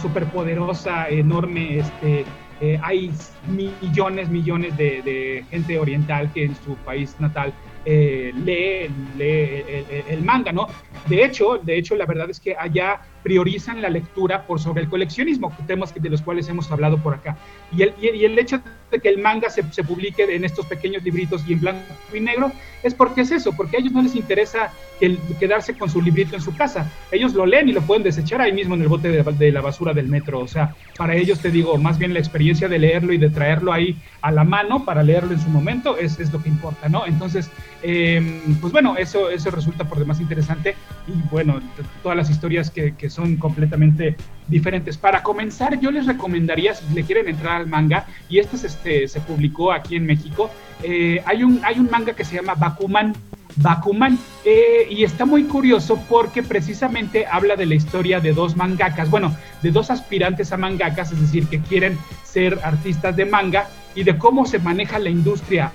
súper 0.00 0.24
poderosa, 0.26 1.08
enorme. 1.08 1.78
Este, 1.78 2.24
eh, 2.60 2.78
hay 2.80 3.10
millones, 3.48 4.28
millones 4.28 4.76
de, 4.76 5.02
de 5.02 5.44
gente 5.50 5.80
oriental 5.80 6.30
que 6.32 6.44
en 6.44 6.54
su 6.64 6.76
país 6.76 7.16
natal 7.18 7.52
eh, 7.84 8.32
lee, 8.34 8.88
lee 9.16 9.64
el, 9.68 9.86
el- 9.90 10.04
el 10.08 10.22
manga, 10.22 10.52
¿no? 10.52 10.66
De 11.06 11.24
hecho, 11.24 11.58
de 11.58 11.78
hecho, 11.78 11.94
la 11.96 12.06
verdad 12.06 12.28
es 12.30 12.38
que 12.40 12.54
allá 12.56 13.00
priorizan 13.22 13.82
la 13.82 13.90
lectura 13.90 14.46
por 14.46 14.60
sobre 14.60 14.82
el 14.82 14.88
coleccionismo, 14.88 15.52
temas 15.66 15.92
de 15.94 16.08
los 16.10 16.22
cuales 16.22 16.48
hemos 16.48 16.70
hablado 16.70 16.98
por 16.98 17.14
acá. 17.14 17.36
Y 17.76 17.82
el, 17.82 17.94
y 18.00 18.24
el- 18.24 18.38
hecho 18.38 18.60
de 18.90 18.98
que 19.00 19.08
el 19.10 19.18
manga 19.18 19.50
se, 19.50 19.62
se 19.72 19.84
publique 19.84 20.22
en 20.34 20.44
estos 20.44 20.64
pequeños 20.66 21.02
libritos 21.02 21.44
y 21.46 21.52
en 21.52 21.60
blanco 21.60 21.80
y 22.14 22.20
negro 22.20 22.50
es 22.82 22.94
porque 22.94 23.20
es 23.20 23.30
eso, 23.30 23.52
porque 23.52 23.76
a 23.76 23.80
ellos 23.80 23.92
no 23.92 24.00
les 24.02 24.14
interesa 24.16 24.72
el- 25.00 25.18
quedarse 25.38 25.74
con 25.74 25.90
su 25.90 26.00
librito 26.00 26.34
en 26.34 26.40
su 26.40 26.56
casa. 26.56 26.90
Ellos 27.12 27.34
lo 27.34 27.44
leen 27.44 27.68
y 27.68 27.72
lo 27.72 27.82
pueden 27.82 28.02
desechar 28.02 28.40
ahí 28.40 28.52
mismo 28.52 28.74
en 28.74 28.82
el 28.82 28.88
bote 28.88 29.08
de, 29.10 29.22
de 29.22 29.52
la 29.52 29.60
basura 29.60 29.92
del 29.92 30.08
metro. 30.08 30.40
O 30.40 30.48
sea, 30.48 30.74
para 30.96 31.14
ellos 31.14 31.40
te 31.40 31.50
digo, 31.50 31.76
más 31.76 31.98
bien 31.98 32.14
la 32.14 32.18
experiencia 32.20 32.68
de 32.68 32.78
leerlo 32.78 33.12
y 33.12 33.18
de 33.18 33.28
traerlo 33.28 33.72
ahí 33.72 33.96
a 34.22 34.30
la 34.32 34.44
mano 34.44 34.84
para 34.86 35.02
leerlo 35.02 35.32
en 35.32 35.40
su 35.40 35.50
momento 35.50 35.98
es, 35.98 36.18
es 36.18 36.32
lo 36.32 36.42
que 36.42 36.48
importa, 36.48 36.88
¿no? 36.88 37.06
Entonces, 37.06 37.50
eh, 37.82 38.40
pues 38.60 38.72
bueno, 38.72 38.96
eso, 38.96 39.28
eso 39.30 39.50
resulta 39.50 39.84
por 39.84 39.98
demás 39.98 40.20
interesante 40.20 40.74
y 41.06 41.12
bueno, 41.30 41.60
todas 42.02 42.16
las 42.16 42.30
historias 42.30 42.70
que, 42.70 42.94
que 42.96 43.09
son 43.10 43.36
completamente 43.36 44.16
diferentes. 44.48 44.96
Para 44.96 45.22
comenzar, 45.22 45.78
yo 45.80 45.90
les 45.90 46.06
recomendaría, 46.06 46.74
si 46.74 46.94
le 46.94 47.04
quieren 47.04 47.28
entrar 47.28 47.60
al 47.60 47.66
manga, 47.66 48.06
y 48.28 48.38
este 48.38 48.56
se, 48.56 48.68
este, 48.68 49.08
se 49.08 49.20
publicó 49.20 49.72
aquí 49.72 49.96
en 49.96 50.06
México, 50.06 50.50
eh, 50.82 51.22
hay, 51.26 51.42
un, 51.42 51.60
manga 51.90 52.14
que 52.14 52.24
se 52.24 52.36
llama 52.36 52.54
Bakuman. 52.54 53.14
Bakuman, 53.56 54.16
eh, 54.44 54.86
y 54.88 55.02
está 55.02 55.26
muy 55.26 55.44
curioso 55.44 56.00
porque 56.08 56.42
precisamente 56.42 57.26
habla 57.26 57.56
de 57.56 57.66
la 57.66 57.74
historia 57.74 58.20
de 58.20 58.32
dos 58.32 58.56
mangakas, 58.56 59.10
bueno, 59.10 59.36
de 59.60 59.72
dos 59.72 59.90
aspirantes 59.90 60.52
a 60.52 60.56
mangakas, 60.56 61.10
es 61.12 61.20
decir, 61.20 61.46
que 61.48 61.60
quieren 61.60 61.98
ser 62.22 62.60
artistas 62.62 63.16
de 63.16 63.24
manga 63.26 63.68
y 63.96 64.04
de 64.04 64.16
cómo 64.16 64.46
se 64.46 64.60
maneja 64.60 65.00
la 65.00 65.10
industria 65.10 65.72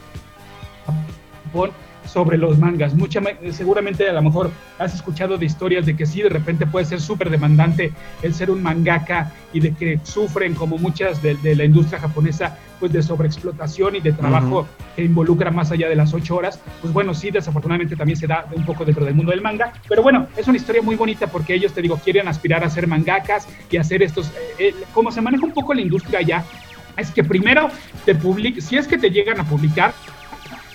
sobre 2.06 2.38
los 2.38 2.58
mangas. 2.58 2.94
Mucha, 2.94 3.22
seguramente 3.52 4.10
a 4.10 4.14
lo 4.14 4.22
mejor 4.22 4.52
has 4.80 4.94
escuchado 4.94 5.38
de 5.38 5.46
historias 5.46 5.86
de 5.86 5.96
que 5.96 6.06
sí, 6.06 6.22
de 6.22 6.30
repente 6.30 6.66
puede 6.66 6.86
ser 6.86 7.02
súper 7.02 7.30
demandante 7.30 7.92
el 8.22 8.34
ser 8.34 8.52
un 8.52 8.62
mangaka 8.62 9.32
y 9.54 9.60
de 9.60 9.74
que 9.74 10.00
sufren 10.04 10.54
como 10.54 10.78
muchas 10.78 11.22
de, 11.22 11.36
de 11.36 11.56
la 11.56 11.66
industria 11.66 12.00
japonesa 12.00 12.58
pues 12.80 12.92
de 12.92 13.02
sobreexplotación 13.02 13.96
y 13.96 14.02
de 14.02 14.12
trabajo 14.12 14.60
Ujú. 14.60 14.68
que 14.96 15.04
involucra 15.04 15.50
más 15.52 15.72
allá 15.72 15.88
de 15.90 15.96
las 15.96 16.14
ocho 16.14 16.36
horas. 16.36 16.60
Pues 16.82 16.94
bueno, 16.94 17.14
sí, 17.14 17.32
desafortunadamente 17.32 17.96
también 17.96 18.18
se 18.18 18.28
da 18.28 18.46
un 18.54 18.66
poco 18.66 18.86
dentro 18.86 19.06
del 19.06 19.16
mundo 19.16 19.32
del 19.32 19.42
manga, 19.42 19.74
pero 19.88 20.04
bueno, 20.04 20.28
es 20.36 20.48
una 20.48 20.58
historia 20.58 20.82
muy 20.82 20.96
bonita 20.96 21.28
porque 21.28 21.54
ellos, 21.54 21.74
te 21.74 21.82
digo, 21.82 21.98
quieren 22.04 22.28
aspirar 22.28 22.64
a 22.64 22.70
ser 22.70 22.88
mangakas 22.88 23.48
y 23.72 23.78
hacer 23.78 24.04
estos, 24.04 24.28
eh, 24.28 24.32
eh, 24.60 24.76
como 24.94 25.12
se 25.12 25.22
maneja 25.22 25.46
un 25.46 25.54
poco 25.54 25.74
la 25.74 25.82
industria 25.82 26.20
allá, 26.20 26.44
es 26.98 27.12
que 27.12 27.24
primero 27.24 27.70
te 28.06 28.16
public, 28.16 28.60
si 28.62 28.78
es 28.78 28.88
que 28.88 28.98
te 28.98 29.10
llegan 29.10 29.40
a 29.40 29.44
publicar, 29.44 29.94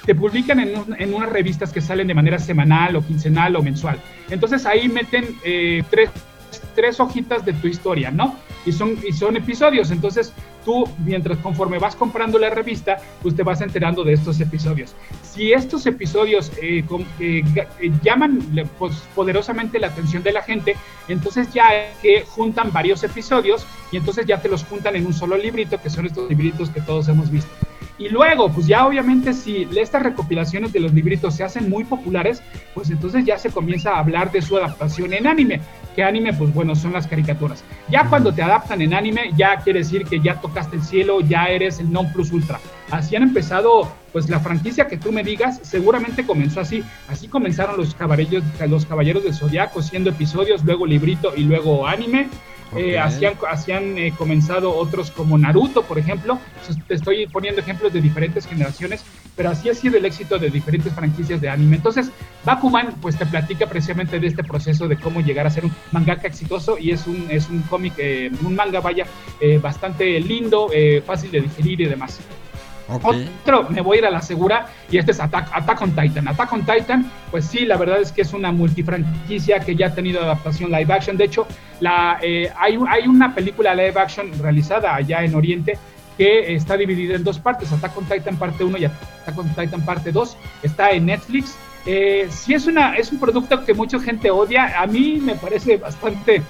te 0.07 0.15
publican 0.15 0.61
en, 0.61 0.77
un- 0.79 0.97
en 0.99 1.15
unas 1.15 1.29
revistas 1.31 1.73
que 1.73 1.81
salen 1.81 2.07
de 2.09 2.15
manera 2.15 2.39
semanal 2.39 2.97
o 2.97 3.07
quincenal 3.07 3.57
o 3.57 3.63
mensual. 3.63 3.99
Entonces 4.31 4.67
ahí 4.67 4.89
meten 4.89 5.37
eh, 5.45 5.83
tres, 5.91 6.11
tres 6.75 6.99
hojitas 7.01 7.45
de 7.45 7.53
tu 7.53 7.67
historia, 7.69 8.11
¿no? 8.11 8.37
Y 8.67 8.73
son, 8.73 8.99
y 9.09 9.13
son 9.13 9.37
episodios. 9.37 9.91
Entonces 9.91 10.33
tú, 10.65 10.87
mientras 11.05 11.39
conforme 11.39 11.79
vas 11.79 11.97
comprando 11.97 12.39
la 12.39 12.51
revista, 12.51 12.99
pues 13.23 13.35
te 13.35 13.43
vas 13.43 13.61
enterando 13.63 14.05
de 14.05 14.13
estos 14.13 14.39
episodios. 14.41 14.95
Si 15.23 15.53
estos 15.53 15.87
episodios 15.87 16.53
eh, 16.61 16.85
com- 16.87 17.05
eh, 17.19 17.43
eh, 17.81 17.91
llaman 18.03 18.41
pues, 18.79 18.97
poderosamente 19.15 19.79
la 19.79 19.87
atención 19.87 20.23
de 20.23 20.33
la 20.33 20.43
gente, 20.43 20.77
entonces 21.09 21.51
ya 21.55 21.69
que 22.03 22.23
juntan 22.27 22.73
varios 22.73 23.03
episodios 23.05 23.67
y 23.93 23.97
entonces 23.97 24.27
ya 24.27 24.43
te 24.43 24.49
los 24.49 24.65
juntan 24.65 24.97
en 24.97 25.07
un 25.07 25.15
solo 25.15 25.37
librito, 25.39 25.81
que 25.81 25.89
son 25.89 26.05
estos 26.07 26.29
libritos 26.29 26.69
que 26.71 26.81
todos 26.83 27.09
hemos 27.09 27.31
visto. 27.31 27.51
Y 28.01 28.09
luego, 28.09 28.51
pues 28.51 28.67
ya 28.67 28.87
obviamente 28.87 29.35
si 29.35 29.69
estas 29.77 30.03
recopilaciones 30.03 30.73
de 30.73 30.81
los 30.81 30.95
libritos 30.95 31.35
se 31.35 31.45
hacen 31.45 31.69
muy 31.69 31.85
populares, 31.85 32.43
pues 32.73 32.89
entonces 32.89 33.27
ya 33.27 33.39
se 33.39 33.51
comienza 33.51 33.93
a 33.93 33.99
hablar 33.99 34.33
de 34.33 34.41
su 34.41 34.57
adaptación 34.57 35.13
en 35.13 35.27
anime. 35.27 35.61
Que 35.95 36.03
anime, 36.03 36.33
pues 36.33 36.55
bueno, 36.55 36.75
son 36.75 36.95
las 36.95 37.07
caricaturas. 37.07 37.63
Ya 37.91 38.09
cuando 38.09 38.33
te 38.33 38.41
adaptan 38.41 38.81
en 38.81 38.95
anime, 38.95 39.33
ya 39.37 39.59
quiere 39.59 39.81
decir 39.81 40.07
que 40.07 40.19
ya 40.19 40.41
tocaste 40.41 40.77
el 40.77 40.83
cielo, 40.83 41.21
ya 41.21 41.49
eres 41.49 41.79
el 41.79 41.93
non 41.93 42.11
plus 42.11 42.33
ultra. 42.33 42.59
Así 42.91 43.17
han 43.17 43.23
empezado, 43.23 43.93
pues 44.13 44.31
la 44.31 44.41
franquicia 44.41 44.89
que 44.89 44.97
tú 44.97 45.13
me 45.13 45.23
digas, 45.23 45.61
seguramente 45.63 46.25
comenzó 46.25 46.61
así. 46.61 46.83
Así 47.07 47.29
comenzaron 47.29 47.77
los 47.77 47.95
caballeros, 47.95 48.45
los 48.67 48.87
caballeros 48.87 49.25
del 49.25 49.35
zodiaco, 49.35 49.83
siendo 49.83 50.09
episodios, 50.09 50.65
luego 50.65 50.87
librito 50.87 51.35
y 51.37 51.43
luego 51.43 51.87
anime. 51.87 52.31
Eh, 52.77 52.99
hacían 52.99 53.35
hacían 53.49 53.99
eh, 53.99 54.13
comenzado 54.17 54.75
otros 54.75 55.11
como 55.11 55.37
Naruto, 55.37 55.83
por 55.83 55.99
ejemplo. 55.99 56.39
Te 56.87 56.95
estoy 56.95 57.27
poniendo 57.27 57.61
ejemplos 57.61 57.93
de 57.93 58.01
diferentes 58.01 58.47
generaciones 58.47 59.05
pero 59.41 59.49
así 59.49 59.71
ha 59.71 59.75
sido 59.75 59.97
el 59.97 60.05
éxito 60.05 60.39
de 60.39 60.51
diferentes 60.51 60.93
franquicias 60.93 61.41
de 61.41 61.49
anime. 61.49 61.77
Entonces, 61.77 62.11
Bakuman 62.45 62.95
pues 63.01 63.17
te 63.17 63.25
platica 63.25 63.67
precisamente 63.67 64.21
de 64.21 64.27
este 64.27 64.45
proceso 64.45 64.87
de 64.87 64.99
cómo 64.99 65.23
llegar 65.23 65.47
a 65.47 65.51
ser 65.51 65.65
un 65.65 65.73
mangaka 65.93 66.29
exitoso 66.29 66.77
y 66.79 66.91
es 66.91 67.07
un, 67.07 67.27
es 67.31 67.49
un 67.49 67.63
cómic, 67.63 67.95
eh, 67.97 68.31
un 68.45 68.55
manga, 68.55 68.81
vaya, 68.81 69.07
eh, 69.41 69.57
bastante 69.57 70.21
lindo, 70.21 70.69
fácil 71.07 71.31
de 71.31 71.41
digerir 71.41 71.81
y 71.81 71.87
demás. 71.87 72.21
Otro, 72.91 73.69
me 73.71 73.81
voy 73.81 73.97
a 73.97 74.01
ir 74.01 74.07
a 74.07 74.11
la 74.11 74.23
segura, 74.23 74.67
y 74.91 74.99
este 74.99 75.13
es 75.13 75.21
Attack, 75.21 75.51
Attack 75.53 75.83
on 75.83 75.95
Titan. 75.95 76.29
Attack 76.29 76.53
on 76.53 76.67
Titan, 76.67 77.11
pues 77.31 77.47
sí, 77.47 77.65
la 77.65 77.77
verdad 77.77 78.01
es 78.01 78.13
que 78.13 78.23
es 78.23 78.33
una 78.33 78.53
multifranquicia 78.53 79.61
que 79.61 79.77
ya 79.77 79.89
ha 79.89 79.95
tenido 79.95 80.23
adaptación 80.23 80.71
live 80.71 80.93
action. 80.93 81.17
De 81.17 81.25
hecho, 81.25 81.47
eh, 82.23 82.51
hay, 82.57 82.79
hay 82.89 83.07
una 83.07 83.35
película 83.35 83.75
live 83.75 83.99
action 83.99 84.31
realizada 84.41 84.95
allá 84.95 85.25
en 85.25 85.35
Oriente 85.35 85.79
que 86.21 86.55
está 86.55 86.77
dividida 86.77 87.15
en 87.15 87.25
dos 87.25 87.39
partes, 87.39 87.73
Attack 87.73 87.97
on 87.97 88.05
Titan 88.05 88.37
parte 88.37 88.63
1 88.63 88.77
y 88.77 88.85
Attack 88.85 89.39
on 89.39 89.49
Titan 89.55 89.85
parte 89.85 90.13
2. 90.13 90.37
Está 90.63 90.91
en 90.91 91.07
Netflix. 91.07 91.57
Eh, 91.87 92.27
sí 92.29 92.53
es, 92.53 92.67
una, 92.67 92.97
es 92.97 93.11
un 93.11 93.19
producto 93.19 93.65
que 93.65 93.73
mucha 93.73 93.99
gente 93.99 94.31
odia. 94.31 94.81
A 94.81 94.87
mí 94.87 95.19
me 95.19 95.35
parece 95.35 95.79
bastante 95.79 96.43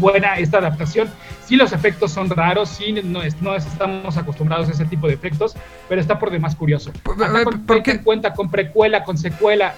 buena 0.00 0.38
esta 0.38 0.58
adaptación. 0.58 1.08
Sí, 1.46 1.54
los 1.54 1.72
efectos 1.72 2.10
son 2.10 2.28
raros, 2.28 2.68
sí, 2.68 2.92
no, 3.04 3.22
estamos 3.22 4.16
acostumbrados 4.16 4.68
a 4.68 4.72
ese 4.72 4.84
tipo 4.84 5.06
de 5.06 5.14
efectos, 5.14 5.54
pero 5.88 6.00
está 6.00 6.18
por 6.18 6.30
demás 6.32 6.56
curioso. 6.56 6.92
¿Por, 7.04 7.82
qué 7.84 8.00
cuenta 8.00 8.32
con 8.34 8.50
precuela, 8.50 9.04
con 9.04 9.16
secuela? 9.16 9.74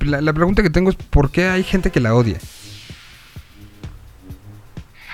la, 0.00 0.32
pregunta 0.32 0.64
que 0.64 0.70
tengo 0.70 0.90
es: 0.90 0.96
¿por 0.96 1.30
qué 1.30 1.46
hay 1.46 1.62
gente 1.62 1.92
que 1.92 2.00
la 2.00 2.16
odia? 2.16 2.38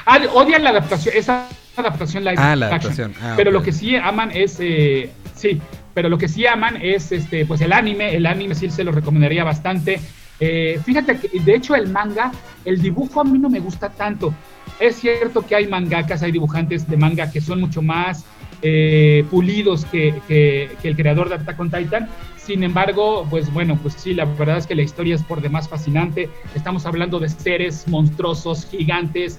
Ah, 0.07 0.19
odian 0.33 0.65
la 0.65 0.71
adaptación, 0.71 1.15
esa 1.19 1.47
adaptación 1.77 2.25
live 2.25 2.37
ah, 2.39 2.57
la 2.57 2.69
adaptación. 2.69 3.15
Ah, 3.23 3.35
pero 3.37 3.51
lo 3.51 3.63
que 3.63 3.73
sí 3.73 3.95
aman 3.97 4.31
es. 4.33 4.57
Eh, 4.59 5.11
sí, 5.37 5.61
pero 5.93 6.09
lo 6.09 6.17
que 6.17 6.29
sí 6.29 6.47
aman 6.47 6.79
es 6.81 7.13
este 7.13 7.45
pues 7.45 7.61
el 7.61 7.75
anime. 7.75 8.15
El 8.17 8.25
anime 8.25 8.55
sí 8.55 8.71
se 8.71 8.85
lo 8.85 8.93
recomendaría 8.93 9.45
bastante. 9.45 10.01
Eh, 10.41 10.81
fíjate 10.85 11.19
que, 11.19 11.39
de 11.39 11.55
hecho, 11.55 11.77
el 11.77 11.89
manga, 11.89 12.33
el 12.65 12.83
dibujo 12.83 13.21
a 13.21 13.25
mí 13.25 13.39
no 13.39 13.49
me 13.49 13.61
gusta 13.61 13.91
tanto. 13.91 14.35
Es 14.83 14.97
cierto 14.97 15.47
que 15.47 15.55
hay 15.55 15.69
mangakas, 15.69 16.25
hay 16.25 16.33
dibujantes 16.33 16.89
de 16.89 16.97
manga 16.97 17.31
que 17.31 17.41
son 17.41 17.61
mucho 17.61 17.83
más 17.83 18.25
eh, 18.63 19.25
pulidos 19.31 19.85
que, 19.85 20.69
el 20.83 20.97
creador 20.97 21.29
de 21.29 21.37
Attack 21.37 21.61
on 21.61 21.71
Titan. 21.71 22.09
Sin 22.37 22.65
embargo, 22.65 23.25
pues 23.31 23.53
bueno, 23.53 23.79
pues 23.81 23.95
sí, 23.95 24.13
la 24.13 24.25
verdad 24.25 24.59
es 24.59 24.67
que 24.67 24.75
la 24.75 24.83
historia 24.83 25.15
es 25.15 25.23
por 25.23 25.41
demás 25.41 25.69
fascinante. 25.69 26.29
Estamos 26.57 26.85
hablando 26.85 27.21
de 27.21 27.29
seres 27.29 27.87
monstruosos, 27.87 28.67
gigantes, 28.67 29.39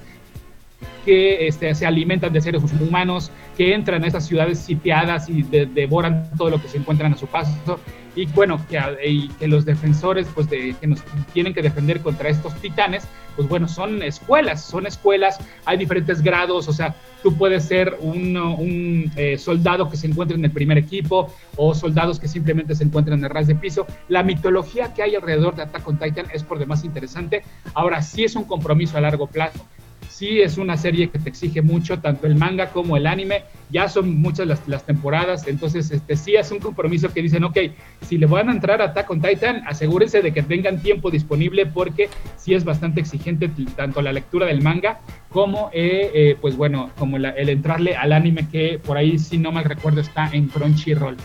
que 1.06 1.48
este, 1.48 1.74
se 1.76 1.86
alimentan 1.86 2.34
de 2.34 2.42
seres 2.42 2.64
humanos, 2.80 3.32
que 3.58 3.74
entran 3.74 4.04
a 4.04 4.08
esas 4.08 4.26
ciudades 4.26 4.60
sitiadas 4.60 5.30
y 5.30 5.44
devoran 5.44 6.30
todo 6.38 6.50
lo 6.50 6.62
que 6.62 6.68
se 6.68 6.78
encuentran 6.78 7.14
a 7.14 7.18
su 7.18 7.28
paso. 7.28 7.80
Y 8.16 8.28
bueno, 8.28 8.64
que, 8.70 8.80
y 9.08 9.28
que 9.30 9.48
los 9.48 9.66
defensores 9.66 10.28
pues 10.36 10.48
de, 10.48 10.76
que 10.80 10.86
nos 10.86 11.02
tienen 11.34 11.54
que 11.54 11.64
defender 11.64 12.00
contra 12.02 12.30
estos 12.30 12.54
titanes, 12.62 13.08
pues 13.36 13.48
bueno, 13.48 13.68
son 13.68 14.04
escuelas, 14.04 14.64
son 14.64 14.86
escuelas, 14.86 15.40
hay 15.66 15.78
diferentes 15.78 16.22
grados, 16.22 16.68
o 16.68 16.74
sea, 16.74 16.96
tú 17.24 17.36
puedes 17.36 17.66
ser 17.66 17.98
un, 18.02 18.38
un 18.38 19.12
eh, 19.16 19.40
soldado 19.40 19.90
que 19.90 19.98
se 19.98 20.06
encuentra 20.06 20.38
en 20.38 20.46
el 20.46 20.52
primer 20.52 20.78
equipo 20.78 21.34
o 21.56 21.74
soldados 21.74 22.20
que 22.20 22.28
simplemente 22.28 22.76
se 22.76 22.84
encuentran 22.84 23.18
en 23.18 23.26
el 23.26 23.32
ras 23.32 23.48
de 23.48 23.56
piso. 23.56 23.88
La 24.10 24.22
mitología 24.22 24.94
que 24.94 25.02
hay 25.02 25.16
alrededor 25.16 25.56
de 25.56 25.64
Attack 25.64 25.88
on 25.88 25.98
Titan 25.98 26.28
es 26.32 26.44
por 26.44 26.60
demás 26.60 26.84
interesante. 26.84 27.44
Ahora 27.74 28.04
sí 28.04 28.24
es 28.24 28.36
un 28.36 28.44
compromiso 28.44 28.98
a 28.98 29.02
largo 29.02 29.26
plazo 29.26 29.66
sí 30.24 30.40
es 30.40 30.58
una 30.58 30.78
serie 30.78 31.10
que 31.10 31.20
te 31.20 31.28
exige 31.28 31.62
mucho, 31.62 32.00
tanto 32.00 32.28
el 32.28 32.36
manga 32.36 32.68
como 32.70 32.96
el 32.96 33.08
anime, 33.08 33.44
ya 33.70 33.90
son 33.90 34.22
muchas 34.22 34.48
las, 34.48 34.86
temporadas, 34.86 35.46
entonces 35.50 35.92
este, 35.92 36.16
sí 36.16 36.36
es 36.36 36.50
un 36.50 36.60
compromiso 36.60 37.12
que 37.12 37.22
dicen, 37.22 37.44
ok, 37.44 37.58
si 38.08 38.18
le 38.18 38.26
van 38.26 38.48
a 38.48 38.54
entrar 38.54 38.82
a 38.82 38.86
Attack 38.86 39.10
on 39.10 39.22
Titan, 39.22 39.64
asegúrense 39.68 40.22
de 40.22 40.32
que 40.32 40.42
tengan 40.42 40.82
tiempo 40.82 41.12
disponible 41.12 41.66
porque 41.66 42.08
sí 42.38 42.54
es 42.54 42.64
bastante 42.64 43.02
exigente 43.02 43.52
tanto 43.76 44.02
la 44.02 44.14
lectura 44.14 44.46
del 44.46 44.62
manga 44.62 45.02
como, 45.28 45.70
eh, 45.74 46.10
eh, 46.14 46.38
pues 46.40 46.56
bueno, 46.56 46.92
como 46.98 47.18
el 47.18 47.50
entrarle 47.50 47.98
al 47.98 48.14
anime 48.14 48.48
que 48.50 48.80
por 48.82 48.96
ahí, 48.96 49.20
si 49.20 49.38
no 49.38 49.52
mal 49.52 49.66
recuerdo, 49.66 50.00
está 50.00 50.30
en 50.32 50.48
Crunchyroll. 50.48 51.18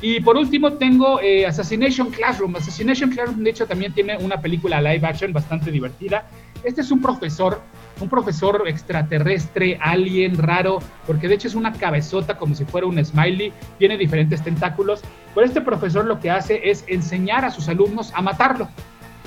Y 0.00 0.20
por 0.20 0.36
último 0.36 0.74
tengo 0.74 1.20
eh, 1.20 1.46
Assassination 1.46 2.10
Classroom. 2.10 2.54
Assassination 2.56 3.10
Classroom, 3.10 3.42
de 3.42 3.50
hecho, 3.50 3.66
también 3.66 3.92
tiene 3.92 4.16
una 4.18 4.40
película 4.40 4.80
live 4.80 5.06
action 5.06 5.32
bastante 5.32 5.70
divertida. 5.70 6.28
Este 6.62 6.82
es 6.82 6.90
un 6.90 7.00
profesor 7.00 7.60
un 8.00 8.08
profesor 8.08 8.64
extraterrestre, 8.66 9.78
alien, 9.80 10.36
raro, 10.38 10.80
porque 11.06 11.28
de 11.28 11.34
hecho 11.34 11.48
es 11.48 11.54
una 11.54 11.72
cabezota 11.72 12.36
como 12.36 12.54
si 12.54 12.64
fuera 12.64 12.86
un 12.86 13.02
smiley, 13.04 13.52
tiene 13.78 13.96
diferentes 13.96 14.42
tentáculos, 14.42 15.02
pero 15.34 15.46
este 15.46 15.60
profesor 15.60 16.04
lo 16.04 16.20
que 16.20 16.30
hace 16.30 16.70
es 16.70 16.84
enseñar 16.88 17.44
a 17.44 17.50
sus 17.50 17.68
alumnos 17.68 18.12
a 18.14 18.22
matarlo. 18.22 18.68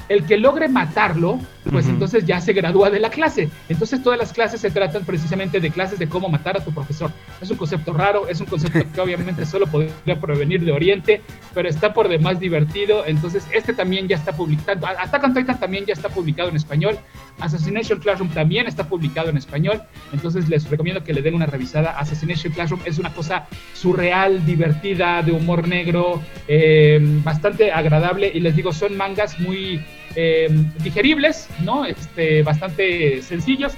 El 0.10 0.26
que 0.26 0.38
logre 0.38 0.68
matarlo, 0.68 1.40
pues 1.72 1.88
entonces 1.88 2.26
ya 2.26 2.40
se 2.40 2.54
gradúa 2.54 2.90
de 2.90 3.00
la 3.00 3.10
clase. 3.10 3.50
Entonces 3.68 4.02
todas 4.02 4.18
las 4.18 4.32
clases 4.32 4.62
se 4.62 4.72
tratan 4.72 5.04
precisamente 5.04 5.60
de 5.60 5.70
clases 5.70 6.00
de 6.00 6.08
cómo 6.08 6.30
matar 6.30 6.58
a 6.58 6.64
tu 6.64 6.72
profesor. 6.74 7.12
Es 7.42 7.52
un 7.52 7.58
concepto 7.58 7.94
raro, 7.94 8.28
es 8.28 8.40
un 8.40 8.48
concepto 8.48 8.80
que 8.94 9.02
obviamente 9.02 9.46
solo 9.46 9.68
podría 9.68 10.20
provenir 10.20 10.64
de 10.64 10.72
Oriente, 10.72 11.22
pero 11.54 11.68
está 11.68 11.94
por 11.94 12.08
demás 12.08 12.40
divertido. 12.40 13.06
Entonces 13.06 13.46
este 13.52 13.74
también 13.74 14.08
ya 14.08 14.16
está 14.16 14.32
publicado, 14.32 14.86
Attack 14.88 15.24
on 15.24 15.34
Titan 15.34 15.60
también 15.60 15.86
ya 15.86 15.94
está 15.94 16.10
publicado 16.10 16.50
en 16.50 16.56
español. 16.56 16.98
Assassination 17.40 18.00
Classroom 18.00 18.30
también 18.32 18.68
está 18.68 18.88
publicado 18.88 19.30
en 19.30 19.38
español. 19.38 19.82
Entonces 20.14 20.48
les 20.50 20.70
recomiendo 20.70 21.04
que 21.04 21.14
le 21.14 21.22
den 21.22 21.36
una 21.36 21.46
revisada. 21.46 21.98
Assassination 22.00 22.54
Classroom 22.54 22.82
es 22.86 22.98
una 22.98 23.14
cosa 23.14 23.48
surreal, 23.74 24.46
divertida, 24.46 25.22
de 25.22 25.32
humor 25.32 25.68
negro, 25.68 26.22
eh, 26.48 27.00
bastante 27.24 27.72
agradable. 27.72 28.32
Y 28.34 28.40
les 28.40 28.56
digo, 28.56 28.72
son 28.72 28.96
mangas 28.96 29.40
muy 29.40 29.82
eh, 30.20 30.50
digeribles, 30.84 31.48
¿no? 31.62 31.86
Este, 31.86 32.42
bastante 32.42 33.22
sencillos 33.22 33.74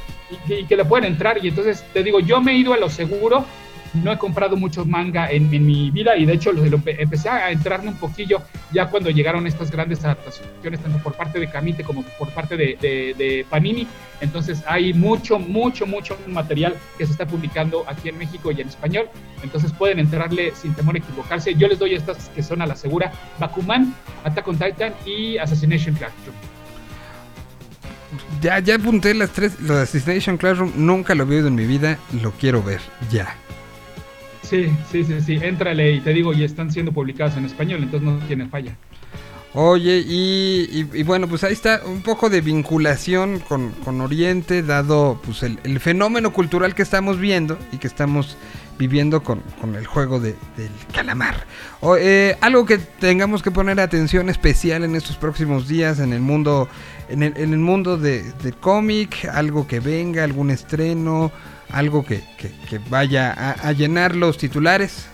y, 0.47 0.53
y, 0.53 0.65
que 0.65 0.77
le 0.77 0.85
pueden 0.85 1.03
entrar. 1.03 1.43
Y 1.43 1.49
entonces 1.49 1.83
te 1.91 2.01
digo, 2.01 2.21
yo 2.21 2.39
me 2.39 2.53
he 2.53 2.55
ido 2.55 2.73
a 2.73 2.77
lo 2.77 2.89
seguro 2.89 3.45
no 3.93 4.11
he 4.11 4.17
comprado 4.17 4.55
mucho 4.55 4.85
manga 4.85 5.29
en, 5.31 5.49
mi 5.49 5.91
vida 5.91 6.15
y 6.17 6.25
de 6.25 6.33
hecho 6.33 6.51
lo, 6.51 6.63
empecé 6.85 7.29
a 7.29 7.51
entrarme 7.51 7.89
un 7.89 7.95
poquillo 7.95 8.41
ya 8.71 8.87
cuando 8.87 9.09
llegaron 9.09 9.47
estas 9.47 9.71
grandes 9.71 10.03
adaptaciones, 10.03 10.79
tanto 10.79 10.99
por 10.99 11.13
parte 11.13 11.39
de 11.39 11.49
Kamite 11.49 11.83
como 11.83 12.03
por 12.03 12.29
parte 12.29 12.55
de, 12.57 13.45
Panini. 13.49 13.87
Entonces 14.21 14.63
hay 14.67 14.93
mucho, 14.93 15.39
mucho, 15.39 15.87
mucho 15.87 16.17
material 16.27 16.75
que 16.97 17.05
se 17.05 17.13
está 17.13 17.25
publicando 17.25 17.85
aquí 17.87 18.09
en 18.09 18.17
México 18.17 18.51
y 18.51 18.61
en 18.61 18.67
español. 18.67 19.09
Entonces 19.43 19.71
pueden 19.71 19.99
entrarle 19.99 20.53
sin 20.55 20.73
temor 20.73 20.95
a 20.95 20.99
equivocarse. 20.99 21.55
Yo 21.55 21.67
les 21.67 21.79
doy 21.79 21.95
estas 21.95 22.29
que 22.29 22.43
son 22.43 22.61
a 22.61 22.67
la 22.67 22.75
segura: 22.75 23.11
Bakuman, 23.39 23.95
Attack 24.25 24.47
on 24.47 24.57
Titan 24.57 24.93
y 25.05 25.37
Assassination 25.37 25.95
Classroom. 25.95 26.35
Ya, 28.41 28.59
ya 28.59 28.75
apunté 28.75 29.13
las 29.13 29.31
tres. 29.31 29.53
Assassination 29.69 30.37
Classroom 30.37 30.73
nunca 30.75 31.15
lo 31.15 31.23
he 31.23 31.27
visto 31.27 31.47
en 31.47 31.55
mi 31.55 31.65
vida. 31.65 31.97
Lo 32.21 32.31
quiero 32.31 32.61
ver, 32.61 32.81
ya. 33.09 33.35
Sí, 34.41 34.67
sí, 34.91 35.03
sí, 35.03 35.21
sí, 35.21 35.39
éntrale 35.41 35.93
y 35.93 35.99
te 35.99 36.13
digo, 36.13 36.33
y 36.33 36.43
están 36.43 36.71
siendo 36.71 36.91
publicadas 36.91 37.37
en 37.37 37.45
español, 37.45 37.83
entonces 37.83 38.09
no 38.09 38.17
tiene 38.27 38.47
falla. 38.47 38.75
Oye, 39.53 40.03
y, 40.05 40.83
bueno, 41.03 41.27
pues 41.27 41.43
ahí 41.43 41.53
está 41.53 41.81
un 41.83 42.03
poco 42.03 42.29
de 42.29 42.41
vinculación 42.41 43.39
con, 43.39 43.73
Oriente, 43.99 44.61
dado 44.61 45.19
pues 45.25 45.41
el, 45.41 45.79
fenómeno 45.79 46.31
cultural 46.31 46.75
que 46.75 46.83
estamos 46.83 47.19
viendo 47.19 47.57
y 47.71 47.77
que 47.77 47.87
estamos 47.87 48.37
viviendo 48.77 49.23
con, 49.23 49.41
el 49.75 49.87
juego 49.87 50.19
de, 50.19 50.35
del 50.55 50.69
calamar. 50.93 51.47
O, 51.81 51.97
eh, 51.97 52.37
algo 52.41 52.65
que 52.67 52.77
tengamos 52.77 53.41
que 53.41 53.49
poner 53.49 53.79
atención 53.79 54.29
especial 54.29 54.83
en 54.83 54.95
estos 54.95 55.15
próximos 55.15 55.67
días 55.67 55.99
en 55.99 56.13
el 56.13 56.21
mundo, 56.21 56.69
en 57.09 57.23
el, 57.23 57.33
en 57.35 57.51
el 57.51 57.59
mundo 57.59 57.97
de, 57.97 58.31
de 58.43 58.51
cómic, 58.53 59.27
algo 59.33 59.65
que 59.65 59.79
venga, 59.79 60.23
algún 60.23 60.51
estreno, 60.51 61.31
algo 61.71 62.05
que, 62.05 62.21
vaya 62.89 63.31
a, 63.31 63.71
llenar 63.73 64.15
los 64.15 64.37
titulares. 64.37 65.07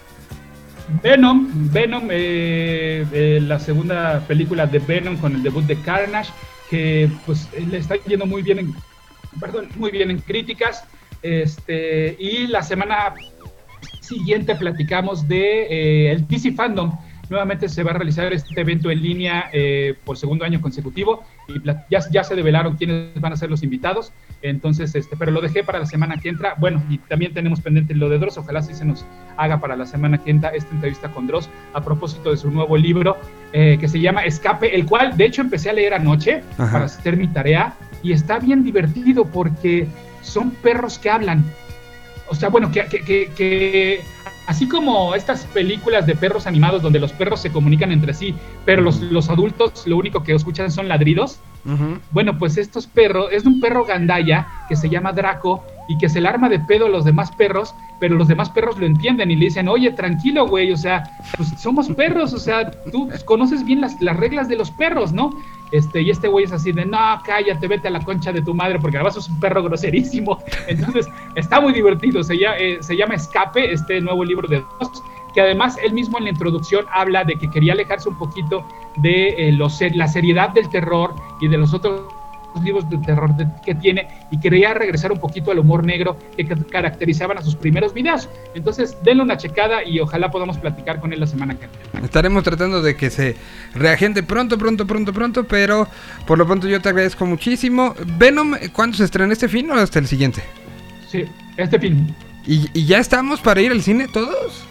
Venom, 1.01 1.49
Venom, 1.72 2.10
eh, 2.12 3.06
eh, 3.12 3.39
la 3.41 3.60
segunda 3.60 4.20
película 4.28 4.68
de 4.68 4.80
Venom 4.80 5.18
con 5.18 5.36
el 5.36 5.43
debut 5.43 5.66
de 5.66 5.76
Carnage, 5.78 6.32
que 6.70 7.10
pues 7.26 7.49
le 7.58 7.78
está 7.78 7.95
yendo 8.08 8.26
muy 8.26 8.43
bien 8.43 8.60
en, 8.60 8.76
perdón, 9.39 9.68
muy 9.76 9.91
bien 9.91 10.12
en 10.12 10.20
críticas. 10.20 10.84
Este, 11.22 12.16
y 12.20 12.47
la 12.47 12.62
semana 12.62 13.16
siguiente 14.01 14.56
platicamos 14.56 15.28
de 15.28 15.64
eh, 15.64 16.12
el 16.12 16.28
DC 16.28 16.53
Fandom, 16.53 16.91
Nuevamente 17.30 17.70
se 17.70 17.84
va 17.84 17.92
a 17.92 17.94
realizar 17.96 18.32
este 18.34 18.60
evento 18.60 18.92
en 18.92 19.02
línea 19.02 19.50
eh, 19.52 19.96
por 20.04 20.18
segundo 20.18 20.46
año 20.46 20.62
consecutivo 20.62 21.24
y 21.48 21.62
ya, 21.90 22.00
ya 22.12 22.24
se 22.24 22.36
develaron 22.36 22.76
quiénes 22.76 23.20
van 23.20 23.34
a 23.34 23.38
ser 23.38 23.50
los 23.50 23.64
invitados. 23.64 24.12
Entonces, 24.42 24.94
este, 24.94 25.16
pero 25.18 25.32
lo 25.32 25.42
dejé 25.42 25.64
para 25.64 25.80
la 25.80 25.86
semana 25.86 26.18
que 26.18 26.30
entra. 26.30 26.56
Bueno, 26.60 26.84
y 26.90 27.00
también 27.00 27.34
tenemos 27.34 27.62
pendiente 27.62 27.96
lo 27.96 28.10
de 28.10 28.20
Dross. 28.20 28.38
Ojalá 28.38 28.62
sí 28.62 28.76
se 28.76 28.86
nos 28.86 29.06
haga 29.38 29.60
para 29.60 29.76
la 29.76 29.86
semana 29.86 30.20
que 30.20 30.30
entra 30.30 30.50
esta 30.50 30.74
entrevista 30.74 31.10
con 31.12 31.26
Dross 31.26 31.50
a 31.74 31.84
propósito 31.84 32.32
de 32.32 32.38
su 32.38 32.52
nuevo 32.52 32.78
libro 32.78 33.18
eh, 33.54 33.78
que 33.80 33.88
se 33.88 34.00
llama 34.00 34.24
Escape, 34.26 34.76
el 34.76 34.86
cual 34.86 35.18
de 35.18 35.26
hecho 35.26 35.42
empecé 35.42 35.70
a 35.72 35.74
leer 35.74 35.94
anoche 35.94 36.44
para 36.58 36.86
hacer 36.86 37.18
mi 37.18 37.28
tarea 37.28 37.74
y 38.04 38.12
está 38.12 38.38
bien 38.38 38.64
divertido 38.64 39.26
porque 39.26 39.88
son 40.22 40.52
perros 40.52 41.00
que 41.00 41.10
hablan. 41.10 41.44
O 42.28 42.36
sea, 42.36 42.50
bueno, 42.50 42.72
que, 42.72 42.86
que, 42.86 43.32
que 43.36 44.02
así 44.48 44.68
como 44.68 45.16
estas 45.16 45.46
películas 45.46 46.06
de 46.06 46.16
perros 46.16 46.48
animados 46.48 46.82
donde 46.82 47.00
los 47.00 47.12
perros 47.14 47.41
se 47.41 47.52
comunican 47.52 47.91
entre 47.91 48.14
sí, 48.14 48.36
pero 48.66 48.82
los, 48.82 49.02
los 49.02 49.30
adultos 49.30 49.88
lo 49.88 49.98
único 49.98 50.24
que 50.24 50.34
escuchan 50.34 50.72
son 50.72 50.88
ladridos, 50.88 51.39
bueno, 52.12 52.38
pues 52.38 52.58
estos 52.58 52.86
perros, 52.86 53.30
es 53.32 53.43
de 53.43 53.50
un 53.50 53.60
perro 53.60 53.86
gandaya 53.86 54.48
que 54.70 54.76
se 54.76 54.88
llama 54.88 55.14
Draco 55.14 55.66
y 55.88 55.98
que 55.98 56.10
se 56.10 56.22
le 56.22 56.28
arma 56.28 56.50
de 56.50 56.60
pedo 56.60 56.88
a 56.88 56.90
los 56.90 57.06
demás 57.06 57.32
perros, 57.32 57.76
pero 58.00 58.16
los 58.16 58.28
demás 58.28 58.50
perros 58.50 58.78
lo 58.78 58.86
entienden 58.86 59.32
y 59.32 59.36
le 59.36 59.46
dicen, 59.46 59.68
oye, 59.68 59.92
tranquilo, 59.92 60.48
güey, 60.48 60.72
o 60.72 60.78
sea, 60.78 61.04
pues 61.38 61.50
somos 61.58 61.88
perros, 61.90 62.34
o 62.34 62.40
sea, 62.40 62.72
tú 62.92 63.10
conoces 63.26 63.64
bien 63.64 63.82
las, 63.82 64.02
las 64.02 64.18
reglas 64.18 64.48
de 64.48 64.56
los 64.56 64.72
perros, 64.72 65.14
¿no? 65.14 65.32
Este, 65.72 66.02
y 66.02 66.10
este 66.10 66.28
güey 66.28 66.46
es 66.46 66.52
así 66.52 66.72
de, 66.72 66.86
no, 66.86 66.98
cállate, 67.26 67.68
vete 67.68 67.88
a 67.88 67.92
la 67.92 68.00
concha 68.04 68.32
de 68.32 68.42
tu 68.42 68.54
madre, 68.54 68.80
porque 68.80 68.98
además 68.98 69.18
es 69.18 69.28
un 69.28 69.40
perro 69.40 69.64
groserísimo. 69.64 70.40
Entonces, 70.68 71.08
está 71.36 71.60
muy 71.60 71.74
divertido, 71.74 72.24
se 72.24 72.38
llama, 72.38 72.58
eh, 72.58 72.78
se 72.82 72.96
llama 72.96 73.16
Escape, 73.16 73.72
este 73.72 74.02
nuevo 74.02 74.24
libro 74.24 74.48
de 74.48 74.64
dos, 74.80 75.04
que 75.34 75.42
además 75.42 75.78
él 75.84 75.94
mismo 75.94 76.18
en 76.18 76.26
la 76.26 76.30
introducción 76.30 76.86
habla 76.94 77.24
de 77.24 77.36
que 77.36 77.50
quería 77.50 77.74
alejarse 77.74 78.10
un 78.10 78.18
poquito 78.18 78.66
de 78.98 79.50
eh, 79.50 79.52
los, 79.52 79.80
la 79.94 80.08
seriedad 80.08 80.50
del 80.50 80.70
terror 80.70 81.14
y 81.42 81.48
de 81.48 81.58
los 81.58 81.74
otros 81.74 82.02
libros 82.64 82.89
de 82.89 82.97
terror 82.99 83.36
de- 83.36 83.47
que 83.66 83.76
tiene 83.76 84.08
y 84.32 84.39
quería 84.39 84.74
regresar 84.74 85.12
un 85.12 85.20
poquito 85.20 85.51
al 85.51 85.60
humor 85.60 85.86
negro 85.86 86.18
que 86.38 86.45
ca- 86.45 86.56
caracterizaban 86.72 87.38
a 87.38 87.41
sus 87.41 87.56
primeros 87.56 87.93
videos. 87.93 88.30
Entonces, 88.53 88.95
denle 89.03 89.24
una 89.24 89.38
checada 89.38 89.84
y 89.84 89.99
ojalá 89.99 90.32
podamos 90.32 90.58
platicar 90.58 90.99
con 90.99 91.14
él 91.14 91.20
la 91.20 91.28
semana 91.28 91.56
que 91.56 91.68
viene. 91.91 92.06
Estaremos 92.06 92.43
tratando 92.43 92.82
de 92.82 92.95
que 92.95 93.10
se 93.10 93.36
reagente 93.74 94.24
pronto, 94.24 94.58
pronto, 94.58 94.86
pronto, 94.88 95.14
pronto, 95.14 95.43
pero 95.45 95.88
por 96.26 96.38
lo 96.38 96.45
pronto 96.45 96.68
yo 96.68 96.82
te 96.82 96.89
agradezco 96.89 97.26
muchísimo. 97.26 97.95
Venom, 98.18 98.53
¿cuándo 98.74 98.97
se 98.97 99.03
estrena 99.06 99.34
este 99.34 99.47
fin 99.47 99.70
o 99.72 99.76
hasta 99.76 99.99
el 99.99 100.08
siguiente? 100.08 100.41
Sí, 101.10 101.26
este 101.58 101.80
film. 101.80 102.08
¿Y, 102.47 102.70
y 102.74 102.86
ya 102.86 102.99
estamos 102.99 103.41
para 103.41 103.62
ir 103.62 103.72
al 103.72 103.82
cine 103.82 104.08
todos? 104.08 104.66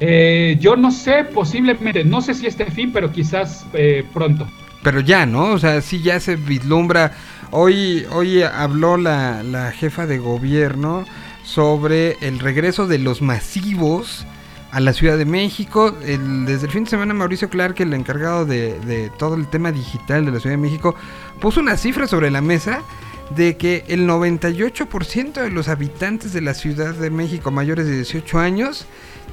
Eh, 0.00 0.56
yo 0.60 0.76
no 0.76 0.90
sé, 0.90 1.24
posiblemente, 1.24 2.04
no 2.04 2.20
sé 2.20 2.34
si 2.34 2.46
este 2.46 2.66
fin, 2.66 2.92
pero 2.92 3.12
quizás 3.12 3.64
eh, 3.74 4.04
pronto. 4.12 4.46
Pero 4.84 5.00
ya, 5.00 5.26
¿no? 5.26 5.50
O 5.52 5.58
sea, 5.58 5.80
sí 5.80 6.00
ya 6.02 6.20
se 6.20 6.36
vislumbra. 6.36 7.12
Hoy, 7.50 8.06
hoy 8.12 8.42
habló 8.42 8.96
la, 8.96 9.42
la 9.42 9.72
jefa 9.72 10.06
de 10.06 10.18
gobierno 10.18 11.04
sobre 11.44 12.16
el 12.20 12.38
regreso 12.38 12.86
de 12.86 12.98
los 12.98 13.20
masivos 13.22 14.24
a 14.70 14.80
la 14.80 14.92
Ciudad 14.92 15.16
de 15.18 15.24
México. 15.24 15.96
El- 16.04 16.46
desde 16.46 16.66
el 16.66 16.72
fin 16.72 16.84
de 16.84 16.90
semana 16.90 17.14
Mauricio 17.14 17.48
Clark, 17.48 17.80
el 17.80 17.94
encargado 17.94 18.44
de, 18.46 18.78
de 18.80 19.10
todo 19.18 19.34
el 19.34 19.48
tema 19.48 19.72
digital 19.72 20.26
de 20.26 20.32
la 20.32 20.38
Ciudad 20.40 20.54
de 20.56 20.62
México, 20.62 20.94
puso 21.40 21.60
una 21.60 21.76
cifra 21.76 22.06
sobre 22.06 22.30
la 22.30 22.40
mesa 22.40 22.82
de 23.34 23.56
que 23.56 23.84
el 23.88 24.06
98% 24.06 25.32
de 25.40 25.50
los 25.50 25.68
habitantes 25.68 26.32
de 26.34 26.42
la 26.42 26.52
Ciudad 26.54 26.94
de 26.94 27.08
México 27.10 27.50
mayores 27.50 27.86
de 27.86 27.94
18 27.96 28.38
años 28.38 28.86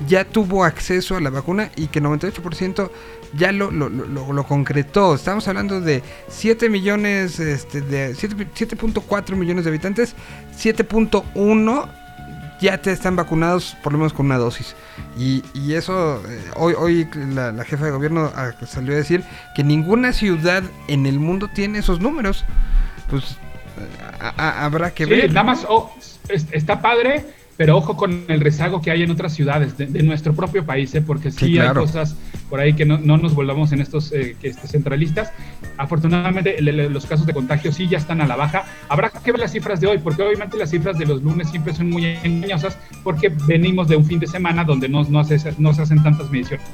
ya 0.08 0.24
tuvo 0.26 0.64
acceso 0.64 1.16
a 1.18 1.22
la 1.22 1.30
vacuna 1.30 1.70
y 1.76 1.88
que 1.88 2.02
98% 2.02 2.90
ya 3.38 3.52
lo, 3.52 3.72
lo, 3.72 3.88
lo- 3.90 4.34
lo- 4.34 4.44
concretó. 4.46 5.16
Estamos 5.16 5.48
hablando 5.48 5.80
de 5.80 6.04
7 6.30 6.70
millones, 6.70 7.40
este, 7.40 7.82
de 7.82 8.14
7 8.16 8.36
7.4 8.54 9.36
millones 9.36 9.64
de 9.66 9.70
habitantes, 9.70 10.16
7.1 10.58 11.90
ya 12.60 12.78
te 12.80 12.92
están 12.92 13.16
vacunados 13.16 13.76
por 13.82 13.92
lo 13.92 13.98
menos 13.98 14.14
con 14.14 14.28
una 14.28 14.38
dosis. 14.38 14.76
Y, 15.18 15.44
y 15.54 15.74
eso, 15.74 16.22
eh, 16.30 16.42
hoy, 16.56 16.76
hoy 16.78 17.08
la, 17.34 17.52
la 17.52 17.64
jefa 17.66 17.86
de 17.86 17.92
gobierno 17.92 18.32
ah, 18.36 18.52
salió 18.68 18.94
a 18.94 18.98
decir 18.98 19.24
que 19.56 19.64
ninguna 19.64 20.14
ciudad 20.14 20.64
en 20.88 21.06
el 21.08 21.20
mundo 21.20 21.50
tiene 21.54 21.80
esos 21.80 22.00
números. 22.00 22.46
Pues 23.10 23.24
eh, 23.80 24.18
a- 24.20 24.34
a- 24.38 24.66
habrá 24.66 24.92
que 24.92 25.06
Sí, 25.06 25.10
ver. 25.10 25.30
nada 25.32 25.44
más, 25.44 25.66
oh, 25.68 25.92
es- 26.30 26.48
está 26.52 26.82
padre, 26.82 27.26
pero 27.62 27.78
ojo 27.78 27.96
con 27.96 28.24
el 28.28 28.42
rezago 28.42 28.82
que 28.82 28.90
hay 28.90 29.04
en 29.04 29.12
otras 29.12 29.34
ciudades 29.36 29.78
de, 29.78 29.86
de 29.86 30.02
nuestro 30.02 30.34
propio 30.34 30.66
país, 30.66 30.96
¿eh? 30.96 31.02
porque 31.04 31.30
sí, 31.30 31.46
Sí, 31.46 31.54
claro. 31.54 31.82
hay 31.82 31.86
cosas 31.86 32.16
por 32.50 32.60
ahí 32.60 32.74
que 32.74 32.86
no, 32.86 32.98
no 32.98 33.18
nos 33.18 33.36
volvamos 33.36 33.72
en 33.72 33.82
estos 33.82 34.12
eh, 34.14 34.36
que, 34.42 34.48
este, 34.48 34.68
centralistas. 34.68 35.32
Afortunadamente, 35.78 36.58
el- 36.58 36.68
el- 36.68 36.92
los 36.92 37.06
casos 37.06 37.28
de 37.28 37.34
contagio 37.34 37.72
sí 37.72 37.88
ya 37.88 38.00
están 38.00 38.20
a 38.20 38.26
la 38.26 38.36
baja. 38.36 38.64
Habrá 38.90 39.10
que 39.12 39.32
ver 39.32 39.40
las 39.40 39.52
cifras 39.52 39.80
de 39.80 39.86
hoy, 39.88 40.00
porque 40.00 40.24
obviamente 40.24 40.58
las 40.58 40.72
cifras 40.72 40.98
de 40.98 41.06
los 41.06 41.22
lunes 41.22 41.50
siempre 41.52 41.74
son 41.76 41.90
muy 41.92 42.04
engañosas, 42.24 42.80
porque 43.04 43.30
venimos 43.30 43.88
de 43.88 43.96
un 43.96 44.06
fin 44.06 44.20
de 44.20 44.26
semana 44.28 44.64
donde 44.64 44.90
no, 44.90 45.04
no, 45.04 45.24
se, 45.24 45.38
no 45.60 45.74
se 45.74 45.84
hacen 45.84 46.02
tantas 46.02 46.32
mediciones. 46.32 46.66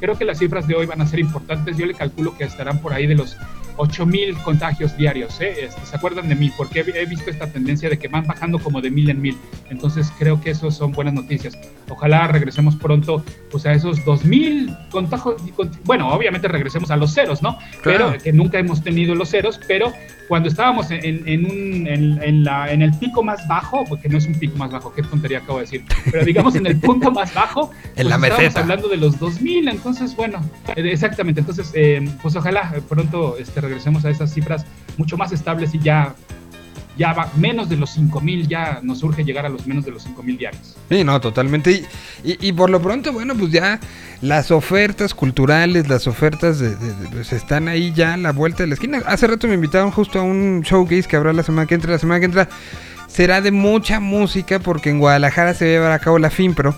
Creo 0.00 0.16
que 0.16 0.24
las 0.24 0.38
cifras 0.38 0.68
de 0.68 0.76
hoy 0.76 0.86
van 0.86 1.00
a 1.00 1.06
ser 1.06 1.18
importantes. 1.18 1.76
Yo 1.76 1.84
le 1.84 1.94
calculo 1.94 2.36
que 2.38 2.44
estarán 2.44 2.78
por 2.80 2.92
ahí 2.92 3.08
de 3.08 3.16
los 3.16 3.36
8000 3.76 4.36
contagios 4.38 4.96
diarios. 4.96 5.40
¿eh? 5.40 5.54
Este, 5.64 5.86
¿Se 5.86 5.96
acuerdan 5.96 6.28
de 6.28 6.34
mí? 6.34 6.50
Porque 6.56 6.80
he, 6.80 7.02
he 7.02 7.06
visto 7.06 7.30
esta 7.30 7.46
tendencia 7.52 7.88
de 7.88 7.98
que 7.98 8.08
van 8.08 8.26
bajando 8.26 8.58
como 8.58 8.80
de 8.80 8.90
mil 8.90 9.08
en 9.10 9.20
mil. 9.20 9.36
Entonces 9.70 10.12
creo 10.18 10.27
que 10.40 10.50
eso 10.50 10.70
son 10.70 10.92
buenas 10.92 11.14
noticias. 11.14 11.56
Ojalá 11.88 12.26
regresemos 12.28 12.76
pronto 12.76 13.24
pues, 13.50 13.64
a 13.66 13.72
esos 13.72 14.04
2000 14.04 14.76
contagios. 14.90 15.36
Bueno, 15.84 16.08
obviamente 16.08 16.48
regresemos 16.48 16.90
a 16.90 16.96
los 16.96 17.14
ceros, 17.14 17.42
¿no? 17.42 17.58
Claro. 17.82 18.08
Pero 18.10 18.22
que 18.22 18.32
nunca 18.32 18.58
hemos 18.58 18.82
tenido 18.82 19.14
los 19.14 19.30
ceros, 19.30 19.58
pero 19.66 19.92
cuando 20.28 20.48
estábamos 20.50 20.90
en, 20.90 21.26
en- 21.26 21.44
un, 21.46 21.86
en, 21.86 22.22
en 22.22 22.44
la, 22.44 22.70
en 22.70 22.82
el 22.82 22.92
pico 22.98 23.22
más 23.22 23.48
bajo, 23.48 23.84
porque 23.88 24.08
no 24.10 24.18
es 24.18 24.26
un 24.26 24.34
pico 24.34 24.56
más 24.58 24.70
bajo, 24.70 24.92
qué 24.92 25.02
tontería 25.02 25.38
acabo 25.38 25.58
de 25.58 25.64
decir, 25.64 25.84
pero 26.12 26.22
digamos 26.24 26.54
en 26.56 26.66
el 26.66 26.78
punto 26.78 27.10
más 27.10 27.32
bajo, 27.32 27.70
En 27.96 28.08
la 28.10 28.16
estábamos 28.16 28.38
meseta. 28.40 28.60
hablando 28.60 28.88
de 28.88 28.98
los 28.98 29.18
2000, 29.18 29.68
entonces 29.68 30.14
bueno, 30.14 30.38
eh, 30.76 30.82
exactamente, 30.92 31.40
entonces 31.40 31.70
eh, 31.74 32.06
pues 32.20 32.36
ojalá 32.36 32.74
pronto 32.90 33.36
este, 33.38 33.62
regresemos 33.62 34.04
a 34.04 34.10
esas 34.10 34.32
cifras 34.34 34.66
mucho 34.98 35.16
más 35.16 35.32
estables 35.32 35.74
y 35.74 35.78
ya, 35.78 36.14
ya 36.98 37.12
va 37.14 37.30
menos 37.36 37.68
de 37.68 37.76
los 37.76 37.90
5000, 37.90 38.48
ya 38.48 38.80
nos 38.82 39.02
urge 39.02 39.24
llegar 39.24 39.46
a 39.46 39.48
los 39.48 39.66
menos 39.66 39.84
de 39.84 39.92
los 39.92 40.02
5000 40.02 40.36
diarios. 40.36 40.76
Sí, 40.90 41.04
no, 41.04 41.20
totalmente. 41.20 41.70
Y, 41.70 41.86
y- 42.32 42.48
y 42.48 42.52
por 42.52 42.68
lo 42.70 42.82
pronto, 42.82 43.12
bueno, 43.12 43.34
pues 43.36 43.52
ya 43.52 43.78
las 44.20 44.50
ofertas 44.50 45.14
culturales, 45.14 45.88
las 45.88 46.06
ofertas 46.08 46.58
de, 46.58 46.70
pues 47.12 47.32
están 47.32 47.68
ahí 47.68 47.92
ya 47.94 48.14
a 48.14 48.16
la 48.16 48.32
vuelta 48.32 48.64
de 48.64 48.66
la 48.66 48.74
esquina. 48.74 49.00
Hace 49.06 49.28
rato 49.28 49.46
me 49.46 49.54
invitaron 49.54 49.90
justo 49.92 50.18
a 50.18 50.22
un 50.22 50.62
showcase 50.62 51.04
que 51.04 51.16
habrá 51.16 51.32
la 51.32 51.42
semana 51.44 51.66
que 51.66 51.74
entra. 51.76 51.92
La 51.92 51.98
semana 51.98 52.18
que 52.18 52.26
entra 52.26 52.48
será 53.06 53.40
de 53.40 53.52
mucha 53.52 54.00
música 54.00 54.58
porque 54.58 54.90
en 54.90 54.98
Guadalajara 54.98 55.54
se 55.54 55.64
va 55.64 55.70
a 55.70 55.72
llevar 55.74 55.92
a 55.92 55.98
cabo 56.00 56.18
la 56.18 56.30
FIMPRO. 56.30 56.74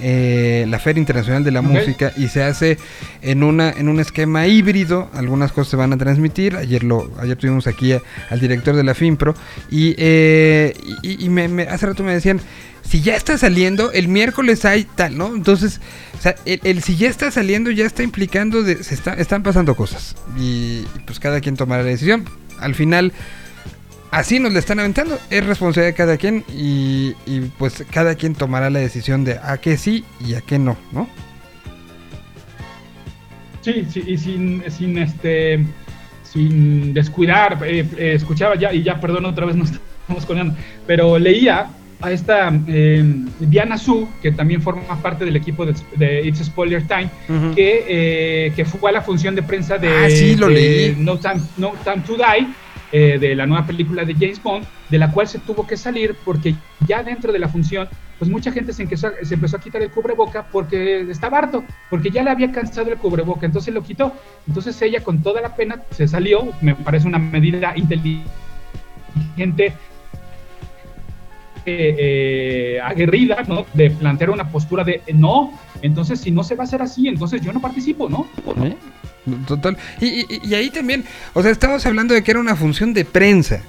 Eh, 0.00 0.66
la 0.68 0.78
Feria 0.78 1.00
Internacional 1.00 1.44
de 1.44 1.50
la. 1.50 1.62
Música 1.62 2.12
y 2.16 2.28
se 2.28 2.42
hace 2.42 2.78
en 3.22 3.42
una 3.42 3.70
en 3.70 3.88
un 3.88 3.98
esquema 4.00 4.46
híbrido 4.46 5.08
algunas 5.14 5.50
cosas 5.50 5.70
se 5.70 5.76
van 5.76 5.92
a 5.92 5.96
transmitir 5.96 6.56
ayer 6.56 6.84
lo 6.84 7.10
ayer 7.20 7.36
tuvimos 7.36 7.66
aquí 7.66 7.92
a- 7.92 8.02
al 8.30 8.38
director 8.38 8.76
de 8.76 8.84
la 8.84 8.94
FIMPRO 8.94 9.34
y, 9.70 9.94
eh, 9.98 10.74
y, 11.02 11.24
y 11.24 11.28
me, 11.30 11.48
me- 11.48 11.62
hace 11.64 11.86
rato 11.86 12.02
me 12.04 12.12
decían 12.12 12.40
si 12.82 13.00
ya 13.00 13.16
está 13.16 13.38
saliendo, 13.38 13.92
el 13.92 14.08
miércoles 14.08 14.64
hay 14.66 14.84
tal, 14.84 15.16
¿no? 15.16 15.34
Entonces, 15.34 15.80
o 16.18 16.22
sea, 16.22 16.34
el, 16.44 16.60
el 16.64 16.82
si 16.82 16.96
ya 16.96 17.08
está 17.08 17.30
saliendo 17.30 17.70
ya 17.70 17.86
está 17.86 18.02
implicando, 18.02 18.62
de, 18.62 18.84
se 18.84 18.94
está, 18.94 19.14
están 19.14 19.42
pasando 19.42 19.74
cosas. 19.74 20.14
Y, 20.38 20.84
y 20.94 21.00
pues 21.06 21.18
cada 21.18 21.40
quien 21.40 21.56
tomará 21.56 21.82
la 21.82 21.88
decisión. 21.88 22.26
Al 22.60 22.74
final, 22.74 23.12
así 24.14 24.38
nos 24.40 24.52
le 24.52 24.58
están 24.58 24.78
aventando. 24.78 25.18
Es 25.30 25.44
responsabilidad 25.44 25.92
de 25.92 25.96
cada 25.96 26.16
quien 26.16 26.44
y, 26.52 27.14
y, 27.26 27.40
pues 27.58 27.84
cada 27.90 28.14
quien 28.14 28.34
tomará 28.34 28.70
la 28.70 28.78
decisión 28.80 29.24
de 29.24 29.38
a 29.42 29.58
qué 29.58 29.76
sí 29.76 30.04
y 30.20 30.34
a 30.34 30.40
qué 30.40 30.58
no, 30.58 30.76
¿no? 30.92 31.08
Sí, 33.60 33.86
sí, 33.90 34.02
y 34.06 34.18
sin, 34.18 34.62
sin 34.70 34.98
este 34.98 35.64
sin 36.22 36.92
descuidar, 36.92 37.58
eh, 37.64 37.86
eh, 37.96 38.12
escuchaba 38.16 38.56
ya, 38.56 38.72
y 38.72 38.82
ya, 38.82 39.00
perdón, 39.00 39.24
otra 39.24 39.46
vez 39.46 39.54
nos 39.54 39.70
estamos 40.02 40.26
coneando, 40.26 40.54
pero 40.86 41.18
leía 41.18 41.68
a 42.04 42.12
esta 42.12 42.52
eh, 42.68 43.02
Diana 43.40 43.78
Su, 43.78 44.08
que 44.20 44.32
también 44.32 44.60
forma 44.60 45.00
parte 45.00 45.24
del 45.24 45.36
equipo 45.36 45.64
de, 45.64 45.74
de 45.96 46.26
It's 46.26 46.44
Spoiler 46.44 46.86
Time, 46.86 47.08
que, 47.54 47.84
eh, 47.88 48.52
que 48.54 48.64
fue 48.64 48.90
a 48.90 48.92
la 48.92 49.00
función 49.00 49.34
de 49.34 49.42
prensa 49.42 49.78
de, 49.78 49.88
Ah, 49.88 50.10
sí, 50.10 50.36
lo 50.36 50.48
de 50.48 50.54
leí. 50.54 50.96
No, 50.98 51.18
Time, 51.18 51.40
no 51.56 51.72
Time 51.84 52.02
to 52.06 52.16
Die, 52.16 52.46
eh, 52.96 53.18
de 53.18 53.34
la 53.34 53.44
nueva 53.44 53.66
película 53.66 54.04
de 54.04 54.14
James 54.14 54.40
Bond, 54.40 54.64
de 54.88 54.98
la 54.98 55.10
cual 55.10 55.26
se 55.26 55.40
tuvo 55.40 55.66
que 55.66 55.76
salir 55.76 56.14
porque 56.24 56.54
ya 56.86 57.02
dentro 57.02 57.32
de 57.32 57.40
la 57.40 57.48
función, 57.48 57.88
pues 58.20 58.30
mucha 58.30 58.52
gente 58.52 58.72
se 58.72 58.84
empezó, 58.84 59.08
a- 59.08 59.12
se 59.22 59.34
empezó 59.34 59.56
a 59.56 59.60
quitar 59.60 59.82
el 59.82 59.90
cubreboca 59.90 60.46
porque 60.46 61.00
estaba 61.10 61.38
harto, 61.38 61.64
porque 61.90 62.10
ya 62.10 62.22
le 62.22 62.30
había 62.30 62.52
cansado 62.52 62.92
el 62.92 62.96
cubreboca, 62.98 63.46
entonces 63.46 63.74
lo 63.74 63.82
quitó. 63.82 64.12
Entonces 64.46 64.80
ella 64.80 65.00
con 65.02 65.20
toda 65.24 65.40
la 65.40 65.56
pena 65.56 65.82
se 65.90 66.06
salió, 66.06 66.52
me 66.60 66.76
parece 66.76 67.08
una 67.08 67.18
medida 67.18 67.74
inteligente 67.76 68.24
eh, 71.66 71.96
eh, 71.98 72.80
aguerrida, 72.80 73.42
¿no? 73.48 73.64
De 73.72 73.90
plantear 73.90 74.30
una 74.30 74.48
postura 74.50 74.84
de 74.84 75.02
no, 75.14 75.52
entonces 75.82 76.20
si 76.20 76.30
no 76.30 76.44
se 76.44 76.54
va 76.54 76.62
a 76.62 76.66
hacer 76.66 76.80
así, 76.82 77.08
entonces 77.08 77.40
yo 77.42 77.52
no 77.52 77.60
participo, 77.60 78.08
¿no? 78.08 78.26
¿Eh? 78.64 78.76
Total. 79.46 79.76
Y, 80.00 80.06
y- 80.06 80.40
y 80.44 80.54
ahí 80.54 80.70
también, 80.70 81.04
o 81.32 81.42
sea, 81.42 81.50
estamos 81.50 81.84
hablando 81.86 82.12
de 82.14 82.22
que 82.22 82.30
era 82.30 82.40
una 82.40 82.56
función 82.56 82.92
de 82.92 83.04
prensa. 83.04 83.62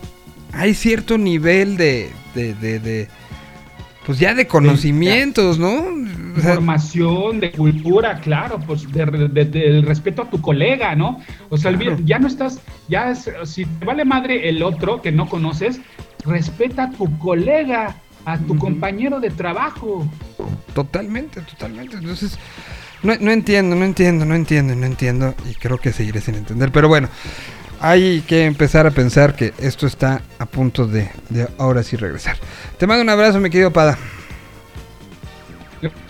Hay 0.54 0.74
cierto 0.74 1.18
nivel 1.18 1.78
de, 1.78 2.12
de, 2.34 2.54
de, 2.56 2.80
de- 2.80 3.08
pues 4.06 4.20
ya 4.20 4.34
de 4.36 4.46
conocimientos, 4.48 5.58
¿no? 5.58 5.86
O 6.38 6.40
sea, 6.42 6.56
Formación, 6.56 7.40
de 7.40 7.52
cultura, 7.52 8.20
claro, 8.20 8.60
pues 8.60 8.92
de, 8.92 9.06
de- 9.06 9.46
del 9.46 9.84
respeto 9.84 10.22
a 10.24 10.30
tu 10.30 10.40
colega, 10.42 10.94
¿no? 10.96 11.22
O 11.50 11.58
sea, 11.58 11.76
Claro. 11.76 11.98
ya 12.06 12.20
no 12.20 12.28
estás, 12.28 12.60
ya 12.88 13.10
es- 13.12 13.30
si 13.46 13.66
te 13.66 13.86
vale 13.86 14.06
madre 14.06 14.48
el 14.50 14.62
otro 14.62 15.02
que 15.02 15.12
no 15.12 15.28
conoces, 15.28 15.80
respeta 16.26 16.84
a 16.84 16.92
tu 16.92 17.18
colega, 17.18 17.96
a 18.26 18.38
tu 18.38 18.58
compañero 18.58 19.20
de 19.20 19.30
trabajo. 19.32 20.08
Totalmente, 20.74 21.42
totalmente. 21.42 21.96
Entonces, 21.98 22.38
no, 23.04 23.14
no 23.20 23.32
entiendo, 23.32 23.76
no 23.76 23.86
entiendo, 23.86 24.26
no 24.26 24.36
entiendo, 24.36 24.76
no 24.76 24.86
entiendo. 24.86 25.36
Y 25.50 25.54
creo 25.56 25.78
que 25.78 25.92
seguiré 25.94 26.22
sin 26.22 26.36
entender. 26.36 26.72
Pero 26.72 26.88
bueno, 26.88 27.10
hay 27.80 28.22
que 28.22 28.46
empezar 28.46 28.88
a 28.88 28.92
pensar 28.92 29.36
que 29.36 29.54
esto 29.60 29.86
está 29.88 30.22
a 30.40 30.46
punto 30.46 30.88
de, 30.88 31.10
de 31.30 31.48
ahora 31.58 31.84
sí 31.84 31.96
regresar. 31.98 32.38
Te 32.78 32.88
mando 32.88 33.04
un 33.04 33.10
abrazo, 33.10 33.40
mi 33.40 33.50
querido 33.50 33.72
Pada. 33.72 33.98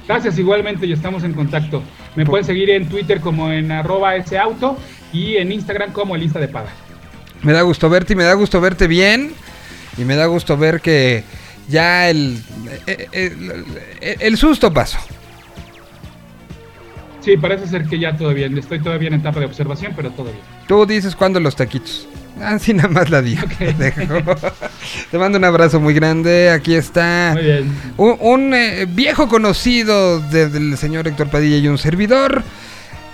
Gracias 0.08 0.38
igualmente 0.38 0.86
y 0.86 0.94
estamos 0.94 1.24
en 1.24 1.34
contacto. 1.34 1.82
Me 2.16 2.26
pueden 2.26 2.46
seguir 2.46 2.70
en 2.70 2.88
Twitter 2.88 3.20
como 3.20 3.52
en 3.52 3.72
arroba 3.72 4.16
ese 4.16 4.38
auto 4.38 4.78
y 5.12 5.36
en 5.38 5.52
Instagram 5.52 5.92
como 5.92 6.16
el 6.16 6.24
Insta 6.24 6.40
de 6.40 6.48
Pada. 6.48 6.70
Me 7.42 7.52
da 7.54 7.62
gusto 7.64 7.90
verte 7.90 8.14
y 8.14 8.16
me 8.16 8.24
da 8.24 8.34
gusto 8.34 8.62
verte 8.62 8.88
bien. 8.88 9.34
Y 9.98 10.04
me 10.04 10.16
da 10.16 10.26
gusto 10.28 10.58
ver 10.58 10.82
que 10.82 11.24
ya 11.68 12.10
el, 12.10 12.42
el, 12.86 13.08
el- 13.14 13.66
el 14.20 14.38
susto 14.38 14.72
pasó. 14.74 15.00
Sí, 17.26 17.36
parece 17.38 17.68
ser 17.68 17.86
que 17.86 17.98
ya 18.00 18.16
todo 18.16 18.34
bien. 18.34 18.56
Estoy 18.58 18.80
todavía 18.80 19.08
en 19.08 19.16
etapa 19.16 19.40
de 19.40 19.48
observación, 19.48 19.94
pero 19.96 20.12
todo 20.12 20.26
bien. 20.28 20.38
Tú 20.68 20.86
dices 20.86 21.16
cuándo 21.16 21.40
los 21.40 21.56
taquitos. 21.56 22.08
Así 22.42 22.74
nada 22.74 22.90
más 22.90 23.10
la 23.10 23.22
digo. 23.22 23.42
Ok. 23.46 23.58
Dejo. 23.78 24.36
Te 25.10 25.18
mando 25.18 25.38
un 25.40 25.44
abrazo 25.46 25.80
muy 25.80 25.94
grande. 25.94 26.52
Aquí 26.52 26.76
está 26.76 27.32
Muy 27.34 27.44
bien. 27.44 27.72
un, 27.98 28.18
un, 28.20 28.54
eh, 28.54 28.86
viejo 28.88 29.28
conocido 29.28 30.20
de- 30.20 30.50
del 30.50 30.78
señor 30.78 31.08
Héctor 31.08 31.30
Padilla 31.30 31.58
y 31.58 31.68
un 31.68 31.78
servidor. 31.80 32.44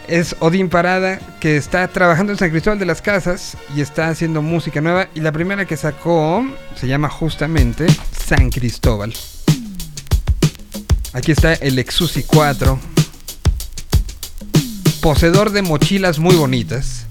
Es 0.07 0.35
Odín 0.39 0.67
Parada, 0.67 1.19
que 1.39 1.55
está 1.55 1.87
trabajando 1.87 2.33
en 2.33 2.37
San 2.39 2.49
Cristóbal 2.49 2.79
de 2.79 2.85
las 2.85 3.01
Casas 3.01 3.55
y 3.77 3.79
está 3.81 4.09
haciendo 4.09 4.41
música 4.41 4.81
nueva. 4.81 5.07
Y 5.15 5.21
la 5.21 5.31
primera 5.31 5.63
que 5.65 5.77
sacó 5.77 6.43
se 6.75 6.87
llama 6.87 7.07
justamente 7.07 7.85
San 8.27 8.49
Cristóbal. 8.49 9.13
Aquí 11.13 11.31
está 11.31 11.53
el 11.53 11.77
Exusi 11.79 12.23
4. 12.23 12.79
Poseedor 15.01 15.51
de 15.51 15.63
mochilas 15.63 16.19
muy 16.19 16.35
bonitas. 16.35 17.07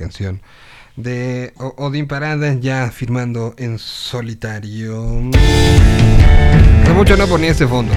Canción 0.00 0.40
de 0.96 1.52
O- 1.58 1.74
Odín 1.86 2.06
Parada 2.08 2.54
ya 2.54 2.90
firmando 2.90 3.54
en 3.58 3.78
solitario. 3.78 5.30
Hace 6.82 6.92
mucho 6.92 7.16
no 7.16 7.26
ponía 7.28 7.50
ese 7.52 7.66
fondo. 7.68 7.92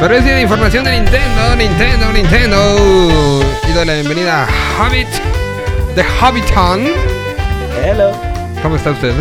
Pero 0.00 0.16
es 0.16 0.24
día 0.24 0.34
de 0.34 0.42
información 0.42 0.84
de 0.84 0.92
Nintendo, 0.92 1.56
Nintendo, 1.56 2.12
Nintendo. 2.12 3.40
Y 3.68 3.72
doy 3.72 3.86
la 3.86 3.94
bienvenida 3.94 4.44
a 4.44 4.48
Hobbit 4.86 5.06
de 5.94 6.02
Hobbiton. 6.20 6.88
Hello. 7.84 8.10
¿Cómo 8.62 8.76
está 8.76 8.90
usted? 8.90 9.12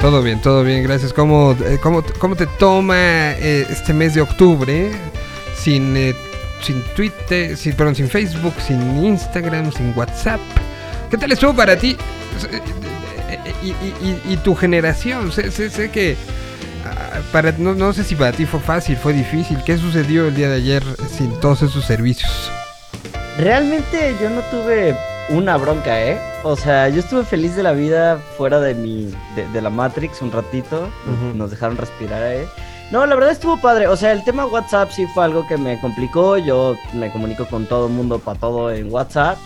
Todo 0.00 0.22
bien, 0.22 0.40
todo 0.40 0.62
bien, 0.62 0.84
gracias. 0.84 1.12
¿Cómo, 1.12 1.56
eh, 1.64 1.78
cómo, 1.82 2.04
cómo 2.18 2.36
te 2.36 2.46
toma 2.46 3.32
eh, 3.32 3.66
este 3.68 3.92
mes 3.92 4.14
de 4.14 4.20
octubre 4.20 4.92
sin, 5.56 5.96
eh, 5.96 6.14
sin 6.62 6.82
Twitter, 6.94 7.56
sin, 7.56 7.74
perdón, 7.74 7.96
sin 7.96 8.08
Facebook, 8.08 8.54
sin 8.64 9.04
Instagram, 9.04 9.72
sin 9.72 9.92
WhatsApp? 9.96 10.40
¿Qué 11.10 11.18
tal 11.18 11.32
estuvo 11.32 11.54
para 11.54 11.76
ti 11.76 11.96
Eh, 13.28 14.22
y, 14.28 14.36
tu 14.38 14.54
generación? 14.54 15.32
Sé 15.32 15.90
que 15.90 16.16
ah, 16.84 17.20
para, 17.32 17.52
no, 17.52 17.74
no 17.74 17.92
sé 17.92 18.04
si 18.04 18.14
para 18.14 18.32
ti 18.32 18.46
fue 18.46 18.60
fácil, 18.60 18.96
fue 18.96 19.12
difícil. 19.12 19.58
¿Qué 19.64 19.76
sucedió 19.76 20.28
el 20.28 20.34
día 20.34 20.48
de 20.48 20.56
ayer 20.56 20.82
sin 21.10 21.38
todos 21.40 21.62
esos 21.62 21.84
servicios? 21.84 22.50
Realmente 23.38 24.14
yo 24.20 24.30
no 24.30 24.40
tuve 24.42 24.96
una 25.30 25.56
bronca, 25.56 26.02
¿eh? 26.02 26.18
O 26.44 26.56
sea, 26.56 26.88
yo 26.88 27.00
estuve 27.00 27.24
feliz 27.24 27.56
de 27.56 27.62
la 27.62 27.72
vida 27.72 28.18
fuera 28.36 28.60
de 28.60 28.74
mi 28.74 29.12
de, 29.36 29.46
de 29.52 29.60
la 29.60 29.70
Matrix 29.70 30.22
un 30.22 30.32
ratito. 30.32 30.88
Nos 31.34 31.50
dejaron 31.50 31.76
respirar, 31.76 32.22
¿eh? 32.22 32.46
No, 32.90 33.04
la 33.04 33.14
verdad 33.14 33.32
estuvo 33.32 33.60
padre. 33.60 33.86
O 33.88 33.96
sea, 33.96 34.12
el 34.12 34.24
tema 34.24 34.46
WhatsApp 34.46 34.90
sí 34.90 35.06
fue 35.12 35.24
algo 35.24 35.46
que 35.46 35.58
me 35.58 35.78
complicó. 35.80 36.38
Yo 36.38 36.74
me 36.94 37.12
comunico 37.12 37.46
con 37.46 37.66
todo 37.66 37.88
el 37.88 37.92
mundo 37.92 38.18
para 38.18 38.38
todo 38.38 38.72
en 38.72 38.90
WhatsApp. 38.90 39.36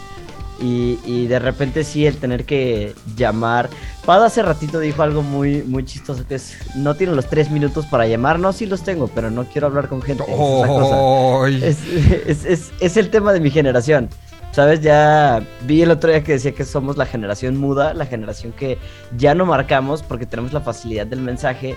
Y, 0.60 1.00
y 1.04 1.26
de 1.26 1.40
repente 1.40 1.82
sí, 1.82 2.06
el 2.06 2.18
tener 2.18 2.44
que 2.44 2.94
llamar. 3.16 3.68
Pado 4.04 4.24
hace 4.24 4.42
ratito 4.42 4.78
dijo 4.78 5.02
algo 5.02 5.22
muy, 5.22 5.62
muy 5.62 5.84
chistoso 5.84 6.24
que 6.26 6.36
es, 6.36 6.56
no 6.76 6.94
tiene 6.94 7.14
los 7.14 7.26
tres 7.26 7.50
minutos 7.50 7.86
para 7.86 8.06
llamar. 8.06 8.38
No, 8.38 8.52
sí 8.52 8.66
los 8.66 8.82
tengo, 8.84 9.08
pero 9.08 9.30
no 9.30 9.44
quiero 9.44 9.66
hablar 9.66 9.88
con 9.88 10.02
gente. 10.02 10.22
cosa. 10.24 11.66
Es, 11.66 11.78
es, 12.26 12.44
es, 12.44 12.70
es 12.78 12.96
el 12.96 13.10
tema 13.10 13.32
de 13.32 13.40
mi 13.40 13.50
generación. 13.50 14.08
¿Sabes? 14.52 14.80
Ya 14.82 15.42
vi 15.62 15.82
el 15.82 15.90
otro 15.90 16.10
día 16.10 16.22
que 16.22 16.32
decía 16.32 16.52
que 16.52 16.64
somos 16.64 16.96
la 16.96 17.06
generación 17.06 17.56
muda, 17.56 17.94
la 17.94 18.06
generación 18.06 18.52
que 18.52 18.78
ya 19.16 19.34
no 19.34 19.46
marcamos 19.46 20.02
porque 20.02 20.26
tenemos 20.26 20.52
la 20.52 20.60
facilidad 20.60 21.06
del 21.06 21.20
mensaje. 21.20 21.76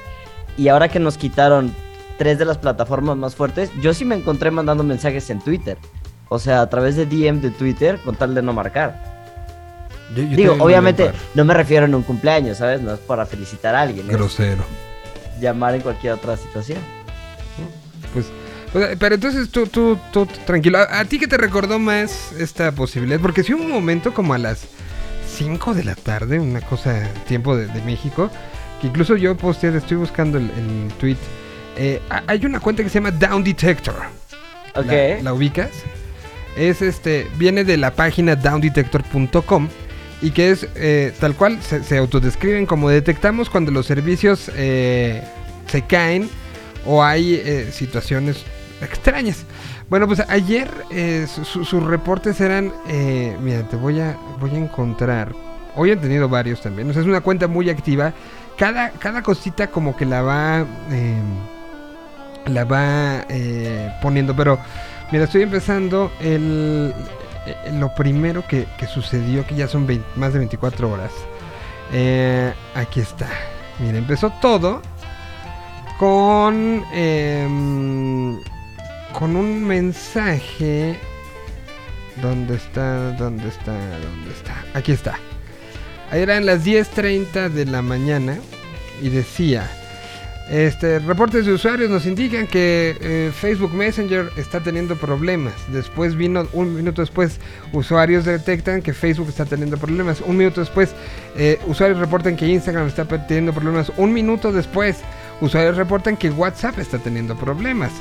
Y 0.58 0.68
ahora 0.68 0.90
que 0.90 1.00
nos 1.00 1.18
quitaron 1.18 1.74
tres 2.18 2.38
de 2.38 2.46
las 2.46 2.58
plataformas 2.58 3.16
más 3.18 3.34
fuertes, 3.36 3.72
yo 3.82 3.94
sí 3.94 4.04
me 4.06 4.16
encontré 4.16 4.52
mandando 4.52 4.84
mensajes 4.84 5.30
en 5.30 5.40
Twitter. 5.42 5.78
O 6.30 6.38
sea, 6.38 6.62
a 6.62 6.70
través 6.70 6.96
de 6.98 7.06
DM 7.06 7.40
de 7.42 7.50
Twitter 7.52 7.98
con 8.04 8.16
tal 8.16 8.36
de 8.36 8.42
no 8.42 8.52
marcar. 8.52 9.02
Yo- 10.16 10.24
yo 10.24 10.36
Digo, 10.36 10.56
obviamente 10.60 11.12
no 11.34 11.46
me 11.46 11.54
refiero 11.54 11.86
en 11.86 11.96
un 11.96 12.04
cumpleaños, 12.04 12.58
¿sabes? 12.58 12.82
No 12.82 12.94
es 12.94 13.00
para 13.00 13.26
felicitar 13.26 13.74
a 13.76 13.82
alguien. 13.82 14.10
Es 14.10 14.16
Grosero. 14.18 14.64
llamar 15.40 15.76
en 15.76 15.82
cualquier 15.82 16.14
otra 16.14 16.36
situación. 16.38 16.80
Pues, 18.14 18.28
pero 19.00 19.16
entonces 19.16 19.50
tú, 19.50 19.68
tú, 19.68 19.98
tú, 20.12 20.26
tranquilo. 20.46 20.80
¿A, 20.80 21.00
a 21.00 21.06
ti 21.06 21.20
qué 21.20 21.28
te 21.28 21.38
recordó 21.38 21.80
más 21.80 22.32
esta 22.38 22.72
posibilidad? 22.72 23.20
Porque 23.20 23.44
sí 23.44 23.54
hubo 23.54 23.64
un 23.64 23.72
momento 23.72 24.14
como 24.14 24.34
a 24.34 24.38
las 24.38 24.68
5 25.38 25.74
de 25.74 25.84
la 25.84 25.96
tarde, 25.96 26.40
una 26.40 26.62
cosa, 26.62 27.08
tiempo 27.28 27.56
de, 27.56 27.68
de 27.68 27.82
México, 27.82 28.30
que 28.82 28.88
incluso 28.88 29.16
yo 29.18 29.36
posteé, 29.38 29.76
estoy 29.76 29.98
buscando 29.98 30.38
el, 30.38 30.46
el 30.52 30.92
tweet. 31.00 31.18
eh, 31.78 32.02
ha- 32.10 32.24
hay 32.28 32.46
una 32.46 32.60
cuenta 32.60 32.84
que 32.84 32.90
se 32.90 32.96
llama 32.96 33.12
Down 33.12 33.44
Detector. 33.44 33.96
Ok. 34.76 34.86
¿La, 34.86 35.22
la 35.22 35.34
ubicas? 35.34 35.70
Es 36.58 36.82
este, 36.82 37.28
viene 37.38 37.64
de 37.66 37.78
la 37.78 37.92
página 37.92 38.36
downdetector.com 38.36 39.68
y 40.22 40.32
que 40.32 40.52
es 40.52 40.68
eh, 40.76 41.14
tal 41.20 41.36
cual, 41.36 41.62
se, 41.62 41.84
se 41.84 41.98
autodescriben 41.98 42.66
como 42.66 42.90
detectamos 42.90 43.50
cuando 43.50 43.72
los 43.72 43.86
servicios 43.86 44.50
eh, 44.56 45.22
se 45.68 45.82
caen 45.82 46.30
o 46.86 47.04
hay 47.04 47.36
eh, 47.36 47.70
situaciones 47.74 48.38
extrañas. 48.82 49.46
Bueno, 49.90 50.08
pues 50.08 50.20
ayer 50.30 50.70
eh, 50.92 51.28
su- 51.34 51.46
su- 51.46 51.66
sus 51.66 51.84
reportes 51.84 52.40
eran, 52.42 52.74
eh, 52.88 53.36
mira, 53.42 53.64
te 53.68 53.76
voy 53.76 54.00
a, 54.00 54.18
voy 54.40 54.52
a 54.52 54.58
encontrar. 54.58 55.34
Hoy 55.76 55.92
han 55.92 56.00
tenido 56.00 56.28
varios 56.30 56.62
también. 56.62 56.90
O 56.90 56.94
sea, 56.94 57.02
es 57.02 57.08
una 57.08 57.22
cuenta 57.22 57.48
muy 57.48 57.70
activa. 57.70 58.14
Cada, 58.58 58.92
cada 58.92 59.22
cosita 59.22 59.68
como 59.68 59.96
que 59.96 60.06
la 60.06 60.22
va, 60.22 60.66
eh, 60.92 61.20
la 62.48 62.64
va 62.64 63.26
eh, 63.30 63.92
poniendo. 64.02 64.36
Pero, 64.36 64.58
mira, 65.12 65.26
estoy 65.26 65.42
empezando 65.44 66.12
el, 66.22 66.94
lo 67.74 67.94
primero 67.96 68.44
que, 68.48 68.66
sucedió, 68.88 69.46
que 69.46 69.56
ya 69.56 69.68
son 69.68 69.86
20 69.86 70.06
más 70.16 70.32
de 70.34 70.40
24 70.40 70.90
horas. 70.92 71.12
Aquí 72.76 73.00
está. 73.02 73.28
Mira, 73.80 73.98
empezó 73.98 74.30
todo 74.42 74.82
con 76.00 76.84
em, 76.94 78.38
con 79.18 79.36
un 79.36 79.66
mensaje 79.66 80.98
¿Dónde 82.22 82.56
está? 82.56 83.12
¿Dónde 83.12 83.48
está? 83.50 83.74
¿Dónde 83.74 84.32
está? 84.32 84.64
Aquí 84.74 84.92
está. 84.94 85.20
Ahí 86.12 86.22
eran 86.22 86.46
las 86.46 86.66
10.30 86.66 87.50
de 87.50 87.66
la 87.66 87.82
mañana 87.82 88.38
y 89.02 89.10
decía, 89.10 89.70
este, 90.50 91.00
reportes 91.00 91.46
de 91.46 91.52
usuarios 91.52 91.90
nos 91.90 92.06
indican 92.06 92.48
que 92.48 92.96
eh, 93.02 93.32
Facebook 93.36 93.74
Messenger 93.74 94.30
está 94.38 94.62
teniendo 94.62 94.96
problemas. 94.96 95.54
Después 95.70 96.16
vino, 96.16 96.48
un 96.54 96.74
minuto 96.74 97.02
después, 97.02 97.40
usuarios 97.74 98.24
detectan 98.24 98.82
que 98.82 98.94
Facebook 98.94 99.28
está 99.28 99.46
teniendo 99.46 99.78
problemas. 99.78 100.22
Un 100.22 100.38
minuto 100.38 100.62
después, 100.62 100.94
eh, 101.36 101.60
usuarios 101.68 102.00
reportan 102.00 102.38
que 102.38 102.48
Instagram 102.48 102.88
está 102.88 103.06
teniendo 103.06 103.52
problemas. 103.52 103.92
Un 103.98 104.14
minuto 104.14 104.54
después, 104.54 104.98
usuarios 105.42 105.76
reportan 105.76 106.16
que 106.16 106.30
WhatsApp 106.30 106.80
está 106.80 106.98
teniendo 107.00 107.36
problemas. 107.36 107.92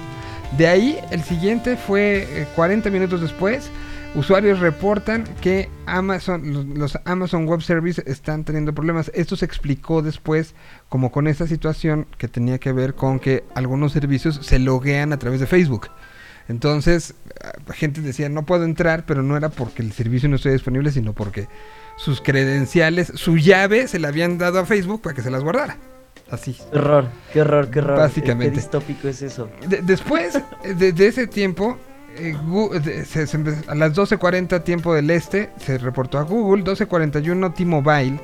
De 0.57 0.69
ahí, 0.69 1.01
el 1.11 1.23
siguiente 1.25 1.77
fue 1.77 2.43
eh, 2.43 2.47
40 2.55 2.89
minutos 2.91 3.21
después. 3.21 3.71
Usuarios 4.15 4.61
reportan 4.61 5.25
que 5.41 5.69
Amazon, 5.87 6.79
los, 6.79 6.97
Amazon 7.05 7.49
Web 7.49 7.63
Services 7.63 8.07
están 8.07 8.45
teniendo 8.45 8.73
problemas. 8.73 9.11
Esto 9.15 9.35
se 9.35 9.45
explicó 9.45 10.03
después 10.03 10.55
como 10.89 11.11
con 11.11 11.27
esta 11.27 11.49
situación 11.49 12.07
que 12.19 12.29
tenía 12.29 12.59
que 12.59 12.71
ver 12.71 12.95
con 12.95 13.19
que 13.19 13.43
algunos 13.57 13.91
servicios 13.91 14.39
se 14.43 14.61
loguean 14.61 15.13
a 15.13 15.19
través 15.19 15.41
de 15.41 15.49
Facebook. 15.49 15.89
Entonces, 16.47 17.15
ah, 17.43 17.73
gente 17.73 18.01
decía, 18.01 18.29
no 18.29 18.47
puedo 18.47 18.65
entrar, 18.65 19.05
pero 19.07 19.25
no 19.25 19.37
era 19.37 19.49
porque 19.49 19.83
el 19.83 19.93
servicio 19.93 20.29
no 20.29 20.37
estuviera 20.37 20.55
disponible, 20.55 20.93
sino 20.93 21.15
porque 21.15 21.49
sus 21.97 22.21
credenciales, 22.21 23.11
su 23.17 23.39
llave 23.39 23.89
se 23.89 23.99
la 23.99 24.09
habían 24.09 24.39
dado 24.39 24.61
a 24.61 24.67
Facebook 24.67 25.03
para 25.03 25.17
que 25.17 25.23
se 25.23 25.31
las 25.33 25.43
guardara. 25.43 25.77
Así. 26.31 26.57
Qué 26.73 26.79
horror, 26.79 27.07
qué 27.33 27.41
horror, 27.43 27.71
qué 27.71 27.79
horror. 27.81 27.99
Básicamente. 27.99 28.55
Qué 28.55 28.61
distópico 28.61 29.09
es 29.09 29.23
eso. 29.23 29.49
De- 29.69 29.83
después 29.83 30.35
eh, 30.65 30.75
de, 30.75 31.07
ese 31.07 31.27
tiempo, 31.27 31.77
eh, 32.17 32.35
de- 32.83 33.05
se- 33.05 33.27
se 33.27 33.39
a 33.69 33.75
las 33.75 33.95
12.40 33.95 34.63
tiempo 34.65 34.95
del 34.95 35.11
este, 35.11 35.51
se 35.59 35.79
reportó 35.79 36.19
a 36.19 36.23
Google, 36.23 36.65
12.41 36.65 37.55
T-Mobile, 37.55 38.19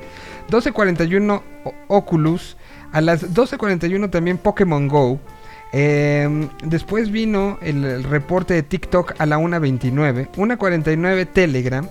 12.41 0.49 1.41
O- 1.63 1.73
Oculus, 1.87 2.57
a 2.91 3.01
las 3.01 3.23
12.41 3.33 4.09
también 4.09 4.37
Pokémon 4.37 4.87
Go. 4.87 5.19
Em, 5.73 6.49
después 6.65 7.11
vino 7.11 7.57
el, 7.61 7.85
el 7.85 8.03
reporte 8.03 8.53
de 8.55 8.63
TikTok 8.63 9.13
a 9.19 9.25
la 9.25 9.37
1.29, 9.39 10.27
1.49 10.35 11.27
Telegram, 11.31 11.87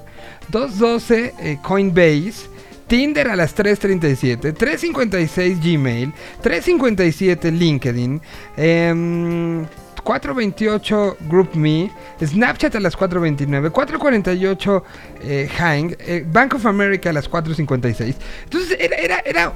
2.12 0.52 1.32
eh, 1.38 1.58
Coinbase, 1.62 2.49
Tinder 2.90 3.28
a 3.28 3.36
las 3.36 3.54
3.37, 3.54 4.52
3.56 4.52 5.60
Gmail, 5.62 6.12
3.57 6.42 7.52
LinkedIn, 7.52 8.20
em, 8.56 9.64
4.28 10.02 11.16
GroupMe, 11.28 11.88
Snapchat 12.20 12.74
a 12.74 12.80
las 12.80 12.98
4.29, 12.98 13.70
4.48 13.70 14.82
eh, 15.22 15.48
Hang, 15.56 15.96
eh, 16.00 16.24
Bank 16.26 16.54
of 16.54 16.66
America 16.66 17.10
a 17.10 17.12
las 17.12 17.30
4.56. 17.30 18.16
Entonces 18.42 18.76
era, 18.80 18.96
era, 18.96 19.18
era 19.24 19.52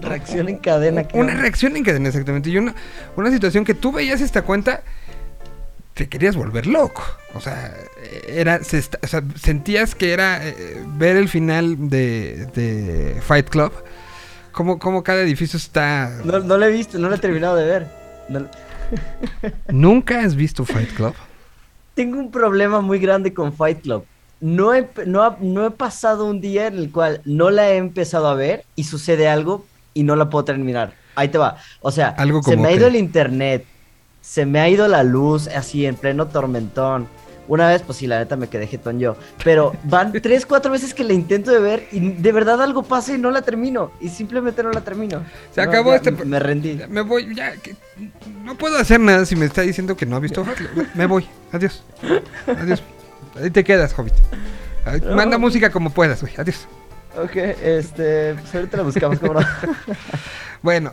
Reacción 0.00 0.48
en 0.48 0.56
cadena. 0.56 1.06
una 1.12 1.34
reacción 1.34 1.76
en 1.76 1.84
cadena, 1.84 2.08
exactamente. 2.08 2.48
Y 2.48 2.56
una, 2.56 2.74
una 3.16 3.30
situación 3.30 3.66
que 3.66 3.74
tú 3.74 3.92
veías 3.92 4.22
esta 4.22 4.40
cuenta, 4.40 4.82
te 5.94 6.08
querías 6.08 6.36
volver 6.36 6.66
loco. 6.66 7.02
O 7.34 7.40
sea, 7.40 7.74
era, 8.28 8.62
se 8.62 8.78
o 9.02 9.06
sea, 9.06 9.22
sentías 9.40 9.94
que 9.94 10.12
era 10.12 10.46
eh, 10.46 10.82
ver 10.96 11.16
el 11.16 11.28
final 11.28 11.88
de, 11.88 12.46
de 12.54 13.20
Fight 13.22 13.48
Club. 13.48 13.72
Como, 14.52 14.78
como 14.78 15.02
cada 15.02 15.22
edificio 15.22 15.56
está... 15.56 16.20
No, 16.24 16.38
no 16.38 16.56
lo 16.58 16.66
he 16.66 16.70
visto, 16.70 16.98
no 16.98 17.08
lo 17.08 17.16
he 17.16 17.18
terminado 17.18 17.56
de 17.56 17.64
ver. 17.64 17.86
No- 18.28 18.46
¿Nunca 19.68 20.20
has 20.20 20.34
visto 20.36 20.64
Fight 20.64 20.92
Club? 20.92 21.14
Tengo 21.94 22.18
un 22.18 22.30
problema 22.30 22.80
muy 22.80 22.98
grande 22.98 23.32
con 23.34 23.52
Fight 23.52 23.82
Club. 23.82 24.04
No 24.40 24.74
he, 24.74 24.86
no, 25.06 25.22
ha- 25.22 25.38
no 25.40 25.66
he 25.66 25.70
pasado 25.70 26.26
un 26.26 26.40
día 26.40 26.66
en 26.66 26.74
el 26.78 26.90
cual 26.92 27.20
no 27.24 27.50
la 27.50 27.70
he 27.70 27.76
empezado 27.76 28.28
a 28.28 28.34
ver 28.34 28.64
y 28.76 28.84
sucede 28.84 29.26
algo 29.28 29.64
y 29.94 30.02
no 30.02 30.16
la 30.16 30.28
puedo 30.28 30.44
terminar. 30.44 30.94
Ahí 31.16 31.28
te 31.28 31.38
va. 31.38 31.56
O 31.80 31.90
sea, 31.92 32.08
Algo 32.08 32.42
se 32.42 32.56
me 32.56 32.66
ha 32.66 32.68
que- 32.70 32.76
ido 32.76 32.86
el 32.88 32.96
internet 32.96 33.64
se 34.24 34.46
me 34.46 34.60
ha 34.60 34.68
ido 34.70 34.88
la 34.88 35.02
luz 35.02 35.48
así 35.48 35.84
en 35.84 35.96
pleno 35.96 36.26
tormentón. 36.28 37.06
Una 37.46 37.68
vez, 37.68 37.82
pues 37.82 37.98
sí, 37.98 38.06
la 38.06 38.18
neta 38.18 38.36
me 38.36 38.48
quedé 38.48 38.66
jetón 38.66 38.98
yo. 38.98 39.16
Pero 39.44 39.74
van 39.84 40.12
tres, 40.22 40.46
cuatro 40.46 40.72
veces 40.72 40.94
que 40.94 41.04
la 41.04 41.12
intento 41.12 41.50
de 41.50 41.58
ver 41.58 41.86
y 41.92 42.00
de 42.00 42.32
verdad 42.32 42.62
algo 42.62 42.82
pasa 42.84 43.12
y 43.14 43.18
no 43.18 43.30
la 43.30 43.42
termino. 43.42 43.90
Y 44.00 44.08
simplemente 44.08 44.62
no 44.62 44.70
la 44.72 44.80
termino. 44.80 45.22
Se 45.54 45.62
No, 45.62 45.68
acabó 45.70 45.90
ya, 45.90 45.96
este- 45.96 46.12
Me 46.24 46.38
rendí. 46.38 46.80
Me 46.88 47.02
voy, 47.02 47.34
ya. 47.34 47.52
que- 47.56 47.76
no 48.42 48.54
puedo 48.56 48.78
hacer 48.78 48.98
nada 48.98 49.26
si 49.26 49.36
me 49.36 49.44
está 49.44 49.60
diciendo 49.60 49.94
que 49.94 50.06
no 50.06 50.16
ha 50.16 50.20
visto. 50.20 50.42
Me 50.94 51.04
voy. 51.04 51.28
Adiós. 51.52 51.84
Adiós. 52.46 52.82
Ahí 53.38 53.50
te 53.50 53.62
quedas, 53.62 53.92
Hobbit. 53.98 54.14
No. 55.02 55.14
Manda 55.14 55.36
música 55.36 55.70
como 55.70 55.90
puedas, 55.90 56.22
güey. 56.22 56.32
Adiós. 56.38 56.66
Ok, 57.22 57.36
este. 57.36 58.34
Pues 58.34 58.54
ahorita 58.54 58.76
la 58.78 58.82
buscamos, 58.84 59.18
¿cómo 59.18 59.34
no? 59.34 59.40
Bueno. 60.62 60.92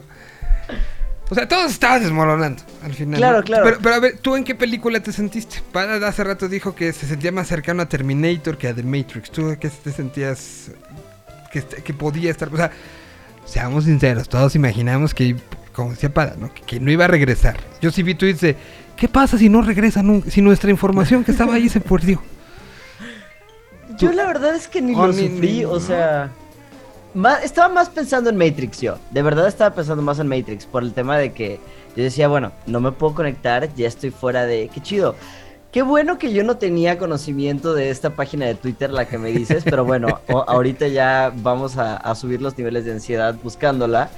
O 1.31 1.35
sea, 1.35 1.47
todo 1.47 1.65
estaba 1.65 1.97
desmoronando 1.97 2.61
al 2.83 2.93
final. 2.93 3.17
Claro, 3.17 3.37
¿no? 3.37 3.43
claro. 3.45 3.63
Pero, 3.63 3.77
pero 3.81 3.95
a 3.95 3.99
ver, 3.99 4.17
¿tú 4.17 4.35
en 4.35 4.43
qué 4.43 4.53
película 4.53 4.99
te 4.99 5.13
sentiste? 5.13 5.61
Para 5.71 5.95
hace 6.05 6.25
rato 6.25 6.49
dijo 6.49 6.75
que 6.75 6.91
se 6.91 7.07
sentía 7.07 7.31
más 7.31 7.47
cercano 7.47 7.81
a 7.81 7.85
Terminator 7.87 8.57
que 8.57 8.67
a 8.67 8.73
The 8.75 8.83
Matrix. 8.83 9.31
¿Tú 9.31 9.55
qué 9.57 9.69
te 9.69 9.91
sentías 9.93 10.71
que, 11.53 11.61
que 11.63 11.93
podía 11.93 12.31
estar? 12.31 12.53
O 12.53 12.57
sea, 12.57 12.69
seamos 13.45 13.85
sinceros, 13.85 14.27
todos 14.27 14.55
imaginamos 14.55 15.13
que, 15.13 15.37
como 15.71 15.91
decía 15.91 16.13
Pada, 16.13 16.35
¿no? 16.37 16.53
Que, 16.53 16.63
que 16.63 16.79
no 16.81 16.91
iba 16.91 17.05
a 17.05 17.07
regresar. 17.07 17.57
Yo 17.81 17.91
sí 17.91 18.03
vi 18.03 18.13
tweets 18.13 18.41
de, 18.41 18.57
¿qué 18.97 19.07
pasa 19.07 19.37
si 19.37 19.47
no 19.47 19.61
regresa 19.61 20.03
nunca? 20.03 20.29
Si 20.29 20.41
nuestra 20.41 20.69
información 20.69 21.23
que 21.23 21.31
estaba 21.31 21.53
ahí 21.55 21.69
se 21.69 21.79
perdió. 21.79 22.21
Yo 23.97 24.11
la 24.11 24.25
verdad 24.25 24.53
es 24.55 24.67
que 24.67 24.81
ni 24.81 24.93
Oh, 24.95 25.07
lo 25.07 25.13
ni- 25.13 25.29
sufrí, 25.29 25.51
ni- 25.59 25.65
o 25.65 25.79
sea... 25.79 26.31
estaba 27.43 27.73
más 27.73 27.89
pensando 27.89 28.29
en 28.29 28.38
Matrix 28.38 28.81
yo. 28.81 28.97
De 29.11 29.21
verdad 29.21 29.47
estaba 29.47 29.75
pensando 29.75 30.01
más 30.03 30.19
en 30.19 30.27
Matrix 30.27 30.65
por 30.65 30.83
el 30.83 30.93
tema 30.93 31.17
de 31.17 31.33
que 31.33 31.59
yo 31.95 32.03
decía, 32.03 32.27
bueno, 32.27 32.51
no 32.67 32.79
me 32.79 32.91
puedo 32.91 33.15
conectar, 33.15 33.73
ya 33.75 33.88
estoy 33.88 34.11
fuera 34.11 34.45
de... 34.45 34.69
Qué 34.73 34.81
chido. 34.81 35.15
Qué 35.71 35.83
bueno 35.83 36.17
que 36.17 36.33
yo 36.33 36.43
no 36.43 36.57
tenía 36.57 36.97
conocimiento 36.97 37.73
de 37.73 37.91
esta 37.91 38.09
página 38.09 38.45
de 38.45 38.55
Twitter, 38.55 38.91
la 38.91 39.07
que 39.07 39.17
me 39.17 39.31
dices, 39.31 39.63
pero 39.63 39.85
bueno, 39.85 40.19
ahorita 40.27 40.89
ya 40.89 41.31
vamos 41.33 41.77
a 41.77 42.13
subir 42.15 42.41
los 42.41 42.57
niveles 42.57 42.83
de 42.83 42.91
ansiedad 42.91 43.35
buscándola, 43.41 44.09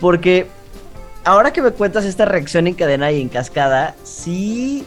porque 0.00 0.46
ahora 1.24 1.52
que 1.52 1.60
me 1.60 1.70
cuentas 1.70 2.06
esta 2.06 2.24
reacción 2.24 2.66
en 2.66 2.74
cadena 2.74 3.12
y 3.12 3.20
en 3.20 3.28
cascada, 3.28 3.94
sí, 4.04 4.86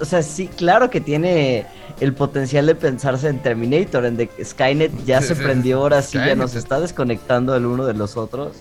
o 0.00 0.04
sea, 0.06 0.22
sí, 0.22 0.48
claro 0.48 0.88
que 0.88 1.02
tiene 1.02 1.66
el 2.00 2.12
potencial 2.12 2.66
de 2.66 2.74
pensarse 2.74 3.28
en 3.28 3.38
Terminator, 3.38 4.04
en 4.04 4.16
de 4.16 4.30
Skynet 4.42 4.92
ya 5.04 5.22
se 5.22 5.34
prendió, 5.34 5.78
ahora 5.78 6.02
sí 6.02 6.18
ya 6.18 6.34
nos 6.34 6.54
está 6.54 6.78
desconectando 6.80 7.56
el 7.56 7.64
uno 7.64 7.86
de 7.86 7.94
los 7.94 8.16
otros. 8.16 8.56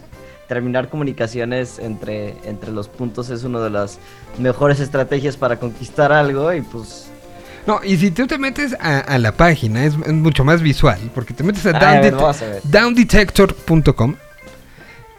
Terminar 0.48 0.90
comunicaciones 0.90 1.80
entre, 1.80 2.36
entre 2.44 2.72
los 2.72 2.88
puntos 2.88 3.30
es 3.32 3.44
una 3.44 3.60
de 3.62 3.72
las 3.72 3.98
mejores 4.38 4.80
estrategias 4.80 5.38
para 5.38 5.60
conquistar 5.60 6.12
algo 6.12 6.53
y 6.53 6.62
pues... 6.62 7.07
No, 7.66 7.80
y 7.84 7.98
si 7.98 8.12
tú 8.12 8.28
te 8.28 8.38
metes 8.38 8.76
a, 8.80 8.99
a 8.99 9.18
la 9.18 9.32
página, 9.32 9.86
es, 9.86 9.98
mucho 9.98 10.44
más 10.44 10.62
visual, 10.62 10.99
porque 11.16 11.34
te 11.34 11.44
metes 11.44 11.66
a, 11.66 11.72
Ay, 11.72 12.07
a 12.07 12.12
Down 12.12 12.62
downdetector.com 12.64 14.16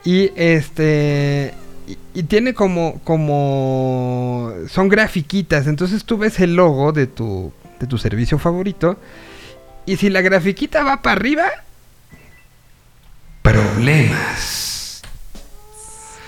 y 0.05 0.31
este 0.37 1.53
y, 1.89 1.99
y 2.15 2.23
tiene 2.23 2.55
como 2.55 3.01
como 3.03 4.53
son 4.69 4.89
grafiquitas, 4.89 5.67
entonces 5.67 6.05
tú 6.05 6.17
ves 6.17 6.39
el 6.39 6.55
logo 6.55 6.93
de 6.93 7.09
tu 7.09 7.53
de 7.81 7.87
tu 7.87 7.99
servicio 7.99 8.39
favorito 8.39 8.99
y 9.85 9.97
si 9.97 10.11
la 10.11 10.21
grafiquita 10.21 10.83
va 10.83 11.03
para 11.03 11.13
arriba 11.17 11.45
problemas. 13.43 15.03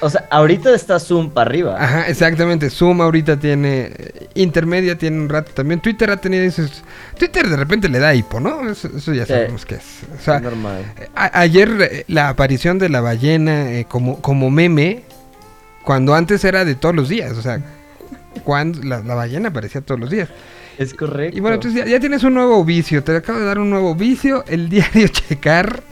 O 0.01 0.09
sea, 0.09 0.27
ahorita 0.31 0.73
está 0.77 1.01
Zoom 1.01 1.31
para 1.31 1.51
arriba. 1.51 1.77
Ajá, 1.77 2.07
exactamente. 2.07 2.71
Zoom 2.71 3.01
ahorita 3.01 3.37
tiene. 3.41 3.91
eh, 3.99 4.29
Intermedia 4.35 4.97
tiene 4.97 5.19
un 5.19 5.29
rato 5.29 5.51
también. 5.53 5.81
Twitter 5.81 6.09
ha 6.13 6.17
tenido 6.19 6.45
esos. 6.45 6.85
Twitter 7.19 7.49
de 7.49 7.57
repente 7.57 7.89
le 7.89 7.99
da 7.99 8.15
hipo, 8.15 8.39
¿no? 8.39 8.71
Eso, 8.71 8.89
eso 8.97 9.13
ya 9.13 9.27
Sí. 9.27 9.33
sabemos 9.33 9.67
que 9.67 9.75
es. 9.75 9.83
O 10.17 10.23
sea, 10.23 10.37
es 10.37 10.43
normal. 10.43 10.85
a- 11.17 11.41
ayer 11.41 11.69
eh, 11.81 12.05
la 12.07 12.29
aparición 12.29 12.79
de 12.79 12.89
la 12.91 13.01
ballena 13.01 13.73
eh, 13.73 13.87
como, 13.89 14.21
como 14.23 14.51
meme. 14.51 15.03
Cuando 15.83 16.15
antes 16.15 16.45
era 16.45 16.65
de 16.65 16.77
todos 16.77 16.95
los 16.95 17.09
días. 17.09 17.33
O 17.33 17.43
sea, 17.43 17.61
cuando 18.45 18.81
la, 18.85 19.01
la 19.01 19.17
ballena 19.17 19.49
aparecía 19.49 19.81
todos 19.81 19.99
los 19.99 20.11
días. 20.11 20.29
Es 20.79 20.95
correcto. 20.95 21.37
Y 21.37 21.41
bueno, 21.41 21.57
entonces 21.57 21.85
ya, 21.85 21.91
ya 21.91 22.01
tienes 22.01 22.23
un 22.25 22.35
nuevo 22.35 22.65
vicio. 22.65 23.03
Te 23.03 23.17
acabo 23.17 23.39
de 23.41 23.45
dar 23.47 23.59
un 23.59 23.69
nuevo 23.71 23.95
vicio. 23.95 24.45
El 24.47 24.69
diario 24.69 25.09
checar. 25.09 25.83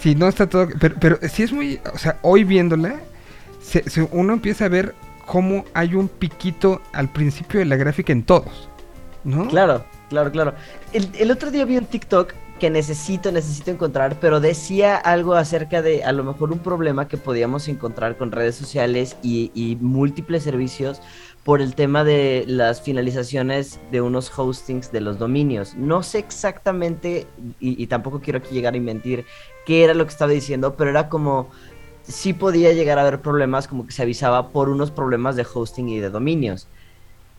si 0.00 0.14
no 0.14 0.28
está 0.28 0.46
todo. 0.48 0.68
Pero, 0.78 0.94
pero 1.00 1.18
sí 1.28 1.42
es 1.42 1.52
muy. 1.52 1.80
O 1.94 1.98
sea, 1.98 2.18
hoy 2.22 2.44
viéndola. 2.44 2.96
se- 3.62 3.88
se- 3.88 4.08
uno 4.12 4.32
empieza 4.34 4.66
a 4.66 4.68
ver 4.68 4.94
cómo 5.26 5.64
hay 5.74 5.94
un 5.94 6.08
piquito 6.08 6.80
al 6.92 7.08
principio 7.10 7.60
de 7.60 7.66
la 7.66 7.76
gráfica 7.76 8.12
en 8.12 8.22
todos. 8.22 8.68
¿No? 9.24 9.48
Claro, 9.48 9.84
claro, 10.08 10.30
claro. 10.30 10.54
El, 10.92 11.08
el 11.18 11.30
otro 11.30 11.50
día 11.50 11.64
vi 11.64 11.76
un 11.76 11.84
TikTok 11.86 12.32
que 12.58 12.70
necesito, 12.70 13.30
necesito 13.30 13.70
encontrar, 13.70 14.18
pero 14.20 14.40
decía 14.40 14.96
algo 14.96 15.34
acerca 15.34 15.80
de 15.82 16.02
a 16.02 16.10
lo 16.12 16.24
mejor 16.24 16.50
un 16.50 16.58
problema 16.58 17.06
que 17.06 17.16
podíamos 17.16 17.68
encontrar 17.68 18.16
con 18.16 18.32
redes 18.32 18.56
sociales 18.56 19.16
y, 19.22 19.52
y 19.54 19.76
múltiples 19.80 20.42
servicios 20.42 21.00
por 21.44 21.62
el 21.62 21.74
tema 21.74 22.04
de 22.04 22.44
las 22.46 22.82
finalizaciones 22.82 23.80
de 23.90 24.00
unos 24.00 24.36
hostings 24.36 24.92
de 24.92 25.00
los 25.00 25.18
dominios. 25.18 25.74
No 25.74 26.02
sé 26.02 26.18
exactamente, 26.18 27.26
y, 27.60 27.86
tampoco 27.86 28.20
quiero 28.20 28.38
aquí 28.38 28.54
llegar 28.54 28.76
y 28.76 28.80
mentir, 28.80 29.24
qué 29.64 29.84
era 29.84 29.94
lo 29.94 30.04
que 30.04 30.10
estaba 30.10 30.30
diciendo, 30.32 30.74
pero 30.76 30.90
era 30.90 31.08
como 31.08 31.48
sí 32.02 32.32
podía 32.32 32.72
llegar 32.72 32.98
a 32.98 33.02
haber 33.02 33.20
problemas, 33.20 33.68
como 33.68 33.86
que 33.86 33.92
se 33.92 34.02
avisaba 34.02 34.48
por 34.48 34.68
unos 34.68 34.90
problemas 34.90 35.36
de 35.36 35.46
hosting 35.52 35.88
y 35.88 36.00
de 36.00 36.10
dominios. 36.10 36.66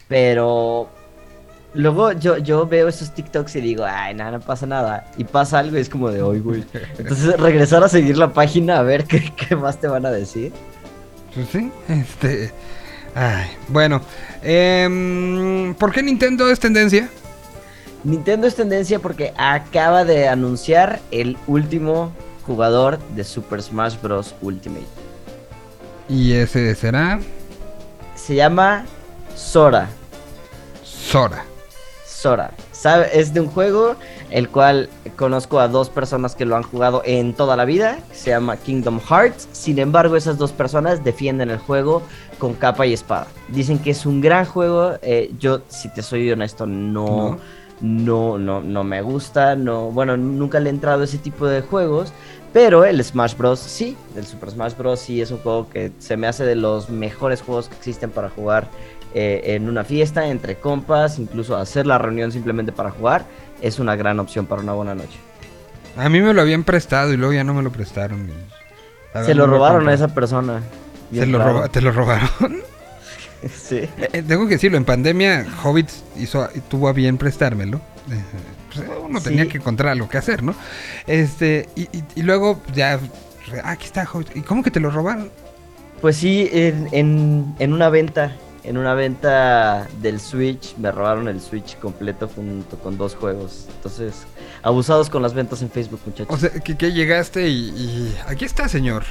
Pero 0.07 0.89
luego 1.73 2.11
yo, 2.13 2.37
yo 2.37 2.65
veo 2.65 2.87
esos 2.87 3.13
TikToks 3.13 3.55
y 3.57 3.61
digo, 3.61 3.85
ay, 3.87 4.15
nada, 4.15 4.31
no 4.31 4.39
pasa 4.39 4.65
nada. 4.65 5.05
Y 5.17 5.23
pasa 5.23 5.59
algo 5.59 5.77
y 5.77 5.81
es 5.81 5.89
como 5.89 6.09
de 6.09 6.21
hoy, 6.21 6.39
güey. 6.39 6.63
Entonces 6.97 7.39
regresar 7.39 7.83
a 7.83 7.89
seguir 7.89 8.17
la 8.17 8.33
página 8.33 8.79
a 8.79 8.83
ver 8.83 9.03
qué, 9.07 9.31
qué 9.35 9.55
más 9.55 9.79
te 9.79 9.87
van 9.87 10.05
a 10.05 10.11
decir. 10.11 10.51
Pues 11.33 11.47
sí, 11.49 11.71
este. 11.87 12.51
Ay, 13.15 13.47
bueno. 13.67 14.01
em, 14.43 15.73
¿Por 15.75 15.91
qué 15.91 16.01
Nintendo 16.03 16.49
es 16.49 16.59
tendencia? 16.59 17.09
Nintendo 18.03 18.47
es 18.47 18.55
tendencia 18.55 18.99
porque 18.99 19.33
acaba 19.37 20.05
de 20.05 20.27
anunciar 20.29 20.99
el 21.11 21.37
último 21.47 22.11
jugador 22.45 22.97
de 23.15 23.23
Super 23.23 23.61
Smash 23.61 23.95
Bros. 24.01 24.35
Ultimate. 24.41 24.85
Y 26.07 26.33
ese 26.33 26.73
será 26.75 27.19
Se 28.15 28.35
llama 28.35 28.85
Sora. 29.35 29.89
Sora. 30.83 31.43
Sora. 32.19 32.51
Sabe, 32.71 33.09
es 33.17 33.33
de 33.33 33.39
un 33.39 33.47
juego 33.47 33.95
el 34.29 34.49
cual 34.49 34.89
conozco 35.15 35.59
a 35.59 35.67
dos 35.67 35.89
personas 35.89 36.35
que 36.35 36.45
lo 36.45 36.55
han 36.55 36.63
jugado 36.63 37.01
en 37.05 37.33
toda 37.33 37.55
la 37.55 37.65
vida. 37.65 37.99
Se 38.11 38.31
llama 38.31 38.57
Kingdom 38.57 38.99
Hearts. 38.99 39.47
Sin 39.53 39.79
embargo, 39.79 40.15
esas 40.15 40.37
dos 40.37 40.51
personas 40.51 41.03
defienden 41.03 41.49
el 41.49 41.57
juego 41.59 42.03
con 42.37 42.53
capa 42.53 42.85
y 42.85 42.93
espada. 42.93 43.27
Dicen 43.47 43.79
que 43.79 43.91
es 43.91 44.05
un 44.05 44.19
gran 44.19 44.45
juego. 44.45 44.93
eh, 45.01 45.31
yo, 45.39 45.61
si 45.69 45.87
te 45.89 46.01
soy 46.01 46.29
honesto, 46.29 46.65
no, 46.65 47.37
no, 47.79 48.37
no, 48.37 48.61
no 48.61 48.83
me 48.83 49.01
gusta. 49.01 49.55
No, 49.55 49.91
bueno, 49.91 50.17
nunca 50.17 50.59
le 50.59 50.69
he 50.69 50.73
entrado 50.73 51.01
a 51.01 51.05
ese 51.05 51.17
tipo 51.19 51.47
de 51.47 51.61
juegos. 51.61 52.11
Pero 52.51 52.83
el 52.83 53.03
Smash 53.03 53.35
Bros. 53.37 53.59
sí, 53.59 53.95
el 54.15 54.25
Super 54.25 54.49
Smash 54.49 54.75
Bros. 54.75 54.99
sí 54.99 55.21
es 55.21 55.29
un 55.29 55.37
juego 55.37 55.69
que 55.69 55.91
se 55.99 56.17
me 56.17 56.27
hace 56.27 56.43
de 56.45 56.55
los 56.55 56.89
mejores 56.89 57.41
juegos 57.43 57.69
que 57.69 57.75
existen 57.75 58.09
para 58.09 58.29
jugar 58.29 58.67
eh, 59.13 59.41
en 59.55 59.67
una 59.69 59.83
fiesta, 59.83 60.27
entre 60.27 60.55
compas, 60.55 61.19
incluso 61.19 61.55
hacer 61.57 61.85
la 61.87 61.97
reunión 61.97 62.31
simplemente 62.31 62.71
para 62.71 62.91
jugar, 62.91 63.25
es 63.61 63.79
una 63.79 63.95
gran 63.95 64.19
opción 64.19 64.45
para 64.45 64.61
una 64.61 64.73
buena 64.73 64.95
noche. 64.95 65.17
A 65.97 66.07
mí 66.09 66.21
me 66.21 66.33
lo 66.33 66.41
habían 66.41 66.63
prestado 66.63 67.13
y 67.13 67.17
luego 67.17 67.33
ya 67.33 67.43
no 67.43 67.53
me 67.53 67.63
lo 67.63 67.71
prestaron. 67.71 68.29
Se 69.25 69.33
lo 69.33 69.47
robaron 69.47 69.87
a 69.89 69.93
esa 69.93 70.07
persona. 70.09 70.61
Se 71.13 71.25
lo 71.25 71.39
roba- 71.39 71.67
¿Te 71.69 71.81
lo 71.81 71.91
robaron? 71.91 72.29
Sí. 73.55 73.77
Eh, 73.77 74.09
eh, 74.11 74.21
tengo 74.27 74.45
que 74.47 74.55
decirlo, 74.55 74.77
en 74.77 74.83
pandemia 74.83 75.45
Hobbit 75.63 75.87
hizo, 76.17 76.45
tuvo 76.67 76.89
a 76.89 76.93
bien 76.93 77.17
prestármelo. 77.17 77.77
Eh, 78.11 78.21
pues, 78.73 78.85
uno 79.01 79.21
tenía 79.21 79.43
Sí. 79.43 79.49
que 79.51 79.57
encontrar 79.59 79.93
algo 79.93 80.09
que 80.09 80.17
hacer, 80.17 80.43
¿no? 80.43 80.53
Este, 81.07 81.69
y, 81.73 81.83
y- 81.83 82.03
y 82.15 82.23
luego 82.23 82.61
ya, 82.75 82.99
ah, 83.63 83.71
aquí 83.71 83.85
está 83.85 84.03
Hobbit. 84.11 84.35
¿Y 84.35 84.41
cómo 84.41 84.61
que 84.61 84.71
te 84.71 84.81
lo 84.81 84.89
robaron? 84.91 85.31
Pues 86.01 86.17
sí, 86.17 86.49
en, 86.51 86.89
en, 86.91 87.55
en 87.59 87.71
una 87.71 87.87
venta, 87.87 88.33
en 88.63 88.77
una 88.77 88.93
venta 88.93 89.87
del 90.01 90.19
Switch, 90.19 90.75
me 90.77 90.91
robaron 90.91 91.27
el 91.27 91.41
Switch 91.41 91.77
completo 91.79 92.27
junto 92.27 92.77
con 92.77 92.97
dos 92.97 93.15
juegos. 93.15 93.67
Entonces, 93.75 94.23
abusados 94.61 95.09
con 95.09 95.21
las 95.21 95.33
ventas 95.33 95.61
en 95.61 95.69
Facebook, 95.69 96.01
muchachos. 96.05 96.35
O 96.35 96.37
sea, 96.37 96.49
que, 96.49 96.77
que 96.77 96.91
llegaste 96.91 97.47
y, 97.47 97.69
y 97.69 98.17
aquí 98.27 98.45
está, 98.45 98.67
señor. 98.67 99.03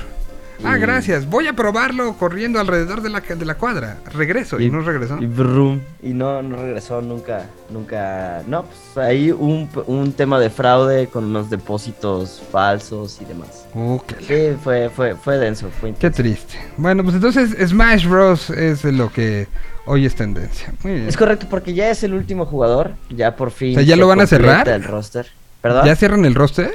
Ah, 0.64 0.76
Y- 0.76 0.80
gracias. 0.80 1.28
Voy 1.28 1.46
a 1.46 1.52
probarlo 1.52 2.14
corriendo 2.14 2.58
alrededor 2.58 3.00
de 3.00 3.10
la, 3.10 3.20
de 3.20 3.44
la 3.44 3.54
cuadra. 3.56 3.98
Regreso. 4.12 4.58
Y, 4.60 4.70
no 4.70 4.80
regresó. 4.80 5.18
Y 5.20 5.26
brum, 5.26 5.80
y 6.02 6.08
no, 6.08 6.42
no 6.42 6.56
regresó 6.56 7.00
nunca, 7.00 7.46
nunca. 7.70 8.42
No, 8.46 8.64
pues 8.64 8.98
ahí 9.06 9.30
un, 9.30 9.68
un 9.86 10.12
tema 10.12 10.40
de 10.40 10.50
fraude 10.50 11.06
con 11.06 11.24
unos 11.24 11.48
depósitos 11.50 12.42
falsos 12.50 13.20
y 13.20 13.24
demás. 13.24 13.66
Uh, 13.74 13.98
qué, 14.06 14.16
Sí, 14.54 14.58
fue, 14.62 14.90
fue, 14.90 15.14
fue 15.14 15.38
denso, 15.38 15.68
fue 15.80 15.94
qué 15.94 16.10
triste. 16.10 16.54
Bueno, 16.76 17.02
pues 17.04 17.14
entonces 17.14 17.54
Smash 17.68 18.06
Bros. 18.08 18.50
es 18.50 18.84
lo 18.84 19.12
que 19.12 19.46
hoy 19.86 20.06
es 20.06 20.14
tendencia. 20.14 20.72
Muy 20.82 20.94
bien. 20.94 21.08
Es 21.08 21.16
correcto, 21.16 21.46
porque 21.48 21.72
ya 21.74 21.90
es 21.90 22.02
el 22.02 22.14
último 22.14 22.46
jugador, 22.46 22.92
ya 23.10 23.36
por 23.36 23.50
fin. 23.50 23.72
O 23.72 23.74
sea, 23.74 23.82
¿ya 23.82 23.96
lo 23.96 24.08
van 24.08 24.20
a 24.20 24.26
cerrar? 24.26 24.68
El 24.68 24.82
roster. 24.84 25.26
¿Perdón? 25.62 25.86
¿Ya 25.86 25.96
cierran 25.96 26.24
el 26.24 26.34
roster? 26.34 26.72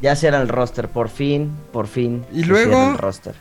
Ya 0.00 0.16
cierran 0.16 0.42
el 0.42 0.48
roster, 0.48 0.88
por 0.88 1.08
fin, 1.08 1.52
por 1.72 1.86
fin. 1.86 2.24
Y 2.32 2.40
se 2.40 2.46
luego- 2.46 2.92
el 2.92 2.98
roster. 2.98 3.34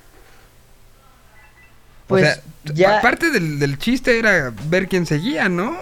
Pues 2.07 2.23
o 2.23 2.25
sea, 2.25 2.73
ya, 2.73 3.01
parte 3.01 3.29
del, 3.29 3.59
del 3.59 3.77
chiste 3.77 4.17
era 4.17 4.51
ver 4.67 4.87
quién 4.87 5.05
seguía, 5.05 5.47
¿no? 5.47 5.77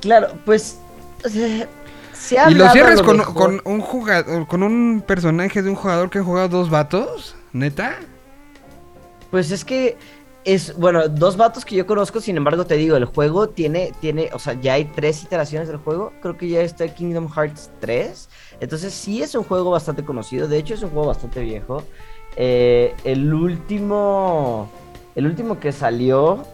claro, 0.00 0.28
pues 0.44 0.78
se 2.12 2.38
ha 2.38 2.50
Y 2.50 2.54
lo 2.54 2.68
cierras 2.70 2.96
lo 3.00 3.04
con, 3.04 3.18
con 3.34 3.60
un 3.64 3.80
jugador, 3.80 4.46
con 4.46 4.62
un 4.62 5.02
personaje 5.06 5.62
de 5.62 5.70
un 5.70 5.76
jugador 5.76 6.10
que 6.10 6.18
ha 6.18 6.22
jugado 6.22 6.48
dos 6.48 6.68
vatos, 6.70 7.34
neta. 7.52 7.96
Pues 9.30 9.50
es 9.50 9.64
que 9.64 9.96
es, 10.44 10.76
bueno, 10.76 11.08
dos 11.08 11.36
vatos 11.36 11.64
que 11.64 11.76
yo 11.76 11.86
conozco, 11.86 12.20
sin 12.20 12.36
embargo 12.36 12.66
te 12.66 12.74
digo, 12.76 12.96
el 12.96 13.04
juego 13.04 13.48
tiene, 13.48 13.92
tiene, 14.00 14.30
o 14.32 14.38
sea, 14.38 14.54
ya 14.60 14.74
hay 14.74 14.84
tres 14.84 15.22
iteraciones 15.22 15.68
del 15.68 15.78
juego, 15.78 16.12
creo 16.22 16.36
que 16.36 16.48
ya 16.48 16.60
está 16.60 16.86
Kingdom 16.88 17.28
Hearts 17.30 17.70
3, 17.80 18.28
entonces 18.60 18.92
sí 18.92 19.22
es 19.22 19.34
un 19.34 19.44
juego 19.44 19.70
bastante 19.70 20.04
conocido, 20.04 20.48
de 20.48 20.58
hecho 20.58 20.74
es 20.74 20.82
un 20.82 20.90
juego 20.90 21.08
bastante 21.08 21.40
viejo. 21.40 21.82
Eh, 22.36 22.94
el 23.04 23.32
último, 23.32 24.68
el 25.14 25.26
último 25.26 25.58
que 25.58 25.72
salió, 25.72 26.44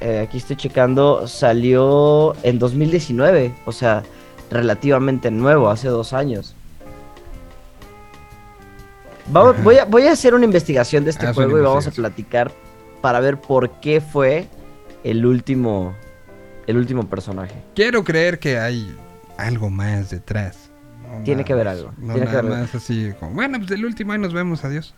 eh, 0.00 0.20
aquí 0.26 0.38
estoy 0.38 0.56
checando, 0.56 1.26
salió 1.26 2.34
en 2.42 2.58
2019, 2.58 3.54
o 3.66 3.72
sea, 3.72 4.02
relativamente 4.50 5.30
nuevo, 5.30 5.68
hace 5.70 5.88
dos 5.88 6.12
años. 6.12 6.54
Vamos- 9.26 9.62
voy, 9.62 9.78
a, 9.78 9.84
voy 9.86 10.06
a 10.06 10.12
hacer 10.12 10.34
una 10.34 10.44
investigación 10.44 11.04
de 11.04 11.10
este 11.10 11.26
Haz 11.26 11.36
una 11.36 11.46
juego 11.46 11.58
y 11.58 11.62
vamos 11.62 11.86
a 11.86 11.90
platicar 11.90 12.52
para 13.00 13.20
ver 13.20 13.40
por 13.40 13.70
qué 13.80 14.00
fue 14.00 14.48
el 15.02 15.24
último, 15.24 15.94
el 16.66 16.76
último 16.76 17.06
personaje. 17.08 17.54
Quiero 17.74 18.04
creer 18.04 18.38
que 18.38 18.58
hay 18.58 18.94
algo 19.38 19.70
más 19.70 20.10
detrás. 20.10 20.63
No 21.10 21.22
Tiene 21.24 21.44
que 21.44 21.52
haber 21.52 21.68
algo, 21.68 21.92
No 21.98 22.14
tiene 22.14 22.30
que 22.30 22.36
algo. 22.36 22.54
así 22.54 23.12
como, 23.20 23.32
bueno, 23.34 23.58
pues 23.58 23.70
el 23.70 23.84
último 23.84 24.12
ahí 24.12 24.18
nos 24.18 24.32
vemos, 24.32 24.64
adiós. 24.64 24.94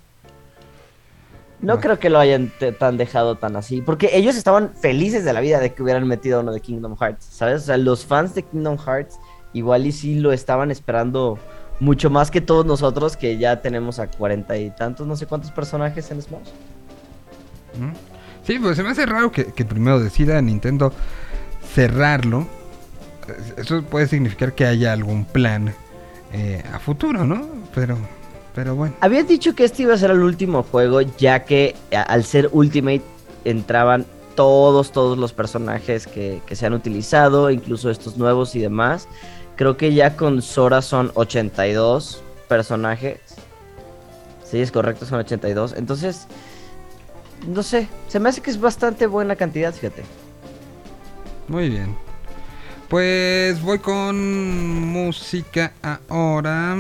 No 1.61 1.75
No. 1.75 1.81
creo 1.81 1.99
que 1.99 2.11
lo 2.11 2.19
hayan 2.19 2.53
tan 2.79 2.97
dejado 2.97 3.37
tan 3.37 3.57
así, 3.57 3.81
porque 3.83 4.11
ellos 4.13 4.37
estaban 4.37 4.73
felices 4.75 5.25
de 5.25 5.33
la 5.33 5.41
vida 5.41 5.59
de 5.59 5.73
que 5.73 5.83
hubieran 5.83 6.07
metido 6.07 6.41
uno 6.41 6.53
de 6.53 6.61
Kingdom 6.61 6.97
Hearts, 6.97 7.25
¿sabes? 7.25 7.63
O 7.63 7.67
sea, 7.67 7.77
los 7.79 8.05
fans 8.05 8.35
de 8.35 8.43
Kingdom 8.43 8.77
Hearts 8.79 9.19
igual 9.53 9.87
y 9.87 9.93
sí 9.93 10.17
lo 10.17 10.33
estaban 10.33 10.71
esperando 10.71 11.39
mucho 11.81 12.11
más 12.11 12.31
que 12.31 12.41
todos 12.41 12.65
nosotros 12.67 13.17
que 13.17 13.39
ya 13.39 13.61
tenemos 13.63 13.99
a 13.99 14.07
cuarenta 14.09 14.57
y 14.59 14.71
tantos, 14.71 15.07
no 15.07 15.17
sé 15.17 15.27
cuántos 15.27 15.51
personajes 15.51 16.11
en 16.11 16.21
Smash. 16.23 16.49
Sí, 18.47 18.59
pues 18.59 18.77
se 18.77 18.83
me 18.83 18.91
hace 18.91 19.07
raro 19.07 19.33
que, 19.33 19.47
que 19.47 19.65
primero 19.65 19.99
decida 20.01 20.41
Nintendo 20.41 20.93
cerrarlo. 21.75 22.47
Eso 23.57 23.83
puede 23.83 24.07
significar 24.07 24.55
que 24.55 24.67
haya 24.67 24.93
algún 24.93 25.25
plan 25.25 25.75
eh, 26.37 26.63
a 26.73 26.79
futuro, 26.79 27.25
¿no? 27.25 27.47
Pero, 27.75 27.97
pero 28.55 28.75
bueno. 28.75 28.95
Habían 29.01 29.27
dicho 29.27 29.55
que 29.55 29.65
este 29.65 29.83
iba 29.83 29.95
a 29.95 29.99
ser 29.99 30.11
el 30.11 30.21
último 30.21 30.63
juego, 30.63 31.01
ya 31.01 31.45
que 31.45 31.75
a- 31.95 32.03
al 32.03 32.25
ser 32.25 32.51
Ultimate 32.53 33.03
entraban 33.45 34.05
todos, 34.35 34.93
todos 34.93 35.17
los 35.17 35.33
personajes 35.33 36.07
que, 36.07 36.43
que 36.47 36.57
se 36.57 36.67
han 36.67 36.75
utilizado, 36.75 37.51
incluso 37.51 37.91
estos 37.91 38.17
nuevos 38.19 38.55
y 38.55 38.61
demás. 38.61 39.09
Creo 39.57 39.77
que 39.79 39.95
ya 39.95 40.17
con 40.17 40.43
Sora 40.43 40.83
son 40.83 41.11
82 41.15 42.23
personajes. 42.49 43.19
Sí, 44.45 44.61
es 44.61 44.71
correcto, 44.71 45.07
son 45.07 45.19
82. 45.21 45.73
Entonces, 45.77 46.27
no 47.49 47.63
sé, 47.63 47.89
se 48.09 48.21
me 48.21 48.29
hace 48.29 48.43
que 48.43 48.51
es 48.51 48.61
bastante 48.61 49.07
buena 49.07 49.37
cantidad, 49.37 49.73
fíjate. 49.73 50.03
Muy 51.49 51.69
bien. 51.71 51.97
Pues 52.89 53.61
voy 53.63 53.81
con 53.81 54.93
música 54.93 55.73
ahora. 56.09 56.77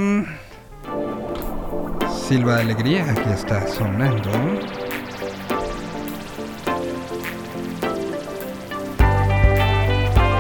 Silva 2.28 2.56
de 2.56 2.62
Alegría, 2.62 3.10
aquí 3.10 3.28
está 3.32 3.66
sonando. 3.66 4.30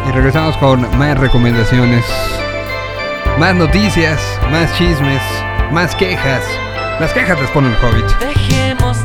Y 0.08 0.12
regresamos 0.12 0.56
con 0.58 0.82
más 0.98 1.18
recomendaciones, 1.18 2.04
más 3.38 3.54
noticias, 3.56 4.20
más 4.52 4.72
chismes, 4.78 5.22
más 5.72 5.96
quejas. 5.96 6.44
Las 7.00 7.12
quejas 7.12 7.40
les 7.40 7.50
pone 7.50 7.68
el 7.68 7.74
hobbit. 7.74 8.06
Dejemos 8.20 8.95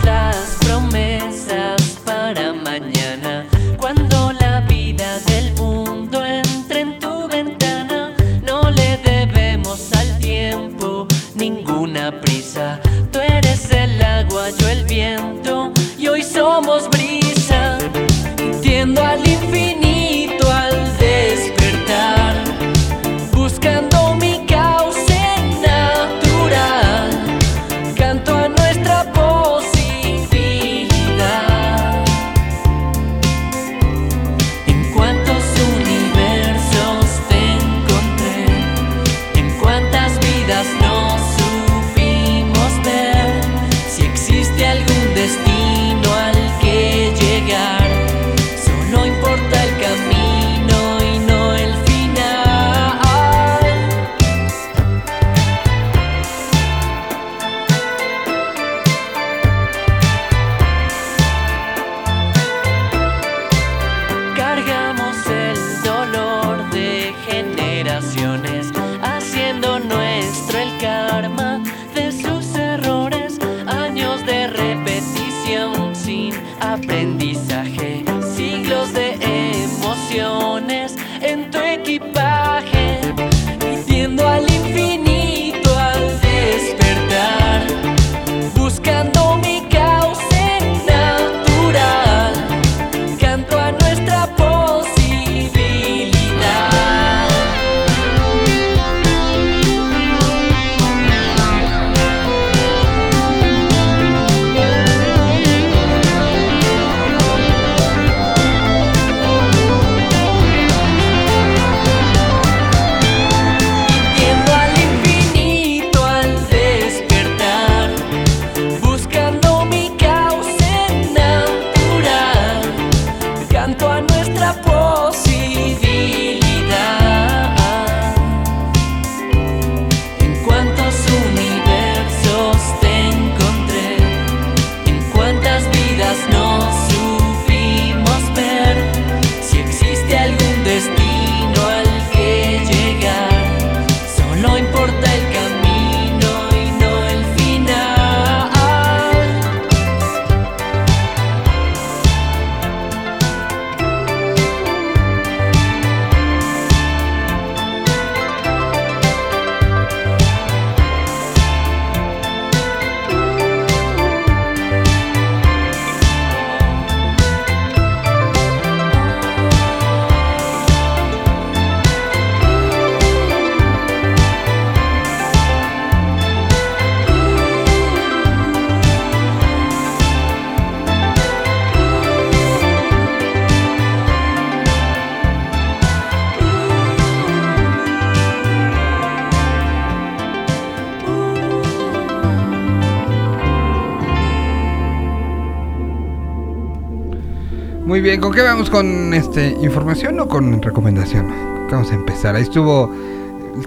Bien, 198.01 198.19
¿con 198.19 198.33
qué 198.33 198.41
vamos? 198.41 198.71
¿Con 198.71 199.13
este 199.13 199.49
información 199.61 200.19
o 200.19 200.27
con 200.27 200.59
recomendación? 200.59 201.29
Vamos 201.69 201.91
a 201.91 201.93
empezar. 201.93 202.35
Ahí 202.35 202.41
estuvo 202.41 202.91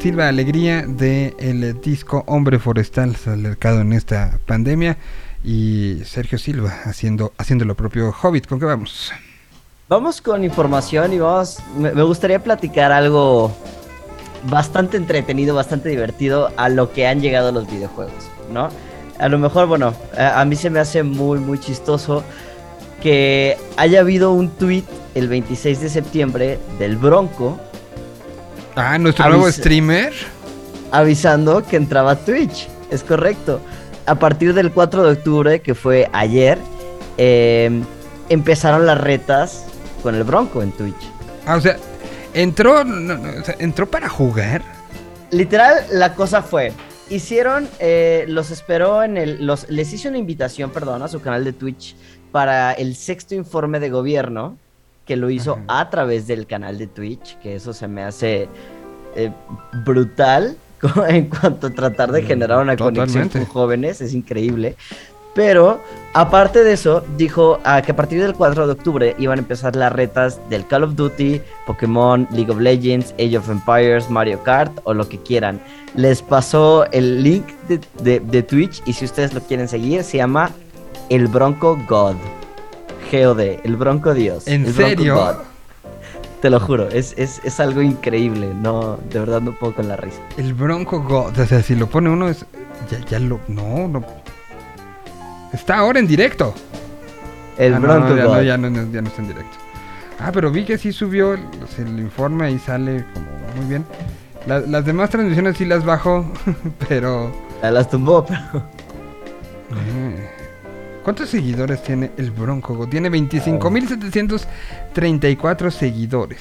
Silva 0.01 0.27
Alegría 0.27 0.83
de 0.83 1.37
el 1.39 1.81
disco 1.81 2.25
Hombre 2.27 2.59
Forestal 2.59 3.11
acercado 3.11 3.81
en 3.81 3.93
esta 3.93 4.41
pandemia 4.45 4.97
y 5.45 6.01
Sergio 6.05 6.39
Silva 6.39 6.75
haciendo 6.85 7.33
haciendo 7.39 7.65
lo 7.65 7.77
propio 7.77 8.13
Hobbit. 8.13 8.49
¿Con 8.49 8.59
qué 8.59 8.65
vamos? 8.65 9.13
Vamos 9.89 10.21
con 10.21 10.43
información 10.43 11.13
y 11.13 11.21
vamos. 11.21 11.61
Me, 11.79 12.03
gustaría 12.03 12.43
platicar 12.43 12.91
algo 12.91 13.57
bastante 14.51 14.97
entretenido, 14.97 15.55
bastante 15.55 15.91
divertido 15.91 16.51
a 16.57 16.69
lo 16.69 16.93
que 16.93 17.07
han 17.07 17.21
llegado 17.21 17.53
los 17.53 17.71
videojuegos, 17.71 18.29
¿no? 18.53 18.69
A 19.21 19.29
lo 19.29 19.39
mejor, 19.39 19.69
bueno, 19.69 19.95
a 20.19 20.45
mí 20.45 20.57
se 20.57 20.71
me 20.71 20.81
hace 20.81 21.05
muy, 21.05 21.39
muy 21.39 21.61
chistoso 21.61 22.25
que 23.05 23.59
haya 23.77 24.01
habido 24.01 24.33
un 24.33 24.51
tweet 24.51 24.85
el 25.15 25.29
26 25.29 25.81
de 25.81 25.89
septiembre 25.89 26.59
del 26.79 26.97
Bronco 26.97 27.59
Ah, 28.77 28.99
nuestro 28.99 29.29
nuevo 29.29 29.51
streamer. 29.53 30.13
avisando 30.91 31.65
que 31.65 31.77
entraba 31.77 32.13
a 32.13 32.17
Twitch. 32.17 32.69
Es 32.91 33.05
correcto. 33.05 33.61
A 34.07 34.17
partir 34.17 34.53
del 34.53 34.73
4 34.73 35.05
de 35.05 35.13
octubre, 35.13 35.61
que 35.63 35.75
fue 35.75 36.11
ayer, 36.13 36.59
eh, 37.17 37.83
empezaron 38.29 38.85
las 38.87 39.01
retas 39.01 39.67
con 40.03 40.15
el 40.17 40.25
Bronco 40.25 40.61
en 40.63 40.73
Twitch. 40.73 40.97
Ah, 41.47 41.57
o 41.57 41.61
sea, 41.61 41.77
entró, 42.35 42.85
no, 42.85 43.17
no, 43.17 43.41
o 43.41 43.45
sea, 43.45 43.55
entró 43.61 43.89
para 43.89 44.09
jugar. 44.09 44.63
Literal, 45.31 45.87
la 45.93 46.15
cosa 46.15 46.43
fue. 46.43 46.73
Hicieron, 47.11 47.69
eh, 47.79 48.25
los 48.29 48.51
esperó 48.51 49.03
en 49.05 49.17
el, 49.17 49.47
los, 49.47 49.69
les 49.71 49.93
hice 49.93 50.09
una 50.09 50.19
invitación, 50.19 50.71
perdón, 50.71 51.03
a 51.03 51.09
su 51.09 51.21
canal 51.21 51.45
de 51.45 51.53
Twitch 51.53 51.95
para 52.35 52.73
el 52.73 52.97
sexto 52.97 53.37
informe 53.37 53.79
de 53.79 53.91
gobierno, 53.91 54.57
que 55.07 55.15
lo 55.15 55.31
hizo 55.31 55.53
Ajá. 55.69 55.83
a 55.83 55.91
través 55.91 56.27
del 56.27 56.49
canal 56.49 56.79
de 56.79 56.89
Twitch, 56.89 57.39
que 57.39 57.55
eso 57.55 57.73
se 57.73 57.87
me 57.87 58.03
hace 58.03 58.49
eh, 59.15 59.31
brutal 59.85 60.57
en 61.09 61.27
cuanto 61.29 61.69
a 61.69 61.71
tratar 61.71 62.11
de 62.11 62.23
generar 62.23 62.61
una 62.61 62.77
conexión 62.77 63.29
con 63.29 63.45
jóvenes, 63.45 64.01
es 64.01 64.15
increíble. 64.15 64.75
Pero, 65.33 65.81
aparte 66.13 66.65
de 66.65 66.73
eso, 66.73 67.05
dijo 67.17 67.61
ah, 67.63 67.81
que 67.83 67.93
a 67.93 67.97
partir 67.97 68.21
del 68.21 68.35
4 68.35 68.67
de 68.67 68.73
octubre 68.73 69.15
iban 69.17 69.39
a 69.39 69.43
empezar 69.43 69.77
las 69.77 69.93
retas 69.93 70.41
del 70.51 70.67
Call 70.67 70.83
of 70.83 70.97
Duty, 70.97 71.41
Pokémon, 71.69 72.27
League 72.33 72.51
of 72.51 72.59
Legends, 72.59 73.13
Age 73.15 73.39
of 73.39 73.49
Empires, 73.49 74.11
Mario 74.11 74.43
Kart 74.43 74.73
o 74.83 74.93
lo 74.93 75.09
que 75.09 75.19
quieran. 75.21 75.61
Les 75.95 76.21
pasó 76.21 76.85
el 76.91 77.23
link 77.23 77.47
de, 77.69 77.81
de- 78.03 78.19
de 78.19 78.43
Twitch 78.43 78.83
y 78.87 78.93
si 78.93 79.05
ustedes 79.05 79.33
lo 79.35 79.41
quieren 79.41 79.69
seguir, 79.69 80.03
se 80.03 80.17
llama 80.17 80.51
El 81.09 81.29
Bronco 81.29 81.79
God. 81.89 82.17
GOD, 83.13 83.41
El 83.65 83.77
Bronco 83.77 84.13
Dios. 84.15 84.47
¿En 84.49 84.65
el 84.67 84.73
Bronco 84.73 84.89
serio? 84.97 85.15
God. 85.15 85.35
Te 86.41 86.51
lo 86.51 86.61
juro, 86.61 86.89
es, 86.89 87.15
es, 87.17 87.41
es 87.45 87.61
algo 87.61 87.81
increíble. 87.81 88.53
No, 88.55 88.99
de 89.11 89.19
verdad 89.21 89.41
no 89.41 89.53
puedo 89.53 89.75
con 89.75 89.89
la 89.89 89.97
risa. 89.97 90.19
El 90.37 90.53
Bronco 90.55 91.01
God. 91.03 91.39
O 91.39 91.47
sea, 91.47 91.63
si 91.63 91.75
lo 91.75 91.87
pone 91.89 92.11
uno 92.11 92.29
es. 92.29 92.45
Ya, 92.91 92.99
ya 93.07 93.19
lo. 93.19 93.41
No, 93.49 93.89
no. 93.89 94.05
Está 95.53 95.79
ahora 95.79 96.01
en 96.01 96.07
directo. 96.07 96.53
El 97.57 97.75
Ah, 97.75 97.79
no, 97.79 97.87
Bronco 97.89 98.17
ya, 98.17 98.25
God. 98.25 98.35
no, 98.35 98.43
ya, 98.43 98.57
no, 98.59 98.71
no, 98.71 98.93
ya 98.93 99.01
no 99.01 99.09
está 99.09 99.23
en 99.23 99.29
directo. 99.29 99.57
Ah, 100.19 100.31
pero 100.33 100.51
vi 100.51 100.65
que 100.65 100.77
sí 100.77 100.93
subió 100.93 101.35
el, 101.35 101.41
el 101.79 102.01
informe 102.01 102.47
ahí 102.47 102.59
sale 102.59 103.05
como 103.15 103.27
muy 103.57 103.67
bien. 103.69 103.85
La- 104.47 104.61
las 104.61 104.85
demás 104.85 105.11
transmisiones 105.11 105.57
sí 105.57 105.65
las 105.65 105.85
bajó, 105.85 106.31
pero. 106.89 107.31
Ya 107.63 107.71
Las 107.71 107.89
tumbó, 107.89 108.27
pero... 108.27 108.63
eh, 109.87 110.29
¿Cuántos 111.05 111.29
seguidores 111.29 111.83
tiene 111.83 112.11
el 112.17 112.31
Bronco? 112.33 112.89
Tiene 112.89 113.11
25.734 113.11 115.71
seguidores. 115.71 116.41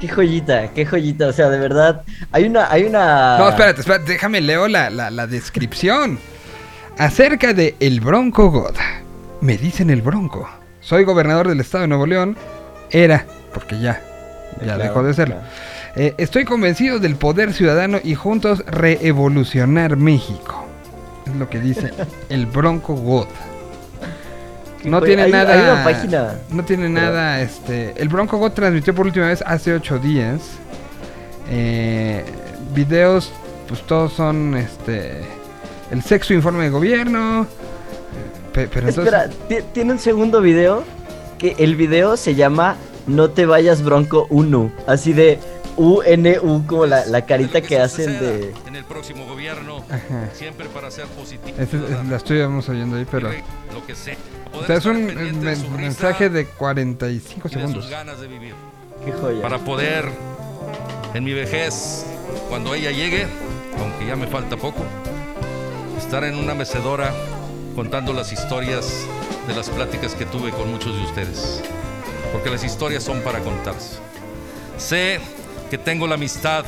Qué 0.00 0.08
joyita, 0.08 0.68
qué 0.72 0.86
joyita. 0.86 1.26
O 1.26 1.32
sea, 1.32 1.50
de 1.50 1.58
verdad. 1.58 2.02
Hay 2.32 2.44
una, 2.44 2.70
hay 2.70 2.84
una. 2.84 3.36
No, 3.38 3.48
espérate, 3.48 3.80
espérate, 3.80 4.12
déjame 4.12 4.40
leo 4.40 4.68
la, 4.68 4.88
la, 4.88 5.10
la 5.10 5.26
descripción. 5.26 6.18
Acerca 6.96 7.52
de 7.52 7.74
el 7.80 8.00
Bronco 8.00 8.50
God. 8.50 8.76
Me 9.40 9.56
dicen 9.58 9.90
el 9.90 10.00
Bronco. 10.02 10.48
Soy 10.80 11.02
gobernador 11.04 11.48
del 11.48 11.60
estado 11.60 11.82
de 11.82 11.88
Nuevo 11.88 12.06
León. 12.06 12.36
Era, 12.90 13.26
porque 13.52 13.78
ya, 13.80 14.00
ya 14.58 14.64
Claro, 14.64 14.82
dejó 14.82 15.02
de 15.02 15.14
serlo. 15.14 15.34
claro. 15.36 15.50
Eh, 15.96 16.14
estoy 16.18 16.44
convencido 16.44 17.00
del 17.00 17.16
poder 17.16 17.52
ciudadano 17.52 17.98
y 18.02 18.14
juntos 18.14 18.64
reevolucionar 18.66 19.96
México. 19.96 20.66
Es 21.30 21.36
lo 21.36 21.48
que 21.48 21.60
dice 21.60 21.90
el 22.28 22.46
Bronco 22.46 22.94
God. 22.94 23.26
No 24.84 24.98
joya. 24.98 25.06
tiene 25.08 25.22
Hay- 25.24 25.32
nada. 25.32 25.52
Hay 25.54 25.60
una 25.60 25.84
página. 25.84 26.34
No 26.50 26.64
tiene 26.64 26.88
Pero- 26.88 27.00
nada. 27.06 27.40
Este. 27.42 27.92
El 28.00 28.08
Bronco 28.08 28.38
God 28.38 28.52
transmitió 28.52 28.94
por 28.94 29.06
última 29.06 29.28
vez 29.28 29.42
hace 29.46 29.74
ocho 29.74 29.98
días. 29.98 30.40
Eh, 31.50 32.24
videos, 32.74 33.30
pues 33.68 33.82
todos 33.82 34.12
son 34.12 34.56
este. 34.56 35.20
El 35.90 36.02
sexo 36.02 36.32
informe 36.34 36.64
de 36.64 36.70
gobierno. 36.70 37.46
pe- 38.54 38.68
pero. 38.72 38.88
Espera, 38.88 39.28
ti- 39.48 39.58
tiene 39.72 39.92
un 39.92 39.98
segundo 39.98 40.40
video. 40.40 40.82
Que 41.38 41.54
el 41.58 41.74
video 41.74 42.18
se 42.18 42.34
llama 42.34 42.76
No 43.06 43.30
te 43.30 43.46
vayas 43.46 43.82
Bronco 43.82 44.26
Uno. 44.28 44.70
Así 44.86 45.12
de 45.14 45.38
U-N-U, 45.76 46.64
como 46.66 46.86
la, 46.86 47.06
la 47.06 47.24
carita 47.24 47.60
que 47.60 47.78
hacen 47.78 48.18
de. 48.20 48.52
en 48.66 48.76
el 48.76 48.84
próximo 48.84 49.26
gobierno, 49.26 49.78
Ajá. 49.88 50.28
siempre 50.34 50.66
para 50.68 50.90
ser 50.90 51.06
positivo. 51.06 51.56
Ese- 51.58 51.78
la 52.08 52.16
estuvimos 52.16 52.68
oyendo 52.68 52.96
ahí, 52.96 53.06
pero. 53.10 53.30
lo 53.72 53.86
que 53.86 53.94
sea. 53.94 54.16
O 54.52 54.64
sea, 54.64 54.76
es 54.76 54.84
un 54.86 55.06
men- 55.06 55.40
mensaje 55.76 56.28
de 56.28 56.46
45 56.46 57.48
de 57.48 57.54
sus 57.54 57.60
segundos. 57.60 57.90
ganas 57.90 58.20
de 58.20 58.26
vivir. 58.28 58.54
Qué 59.04 59.12
joya. 59.12 59.40
Para 59.42 59.58
poder, 59.58 60.06
en 61.14 61.24
mi 61.24 61.32
vejez, 61.32 62.04
cuando 62.48 62.74
ella 62.74 62.90
llegue, 62.90 63.26
aunque 63.78 64.06
ya 64.06 64.16
me 64.16 64.26
falta 64.26 64.56
poco, 64.56 64.82
estar 65.98 66.24
en 66.24 66.34
una 66.34 66.54
mecedora 66.54 67.12
contando 67.74 68.12
las 68.12 68.32
historias 68.32 69.06
de 69.46 69.54
las 69.54 69.70
pláticas 69.70 70.14
que 70.14 70.26
tuve 70.26 70.50
con 70.50 70.70
muchos 70.70 70.94
de 70.96 71.02
ustedes. 71.04 71.62
Porque 72.32 72.50
las 72.50 72.62
historias 72.64 73.02
son 73.02 73.20
para 73.20 73.38
contarse. 73.40 73.98
Sé 74.76 75.20
que 75.70 75.78
tengo 75.78 76.06
la 76.06 76.16
amistad 76.16 76.64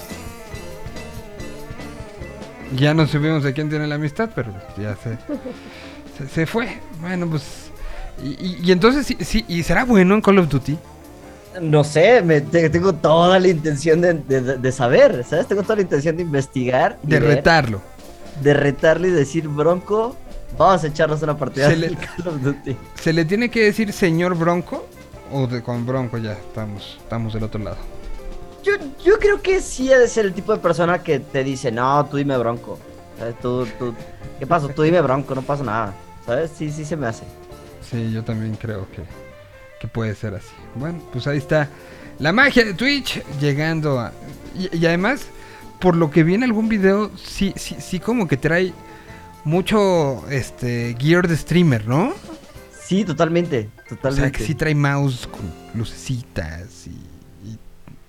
Ya 2.77 2.95
no 2.95 3.07
supimos 3.07 3.43
de 3.43 3.53
quién 3.53 3.69
tiene 3.69 3.87
la 3.87 3.97
amistad, 3.97 4.31
pero 4.35 4.51
ya 4.79 4.97
se. 4.97 5.19
se, 6.19 6.29
se 6.33 6.47
fue. 6.47 6.79
Bueno, 7.01 7.29
pues. 7.29 7.43
Y, 8.23 8.29
y- 8.31 8.59
y 8.65 8.73
entonces, 8.73 9.07
sí, 9.07 9.17
sí, 9.21 9.45
¿y 9.49 9.63
será 9.63 9.85
bueno 9.85 10.15
en 10.15 10.21
Call 10.23 10.39
of 10.39 10.49
Duty? 10.49 10.79
No 11.61 11.85
sé, 11.85 12.23
me, 12.23 12.41
te- 12.41 12.71
tengo 12.71 12.95
toda 12.95 13.39
la 13.39 13.49
intención 13.49 14.01
de, 14.01 14.15
de- 14.15 14.57
de 14.57 14.73
saber, 14.73 15.23
¿sabes? 15.29 15.47
Tengo 15.49 15.63
toda 15.63 15.77
la 15.77 15.83
intención 15.83 16.17
de 16.17 16.23
investigar. 16.23 16.99
y 17.05 17.09
De 17.11 17.21
ver, 17.21 17.37
retarlo. 17.37 17.83
De 18.41 18.55
retarle 18.55 19.09
y 19.09 19.11
decir, 19.11 19.49
Bronco, 19.49 20.17
vamos 20.57 20.83
a 20.83 20.87
echarnos 20.87 21.21
una 21.23 21.37
partida 21.37 21.69
Se 21.69 21.77
le- 21.77 21.89
del 21.89 21.97
Call 22.17 22.29
of 22.29 22.41
Duty. 22.43 22.77
¿Se 23.03 23.13
le 23.13 23.27
tiene 23.27 23.51
que 23.51 23.65
decir 23.65 23.93
señor 23.93 24.35
Bronco? 24.35 24.87
O 25.31 25.47
de, 25.47 25.63
con 25.63 25.85
Bronco 25.85 26.17
ya 26.17 26.33
estamos, 26.33 26.99
estamos 27.03 27.35
del 27.35 27.43
otro 27.43 27.63
lado. 27.63 27.77
Yo, 28.63 28.73
yo 29.05 29.19
creo 29.19 29.43
que 29.43 29.61
sí 29.61 29.91
ser 30.07 30.27
el 30.27 30.33
tipo 30.33 30.53
de 30.53 30.59
persona 30.59 31.03
que 31.03 31.19
te 31.21 31.43
dice, 31.43 31.73
no, 31.73 32.07
tú 32.07 32.17
dime 32.17 32.37
Bronco. 32.39 32.79
¿Sabes? 33.19 33.39
Tú, 33.41 33.67
tú, 33.79 33.95
¿Qué 34.39 34.47
pasó? 34.47 34.69
Tú 34.69 34.83
dime 34.83 35.01
Bronco, 35.01 35.35
no 35.35 35.43
pasa 35.43 35.63
nada. 35.65 35.95
¿Sabes? 36.25 36.51
Sí, 36.57 36.71
sí 36.71 36.85
se 36.85 36.97
me 36.97 37.07
hace. 37.07 37.25
Sí, 37.89 38.13
yo 38.13 38.23
también 38.23 38.55
creo 38.57 38.87
que, 38.91 39.03
que 39.81 39.89
puede 39.89 40.15
ser 40.15 40.35
así. 40.35 40.55
Bueno, 40.75 41.01
pues 41.13 41.27
ahí 41.27 41.39
está 41.39 41.69
la 42.19 42.33
magia 42.33 42.65
de 42.65 42.75
Twitch 42.75 43.23
llegando 43.41 43.99
a... 43.99 44.13
Y, 44.57 44.77
y 44.77 44.87
además, 44.87 45.27
por 45.81 45.97
lo 45.97 46.11
que 46.11 46.23
vi 46.23 46.35
en 46.35 46.45
algún 46.45 46.69
video, 46.69 47.11
sí, 47.17 47.53
sí, 47.57 47.77
sí 47.81 47.99
como 47.99 48.29
que 48.29 48.37
trae 48.37 48.73
mucho 49.45 50.25
este 50.31 50.97
gear 50.99 51.27
de 51.27 51.37
streamer, 51.37 51.87
¿no? 51.87 52.15
Sí, 52.81 53.05
totalmente, 53.05 53.69
O 53.77 53.89
sea, 53.89 53.97
totalmente. 53.97 54.39
que 54.39 54.45
sí 54.45 54.55
trae 54.55 54.75
mouse 54.75 55.27
con 55.27 55.41
lucecitas 55.75 56.87
y, 56.87 56.97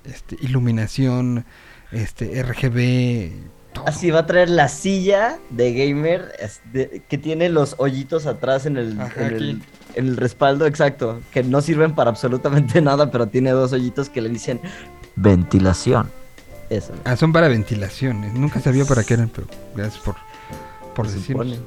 este, 0.05 0.37
iluminación, 0.41 1.45
este 1.91 2.41
RGB. 2.43 3.31
todo. 3.73 3.87
Así 3.87 4.11
va 4.11 4.19
a 4.19 4.25
traer 4.25 4.49
la 4.49 4.67
silla 4.67 5.39
de 5.49 5.73
gamer 5.73 6.31
de- 6.71 7.01
que 7.09 7.17
tiene 7.17 7.49
los 7.49 7.75
hoyitos 7.79 8.25
atrás 8.27 8.65
en 8.65 8.77
el, 8.77 8.99
Ajá, 8.99 9.27
en, 9.27 9.33
el, 9.33 9.49
aquí. 9.61 9.61
en 9.95 10.07
el 10.07 10.17
respaldo, 10.17 10.65
exacto. 10.67 11.21
Que 11.31 11.43
no 11.43 11.61
sirven 11.61 11.95
para 11.95 12.09
absolutamente 12.11 12.81
nada, 12.83 13.09
pero 13.11 13.27
tiene 13.27 13.51
dos 13.51 13.73
hoyitos 13.73 14.09
que 14.09 14.21
le 14.21 14.29
dicen 14.29 14.59
ventilación. 15.15 16.09
Eso. 16.69 16.93
Ah, 17.03 17.15
son 17.15 17.31
para 17.33 17.47
ventilaciones. 17.47 18.33
Nunca 18.33 18.59
sabía 18.59 18.85
para 18.85 19.03
qué 19.03 19.13
eran, 19.15 19.29
pero 19.29 19.47
gracias 19.75 20.01
por, 20.03 20.15
por 20.95 21.07
supone. 21.09 21.59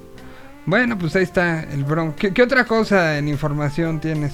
Bueno, 0.64 0.98
pues 0.98 1.14
ahí 1.14 1.22
está 1.22 1.62
el 1.62 1.84
Bronco. 1.84 2.16
¿Qué, 2.16 2.32
qué 2.32 2.42
otra 2.42 2.64
cosa 2.64 3.18
en 3.18 3.28
información 3.28 4.00
tienes? 4.00 4.32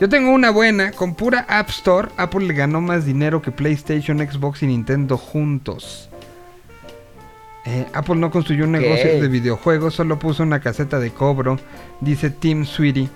Yo 0.00 0.08
tengo 0.08 0.30
una 0.32 0.50
buena. 0.50 0.92
Con 0.92 1.14
pura 1.14 1.44
App 1.48 1.68
Store, 1.68 2.08
Apple 2.16 2.46
le 2.46 2.54
ganó 2.54 2.80
más 2.80 3.04
dinero 3.04 3.42
que 3.42 3.50
PlayStation, 3.50 4.18
Xbox 4.18 4.62
y 4.62 4.66
Nintendo 4.66 5.18
juntos. 5.18 6.08
Eh, 7.66 7.86
Apple 7.92 8.14
no 8.16 8.30
construyó 8.30 8.64
un 8.64 8.72
negocio 8.72 9.20
de 9.20 9.28
videojuegos, 9.28 9.94
solo 9.94 10.18
puso 10.18 10.42
una 10.42 10.60
caseta 10.60 10.98
de 10.98 11.10
cobro, 11.10 11.58
dice 12.00 12.30
Tim 12.30 12.64
Sweetie, 12.64 13.10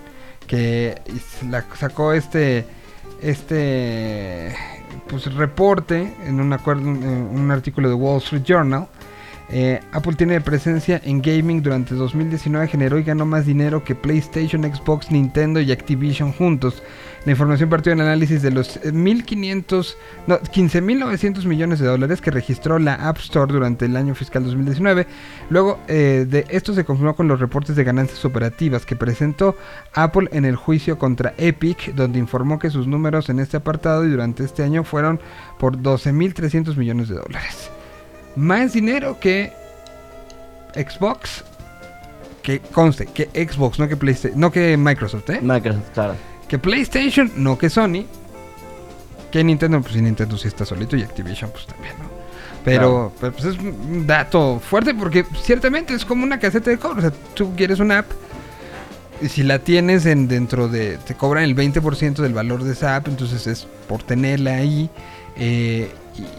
que 0.45 1.01
la- 1.49 1.65
sacó 1.75 2.13
este 2.13 2.65
este 3.23 4.55
pues 5.07 5.33
reporte 5.33 6.13
en 6.25 6.39
un 6.39 6.53
acuerdo 6.53 6.83
en 6.83 6.97
un 7.33 7.49
artículo 7.49 7.89
de 7.89 7.95
Wall 7.95 8.19
Street 8.19 8.43
Journal 8.43 8.87
eh, 9.49 9.79
Apple 9.91 10.13
tiene 10.13 10.41
presencia 10.41 10.99
en 11.03 11.21
gaming 11.21 11.61
durante 11.61 11.93
2019, 11.93 12.67
generó 12.67 12.97
y 12.97 13.03
ganó 13.03 13.25
más 13.25 13.45
dinero 13.45 13.83
que 13.83 13.93
PlayStation, 13.93 14.63
Xbox, 14.63 15.11
Nintendo 15.11 15.61
y 15.61 15.71
Activision 15.71 16.31
juntos. 16.33 16.81
La 17.25 17.31
información 17.31 17.69
partió 17.69 17.91
del 17.91 18.01
análisis 18.01 18.41
de 18.41 18.51
los 18.51 18.77
eh, 18.77 18.91
1.500, 18.91 19.95
no, 20.27 20.39
15.900 20.39 21.45
millones 21.45 21.79
de 21.79 21.87
dólares 21.87 22.21
que 22.21 22.31
registró 22.31 22.79
la 22.79 22.95
App 22.95 23.17
Store 23.17 23.51
durante 23.51 23.85
el 23.85 23.95
año 23.97 24.15
fiscal 24.15 24.43
2019. 24.43 25.07
Luego 25.49 25.79
eh, 25.87 26.25
de 26.27 26.45
esto 26.49 26.73
se 26.73 26.85
confirmó 26.85 27.15
con 27.15 27.27
los 27.27 27.39
reportes 27.39 27.75
de 27.75 27.83
ganancias 27.83 28.25
operativas 28.25 28.85
que 28.85 28.95
presentó 28.95 29.55
Apple 29.93 30.29
en 30.31 30.45
el 30.45 30.55
juicio 30.55 30.97
contra 30.97 31.33
Epic, 31.37 31.93
donde 31.95 32.19
informó 32.19 32.59
que 32.59 32.69
sus 32.69 32.87
números 32.87 33.29
en 33.29 33.39
este 33.39 33.57
apartado 33.57 34.05
y 34.05 34.09
durante 34.09 34.43
este 34.43 34.63
año 34.63 34.83
fueron 34.83 35.19
por 35.59 35.77
12.300 35.77 36.75
millones 36.75 37.09
de 37.09 37.15
dólares 37.15 37.71
más 38.35 38.73
dinero 38.73 39.19
que 39.19 39.53
Xbox. 40.73 41.43
Que 42.41 42.59
conste, 42.59 43.07
que 43.07 43.29
Xbox, 43.33 43.79
no 43.79 43.87
que 43.87 43.97
PlayStation, 43.97 44.39
no 44.39 44.51
que 44.51 44.77
Microsoft, 44.77 45.29
¿eh? 45.31 45.39
Microsoft, 45.41 45.89
claro. 45.93 46.15
Que 46.47 46.59
PlayStation, 46.59 47.31
no 47.37 47.57
que 47.57 47.69
Sony. 47.71 48.05
Que 49.31 49.43
Nintendo, 49.43 49.81
pues 49.81 49.95
Nintendo 49.95 50.37
sí 50.37 50.47
está 50.47 50.63
solito 50.63 50.95
y 50.95 51.01
Activision, 51.01 51.49
pues 51.49 51.65
también, 51.65 51.95
¿no? 51.97 52.05
Pero, 52.63 53.11
pero, 53.19 53.31
pues 53.33 53.45
es 53.45 53.57
un 53.59 54.05
dato 54.07 54.59
fuerte 54.59 54.93
porque 54.93 55.25
ciertamente 55.43 55.93
es 55.93 56.05
como 56.05 56.23
una 56.23 56.39
caseta 56.39 56.69
de 56.69 56.77
cobro. 56.77 56.99
O 56.99 57.01
sea, 57.01 57.11
tú 57.33 57.55
quieres 57.55 57.79
una 57.79 57.99
app 57.99 58.11
y 59.21 59.29
si 59.29 59.43
la 59.43 59.59
tienes 59.59 60.05
en 60.05 60.27
dentro 60.27 60.67
de... 60.67 60.97
Te 60.97 61.15
cobran 61.15 61.43
el 61.43 61.55
20% 61.55 62.15
del 62.15 62.33
valor 62.33 62.63
de 62.63 62.73
esa 62.73 62.95
app, 62.95 63.07
entonces 63.07 63.47
es 63.47 63.67
por 63.87 64.03
tenerla 64.03 64.55
ahí. 64.55 64.89
eh, 65.37 65.91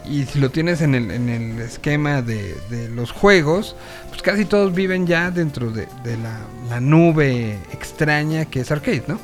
y, 0.09 0.25
si 0.25 0.39
lo 0.39 0.51
tienes 0.51 0.81
en 0.81 0.95
el, 0.95 1.11
en 1.11 1.29
el 1.29 1.61
esquema 1.61 2.23
de, 2.23 2.55
de 2.71 2.89
los 2.89 3.13
juegos, 3.13 3.77
pues 4.09 4.23
casi 4.23 4.45
todos 4.45 4.75
viven 4.75 5.07
ya 5.07 5.31
dentro 5.31 5.71
de, 5.71 5.87
de 6.03 6.17
la, 6.17 6.41
la 6.69 6.81
nube 6.81 7.59
extraña 7.73 8.45
que 8.47 8.61
es 8.61 8.71
arcade, 8.71 9.05
¿no? 9.07 9.19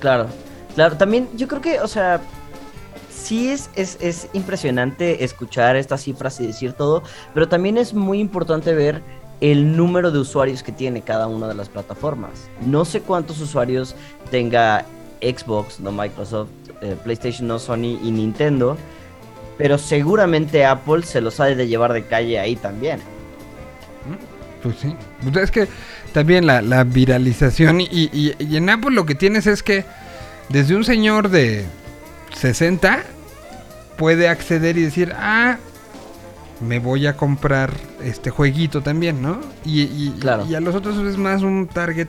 Claro, 0.00 0.26
claro. 0.74 0.96
También 0.96 1.28
yo 1.34 1.48
creo 1.48 1.60
que, 1.60 1.80
o 1.80 1.88
sea, 1.88 2.20
sí 3.10 3.48
es, 3.48 3.70
es, 3.74 3.98
es 4.00 4.28
impresionante 4.32 5.24
escuchar 5.24 5.76
estas 5.76 6.02
cifras 6.02 6.40
y 6.40 6.46
decir 6.46 6.72
todo, 6.72 7.02
pero 7.34 7.48
también 7.48 7.78
es 7.78 7.94
muy 7.94 8.20
importante 8.20 8.74
ver 8.74 9.02
el 9.40 9.76
número 9.76 10.12
de 10.12 10.20
usuarios 10.20 10.62
que 10.62 10.70
tiene 10.70 11.02
cada 11.02 11.26
una 11.26 11.48
de 11.48 11.54
las 11.54 11.68
plataformas. 11.68 12.48
No 12.64 12.84
sé 12.84 13.00
cuántos 13.00 13.40
usuarios 13.40 13.96
tenga 14.30 14.84
Xbox, 15.20 15.80
no 15.80 15.90
Microsoft, 15.90 16.50
eh, 16.80 16.96
PlayStation, 17.02 17.48
no 17.48 17.58
Sony 17.58 17.98
y 18.02 18.10
Nintendo, 18.12 18.76
pero 19.62 19.78
seguramente 19.78 20.64
Apple 20.66 21.04
se 21.04 21.20
los 21.20 21.38
ha 21.38 21.44
de 21.44 21.68
llevar 21.68 21.92
de 21.92 22.02
calle 22.02 22.40
ahí 22.40 22.56
también. 22.56 22.98
Pues 24.60 24.74
sí. 24.80 24.92
Pues 25.22 25.36
es 25.36 25.50
que 25.52 25.68
también 26.12 26.46
la, 26.48 26.62
la 26.62 26.82
viralización 26.82 27.80
y, 27.80 27.86
y- 28.12 28.34
y 28.40 28.56
en 28.56 28.68
Apple 28.70 28.90
lo 28.90 29.06
que 29.06 29.14
tienes 29.14 29.46
es 29.46 29.62
que 29.62 29.84
desde 30.48 30.74
un 30.74 30.82
señor 30.84 31.28
de 31.30 31.64
60 32.34 33.04
puede 33.96 34.28
acceder 34.28 34.76
y 34.78 34.82
decir, 34.82 35.12
ah, 35.16 35.58
me 36.60 36.80
voy 36.80 37.06
a 37.06 37.16
comprar 37.16 37.70
este 38.02 38.30
jueguito 38.30 38.82
también, 38.82 39.22
¿no? 39.22 39.40
Y, 39.64 39.82
y- 39.82 40.16
Claro. 40.20 40.44
y 40.48 40.56
a 40.56 40.60
los 40.60 40.74
otros 40.74 40.96
es 41.06 41.16
más 41.16 41.42
un 41.42 41.68
target. 41.68 42.08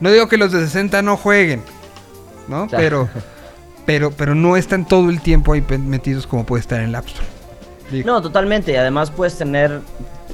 No 0.00 0.10
digo 0.10 0.26
que 0.28 0.36
los 0.36 0.50
de 0.50 0.60
60 0.64 1.00
no 1.02 1.16
jueguen, 1.16 1.62
¿no? 2.48 2.66
Claro. 2.66 2.82
Pero, 2.82 3.08
pero, 3.88 4.10
pero 4.10 4.34
no 4.34 4.58
están 4.58 4.86
todo 4.86 5.08
el 5.08 5.22
tiempo 5.22 5.54
ahí 5.54 5.64
metidos 5.78 6.26
como 6.26 6.44
puede 6.44 6.60
estar 6.60 6.78
en 6.78 6.90
el 6.90 6.94
App 6.94 7.06
Store. 7.06 7.26
Digo, 7.90 8.06
No, 8.06 8.20
totalmente. 8.20 8.72
Y 8.72 8.76
además 8.76 9.10
puedes 9.10 9.38
tener 9.38 9.80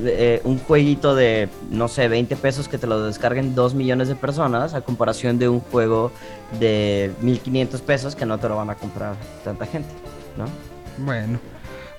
eh, 0.01 0.41
un 0.43 0.59
jueguito 0.59 1.15
de, 1.15 1.49
no 1.71 1.87
sé, 1.87 2.09
20 2.09 2.35
pesos 2.35 2.67
que 2.67 2.79
te 2.79 2.89
lo 2.89 3.05
descarguen 3.05 3.55
2 3.55 3.75
millones 3.75 4.09
de 4.09 4.17
personas 4.17 4.75
a 4.75 4.81
comparación 4.81 5.39
de 5.39 5.49
un 5.49 5.61
juego 5.61 6.11
de 6.59 7.13
1500 7.21 7.81
pesos 7.83 8.17
que 8.17 8.27
no 8.27 8.39
te 8.39 8.49
lo 8.49 8.57
van 8.57 8.71
a 8.71 8.75
comprar 8.75 9.15
tanta 9.45 9.67
gente, 9.67 9.95
¿no? 10.37 10.47
Bueno, 10.99 11.39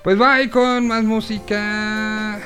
pues 0.04 0.18
bye 0.18 0.50
con 0.50 0.86
más 0.86 1.04
música. 1.04 2.38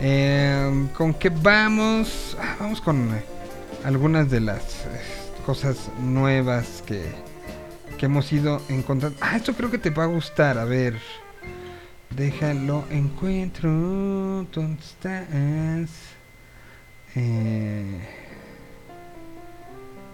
Eh, 0.00 0.88
¿Con 0.96 1.12
qué 1.12 1.28
vamos? 1.28 2.38
Ah, 2.40 2.56
vamos 2.58 2.80
con 2.80 3.14
eh, 3.14 3.22
algunas 3.84 4.30
de 4.30 4.40
las 4.40 4.86
eh, 4.86 5.02
cosas 5.44 5.90
nuevas 6.00 6.82
que, 6.86 7.27
que 7.98 8.06
hemos 8.06 8.32
ido 8.32 8.62
encontrando. 8.70 9.18
Ah, 9.20 9.36
esto 9.36 9.52
creo 9.52 9.70
que 9.70 9.78
te 9.78 9.90
va 9.90 10.04
a 10.04 10.06
gustar. 10.06 10.56
A 10.56 10.64
ver, 10.64 10.98
déjalo 12.16 12.84
encuentro. 12.90 13.68
¿Dónde 14.52 14.80
estás? 14.80 15.90
Eh, 17.14 18.00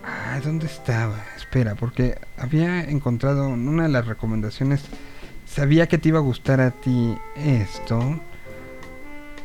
Ah, 0.06 0.38
¿dónde 0.44 0.66
estaba? 0.66 1.16
Espera, 1.36 1.74
porque 1.76 2.18
había 2.36 2.82
encontrado 2.82 3.54
en 3.54 3.66
una 3.68 3.84
de 3.84 3.88
las 3.88 4.06
recomendaciones. 4.06 4.82
Sabía 5.46 5.86
que 5.86 5.96
te 5.96 6.10
iba 6.10 6.18
a 6.18 6.22
gustar 6.22 6.60
a 6.60 6.70
ti 6.72 7.16
esto. 7.36 8.20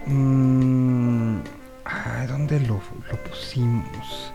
Mm, 0.06 1.38
ah, 1.86 2.26
¿dónde 2.28 2.60
lo, 2.60 2.82
lo 3.10 3.24
pusimos? 3.24 4.34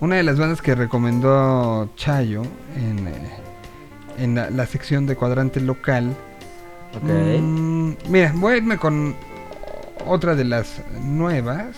Una 0.00 0.16
de 0.16 0.22
las 0.22 0.38
bandas 0.38 0.62
que 0.62 0.74
recomendó 0.74 1.90
Chayo 1.96 2.42
en, 2.76 3.06
eh, 3.06 3.30
en 4.18 4.34
la, 4.34 4.50
la 4.50 4.66
sección 4.66 5.06
de 5.06 5.16
cuadrante 5.16 5.60
local. 5.60 6.16
Ok. 6.94 7.02
Mm, 7.40 7.92
mira, 8.08 8.32
voy 8.34 8.54
a 8.54 8.56
irme 8.56 8.78
con 8.78 9.14
otra 10.06 10.34
de 10.34 10.44
las 10.44 10.82
nuevas. 11.02 11.76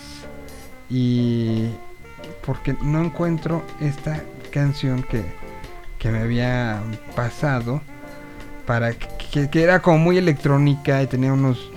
Y 0.89 1.69
porque 2.45 2.75
no 2.81 3.03
encuentro 3.03 3.63
esta 3.79 4.21
canción 4.51 5.03
que, 5.03 5.23
que 5.97 6.11
me 6.11 6.19
había 6.19 6.81
pasado 7.15 7.81
para 8.65 8.93
que, 8.93 9.49
que 9.49 9.63
era 9.63 9.81
como 9.81 9.97
muy 9.97 10.17
electrónica 10.17 11.01
y 11.01 11.07
tenía 11.07 11.33
unos 11.33 11.71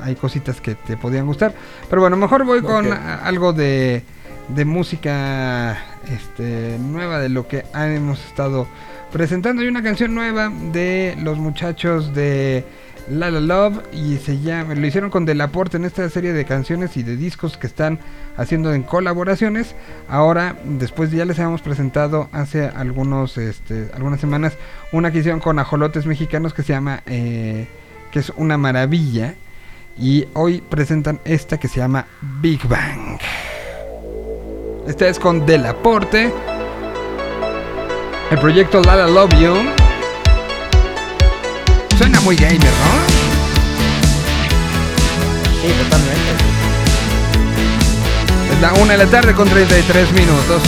hay 0.00 0.14
cositas 0.14 0.60
que 0.60 0.74
te 0.74 0.96
podían 0.96 1.26
gustar 1.26 1.52
pero 1.90 2.02
bueno 2.02 2.16
mejor 2.16 2.44
voy 2.44 2.62
con 2.62 2.92
algo 2.92 3.52
de, 3.52 4.04
de 4.48 4.64
música 4.64 5.78
este 6.12 6.78
nueva 6.78 7.18
de 7.18 7.28
lo 7.28 7.46
que 7.46 7.64
hemos 7.74 8.24
estado 8.24 8.66
presentando 9.12 9.62
hay 9.62 9.68
una 9.68 9.82
canción 9.82 10.14
nueva 10.14 10.50
de 10.72 11.16
los 11.20 11.38
muchachos 11.38 12.14
de 12.14 12.64
La 13.10 13.30
La 13.30 13.40
Love 13.40 13.82
y 13.92 14.16
se 14.16 14.40
llama, 14.40 14.74
lo 14.74 14.86
hicieron 14.86 15.10
con 15.10 15.24
Delaporte 15.24 15.76
en 15.76 15.84
esta 15.84 16.08
serie 16.10 16.32
de 16.32 16.44
canciones 16.44 16.96
y 16.96 17.02
de 17.02 17.16
discos 17.16 17.56
que 17.56 17.66
están 17.66 17.98
haciendo 18.36 18.72
en 18.74 18.82
colaboraciones. 18.82 19.74
Ahora, 20.08 20.56
después 20.64 21.10
ya 21.10 21.24
les 21.24 21.38
habíamos 21.38 21.62
presentado 21.62 22.28
hace 22.32 22.66
algunos, 22.66 23.38
este, 23.38 23.90
algunas 23.94 24.20
semanas 24.20 24.54
una 24.92 25.10
que 25.10 25.18
hicieron 25.18 25.40
con 25.40 25.58
ajolotes 25.58 26.06
mexicanos 26.06 26.52
que 26.52 26.62
se 26.62 26.74
llama, 26.74 27.02
eh, 27.06 27.66
que 28.10 28.18
es 28.18 28.30
una 28.36 28.58
maravilla. 28.58 29.34
Y 29.98 30.26
hoy 30.34 30.60
presentan 30.60 31.18
esta 31.24 31.58
que 31.58 31.66
se 31.66 31.78
llama 31.78 32.06
Big 32.40 32.64
Bang. 32.68 33.18
Esta 34.88 35.06
es 35.06 35.18
con 35.18 35.44
Delaporte. 35.44 36.32
El 38.30 38.38
proyecto 38.38 38.80
La 38.80 38.96
La 38.96 39.06
Love 39.06 39.34
You. 39.38 39.54
Suena 41.98 42.18
muy 42.22 42.36
gamer, 42.36 42.58
¿no? 42.58 42.94
Sí, 45.60 45.68
totalmente. 45.84 46.30
Es 48.50 48.60
la 48.62 48.72
una 48.82 48.92
de 48.92 49.04
la 49.04 49.10
tarde 49.10 49.34
con 49.34 49.46
33 49.46 50.10
minutos. 50.12 50.62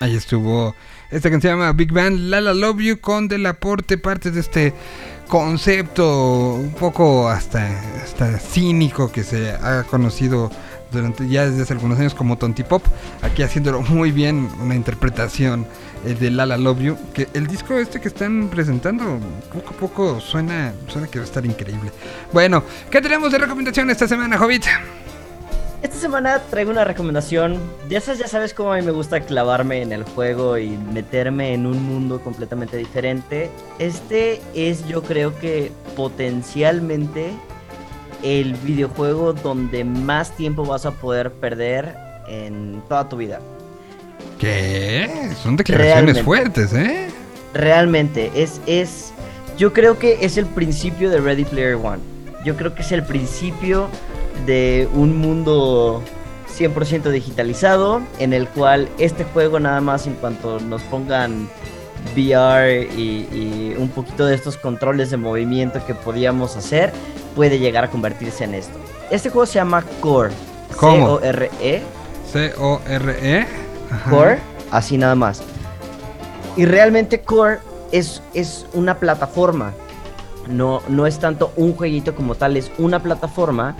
Ahí 0.00 0.14
estuvo 0.14 0.74
esta 1.10 1.30
que 1.30 1.40
se 1.40 1.48
llama 1.48 1.72
Big 1.72 1.92
Band 1.92 2.30
Lala 2.30 2.52
Love 2.52 2.80
You 2.80 3.00
con 3.00 3.28
Del 3.28 3.46
Aporte, 3.46 3.96
parte 3.98 4.30
de 4.30 4.40
este 4.40 4.74
concepto 5.28 6.54
un 6.54 6.72
poco 6.72 7.28
hasta, 7.28 7.68
hasta 8.02 8.38
cínico 8.38 9.10
que 9.10 9.22
se 9.22 9.50
ha 9.50 9.84
conocido 9.84 10.50
durante 10.90 11.28
ya 11.28 11.48
desde 11.48 11.62
hace 11.62 11.72
algunos 11.74 11.98
años 11.98 12.14
como 12.14 12.38
Tontipop, 12.38 12.82
aquí 13.22 13.42
haciéndolo 13.42 13.82
muy 13.82 14.12
bien, 14.12 14.48
una 14.60 14.74
interpretación 14.74 15.66
eh, 16.04 16.14
de 16.14 16.30
Lala 16.30 16.56
Love 16.56 16.80
You, 16.80 16.96
que 17.12 17.28
el 17.34 17.46
disco 17.46 17.74
este 17.74 18.00
que 18.00 18.08
están 18.08 18.48
presentando 18.48 19.18
poco 19.52 19.70
a 19.70 19.76
poco 19.76 20.20
suena, 20.20 20.72
suena 20.88 21.08
que 21.08 21.18
va 21.18 21.24
a 21.24 21.28
estar 21.28 21.44
increíble. 21.44 21.90
Bueno, 22.32 22.62
¿qué 22.90 23.00
tenemos 23.00 23.32
de 23.32 23.38
recomendación 23.38 23.90
esta 23.90 24.06
semana, 24.06 24.38
Jovita? 24.38 24.80
Esta 25.82 25.96
semana 25.98 26.40
traigo 26.50 26.70
una 26.70 26.84
recomendación. 26.84 27.60
Ya 27.88 28.00
sabes 28.00 28.54
cómo 28.54 28.72
a 28.72 28.76
mí 28.76 28.82
me 28.82 28.92
gusta 28.92 29.20
clavarme 29.20 29.82
en 29.82 29.92
el 29.92 30.04
juego 30.04 30.58
y 30.58 30.70
meterme 30.70 31.52
en 31.52 31.66
un 31.66 31.82
mundo 31.82 32.20
completamente 32.20 32.76
diferente. 32.76 33.50
Este 33.78 34.40
es 34.54 34.86
yo 34.88 35.02
creo 35.02 35.38
que 35.38 35.70
potencialmente 35.94 37.30
el 38.22 38.54
videojuego 38.54 39.32
donde 39.34 39.84
más 39.84 40.34
tiempo 40.36 40.64
vas 40.64 40.86
a 40.86 40.92
poder 40.92 41.30
perder 41.32 41.94
en 42.26 42.82
toda 42.88 43.08
tu 43.08 43.18
vida. 43.18 43.40
¿Qué? 44.38 45.30
Son 45.42 45.56
declaraciones 45.56 46.16
Realmente. 46.16 46.22
fuertes, 46.22 46.72
¿eh? 46.72 47.08
Realmente, 47.54 48.30
es, 48.34 48.60
es. 48.66 49.12
Yo 49.56 49.72
creo 49.72 49.98
que 49.98 50.18
es 50.24 50.36
el 50.36 50.46
principio 50.46 51.10
de 51.10 51.20
Ready 51.20 51.44
Player 51.44 51.74
One. 51.74 51.98
Yo 52.44 52.56
creo 52.56 52.74
que 52.74 52.82
es 52.82 52.92
el 52.92 53.02
principio 53.02 53.88
de 54.44 54.88
un 54.94 55.16
mundo 55.16 56.02
100% 56.56 57.10
digitalizado, 57.10 58.00
en 58.18 58.32
el 58.32 58.48
cual 58.48 58.88
este 58.98 59.24
juego 59.24 59.60
nada 59.60 59.80
más 59.80 60.06
en 60.06 60.14
cuanto 60.14 60.60
nos 60.60 60.82
pongan 60.82 61.48
VR 62.14 62.82
y, 62.96 63.28
y 63.32 63.74
un 63.78 63.88
poquito 63.88 64.26
de 64.26 64.34
estos 64.34 64.56
controles 64.56 65.10
de 65.10 65.16
movimiento 65.16 65.84
que 65.86 65.94
podíamos 65.94 66.56
hacer, 66.56 66.92
puede 67.34 67.58
llegar 67.58 67.84
a 67.84 67.90
convertirse 67.90 68.44
en 68.44 68.54
esto. 68.54 68.78
Este 69.10 69.30
juego 69.30 69.46
se 69.46 69.54
llama 69.54 69.84
Core. 70.00 70.32
¿Cómo? 70.76 71.20
C-O-R-E. 71.20 71.82
C-O-R-E. 72.32 73.46
Ajá. 73.90 74.10
Core, 74.10 74.38
así 74.70 74.98
nada 74.98 75.14
más. 75.14 75.42
Y 76.56 76.64
realmente 76.64 77.20
Core 77.20 77.58
es, 77.92 78.22
es 78.34 78.66
una 78.72 78.98
plataforma. 78.98 79.74
No, 80.48 80.80
no 80.88 81.06
es 81.06 81.18
tanto 81.18 81.52
un 81.56 81.74
jueguito 81.74 82.14
como 82.14 82.34
tal, 82.34 82.56
es 82.56 82.70
una 82.78 83.00
plataforma. 83.00 83.76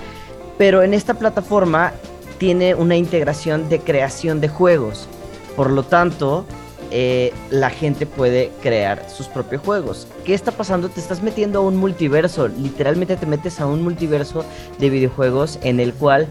Pero 0.58 0.82
en 0.82 0.94
esta 0.94 1.14
plataforma 1.14 1.92
tiene 2.38 2.74
una 2.74 2.96
integración 2.96 3.68
de 3.68 3.80
creación 3.80 4.40
de 4.40 4.48
juegos. 4.48 5.08
Por 5.54 5.70
lo 5.70 5.82
tanto, 5.82 6.44
eh, 6.90 7.32
la 7.50 7.70
gente 7.70 8.06
puede 8.06 8.52
crear 8.62 9.08
sus 9.08 9.26
propios 9.26 9.62
juegos. 9.62 10.06
¿Qué 10.24 10.34
está 10.34 10.52
pasando? 10.52 10.88
Te 10.88 11.00
estás 11.00 11.22
metiendo 11.22 11.58
a 11.58 11.62
un 11.62 11.76
multiverso. 11.76 12.48
Literalmente 12.48 13.16
te 13.16 13.26
metes 13.26 13.60
a 13.60 13.66
un 13.66 13.82
multiverso 13.82 14.44
de 14.78 14.90
videojuegos 14.90 15.58
en 15.62 15.80
el 15.80 15.92
cual 15.94 16.28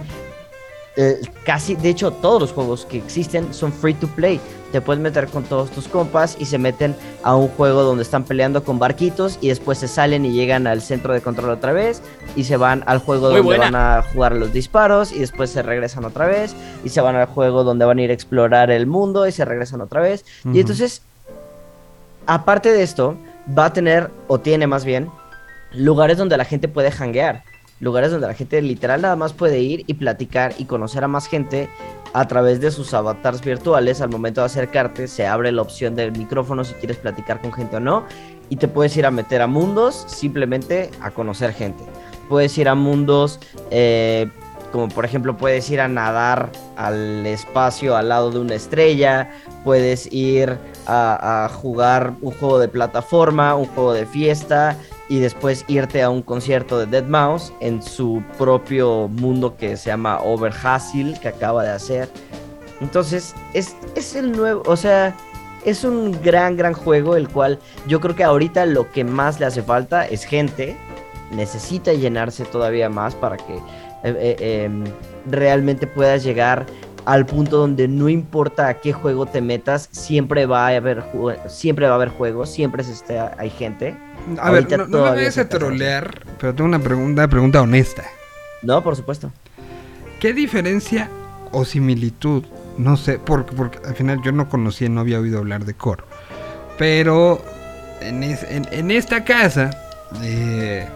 eh, 0.97 1.19
casi, 1.43 1.75
de 1.75 1.89
hecho, 1.89 2.11
todos 2.11 2.41
los 2.41 2.53
juegos 2.53 2.85
que 2.85 2.97
existen 2.97 3.53
son 3.53 3.73
free 3.73 3.93
to 3.93 4.07
play. 4.07 4.39
Te 4.75 4.81
puedes 4.81 5.01
meter 5.01 5.27
con 5.27 5.45
todos 5.45 5.71
tus 5.71 5.87
compas 5.87 6.35
y 6.37 6.47
se 6.47 6.57
meten 6.57 6.97
a 7.23 7.33
un 7.37 7.47
juego 7.47 7.83
donde 7.83 8.03
están 8.03 8.25
peleando 8.25 8.65
con 8.65 8.77
barquitos 8.77 9.37
y 9.39 9.47
después 9.47 9.77
se 9.77 9.87
salen 9.87 10.25
y 10.25 10.33
llegan 10.33 10.67
al 10.67 10.81
centro 10.81 11.13
de 11.13 11.21
control 11.21 11.51
otra 11.51 11.71
vez 11.71 12.01
y 12.35 12.43
se 12.43 12.57
van 12.57 12.83
al 12.85 12.99
juego 12.99 13.27
Muy 13.27 13.37
donde 13.37 13.55
buena. 13.57 13.71
van 13.71 13.75
a 13.75 14.01
jugar 14.01 14.33
los 14.33 14.51
disparos 14.51 15.13
y 15.13 15.19
después 15.19 15.49
se 15.49 15.61
regresan 15.61 16.03
otra 16.03 16.25
vez 16.27 16.53
y 16.83 16.89
se 16.89 16.99
van 16.99 17.15
al 17.15 17.27
juego 17.27 17.63
donde 17.63 17.85
van 17.85 17.99
a 17.99 18.01
ir 18.01 18.09
a 18.09 18.13
explorar 18.13 18.69
el 18.69 18.85
mundo 18.85 19.25
y 19.25 19.31
se 19.31 19.45
regresan 19.45 19.79
otra 19.79 20.01
vez. 20.01 20.25
Y 20.43 20.59
entonces, 20.59 21.03
aparte 22.25 22.73
de 22.73 22.83
esto, 22.83 23.15
va 23.57 23.67
a 23.67 23.71
tener, 23.71 24.11
o 24.27 24.41
tiene 24.41 24.67
más 24.67 24.83
bien, 24.83 25.09
lugares 25.71 26.17
donde 26.17 26.35
la 26.35 26.43
gente 26.43 26.67
puede 26.67 26.91
hanguear. 26.91 27.43
Lugares 27.79 28.11
donde 28.11 28.27
la 28.27 28.33
gente 28.33 28.61
literal 28.61 29.01
nada 29.01 29.17
más 29.17 29.33
puede 29.33 29.59
ir 29.59 29.83
y 29.87 29.95
platicar 29.95 30.53
y 30.57 30.65
conocer 30.65 31.03
a 31.03 31.09
más 31.09 31.27
gente 31.27 31.69
a 32.13 32.25
través 32.25 32.61
de 32.61 32.71
sus 32.71 32.93
avatars 32.93 33.41
virtuales. 33.41 33.99
Al 33.99 34.09
momento 34.09 34.39
de 34.39 34.45
acercarte, 34.45 35.09
se 35.09 35.27
abre 35.27 35.51
la 35.51 35.61
opción 35.61 35.93
del 35.93 36.13
micrófono 36.13 36.63
si 36.63 36.73
quieres 36.75 36.97
platicar 36.97 37.41
con 37.41 37.51
gente 37.51 37.75
o 37.75 37.79
no. 37.81 38.05
Y 38.49 38.55
te 38.55 38.69
puedes 38.69 38.95
ir 38.95 39.05
a 39.05 39.11
meter 39.11 39.41
a 39.41 39.47
mundos 39.47 40.05
simplemente 40.07 40.89
a 41.01 41.11
conocer 41.11 41.51
gente. 41.51 41.83
Puedes 42.29 42.57
ir 42.57 42.69
a 42.69 42.75
mundos 42.75 43.39
eh, 43.71 44.29
como 44.71 44.89
por 44.89 45.05
ejemplo 45.05 45.37
puedes 45.37 45.69
ir 45.69 45.79
a 45.79 45.87
nadar 45.87 46.51
al 46.75 47.25
espacio 47.25 47.95
al 47.95 48.09
lado 48.09 48.31
de 48.31 48.39
una 48.39 48.55
estrella. 48.55 49.31
Puedes 49.65 50.11
ir 50.13 50.57
a, 50.85 51.45
a 51.45 51.49
jugar 51.49 52.13
un 52.21 52.31
juego 52.31 52.59
de 52.59 52.67
plataforma, 52.67 53.55
un 53.55 53.65
juego 53.67 53.93
de 53.93 54.05
fiesta 54.05 54.77
y 55.07 55.19
después 55.19 55.65
irte 55.67 56.01
a 56.01 56.09
un 56.09 56.21
concierto 56.21 56.79
de 56.79 56.85
Dead 56.85 57.05
Mouse 57.05 57.53
en 57.59 57.81
su 57.81 58.23
propio 58.37 59.07
mundo 59.07 59.55
que 59.55 59.77
se 59.77 59.89
llama 59.89 60.19
Overhassel 60.21 61.19
que 61.19 61.27
acaba 61.27 61.63
de 61.63 61.71
hacer. 61.71 62.09
Entonces, 62.81 63.33
es, 63.53 63.75
es 63.95 64.15
el 64.15 64.31
nuevo, 64.31 64.63
o 64.65 64.75
sea, 64.75 65.15
es 65.65 65.83
un 65.83 66.11
gran, 66.21 66.57
gran 66.57 66.73
juego 66.73 67.15
el 67.15 67.27
cual 67.27 67.59
yo 67.87 67.99
creo 67.99 68.15
que 68.15 68.23
ahorita 68.23 68.65
lo 68.65 68.91
que 68.91 69.03
más 69.03 69.39
le 69.39 69.47
hace 69.47 69.63
falta 69.63 70.05
es 70.05 70.23
gente. 70.23 70.77
Necesita 71.31 71.91
llenarse 71.91 72.45
todavía 72.45 72.87
más 72.87 73.15
para 73.15 73.37
que 73.37 73.55
eh, 73.55 73.61
eh, 74.03 74.63
em, 74.65 74.83
realmente 75.25 75.87
puedas 75.87 76.23
llegar 76.23 76.67
al 77.05 77.25
punto 77.25 77.57
donde 77.57 77.87
no 77.87 78.09
importa 78.09 78.67
a 78.67 78.73
qué 78.75 78.91
juego 78.93 79.25
te 79.25 79.41
metas, 79.41 79.87
siempre 79.91 80.45
va 80.45 80.67
a 80.67 80.75
haber, 80.75 81.03
siempre 81.47 81.85
va 81.85 81.93
a 81.93 81.95
haber 81.95 82.09
juegos, 82.09 82.49
siempre 82.51 82.83
se 82.83 82.91
está, 82.93 83.35
hay 83.37 83.49
gente. 83.49 83.95
A 84.39 84.49
ver, 84.51 84.63
Ahorita 84.63 84.77
no, 84.77 84.87
no 84.87 85.03
me 85.05 85.09
vayas 85.11 85.37
a 85.37 85.47
trolear, 85.47 86.23
pero 86.39 86.53
tengo 86.55 86.67
una 86.67 86.79
pregunta, 86.79 87.27
pregunta 87.27 87.61
honesta. 87.61 88.03
No, 88.63 88.83
por 88.83 88.95
supuesto. 88.95 89.31
¿Qué 90.19 90.33
diferencia 90.33 91.09
o 91.51 91.63
similitud? 91.65 92.43
No 92.77 92.97
sé, 92.97 93.19
porque, 93.19 93.55
porque 93.55 93.79
al 93.87 93.95
final 93.95 94.21
yo 94.23 94.31
no 94.31 94.49
conocía, 94.49 94.89
no 94.89 95.01
había 95.01 95.19
oído 95.19 95.37
hablar 95.37 95.63
de 95.65 95.75
Core. 95.75 96.03
Pero 96.77 97.41
en, 98.01 98.23
es- 98.23 98.43
en- 98.43 98.67
en 98.71 98.91
esta 98.91 99.23
casa 99.23 99.69
eh, 100.23 100.87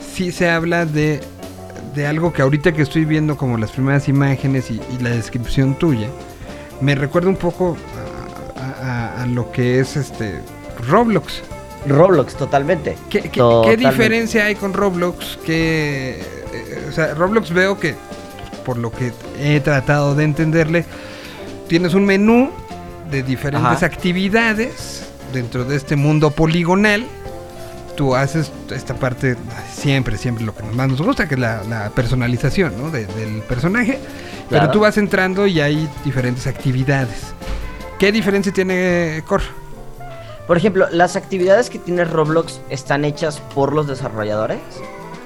sí 0.00 0.30
se 0.32 0.48
habla 0.48 0.86
de, 0.86 1.20
de 1.94 2.06
algo 2.06 2.32
que 2.32 2.42
ahorita 2.42 2.72
que 2.72 2.82
estoy 2.82 3.04
viendo 3.04 3.36
como 3.36 3.56
las 3.58 3.70
primeras 3.72 4.08
imágenes 4.08 4.70
y, 4.70 4.80
y 4.94 5.02
la 5.02 5.10
descripción 5.10 5.74
tuya, 5.78 6.08
me 6.80 6.94
recuerda 6.94 7.28
un 7.28 7.36
poco 7.36 7.76
a, 8.56 8.86
a- 8.86 9.22
a- 9.22 9.26
lo 9.26 9.50
que 9.52 9.80
es 9.80 9.96
este 9.96 10.40
Roblox. 10.88 11.42
Roblox, 11.86 12.34
totalmente. 12.36 12.96
¿Qué, 13.08 13.22
qué- 13.22 13.76
diferencia 13.76 14.46
hay 14.46 14.54
con 14.54 14.72
Roblox? 14.72 15.38
Que, 15.44 16.20
eh, 16.52 16.86
o 16.88 16.92
sea, 16.92 17.14
Roblox 17.14 17.52
veo 17.52 17.78
que, 17.78 17.94
por 18.64 18.76
lo 18.78 18.90
que 18.90 19.12
he 19.40 19.60
tratado 19.60 20.14
de 20.14 20.24
entenderle, 20.24 20.84
tienes 21.68 21.94
un 21.94 22.04
menú 22.04 22.50
de 23.10 23.22
diferentes 23.22 23.76
Ajá. 23.78 23.86
actividades 23.86 25.04
dentro 25.32 25.64
de 25.64 25.76
este 25.76 25.96
mundo 25.96 26.30
poligonal. 26.30 27.04
Tú 27.98 28.14
haces 28.14 28.52
esta 28.70 28.94
parte, 28.94 29.34
siempre, 29.74 30.16
siempre 30.16 30.44
lo 30.44 30.54
que 30.54 30.62
más 30.62 30.86
nos 30.88 31.02
gusta, 31.02 31.26
que 31.26 31.34
es 31.34 31.40
la, 31.40 31.64
la 31.64 31.90
personalización 31.90 32.80
¿no? 32.80 32.92
de- 32.92 33.06
del 33.06 33.42
personaje. 33.42 33.98
Pero 34.48 34.60
Claro. 34.60 34.70
tú 34.70 34.78
vas 34.78 34.96
entrando 34.98 35.48
y 35.48 35.60
hay 35.60 35.88
diferentes 36.04 36.46
actividades. 36.46 37.34
¿Qué 37.98 38.12
diferencia 38.12 38.52
tiene 38.52 39.24
Core? 39.26 39.42
Por 40.46 40.56
ejemplo, 40.56 40.86
las 40.92 41.16
actividades 41.16 41.70
que 41.70 41.80
tiene 41.80 42.04
Roblox 42.04 42.60
están 42.70 43.04
hechas 43.04 43.40
por 43.52 43.72
los 43.72 43.88
desarrolladores. 43.88 44.60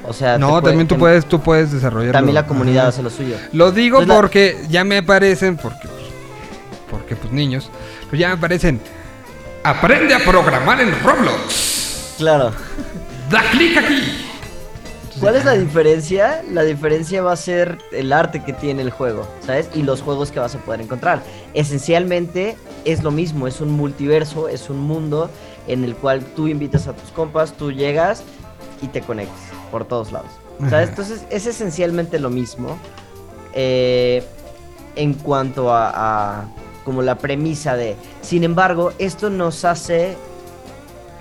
O 0.09 0.15
sea, 0.15 0.39
No, 0.39 0.49
puede- 0.53 0.63
también 0.63 0.89
tú 0.89 0.97
puedes, 0.97 1.27
tú 1.27 1.41
puedes 1.43 1.73
desarrollarlo. 1.73 2.13
También 2.13 2.35
la 2.35 2.47
comunidad 2.47 2.85
Ajá. 2.85 2.89
hace 2.89 3.03
lo 3.03 3.11
suyo. 3.11 3.37
Lo 3.53 3.71
digo 3.71 3.99
Entonces, 4.01 4.09
la- 4.09 4.15
porque 4.17 4.65
ya 4.71 4.83
me 4.83 4.97
aparecen, 4.97 5.59
porque, 5.59 5.87
pues, 5.89 6.03
porque 6.91 7.17
pues 7.17 7.31
niños, 7.35 7.71
pues 8.09 8.19
ya 8.19 8.29
me 8.29 8.35
aparecen. 8.35 8.81
Aprende 9.63 10.15
a 10.15 10.21
programar 10.21 10.81
en 10.81 10.91
Roblox. 11.05 11.72
Claro. 12.23 12.53
Da 13.31 13.43
clic 13.51 13.77
aquí. 13.77 14.01
¿Cuál 15.19 15.35
es 15.35 15.45
la 15.45 15.55
diferencia? 15.55 16.41
La 16.53 16.63
diferencia 16.63 17.21
va 17.21 17.33
a 17.33 17.37
ser 17.37 17.79
el 17.91 18.13
arte 18.13 18.45
que 18.45 18.53
tiene 18.53 18.83
el 18.83 18.91
juego, 18.91 19.27
¿sabes? 19.45 19.69
Y 19.75 19.83
los 19.83 20.03
juegos 20.03 20.31
que 20.31 20.39
vas 20.39 20.55
a 20.55 20.59
poder 20.59 20.83
encontrar. 20.83 21.21
Esencialmente 21.53 22.57
es 22.85 23.03
lo 23.03 23.11
mismo, 23.11 23.49
es 23.49 23.61
un 23.61 23.73
multiverso, 23.73 24.49
es 24.49 24.71
un 24.71 24.79
mundo 24.79 25.31
en 25.67 25.83
el 25.83 25.97
cual 25.97 26.23
tú 26.37 26.47
invitas 26.47 26.87
a 26.87 26.93
tus 26.93 27.11
compas, 27.11 27.55
tú 27.55 27.73
llegas 27.73 28.23
y 28.81 28.87
te 28.87 29.01
conectas 29.01 29.41
por 29.73 29.85
todos 29.85 30.13
lados. 30.13 30.31
¿Sabes? 30.71 30.91
Entonces 30.91 31.25
es 31.29 31.47
esencialmente 31.47 32.21
lo 32.21 32.31
mismo 32.31 32.79
eh, 33.53 34.23
en 34.95 35.15
cuanto 35.15 35.73
a, 35.73 35.91
a 36.43 36.45
como 36.85 37.03
la 37.03 37.19
premisa 37.19 37.75
de... 37.75 37.97
Sin 38.21 38.45
embargo, 38.45 38.93
esto 39.01 39.29
nos 39.29 39.65
hace 39.65 40.17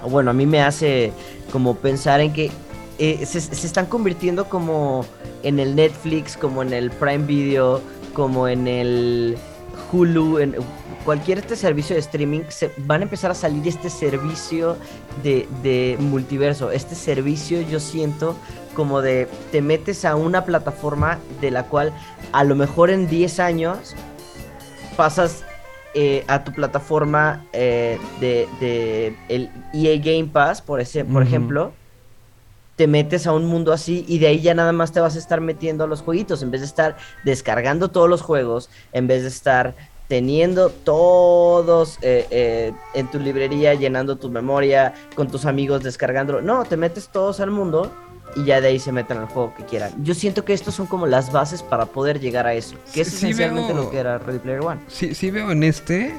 bueno, 0.10 0.32
a 0.32 0.34
mí 0.34 0.46
me 0.46 0.62
hace 0.62 1.12
como 1.52 1.76
pensar 1.76 2.22
en 2.22 2.34
que 2.34 2.52
eh, 3.00 3.26
se, 3.26 3.40
están 3.40 3.86
convirtiendo 3.86 4.46
como 4.46 5.06
en 5.44 5.60
el 5.60 5.76
Netflix, 5.76 6.38
como 6.38 6.62
en 6.62 6.74
el 6.74 6.92
Prime 6.92 7.26
Video, 7.26 7.82
como 8.14 8.48
en 8.48 8.68
el 8.68 9.38
Hulu, 9.92 10.40
en 10.40 10.56
cualquier 11.04 11.40
este 11.40 11.56
servicio 11.56 11.96
de 11.96 12.02
streaming, 12.02 12.42
se, 12.50 12.72
van 12.78 13.02
a 13.02 13.04
empezar 13.04 13.32
a 13.32 13.36
salir 13.36 13.68
este 13.68 13.90
servicio 13.90 14.78
de 15.24 15.98
multiverso. 16.00 16.72
Este 16.72 16.96
servicio 16.96 17.62
yo 17.62 17.80
siento 17.80 18.36
como 18.76 19.02
de 19.02 19.28
te 19.52 19.62
metes 19.62 20.06
a 20.06 20.16
una 20.16 20.46
plataforma 20.46 21.20
de 21.42 21.52
la 21.52 21.64
cual 21.64 21.94
a 22.32 22.44
lo 22.44 22.56
mejor 22.56 22.90
en 22.90 23.08
10 23.08 23.40
años 23.40 23.96
pasas 24.96 25.44
eh, 25.94 26.24
a 26.28 26.44
tu 26.44 26.54
plataforma 26.54 27.46
eh, 27.54 28.00
de, 28.20 28.48
de 28.60 29.16
el 29.30 29.50
EA 29.74 29.98
Game 29.98 30.30
Pass, 30.32 30.62
por, 30.62 30.80
ese, 30.80 31.04
por 31.06 31.24
ejemplo, 31.24 31.74
te 32.76 32.88
metes 32.88 33.28
a 33.28 33.34
un 33.34 33.46
mundo 33.46 33.74
así 33.74 34.06
y 34.08 34.20
de 34.20 34.28
ahí 34.28 34.42
ya 34.42 34.54
nada 34.54 34.72
más 34.72 34.92
te 34.92 35.00
vas 35.00 35.16
a 35.16 35.20
estar 35.20 35.42
metiendo 35.42 35.84
a 35.84 35.88
los 35.88 36.02
jueguitos, 36.02 36.42
en 36.42 36.52
vez 36.52 36.62
de 36.62 36.68
estar 36.68 36.98
descargando 37.24 37.90
todos 37.90 38.10
los 38.10 38.22
juegos, 38.22 38.70
en 38.94 39.08
vez 39.08 39.22
de 39.22 39.28
estar 39.28 39.76
teniendo 40.12 40.70
todos 40.70 41.98
eh, 42.02 42.28
eh, 42.32 42.74
en 42.94 43.10
tu 43.10 43.18
librería, 43.18 43.76
llenando 43.76 44.18
tu 44.18 44.30
memoria, 44.30 44.94
con 45.16 45.30
tus 45.30 45.46
amigos 45.46 45.84
descargándolo. 45.84 46.42
No, 46.42 46.66
te 46.66 46.76
metes 46.76 47.08
todos 47.08 47.40
al 47.40 47.50
mundo 47.50 47.90
y 48.36 48.46
ya 48.46 48.62
de 48.62 48.68
ahí 48.70 48.80
se 48.80 48.92
meten 48.92 49.18
al 49.18 49.26
juego 49.28 49.54
que 49.56 49.64
quieran. 49.66 49.92
Yo 50.04 50.14
siento 50.14 50.46
que 50.46 50.54
estos 50.54 50.74
son 50.76 50.88
como 50.88 51.06
las 51.08 51.32
bases 51.32 51.62
para 51.64 51.86
poder 51.86 52.20
llegar 52.20 52.48
a 52.48 52.54
eso, 52.54 52.76
que 52.94 53.02
es 53.02 53.08
Sí, 53.10 53.16
esencialmente 53.18 53.74
veo- 53.74 53.84
lo 53.84 53.90
que 53.92 53.98
era 53.98 54.18
Ready 54.18 54.40
Player 54.40 54.62
One. 54.62 54.80
Sí, 54.88 55.14
sí 55.16 55.32
veo 55.32 55.52
en 55.52 55.64
este 55.64 56.14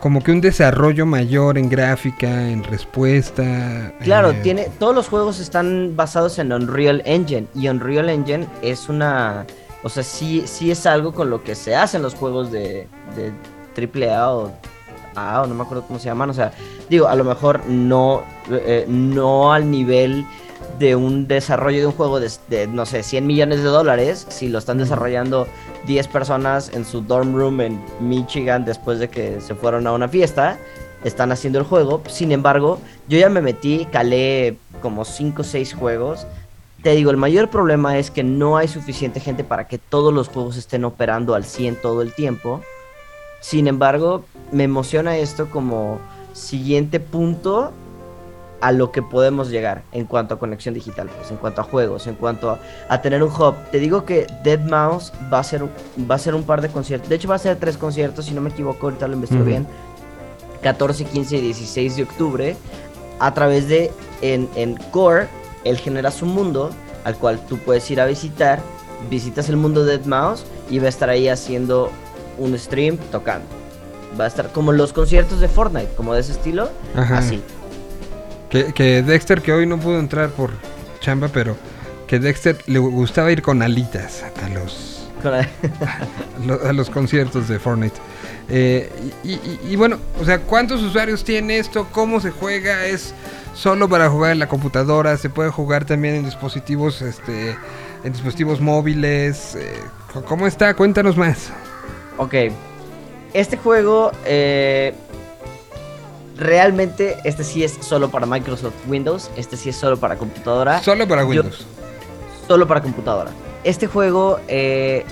como 0.00 0.22
que 0.22 0.32
un 0.32 0.40
desarrollo 0.40 1.04
mayor 1.04 1.58
en 1.58 1.68
gráfica, 1.68 2.48
en 2.48 2.64
respuesta. 2.64 3.92
Claro, 4.02 4.32
tiene 4.42 4.68
todos 4.78 4.94
los 4.94 5.08
juegos 5.08 5.38
están 5.40 5.92
basados 5.94 6.38
en 6.38 6.52
Unreal 6.52 7.02
Engine 7.04 7.46
y 7.54 7.68
Unreal 7.68 8.08
Engine 8.08 8.46
es 8.62 8.88
una, 8.88 9.44
o 9.82 9.88
sea, 9.90 10.02
sí 10.02 10.44
sí 10.46 10.70
es 10.70 10.86
algo 10.86 11.12
con 11.12 11.28
lo 11.28 11.42
que 11.44 11.54
se 11.54 11.74
hacen 11.76 12.00
los 12.02 12.14
juegos 12.14 12.50
de 12.50 12.88
de 13.14 13.32
AAA 13.76 14.32
o 14.34 14.52
A 15.16 15.42
o 15.42 15.46
no 15.46 15.54
me 15.54 15.62
acuerdo 15.64 15.84
cómo 15.86 15.98
se 15.98 16.06
llaman, 16.06 16.30
o 16.30 16.34
sea, 16.34 16.52
digo, 16.88 17.06
a 17.08 17.14
lo 17.14 17.24
mejor 17.24 17.66
no 17.66 18.22
eh, 18.50 18.86
no 18.88 19.52
al 19.52 19.70
nivel 19.70 20.24
de 20.80 20.96
un 20.96 21.28
desarrollo 21.28 21.78
de 21.80 21.86
un 21.86 21.92
juego 21.92 22.20
de, 22.20 22.30
de, 22.48 22.66
no 22.66 22.86
sé, 22.86 23.02
100 23.02 23.26
millones 23.26 23.58
de 23.58 23.68
dólares, 23.68 24.26
si 24.30 24.48
lo 24.48 24.58
están 24.58 24.78
desarrollando 24.78 25.46
10 25.86 26.08
personas 26.08 26.70
en 26.72 26.86
su 26.86 27.02
dorm 27.02 27.36
room 27.36 27.60
en 27.60 27.80
Michigan 28.00 28.64
después 28.64 28.98
de 28.98 29.08
que 29.10 29.42
se 29.42 29.54
fueron 29.54 29.86
a 29.86 29.92
una 29.92 30.08
fiesta, 30.08 30.58
están 31.04 31.32
haciendo 31.32 31.58
el 31.58 31.66
juego. 31.66 32.02
Sin 32.08 32.32
embargo, 32.32 32.80
yo 33.08 33.18
ya 33.18 33.28
me 33.28 33.42
metí, 33.42 33.86
calé 33.92 34.56
como 34.80 35.04
5 35.04 35.42
o 35.42 35.44
6 35.44 35.74
juegos. 35.74 36.26
Te 36.82 36.92
digo, 36.92 37.10
el 37.10 37.18
mayor 37.18 37.50
problema 37.50 37.98
es 37.98 38.10
que 38.10 38.24
no 38.24 38.56
hay 38.56 38.66
suficiente 38.66 39.20
gente 39.20 39.44
para 39.44 39.68
que 39.68 39.76
todos 39.76 40.14
los 40.14 40.28
juegos 40.28 40.56
estén 40.56 40.86
operando 40.86 41.34
al 41.34 41.44
100 41.44 41.76
todo 41.82 42.00
el 42.00 42.14
tiempo. 42.14 42.62
Sin 43.42 43.66
embargo, 43.66 44.24
me 44.50 44.64
emociona 44.64 45.18
esto 45.18 45.50
como 45.50 46.00
siguiente 46.32 47.00
punto 47.00 47.70
a 48.60 48.72
lo 48.72 48.92
que 48.92 49.02
podemos 49.02 49.48
llegar 49.50 49.82
en 49.92 50.04
cuanto 50.04 50.34
a 50.34 50.38
conexión 50.38 50.74
digital, 50.74 51.08
pues 51.16 51.30
en 51.30 51.38
cuanto 51.38 51.62
a 51.62 51.64
juegos, 51.64 52.06
en 52.06 52.14
cuanto 52.14 52.50
a, 52.50 52.58
a 52.88 53.00
tener 53.00 53.22
un 53.22 53.30
hub. 53.30 53.54
Te 53.70 53.78
digo 53.78 54.04
que 54.04 54.26
Dead 54.44 54.60
Mouse 54.60 55.12
va 55.32 55.38
a 55.38 55.44
ser 55.44 55.62
un- 55.62 55.70
va 56.10 56.16
a 56.16 56.18
ser 56.18 56.34
un 56.34 56.42
par 56.42 56.60
de 56.60 56.68
conciertos. 56.68 57.08
De 57.08 57.16
hecho 57.16 57.28
va 57.28 57.36
a 57.36 57.38
ser 57.38 57.56
tres 57.56 57.76
conciertos, 57.78 58.26
si 58.26 58.34
no 58.34 58.40
me 58.40 58.50
equivoco, 58.50 58.86
ahorita 58.86 59.08
lo 59.08 59.14
investigo 59.14 59.44
bien. 59.44 59.66
14, 60.62 61.04
15 61.06 61.36
y 61.36 61.40
16 61.40 61.96
de 61.96 62.02
octubre 62.02 62.56
a 63.18 63.32
través 63.32 63.68
de 63.68 63.90
en, 64.22 64.48
en 64.56 64.76
Core 64.90 65.26
él 65.64 65.78
genera 65.78 66.10
su 66.10 66.26
mundo 66.26 66.70
al 67.04 67.16
cual 67.16 67.40
tú 67.46 67.56
puedes 67.58 67.90
ir 67.90 68.00
a 68.00 68.06
visitar, 68.06 68.60
visitas 69.08 69.48
el 69.48 69.56
mundo 69.56 69.84
de 69.84 69.96
Dead 69.98 70.06
Mouse 70.06 70.44
y 70.70 70.78
va 70.78 70.86
a 70.86 70.88
estar 70.90 71.08
ahí 71.08 71.28
haciendo 71.28 71.90
un 72.38 72.58
stream 72.58 72.98
tocando. 73.10 73.46
Va 74.20 74.24
a 74.24 74.26
estar 74.26 74.52
como 74.52 74.72
los 74.72 74.92
conciertos 74.92 75.40
de 75.40 75.48
Fortnite, 75.48 75.88
como 75.96 76.12
de 76.14 76.20
ese 76.20 76.32
estilo, 76.32 76.68
Ajá. 76.94 77.18
así. 77.18 77.42
Que, 78.50 78.72
que 78.72 79.02
Dexter, 79.02 79.42
que 79.42 79.52
hoy 79.52 79.66
no 79.66 79.78
pudo 79.78 79.98
entrar 79.98 80.30
por 80.30 80.50
chamba, 81.00 81.28
pero 81.28 81.56
que 82.06 82.18
Dexter 82.18 82.58
le 82.66 82.78
gustaba 82.80 83.30
ir 83.30 83.42
con 83.42 83.62
alitas 83.62 84.24
a 84.44 84.48
los, 84.48 85.08
a 85.24 85.46
lo- 86.46 86.60
a 86.68 86.72
los 86.72 86.90
conciertos 86.90 87.46
de 87.48 87.58
Fortnite. 87.60 87.96
Eh, 88.48 88.90
y, 89.22 89.32
y- 89.34 89.60
y 89.70 89.76
bueno, 89.76 89.98
o 90.20 90.24
sea, 90.24 90.40
¿cuántos 90.40 90.82
usuarios 90.82 91.22
tiene 91.22 91.58
esto? 91.58 91.86
¿Cómo 91.92 92.20
se 92.20 92.32
juega? 92.32 92.86
¿Es 92.86 93.14
solo 93.54 93.88
para 93.88 94.08
jugar 94.10 94.32
en 94.32 94.40
la 94.40 94.48
computadora? 94.48 95.16
¿Se 95.16 95.30
puede 95.30 95.50
jugar 95.50 95.84
también 95.84 96.16
en 96.16 96.24
dispositivos, 96.24 97.00
este, 97.02 97.56
en 98.02 98.12
dispositivos 98.12 98.60
móviles? 98.60 99.54
Eh, 99.54 99.72
¿Cómo 100.26 100.48
está? 100.48 100.74
Cuéntanos 100.74 101.16
más. 101.16 101.50
Ok. 102.18 102.34
Este 103.32 103.56
juego, 103.56 104.10
eh, 104.26 104.92
realmente, 106.40 107.16
este 107.24 107.44
sí 107.44 107.62
es 107.62 107.78
solo 107.80 108.10
para 108.10 108.26
Microsoft 108.26 108.74
Windows. 108.88 109.30
Este 109.36 109.56
sí 109.56 109.68
es 109.68 109.76
solo 109.76 109.96
para 109.98 110.16
computadora. 110.16 110.82
Solo 110.82 111.06
para 111.06 111.22
Yo- 111.22 111.28
Windows. 111.28 111.66
Solo 112.48 112.66
para 112.66 112.80
computadora. 112.82 113.30
Este 113.62 113.86
juego, 113.86 114.40
eh, 114.48 115.04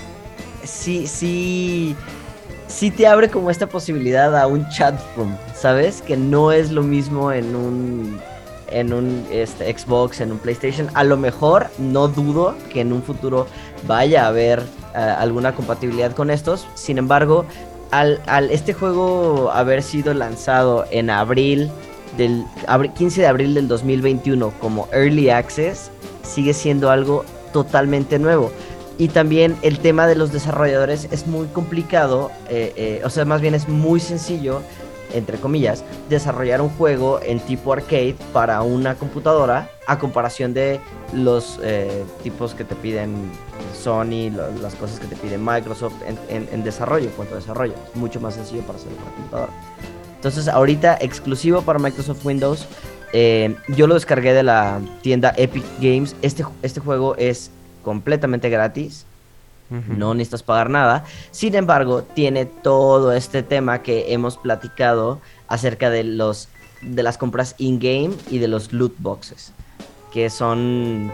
sí, 0.63 1.07
sí, 1.07 1.95
sí 2.67 2.91
te 2.91 3.07
abre 3.07 3.29
como 3.29 3.49
esta 3.49 3.67
posibilidad 3.67 4.35
a 4.37 4.47
un 4.47 4.67
chat 4.69 4.99
room, 5.15 5.37
¿sabes? 5.55 6.01
Que 6.01 6.17
no 6.17 6.51
es 6.51 6.71
lo 6.71 6.81
mismo 6.83 7.31
en 7.31 7.55
un, 7.55 8.19
en 8.71 8.91
un 8.91 9.25
este, 9.31 9.71
Xbox, 9.77 10.19
en 10.19 10.31
un 10.33 10.39
PlayStation. 10.39 10.89
A 10.95 11.03
lo 11.03 11.15
mejor, 11.15 11.67
no 11.77 12.07
dudo 12.07 12.55
que 12.73 12.81
en 12.81 12.91
un 12.91 13.03
futuro 13.03 13.47
vaya 13.87 14.25
a 14.25 14.27
haber 14.27 14.59
eh, 14.95 14.97
alguna 14.97 15.53
compatibilidad 15.55 16.11
con 16.13 16.29
estos. 16.31 16.67
Sin 16.73 16.97
embargo, 16.97 17.45
al, 17.91 18.21
al 18.27 18.51
este 18.51 18.73
juego 18.73 19.51
haber 19.51 19.83
sido 19.83 20.13
lanzado 20.13 20.85
en 20.91 21.09
abril 21.09 21.69
del 22.17 22.43
abri- 22.67 22.93
15 22.93 23.21
de 23.21 23.27
abril 23.27 23.53
del 23.53 23.67
2021 23.67 24.51
como 24.59 24.87
Early 24.91 25.29
Access, 25.29 25.91
sigue 26.23 26.53
siendo 26.53 26.89
algo 26.89 27.23
totalmente 27.53 28.19
nuevo. 28.19 28.51
Y 28.97 29.07
también 29.07 29.55
el 29.61 29.79
tema 29.79 30.07
de 30.07 30.15
los 30.15 30.33
desarrolladores 30.33 31.07
es 31.11 31.25
muy 31.25 31.47
complicado, 31.47 32.31
eh, 32.49 32.73
eh, 32.75 33.01
o 33.05 33.09
sea, 33.09 33.23
más 33.23 33.39
bien 33.39 33.55
es 33.55 33.69
muy 33.69 33.99
sencillo, 34.01 34.61
entre 35.13 35.37
comillas, 35.37 35.83
desarrollar 36.09 36.61
un 36.61 36.69
juego 36.69 37.19
en 37.21 37.39
tipo 37.39 37.73
arcade 37.73 38.15
para 38.33 38.61
una 38.61 38.95
computadora 38.95 39.69
a 39.87 39.97
comparación 39.97 40.53
de 40.53 40.79
los 41.13 41.59
eh, 41.63 42.03
tipos 42.23 42.53
que 42.53 42.63
te 42.63 42.75
piden 42.75 43.31
Sony, 43.73 44.29
las 44.61 44.75
cosas 44.75 44.99
que 44.99 45.07
te 45.07 45.15
pide 45.15 45.37
Microsoft 45.37 45.95
en, 46.29 46.63
desarrollo, 46.63 47.05
en 47.05 47.11
cuanto 47.11 47.35
a 47.35 47.37
desarrollo. 47.37 47.73
Es 47.89 47.95
mucho 47.95 48.19
más 48.19 48.35
sencillo 48.35 48.61
para 48.61 48.77
hacerlo 48.77 48.97
para 48.97 49.11
computadora. 49.15 49.51
Entonces, 50.15 50.47
ahorita 50.47 50.97
exclusivo 51.01 51.61
para 51.61 51.79
Microsoft 51.79 52.25
Windows. 52.25 52.67
eh, 53.13 53.55
yo 53.69 53.87
lo 53.87 53.95
descargué 53.95 54.33
de 54.33 54.43
la 54.43 54.79
tienda 55.01 55.33
Epic 55.37 55.63
Games. 55.79 56.15
Este, 56.21 56.45
este 56.61 56.79
juego 56.79 57.15
es 57.15 57.51
completamente 57.83 58.49
gratis. 58.49 59.05
No 59.69 60.13
necesitas 60.13 60.41
pagar 60.43 60.69
nada. 60.69 61.03
Sin 61.31 61.53
embargo, 61.55 62.01
tiene 62.01 62.45
todo 62.45 63.11
este 63.13 63.43
tema 63.43 63.83
que 63.83 64.13
hemos 64.13 64.37
platicado 64.37 65.19
acerca 65.47 65.89
de 65.89 66.03
los 66.03 66.47
de 66.81 67.03
las 67.03 67.17
compras 67.17 67.55
in-game 67.57 68.11
y 68.31 68.37
de 68.39 68.47
los 68.47 68.71
loot 68.73 68.95
boxes. 68.99 69.51
Que 70.13 70.29
son, 70.29 71.11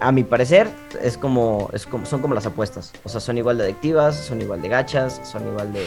a 0.00 0.12
mi 0.12 0.22
parecer, 0.24 0.68
es 1.00 1.16
como, 1.16 1.70
es 1.72 1.86
como, 1.86 2.04
son 2.04 2.20
como 2.20 2.34
las 2.34 2.44
apuestas. 2.46 2.92
O 3.04 3.08
sea, 3.08 3.20
son 3.20 3.38
igual 3.38 3.56
de 3.58 3.64
adictivas, 3.64 4.16
son 4.16 4.42
igual 4.42 4.60
de 4.60 4.68
gachas, 4.68 5.20
son 5.24 5.46
igual 5.48 5.72
de... 5.72 5.86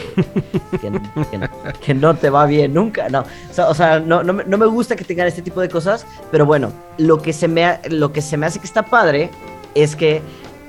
que, 0.80 0.90
que- 1.30 1.48
que 1.80 1.94
no 1.94 2.14
te 2.16 2.30
va 2.30 2.46
bien 2.46 2.74
nunca. 2.74 3.08
No, 3.10 3.20
o 3.20 3.52
sea, 3.54 3.68
o 3.68 3.74
sea, 3.74 4.00
no, 4.00 4.22
no, 4.24 4.32
me, 4.32 4.44
no 4.44 4.58
me 4.58 4.66
gusta 4.66 4.96
que 4.96 5.04
tengan 5.04 5.28
este 5.28 5.42
tipo 5.42 5.60
de 5.60 5.68
cosas. 5.68 6.04
Pero 6.30 6.46
bueno, 6.46 6.72
lo 6.98 7.20
que 7.22 7.32
se 7.32 7.46
me, 7.48 7.78
lo 7.90 8.12
que 8.12 8.22
se 8.22 8.36
me 8.36 8.46
hace 8.46 8.58
que 8.58 8.66
está 8.66 8.82
padre 8.82 9.30
es 9.74 9.94
que 9.94 10.20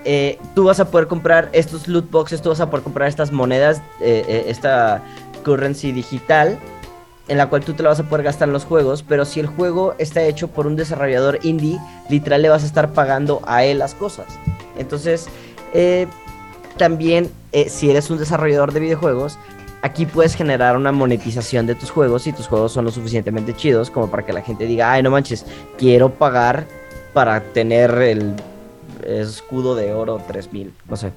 eh, 0.06 0.38
tú 0.56 0.66
vas 0.66 0.80
a 0.80 0.92
poder 0.92 1.08
comprar 1.08 1.50
estos 1.54 1.88
loot 1.88 2.10
boxes, 2.12 2.42
tú 2.42 2.50
vas 2.50 2.60
a 2.60 2.70
poder 2.70 2.84
comprar 2.84 3.08
estas 3.08 3.32
monedas, 3.32 3.82
eh, 4.02 4.26
eh, 4.28 4.46
esta 4.48 5.02
currency 5.44 5.92
digital, 5.92 6.60
en 7.28 7.38
la 7.38 7.48
cual 7.48 7.64
tú 7.64 7.74
te 7.74 7.84
la 7.84 7.90
vas 7.90 8.00
a 8.00 8.04
poder 8.04 8.24
gastar 8.24 8.50
en 8.50 8.54
los 8.54 8.66
juegos, 8.66 9.04
pero 9.04 9.24
si 9.26 9.40
el 9.40 9.48
juego 9.48 9.96
está 9.98 10.24
hecho 10.24 10.50
por 10.50 10.68
un 10.68 10.76
desarrollador 10.76 11.40
indie, 11.44 11.80
literal 12.10 12.42
le 12.42 12.50
vas 12.50 12.64
a 12.64 12.66
estar 12.66 12.92
pagando 12.92 13.42
a 13.46 13.64
él 13.64 13.80
las 13.80 13.96
cosas. 13.96 14.28
Entonces, 14.78 15.28
también 16.78 17.32
si 17.68 17.90
eres 17.90 18.10
un 18.10 18.18
desarrollador 18.18 18.74
de 18.74 18.82
videojuegos, 18.82 19.40
aquí 19.82 20.06
puedes 20.06 20.36
generar 20.36 20.76
una 20.76 20.92
monetización 20.92 21.66
de 21.66 21.76
tus 21.76 21.92
juegos 21.92 22.28
y 22.28 22.34
tus 22.34 22.48
juegos 22.48 22.74
son 22.74 22.86
lo 22.86 22.92
suficientemente 22.92 23.54
chidos 23.54 23.90
como 23.90 24.10
para 24.10 24.26
que 24.26 24.34
la 24.34 24.42
gente 24.42 24.66
diga, 24.66 24.92
ay, 24.92 25.02
no 25.02 25.10
manches, 25.10 25.46
quiero 25.78 26.10
pagar 26.10 26.66
para 27.14 27.42
tener 27.42 27.92
el 28.02 28.34
escudo 29.08 29.76
de 29.76 29.94
oro 29.94 30.22
3000, 30.28 30.74
no 30.90 30.96
sé. 30.98 31.12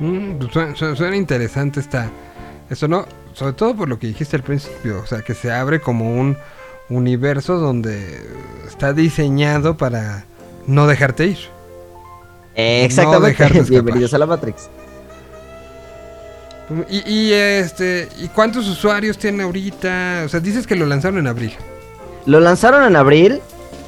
Mm, 0.00 0.32
pues 0.38 0.52
suena, 0.52 0.76
suena- 0.76 0.96
suena 0.96 1.16
interesante 1.16 1.80
esta, 1.80 2.10
esto 2.70 2.88
no, 2.88 3.06
sobre 3.32 3.52
todo 3.54 3.74
por 3.74 3.88
lo 3.88 3.98
que 3.98 4.06
dijiste 4.06 4.36
al 4.36 4.42
principio, 4.42 5.00
o 5.00 5.06
sea, 5.06 5.22
que 5.22 5.34
se 5.34 5.50
abre 5.52 5.80
como 5.80 6.10
un 6.12 6.36
universo 6.90 7.58
donde 7.58 8.20
está 8.66 8.92
diseñado 8.92 9.76
para 9.76 10.24
no 10.66 10.86
dejarte 10.86 11.26
ir. 11.26 11.38
Exactamente, 12.54 13.28
dejarte 13.42 13.60
bienvenidos 13.70 14.12
a 14.14 14.18
la 14.18 14.26
Matrix. 14.26 14.68
Y, 16.90 17.10
y, 17.10 17.32
este, 17.32 18.08
¿y 18.18 18.28
cuántos 18.28 18.68
usuarios 18.68 19.16
tiene 19.16 19.42
ahorita? 19.44 20.22
O 20.26 20.28
sea, 20.28 20.38
dices 20.40 20.66
que 20.66 20.76
lo 20.76 20.84
lanzaron 20.84 21.18
en 21.18 21.26
abril. 21.26 21.54
Lo 22.26 22.40
lanzaron 22.40 22.84
en 22.84 22.94
abril. 22.94 23.40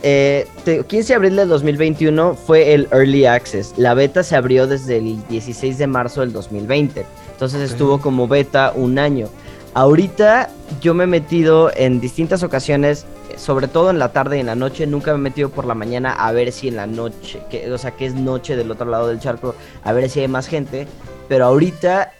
Eh, 0.02 0.46
te- 0.64 0.84
15 0.84 1.08
de 1.12 1.14
abril 1.14 1.36
del 1.36 1.48
2021 1.48 2.34
fue 2.34 2.72
el 2.74 2.88
Early 2.92 3.26
Access. 3.26 3.74
La 3.76 3.94
beta 3.94 4.22
se 4.22 4.36
abrió 4.36 4.66
desde 4.66 4.98
el 4.98 5.26
16 5.28 5.78
de 5.78 5.86
marzo 5.86 6.20
del 6.20 6.32
2020. 6.32 7.04
Entonces 7.32 7.70
estuvo 7.70 8.00
como 8.00 8.28
beta 8.28 8.72
un 8.74 8.98
año. 8.98 9.28
Ahorita 9.74 10.50
yo 10.80 10.94
me 10.94 11.04
he 11.04 11.06
metido 11.06 11.70
en 11.76 12.00
distintas 12.00 12.42
ocasiones, 12.42 13.06
sobre 13.36 13.68
todo 13.68 13.90
en 13.90 13.98
la 13.98 14.12
tarde 14.12 14.36
y 14.36 14.40
en 14.40 14.46
la 14.46 14.54
noche. 14.56 14.86
Nunca 14.86 15.12
me 15.12 15.18
he 15.18 15.22
metido 15.22 15.48
por 15.48 15.64
la 15.64 15.74
mañana 15.74 16.12
a 16.12 16.32
ver 16.32 16.50
si 16.52 16.68
en 16.68 16.76
la 16.76 16.86
noche, 16.86 17.40
que, 17.50 17.70
o 17.72 17.78
sea, 17.78 17.92
que 17.92 18.06
es 18.06 18.14
noche 18.14 18.56
del 18.56 18.70
otro 18.70 18.86
lado 18.90 19.06
del 19.08 19.20
charco, 19.20 19.54
a 19.84 19.92
ver 19.92 20.10
si 20.10 20.20
hay 20.20 20.28
más 20.28 20.48
gente. 20.48 20.86
Pero 21.28 21.46
ahorita 21.46 22.12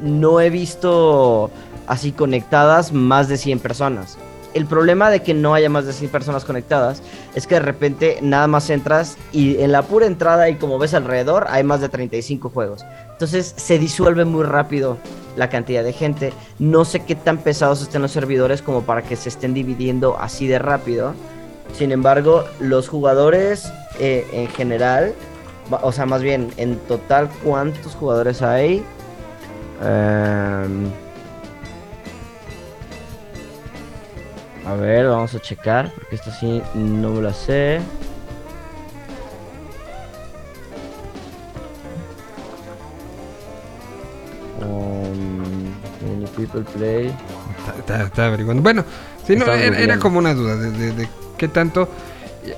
no 0.00 0.40
he 0.40 0.50
visto 0.50 1.50
así 1.86 2.10
conectadas 2.12 2.92
más 2.92 3.28
de 3.28 3.36
100 3.36 3.58
personas. 3.60 4.16
El 4.54 4.66
problema 4.66 5.10
de 5.10 5.20
que 5.20 5.34
no 5.34 5.52
haya 5.52 5.68
más 5.68 5.84
de 5.84 5.92
100 5.92 6.10
personas 6.10 6.44
conectadas 6.44 7.02
es 7.34 7.46
que 7.46 7.56
de 7.56 7.60
repente 7.60 8.18
nada 8.22 8.46
más 8.46 8.70
entras 8.70 9.16
y 9.32 9.60
en 9.60 9.72
la 9.72 9.82
pura 9.82 10.06
entrada 10.06 10.48
y 10.48 10.54
como 10.54 10.78
ves 10.78 10.94
alrededor 10.94 11.46
hay 11.50 11.64
más 11.64 11.80
de 11.80 11.88
35 11.88 12.50
juegos. 12.50 12.84
Entonces 13.10 13.52
se 13.56 13.78
disuelve 13.78 14.24
muy 14.24 14.44
rápido 14.44 14.96
la 15.36 15.48
cantidad 15.48 15.82
de 15.82 15.92
gente. 15.92 16.32
No 16.60 16.84
sé 16.84 17.00
qué 17.00 17.16
tan 17.16 17.38
pesados 17.38 17.82
estén 17.82 18.02
los 18.02 18.12
servidores 18.12 18.62
como 18.62 18.82
para 18.82 19.02
que 19.02 19.16
se 19.16 19.28
estén 19.28 19.54
dividiendo 19.54 20.16
así 20.18 20.46
de 20.46 20.60
rápido. 20.60 21.14
Sin 21.72 21.90
embargo, 21.90 22.44
los 22.60 22.88
jugadores 22.88 23.72
eh, 23.98 24.26
en 24.32 24.48
general, 24.48 25.14
o 25.82 25.90
sea, 25.90 26.06
más 26.06 26.22
bien 26.22 26.52
en 26.56 26.76
total, 26.78 27.28
¿cuántos 27.42 27.94
jugadores 27.96 28.42
hay? 28.42 28.84
Em, 29.82 30.90
a 34.66 34.74
ver, 34.74 35.06
vamos 35.08 35.34
a 35.34 35.40
checar, 35.40 35.92
porque 35.94 36.16
esto 36.16 36.30
sí 36.40 36.62
no 36.74 37.10
me 37.10 37.20
lo 37.22 37.32
sé. 37.32 37.80
Um, 44.60 45.74
many 46.02 46.26
people 46.36 46.62
play. 46.76 47.06
Está, 47.58 47.78
está- 47.78 48.02
está 48.04 48.26
averiguando. 48.26 48.62
Bueno, 48.62 48.84
sí, 49.26 49.36
no, 49.36 49.46
era, 49.52 49.98
como 49.98 50.18
una 50.18 50.34
duda 50.34 50.56
de, 50.56 50.70
de- 50.70 50.92
de 50.92 51.08
qué 51.36 51.48
tanto. 51.48 51.88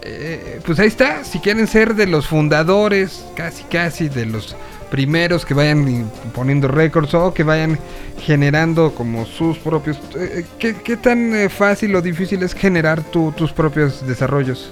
Eh, 0.02 0.60
pues 0.64 0.78
ahí 0.78 0.88
está, 0.88 1.24
si 1.24 1.38
quieren 1.38 1.66
ser 1.66 1.94
de 1.94 2.06
los 2.06 2.26
fundadores, 2.26 3.24
casi 3.34 3.62
casi 3.64 4.08
de 4.08 4.26
los 4.26 4.56
primeros 4.90 5.44
que 5.44 5.52
vayan 5.54 6.10
poniendo 6.34 6.68
récords 6.68 7.12
o 7.14 7.34
que 7.34 7.42
vayan 7.42 7.78
generando 8.20 8.94
como 8.94 9.26
sus 9.26 9.58
propios... 9.58 9.98
eh, 10.16 10.44
¿qué, 10.58 10.76
qué 10.76 10.96
tan 10.96 11.34
eh, 11.34 11.48
fácil 11.48 11.94
o 11.96 12.02
difícil 12.02 12.42
es 12.42 12.54
generar 12.54 13.02
tu- 13.02 13.32
tus 13.32 13.52
propios 13.52 14.06
desarrollos? 14.06 14.70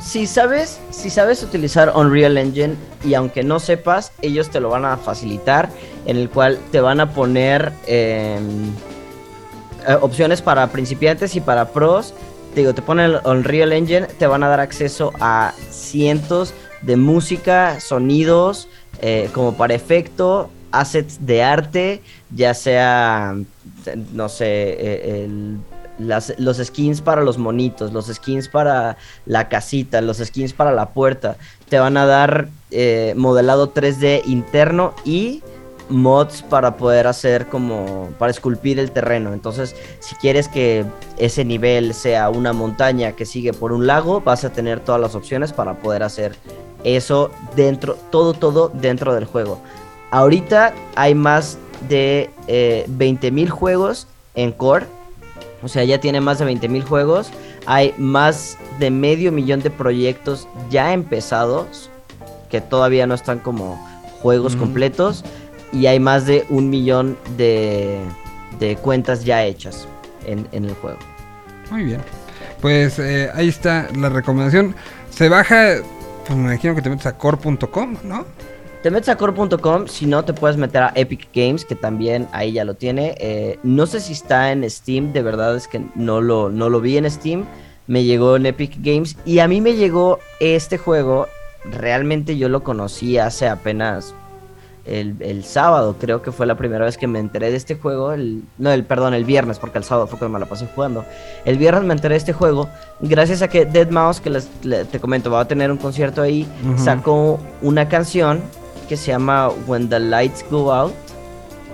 Si 0.00 0.26
sabes, 0.26 0.78
si 0.90 1.10
sabes 1.10 1.42
utilizar 1.42 1.92
Unreal 1.94 2.38
Engine 2.38 2.74
y 3.04 3.14
aunque 3.14 3.42
no 3.42 3.58
sepas, 3.58 4.12
ellos 4.22 4.48
te 4.50 4.60
lo 4.60 4.68
van 4.70 4.84
a 4.84 4.96
facilitar, 4.96 5.70
en 6.06 6.16
el 6.16 6.30
cual 6.30 6.58
te 6.70 6.80
van 6.80 7.00
a 7.00 7.12
poner 7.12 7.72
em, 7.86 8.68
eh, 9.86 9.96
opciones 10.00 10.40
para 10.42 10.68
principiantes 10.68 11.34
y 11.36 11.40
para 11.40 11.70
pros. 11.70 12.14
Te 12.58 12.62
digo, 12.62 12.74
te 12.74 12.82
ponen 12.82 13.12
el 13.12 13.20
Unreal 13.24 13.72
Engine, 13.72 14.08
te 14.18 14.26
van 14.26 14.42
a 14.42 14.48
dar 14.48 14.58
acceso 14.58 15.12
a 15.20 15.54
cientos 15.70 16.52
de 16.82 16.96
música, 16.96 17.78
sonidos, 17.78 18.66
eh, 19.00 19.30
como 19.32 19.56
para 19.56 19.74
efecto, 19.74 20.50
assets 20.72 21.24
de 21.24 21.44
arte, 21.44 22.02
ya 22.34 22.54
sea, 22.54 23.36
no 24.12 24.28
sé, 24.28 24.44
eh, 24.48 25.28
las- 26.00 26.34
los 26.38 26.56
skins 26.56 27.00
para 27.00 27.22
los 27.22 27.38
monitos, 27.38 27.92
los 27.92 28.06
skins 28.06 28.48
para 28.48 28.96
la 29.24 29.48
casita, 29.48 30.00
los 30.00 30.16
skins 30.18 30.52
para 30.52 30.72
la 30.72 30.86
puerta. 30.88 31.36
Te 31.68 31.78
van 31.78 31.96
a 31.96 32.06
dar 32.06 32.48
eh, 32.72 33.14
modelado 33.16 33.70
3D 33.70 34.20
interno 34.26 34.94
y 35.04 35.44
mods 35.90 36.42
para 36.42 36.76
poder 36.76 37.06
hacer 37.06 37.46
como 37.46 38.10
para 38.18 38.30
esculpir 38.30 38.78
el 38.78 38.90
terreno. 38.90 39.32
Entonces, 39.32 39.74
si 40.00 40.14
quieres 40.16 40.48
que 40.48 40.84
ese 41.16 41.44
nivel 41.44 41.94
sea 41.94 42.28
una 42.30 42.52
montaña 42.52 43.12
que 43.12 43.24
sigue 43.26 43.52
por 43.52 43.72
un 43.72 43.86
lago, 43.86 44.20
vas 44.20 44.44
a 44.44 44.50
tener 44.52 44.80
todas 44.80 45.00
las 45.00 45.14
opciones 45.14 45.52
para 45.52 45.74
poder 45.74 46.02
hacer 46.02 46.36
eso 46.84 47.30
dentro, 47.56 47.96
todo, 48.10 48.34
todo 48.34 48.70
dentro 48.72 49.14
del 49.14 49.24
juego. 49.24 49.60
Ahorita 50.10 50.72
hay 50.94 51.14
más 51.14 51.58
de 51.88 52.30
eh, 52.46 52.86
20.000 52.88 53.48
juegos 53.48 54.06
en 54.34 54.52
Core. 54.52 54.86
O 55.62 55.68
sea, 55.68 55.84
ya 55.84 55.98
tiene 56.00 56.20
más 56.20 56.38
de 56.38 56.46
20.000 56.46 56.84
juegos. 56.84 57.30
Hay 57.66 57.94
más 57.98 58.56
de 58.78 58.90
medio 58.90 59.32
millón 59.32 59.60
de 59.60 59.70
proyectos 59.70 60.46
ya 60.70 60.92
empezados 60.92 61.90
que 62.48 62.60
todavía 62.60 63.06
no 63.06 63.14
están 63.14 63.40
como 63.40 63.76
juegos 64.22 64.54
Mm. 64.56 64.58
completos. 64.60 65.24
Y 65.72 65.86
hay 65.86 66.00
más 66.00 66.26
de 66.26 66.46
un 66.48 66.70
millón 66.70 67.16
de, 67.36 67.98
de 68.58 68.76
cuentas 68.76 69.24
ya 69.24 69.44
hechas 69.44 69.86
en, 70.26 70.46
en 70.52 70.64
el 70.64 70.74
juego. 70.74 70.98
Muy 71.70 71.84
bien. 71.84 72.00
Pues 72.60 72.98
eh, 72.98 73.30
ahí 73.34 73.48
está 73.48 73.88
la 73.96 74.08
recomendación. 74.08 74.74
Se 75.10 75.28
baja, 75.28 75.76
pues 76.26 76.38
me 76.38 76.44
imagino 76.52 76.74
que 76.74 76.82
te 76.82 76.90
metes 76.90 77.06
a 77.06 77.16
core.com, 77.16 77.96
¿no? 78.04 78.24
Te 78.82 78.90
metes 78.90 79.08
a 79.08 79.16
core.com, 79.16 79.88
si 79.88 80.06
no 80.06 80.24
te 80.24 80.32
puedes 80.32 80.56
meter 80.56 80.84
a 80.84 80.92
Epic 80.94 81.28
Games, 81.34 81.64
que 81.64 81.74
también 81.74 82.28
ahí 82.32 82.52
ya 82.52 82.64
lo 82.64 82.74
tiene. 82.74 83.14
Eh, 83.18 83.58
no 83.64 83.86
sé 83.86 84.00
si 84.00 84.12
está 84.12 84.52
en 84.52 84.68
Steam, 84.70 85.12
de 85.12 85.22
verdad 85.22 85.56
es 85.56 85.66
que 85.66 85.82
no 85.96 86.20
lo, 86.20 86.48
no 86.48 86.68
lo 86.68 86.80
vi 86.80 86.96
en 86.96 87.10
Steam. 87.10 87.44
Me 87.88 88.04
llegó 88.04 88.36
en 88.36 88.46
Epic 88.46 88.76
Games 88.80 89.16
y 89.24 89.40
a 89.40 89.48
mí 89.48 89.60
me 89.60 89.74
llegó 89.74 90.20
este 90.38 90.78
juego. 90.78 91.26
Realmente 91.64 92.36
yo 92.38 92.48
lo 92.48 92.62
conocí 92.62 93.18
hace 93.18 93.48
apenas 93.48 94.14
el, 94.88 95.16
el 95.20 95.44
sábado, 95.44 95.96
creo 96.00 96.22
que 96.22 96.32
fue 96.32 96.46
la 96.46 96.56
primera 96.56 96.84
vez 96.84 96.96
que 96.96 97.06
me 97.06 97.18
enteré 97.18 97.50
de 97.50 97.56
este 97.56 97.74
juego. 97.76 98.12
El, 98.12 98.42
no, 98.58 98.70
el 98.70 98.84
perdón, 98.84 99.14
el 99.14 99.24
viernes, 99.24 99.58
porque 99.58 99.78
el 99.78 99.84
sábado 99.84 100.06
fue 100.06 100.18
cuando 100.18 100.38
me 100.38 100.44
la 100.44 100.48
pasé 100.48 100.66
jugando. 100.74 101.04
El 101.44 101.58
viernes 101.58 101.84
me 101.84 101.92
enteré 101.94 102.14
de 102.14 102.18
este 102.18 102.32
juego 102.32 102.68
gracias 103.00 103.42
a 103.42 103.48
que 103.48 103.64
Dead 103.64 103.90
Mouse, 103.90 104.20
que 104.20 104.30
les, 104.30 104.48
le- 104.62 104.84
te 104.84 104.98
comento, 105.00 105.30
va 105.30 105.40
a 105.40 105.48
tener 105.48 105.70
un 105.70 105.78
concierto 105.78 106.22
ahí, 106.22 106.46
sacó 106.76 107.38
una 107.62 107.88
canción 107.88 108.40
que 108.88 108.96
se 108.96 109.12
llama 109.12 109.48
When 109.66 109.88
the 109.88 110.00
Lights 110.00 110.44
Go 110.50 110.72
Out. 110.72 110.92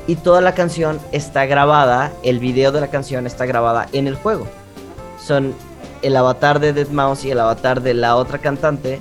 Y 0.06 0.16
toda 0.16 0.40
la 0.42 0.52
canción 0.52 0.98
está 1.12 1.46
grabada, 1.46 2.12
el 2.22 2.38
video 2.38 2.72
de 2.72 2.80
la 2.80 2.88
canción 2.88 3.26
está 3.26 3.46
grabada 3.46 3.86
en 3.92 4.06
el 4.06 4.16
juego. 4.16 4.46
Son 5.24 5.54
el 6.02 6.14
avatar 6.16 6.60
de 6.60 6.74
Dead 6.74 6.88
Mouse 6.88 7.24
y 7.24 7.30
el 7.30 7.40
avatar 7.40 7.80
de 7.80 7.94
la 7.94 8.16
otra 8.16 8.36
cantante, 8.38 9.00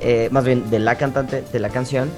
eh, 0.00 0.28
más 0.30 0.44
bien 0.44 0.70
de 0.70 0.78
la 0.78 0.94
cantante 0.94 1.44
de 1.52 1.58
la 1.58 1.68
canción, 1.68 2.08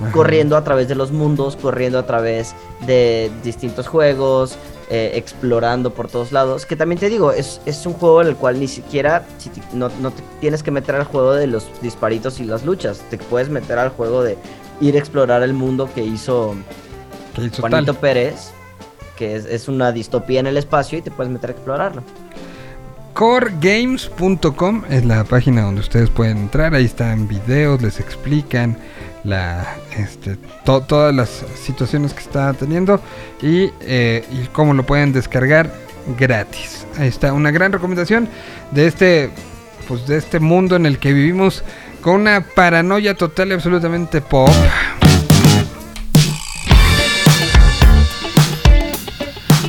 Ajá. 0.00 0.12
corriendo 0.12 0.56
a 0.56 0.64
través 0.64 0.88
de 0.88 0.94
los 0.94 1.10
mundos, 1.12 1.56
corriendo 1.56 1.98
a 1.98 2.06
través 2.06 2.54
de 2.86 3.30
distintos 3.44 3.86
juegos, 3.88 4.56
eh, 4.90 5.12
explorando 5.14 5.92
por 5.94 6.08
todos 6.08 6.32
lados. 6.32 6.66
Que 6.66 6.76
también 6.76 6.98
te 6.98 7.08
digo, 7.08 7.32
es, 7.32 7.60
es 7.66 7.84
un 7.86 7.92
juego 7.94 8.22
en 8.22 8.28
el 8.28 8.36
cual 8.36 8.58
ni 8.60 8.68
siquiera 8.68 9.24
si 9.38 9.50
te- 9.50 9.60
no, 9.74 9.90
no 10.00 10.10
te 10.10 10.22
tienes 10.40 10.62
que 10.62 10.70
meter 10.70 10.94
al 10.96 11.04
juego 11.04 11.32
de 11.34 11.46
los 11.46 11.66
disparitos 11.82 12.40
y 12.40 12.44
las 12.44 12.64
luchas. 12.64 13.00
Te 13.10 13.18
puedes 13.18 13.48
meter 13.48 13.78
al 13.78 13.90
juego 13.90 14.22
de 14.22 14.36
ir 14.80 14.94
a 14.96 14.98
explorar 14.98 15.42
el 15.42 15.52
mundo 15.54 15.88
que 15.94 16.02
hizo 16.04 16.54
Que 17.34 17.44
hizo 17.44 17.60
Juanito 17.62 17.92
tal. 17.92 18.00
Pérez, 18.00 18.50
que 19.16 19.36
es, 19.36 19.44
es 19.46 19.68
una 19.68 19.92
distopía 19.92 20.40
en 20.40 20.46
el 20.48 20.56
espacio 20.56 20.98
y 20.98 21.02
te 21.02 21.10
puedes 21.10 21.32
meter 21.32 21.50
a 21.50 21.52
explorarlo. 21.52 22.02
Coregames.com 23.14 24.82
es 24.90 25.04
la 25.04 25.24
página 25.24 25.62
donde 25.62 25.80
ustedes 25.82 26.10
pueden 26.10 26.38
entrar. 26.38 26.74
Ahí 26.74 26.86
están 26.86 27.28
videos, 27.28 27.80
les 27.82 28.00
explican 28.00 28.76
la, 29.24 29.76
este, 29.96 30.36
to- 30.64 30.82
todas 30.82 31.14
las 31.14 31.44
situaciones 31.62 32.12
que 32.14 32.20
está 32.20 32.52
teniendo 32.54 33.00
y, 33.40 33.70
eh, 33.80 34.24
cómo 34.52 34.74
lo 34.74 34.84
pueden 34.84 35.12
descargar 35.12 35.72
gratis. 36.18 36.86
Ahí 36.98 37.08
está 37.08 37.32
una 37.32 37.50
gran 37.50 37.72
recomendación 37.72 38.28
de 38.72 38.86
este, 38.86 39.30
pues 39.88 40.06
de 40.06 40.16
este 40.16 40.40
mundo 40.40 40.74
en 40.76 40.86
el 40.86 40.98
que 40.98 41.12
vivimos 41.12 41.62
con 42.00 42.20
una 42.22 42.40
paranoia 42.40 43.14
total 43.16 43.50
y 43.50 43.52
absolutamente 43.54 44.20
pop. 44.20 44.50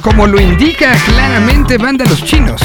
Como 0.01 0.27
lo 0.27 0.39
indica 0.41 0.91
claramente 1.05 1.77
Banda 1.77 2.05
Los 2.05 2.23
Chinos. 2.23 2.61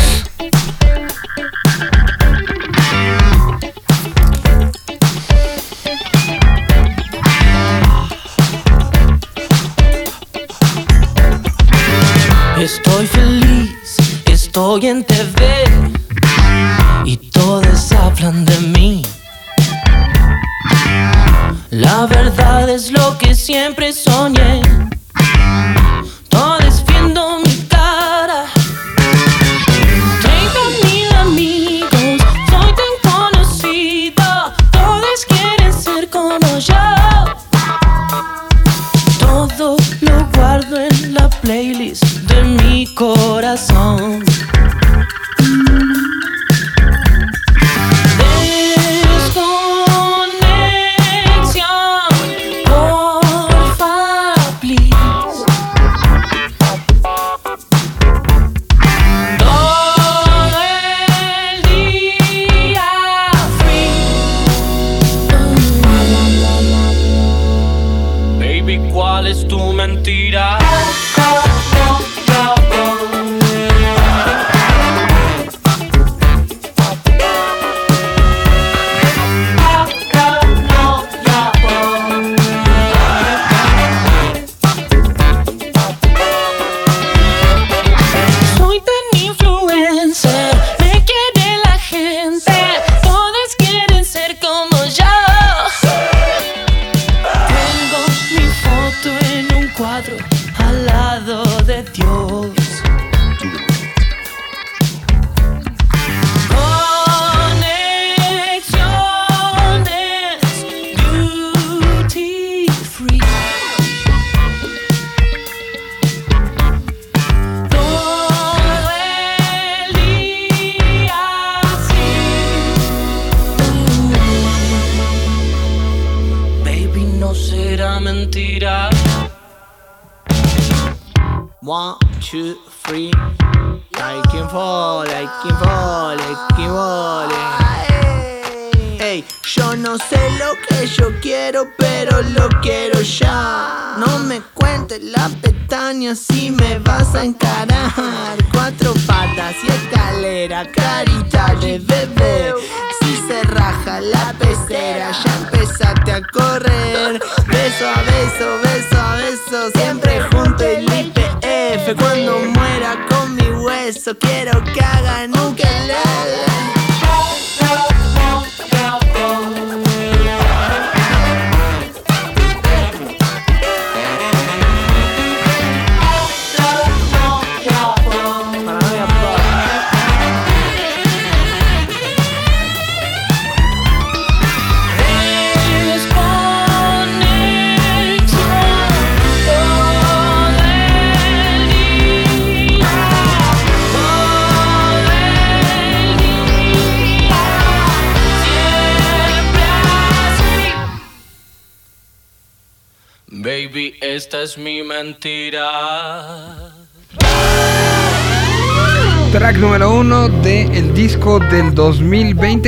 Estoy 12.71 13.07
feliz, 13.07 13.97
estoy 14.27 14.89
en 14.89 15.03
TV 15.03 15.65
y 17.07 17.17
todos 17.17 17.93
hablan 17.93 18.45
de 18.45 18.59
mí. 18.61 19.03
La 21.71 22.05
verdad 22.05 22.69
es 22.69 22.91
lo 22.91 23.17
que 23.17 23.35
siempre 23.35 23.95
soñé. 23.95 24.61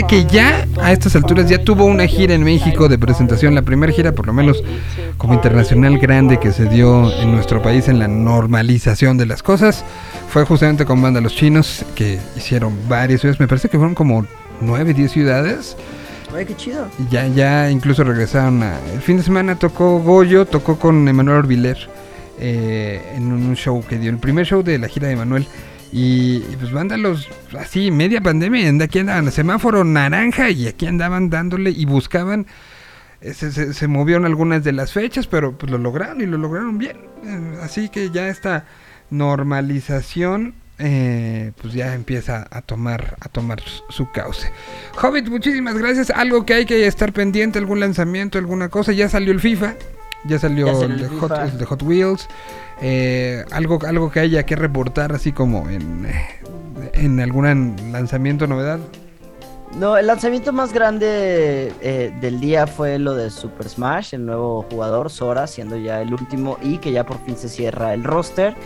2020 0.00 0.06
que 0.06 0.24
ya 0.26 0.66
a 0.80 0.92
estas 0.92 1.16
alturas 1.16 1.48
ya 1.48 1.62
tuvo 1.62 1.84
una 1.84 2.06
gira 2.06 2.34
en 2.34 2.42
México 2.42 2.88
de 2.88 2.98
presentación, 2.98 3.54
la 3.54 3.62
primera 3.62 3.92
gira 3.92 4.12
por 4.12 4.26
lo 4.26 4.32
menos 4.32 4.62
como 5.16 5.34
internacional 5.34 5.98
grande 5.98 6.38
que 6.38 6.52
se 6.52 6.66
dio 6.66 7.12
en 7.20 7.32
nuestro 7.32 7.62
país 7.62 7.88
en 7.88 7.98
la 7.98 8.08
normalización 8.08 9.18
de 9.18 9.26
las 9.26 9.42
cosas. 9.42 9.84
Fue 10.28 10.44
justamente 10.44 10.84
con 10.84 11.02
Banda 11.02 11.20
Los 11.20 11.34
Chinos 11.34 11.84
que 11.94 12.18
hicieron 12.36 12.76
varias 12.88 13.20
ciudades, 13.20 13.40
me 13.40 13.48
parece 13.48 13.68
que 13.68 13.78
fueron 13.78 13.94
como 13.94 14.26
9, 14.60 14.94
10 14.94 15.10
ciudades. 15.10 15.76
Oye, 16.32 16.46
qué 16.46 16.56
chido. 16.56 16.88
Ya, 17.10 17.26
ya 17.26 17.70
incluso 17.70 18.04
regresaron 18.04 18.62
a... 18.62 18.78
El 18.94 19.00
fin 19.00 19.16
de 19.16 19.22
semana 19.22 19.58
tocó 19.58 19.98
Goyo, 19.98 20.46
tocó 20.46 20.78
con 20.78 21.08
Emanuel 21.08 21.38
Orbiler 21.38 21.76
eh, 22.38 23.02
en 23.16 23.32
un 23.32 23.56
show 23.56 23.84
que 23.86 23.98
dio, 23.98 24.10
el 24.10 24.18
primer 24.18 24.46
show 24.46 24.62
de 24.62 24.78
la 24.78 24.86
gira 24.86 25.08
de 25.08 25.14
Emanuel. 25.14 25.46
Y, 25.92 26.36
y 26.36 26.56
pues 26.56 26.70
vándalos 26.70 27.28
así, 27.58 27.90
media 27.90 28.20
pandemia, 28.20 28.70
aquí 28.84 28.98
andaban 29.00 29.28
a 29.28 29.30
semáforo 29.30 29.84
naranja 29.84 30.50
y 30.50 30.66
aquí 30.68 30.86
andaban 30.86 31.30
dándole 31.30 31.70
y 31.70 31.84
buscaban. 31.86 32.46
eh, 33.20 33.34
Se, 33.34 33.50
se- 33.52 33.74
se 33.74 33.86
movieron 33.88 34.24
algunas 34.24 34.62
de 34.64 34.72
las 34.72 34.92
fechas, 34.92 35.26
pero 35.26 35.56
pues 35.58 35.70
lo 35.70 35.78
lograron 35.78 36.20
y 36.20 36.26
lo 36.26 36.38
lograron 36.38 36.78
bien. 36.78 36.96
Eh, 37.24 37.58
así 37.62 37.88
que 37.88 38.10
ya 38.10 38.28
esta 38.28 38.64
normalización 39.10 40.54
eh, 40.82 41.52
pues 41.60 41.74
ya 41.74 41.94
empieza 41.94 42.46
a 42.50 42.62
tomar 42.62 43.16
a 43.20 43.28
tomar 43.28 43.60
su- 43.60 43.82
su 43.90 44.10
cauce. 44.12 44.50
Hobbit, 45.02 45.28
muchísimas 45.28 45.76
gracias. 45.76 46.08
Algo 46.10 46.46
que 46.46 46.54
hay 46.54 46.64
que 46.64 46.86
estar 46.86 47.12
pendiente, 47.12 47.58
algún 47.58 47.80
lanzamiento, 47.80 48.38
alguna 48.38 48.70
cosa. 48.70 48.92
Ya 48.92 49.08
salió 49.10 49.32
el 49.32 49.40
FIFA, 49.40 49.74
ya 50.24 50.38
salió, 50.38 50.66
Ya 50.68 50.74
salió 50.74 50.94
el, 51.06 51.12
el 51.12 51.18
Hot, 51.20 51.32
el 51.52 51.58
de 51.58 51.64
Hot 51.66 51.82
Wheels. 51.82 52.28
Eh, 52.80 53.44
algo, 53.50 53.78
algo 53.86 54.10
que 54.10 54.20
haya 54.20 54.46
que 54.46 54.56
reportar 54.56 55.12
así 55.12 55.32
como 55.32 55.68
en, 55.68 56.06
eh, 56.06 56.26
en 56.92 57.20
algún 57.20 57.76
lanzamiento, 57.92 58.46
novedad. 58.46 58.78
No, 59.76 59.96
el 59.96 60.08
lanzamiento 60.08 60.52
más 60.52 60.72
grande 60.72 61.72
eh, 61.80 62.12
del 62.20 62.40
día 62.40 62.66
fue 62.66 62.98
lo 62.98 63.14
de 63.14 63.30
Super 63.30 63.68
Smash, 63.68 64.14
el 64.14 64.26
nuevo 64.26 64.66
jugador, 64.68 65.10
Sora, 65.10 65.46
siendo 65.46 65.76
ya 65.76 66.02
el 66.02 66.12
último 66.12 66.58
y 66.60 66.78
que 66.78 66.90
ya 66.90 67.06
por 67.06 67.18
fin 67.24 67.36
se 67.36 67.48
cierra 67.48 67.94
el 67.94 68.02
roster. 68.02 68.56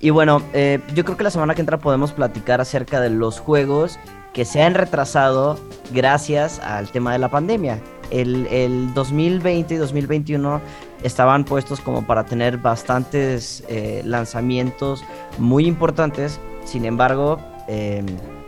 Y 0.00 0.10
bueno, 0.10 0.42
eh, 0.52 0.80
yo 0.94 1.04
creo 1.04 1.16
que 1.16 1.24
la 1.24 1.30
semana 1.30 1.54
que 1.54 1.62
entra 1.62 1.78
podemos 1.78 2.12
platicar 2.12 2.60
acerca 2.60 3.00
de 3.00 3.08
los 3.08 3.40
juegos 3.40 3.98
que 4.34 4.44
se 4.44 4.62
han 4.62 4.74
retrasado 4.74 5.58
gracias 5.92 6.58
al 6.60 6.90
tema 6.90 7.12
de 7.12 7.18
la 7.18 7.30
pandemia. 7.30 7.78
El, 8.10 8.46
el 8.48 8.92
2020 8.92 9.74
y 9.74 9.76
2021 9.78 10.60
estaban 11.02 11.44
puestos 11.44 11.80
como 11.80 12.06
para 12.06 12.24
tener 12.24 12.58
bastantes 12.58 13.64
eh, 13.68 14.02
lanzamientos 14.04 15.04
muy 15.38 15.66
importantes. 15.66 16.40
Sin 16.64 16.84
embargo, 16.84 17.38
eh, 17.68 18.02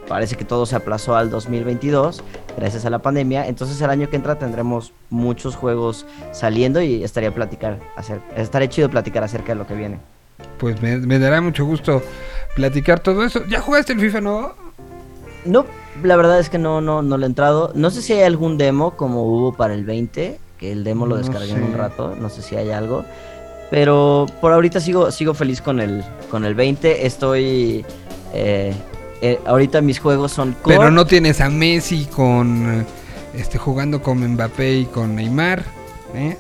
parece 0.09 0.37
que 0.37 0.45
todo 0.45 0.67
se 0.67 0.77
aplazó 0.77 1.17
al 1.17 1.31
2022 1.31 2.23
gracias 2.57 2.85
a 2.85 2.91
la 2.91 2.99
pandemia. 3.01 3.47
Entonces 3.47 3.81
el 3.81 3.91
año 3.91 4.09
que 4.11 4.17
entra 4.17 4.39
tendremos 4.39 4.93
muchos 5.11 5.57
juegos 5.57 6.07
saliendo 6.33 6.81
y 6.83 7.03
estaría 7.05 7.33
platicar 7.35 7.79
acer- 7.97 8.21
estaría 8.37 8.69
chido 8.69 8.89
platicar 8.91 9.25
acerca 9.25 9.49
de 9.53 9.55
lo 9.57 9.67
que 9.67 9.75
viene. 9.75 9.99
Pues 10.59 10.81
me, 10.83 10.99
me 10.99 11.19
dará 11.19 11.41
mucho 11.41 11.65
gusto 11.65 12.03
platicar 12.55 13.01
todo 13.01 13.25
eso. 13.25 13.43
¿Ya 13.49 13.61
jugaste 13.61 13.93
el 13.93 14.01
FIFA 14.01 14.21
nuevo? 14.21 14.55
No, 15.45 15.67
la 16.03 16.17
verdad 16.17 16.39
es 16.41 16.49
que 16.49 16.59
no, 16.59 16.81
no, 16.81 17.03
no 17.03 17.17
le 17.19 17.25
he 17.25 17.29
entrado. 17.29 17.73
No 17.75 17.91
sé 17.91 18.01
si 18.03 18.13
hay 18.15 18.23
algún 18.23 18.57
demo 18.59 18.93
como 18.93 19.25
hubo 19.25 19.53
para 19.55 19.75
el 19.75 19.85
20, 19.85 20.39
que 20.59 20.73
el 20.73 20.85
demo 20.85 21.07
lo 21.07 21.17
No 21.17 21.23
descargué 21.23 21.53
en 21.53 21.63
un 21.63 21.75
rato, 21.75 22.15
no 22.19 22.29
sé 22.31 22.41
si 22.43 22.57
hay 22.57 22.71
algo. 22.71 23.05
Pero 23.71 24.27
por 24.41 24.53
ahorita 24.53 24.81
sigo, 24.81 25.11
sigo 25.11 25.35
feliz 25.35 25.61
con 25.61 25.81
el, 25.81 26.05
con 26.31 26.45
el 26.45 26.55
20. 26.55 27.07
Estoy. 27.07 27.85
Eh, 28.35 28.75
eh, 29.23 29.41
ahorita 29.47 29.81
mis 29.81 30.01
juegos 30.01 30.33
son. 30.33 30.57
Pero 30.65 30.81
core. 30.81 30.91
no 30.91 31.07
tienes 31.07 31.41
a 31.41 31.49
Messi 31.49 32.07
con 32.07 32.85
este 33.35 33.59
jugando 33.59 34.03
con 34.03 34.19
Mbappé 34.19 34.75
y 34.75 34.85
con 34.87 35.15
Neymar. 35.15 35.65
¿eh? 36.15 36.37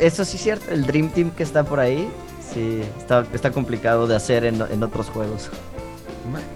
Eso 0.00 0.24
sí 0.24 0.36
es 0.36 0.42
cierto, 0.42 0.72
el 0.72 0.86
Dream 0.86 1.08
Team 1.10 1.30
que 1.30 1.42
está 1.42 1.64
por 1.64 1.80
ahí. 1.80 2.08
Sí, 2.52 2.82
está, 2.98 3.24
está 3.32 3.52
complicado 3.52 4.06
de 4.06 4.16
hacer 4.16 4.44
en, 4.44 4.60
en 4.70 4.82
otros 4.82 5.08
juegos. 5.08 5.50
Bueno, 6.30 6.46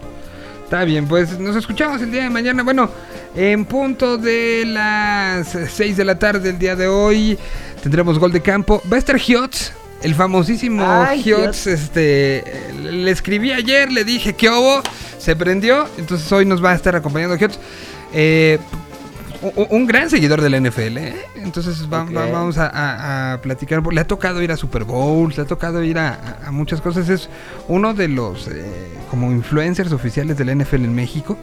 está 0.65 0.85
bien, 0.85 1.07
pues 1.07 1.39
nos 1.39 1.55
escuchamos 1.55 2.03
el 2.03 2.11
día 2.11 2.25
de 2.25 2.31
mañana. 2.31 2.63
Bueno, 2.63 2.91
en 3.37 3.65
punto 3.65 4.19
de 4.19 4.65
las 4.67 5.49
6 5.49 5.97
de 5.97 6.05
la 6.05 6.19
tarde 6.19 6.51
el 6.51 6.59
día 6.59 6.75
de 6.75 6.89
hoy 6.89 7.39
tendremos 7.83 8.19
gol 8.19 8.33
de 8.33 8.41
campo. 8.41 8.83
Va 8.91 8.97
a 8.97 8.99
estar 8.99 9.17
el 10.03 10.15
famosísimo 10.15 10.85
Ay. 10.85 11.21
Este, 11.67 12.45
le 12.83 13.11
escribí 13.11 13.53
ayer, 13.53 13.91
le 13.93 14.05
dije 14.05 14.35
que 14.35 14.49
hubo, 14.49 14.83
se 15.19 15.35
prendió. 15.37 15.87
Entonces 15.99 16.31
hoy 16.33 16.45
nos 16.45 16.63
va 16.65 16.73
a 16.73 16.75
estar 16.75 16.95
acompañando 16.97 17.37
Giotz. 17.37 17.59
Eh, 18.13 18.59
un 19.71 19.87
gran 19.89 20.09
seguidor 20.09 20.41
de 20.41 20.51
la 20.51 20.59
NFL, 20.61 20.99
¿eh? 20.99 21.15
entonces 21.37 21.89
va- 21.93 22.05
vamos 22.05 22.59
a, 22.59 22.69
a- 22.69 23.33
a 23.33 23.41
platicar. 23.43 23.83
Le 23.93 24.01
ha 24.01 24.07
tocado 24.07 24.41
ir 24.41 24.53
a 24.53 24.57
Super 24.57 24.85
Bowls, 24.85 25.37
le 25.37 25.43
ha 25.43 25.47
tocado 25.47 25.83
ir 25.83 25.99
a, 25.99 26.39
muchas 26.53 26.81
cosas. 26.81 27.09
Es 27.09 27.29
uno 27.67 27.93
de 27.93 28.07
los 28.07 28.47
eh, 28.47 28.65
como 29.11 29.33
influencers 29.33 29.91
oficiales 29.91 30.39
de 30.39 30.45
la 30.45 30.55
NFL 30.55 30.85
en 30.85 30.95
México. 30.95 31.37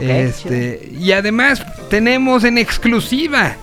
Este, 0.00 0.88
y 0.92 1.12
además 1.12 1.64
tenemos 1.88 2.42
en 2.44 2.58
exclusiva 2.58 3.54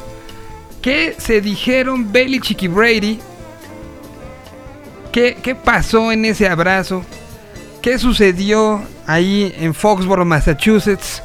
que 0.81 1.15
se 1.17 1.41
dijeron 1.41 2.11
Belichick 2.11 2.61
y 2.63 2.67
Brady. 2.69 3.19
¿Qué, 5.11 5.38
¿Qué 5.41 5.55
pasó 5.55 6.11
en 6.11 6.25
ese 6.25 6.47
abrazo? 6.47 7.03
¿Qué 7.81 7.97
sucedió 7.97 8.81
ahí 9.05 9.53
en 9.57 9.73
Foxborough, 9.73 10.25
Massachusetts? 10.25 11.21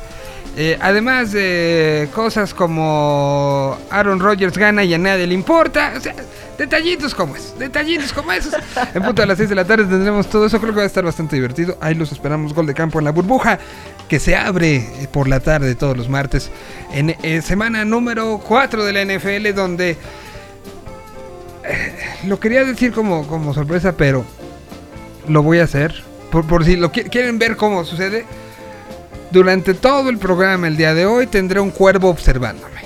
Eh, 0.55 0.79
además 0.83 1.33
de 1.33 2.11
cosas 2.15 2.53
como 2.53 3.79
Aaron 3.91 4.21
Rodgers 4.21 4.57
gana 4.59 4.85
y 4.85 4.93
a 4.93 4.99
nadie 4.99 5.27
le 5.27 5.35
importa. 5.35 5.95
O 5.97 6.01
sea, 6.01 6.15
detallitos 6.59 7.15
como 7.15 7.37
es, 7.37 7.59
detallitos 7.59 8.13
como 8.13 8.33
esos. 8.33 8.55
En 8.95 9.03
punto 9.03 9.23
a 9.23 9.27
las 9.27 9.39
6 9.39 9.49
de 9.49 9.55
la 9.55 9.65
tarde 9.65 9.87
tendremos 9.87 10.29
todo 10.29 10.47
eso. 10.47 10.61
Creo 10.61 10.73
que 10.73 10.79
va 10.79 10.83
a 10.83 10.87
estar 10.87 11.05
bastante 11.05 11.37
divertido. 11.37 11.79
Ahí 11.81 11.95
los 11.95 12.13
esperamos. 12.13 12.53
Gol 12.53 12.67
de 12.67 12.75
campo 12.75 12.99
en 12.99 13.07
la 13.07 13.13
burbuja 13.13 13.59
que 14.09 14.21
se 14.21 14.37
abre 14.37 14.77
eh, 14.77 15.09
por 15.11 15.27
la 15.27 15.41
tarde 15.41 15.75
todos 15.75 15.97
los 15.97 16.11
martes. 16.11 16.51
En 16.93 17.17
eh, 17.23 17.41
semana 17.41 17.85
número 17.87 18.39
4 18.47 18.85
de 18.85 18.93
la 18.93 19.05
NFL 19.05 19.55
donde... 19.55 19.97
lo 22.27 22.39
quería 22.41 22.65
decir 22.65 22.93
como, 22.93 23.27
como 23.27 23.55
sorpresa, 23.55 23.93
pero 23.97 24.25
lo 25.29 25.43
voy 25.43 25.59
a 25.61 25.65
hacer. 25.65 26.03
Por, 26.31 26.47
por 26.47 26.65
si 26.65 26.77
lo 26.77 26.91
qui- 26.93 27.09
quieren 27.11 27.39
ver 27.39 27.57
cómo 27.57 27.85
sucede. 27.85 28.25
Durante 29.31 29.73
todo 29.75 30.11
el 30.11 30.19
programa 30.19 30.67
el 30.69 30.77
día 30.77 30.93
de 30.95 31.07
hoy 31.07 31.27
tendré 31.27 31.61
un 31.61 31.71
cuervo 31.71 32.09
observándome. 32.11 32.83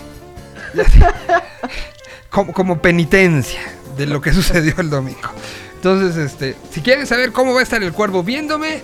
Como, 2.31 2.53
como 2.53 2.83
penitencia 2.83 3.61
de 3.97 4.05
lo 4.07 4.21
que 4.21 4.31
sucedió 4.33 4.75
el 4.79 4.91
domingo. 4.91 5.31
Entonces, 5.77 6.17
este, 6.19 6.55
si 6.71 6.83
quieren 6.83 7.07
saber 7.07 7.33
cómo 7.33 7.55
va 7.55 7.61
a 7.61 7.63
estar 7.63 7.83
el 7.83 7.93
cuervo 7.95 8.23
viéndome, 8.23 8.81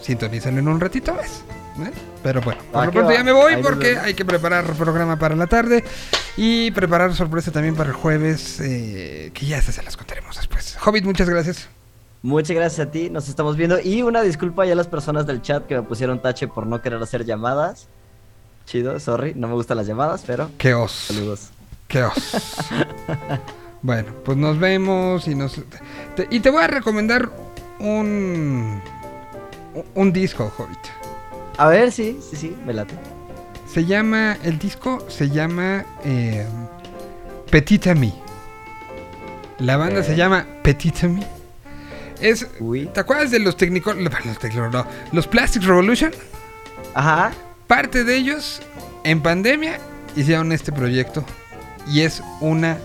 sintonízalo 0.00 0.58
en 0.58 0.68
un 0.68 0.80
ratito 0.80 1.12
más. 1.14 1.42
¿eh? 1.86 1.90
Pero 2.22 2.40
bueno, 2.40 2.60
por 2.70 2.80
Va 2.80 2.86
lo 2.86 2.92
pronto 2.92 3.12
ya 3.12 3.24
me 3.24 3.32
voy 3.32 3.56
porque 3.62 3.98
hay 3.98 4.14
que 4.14 4.24
preparar 4.24 4.64
programa 4.74 5.18
para 5.18 5.34
la 5.34 5.46
tarde 5.48 5.82
y 6.36 6.70
preparar 6.70 7.12
sorpresa 7.14 7.50
también 7.50 7.74
para 7.74 7.90
el 7.90 7.96
jueves, 7.96 8.60
eh, 8.60 9.30
que 9.34 9.46
ya 9.46 9.60
se 9.60 9.82
las 9.82 9.96
contaremos 9.96 10.36
después. 10.36 10.76
Hobbit, 10.84 11.04
muchas 11.04 11.28
gracias. 11.28 11.68
Muchas 12.22 12.54
gracias 12.56 12.86
a 12.86 12.90
ti, 12.92 13.10
nos 13.10 13.28
estamos 13.28 13.56
viendo. 13.56 13.80
Y 13.80 14.02
una 14.02 14.22
disculpa 14.22 14.64
ya 14.64 14.74
a 14.74 14.76
las 14.76 14.86
personas 14.86 15.26
del 15.26 15.42
chat 15.42 15.66
que 15.66 15.74
me 15.74 15.82
pusieron 15.82 16.22
tache 16.22 16.46
por 16.46 16.64
no 16.66 16.80
querer 16.80 17.02
hacer 17.02 17.24
llamadas. 17.24 17.88
Chido, 18.66 19.00
sorry, 19.00 19.34
no 19.34 19.48
me 19.48 19.54
gustan 19.54 19.76
las 19.78 19.88
llamadas, 19.88 20.22
pero 20.24 20.48
Qué 20.58 20.72
os. 20.74 20.92
saludos. 20.92 21.50
Qué 21.88 22.04
os. 22.04 22.14
bueno, 23.82 24.12
pues 24.24 24.38
nos 24.38 24.60
vemos 24.60 25.26
y 25.26 25.34
nos... 25.34 25.60
te- 26.14 26.28
y 26.30 26.38
te 26.38 26.50
voy 26.50 26.62
a 26.62 26.68
recomendar 26.68 27.28
un... 27.80 28.80
Un 29.96 30.12
disco, 30.12 30.52
Hobbit. 30.56 30.78
A 31.58 31.68
ver, 31.68 31.92
sí, 31.92 32.18
sí, 32.30 32.36
sí, 32.36 32.56
me 32.64 32.72
late. 32.72 32.94
Se 33.66 33.84
llama, 33.84 34.36
el 34.42 34.58
disco 34.58 35.04
se 35.08 35.30
llama 35.30 35.84
eh, 36.04 36.46
Petit 37.50 37.86
Ami. 37.86 38.12
La 39.58 39.76
banda 39.76 40.02
se 40.02 40.16
llama 40.16 40.46
Petit 40.62 41.04
Ami. 41.04 41.24
Es, 42.20 42.46
Uy. 42.60 42.86
¿te 42.86 43.00
acuerdas 43.00 43.30
de 43.30 43.38
los 43.38 43.56
técnicos, 43.56 43.96
los, 43.96 44.38
Technicolor, 44.38 44.72
no, 44.72 44.86
los 45.12 45.26
Plastic 45.26 45.62
Revolution? 45.64 46.12
Ajá. 46.94 47.32
Parte 47.66 48.04
de 48.04 48.16
ellos 48.16 48.60
en 49.04 49.20
pandemia 49.20 49.78
hicieron 50.16 50.52
este 50.52 50.72
proyecto 50.72 51.24
y 51.88 52.02
es 52.02 52.22
una 52.40 52.78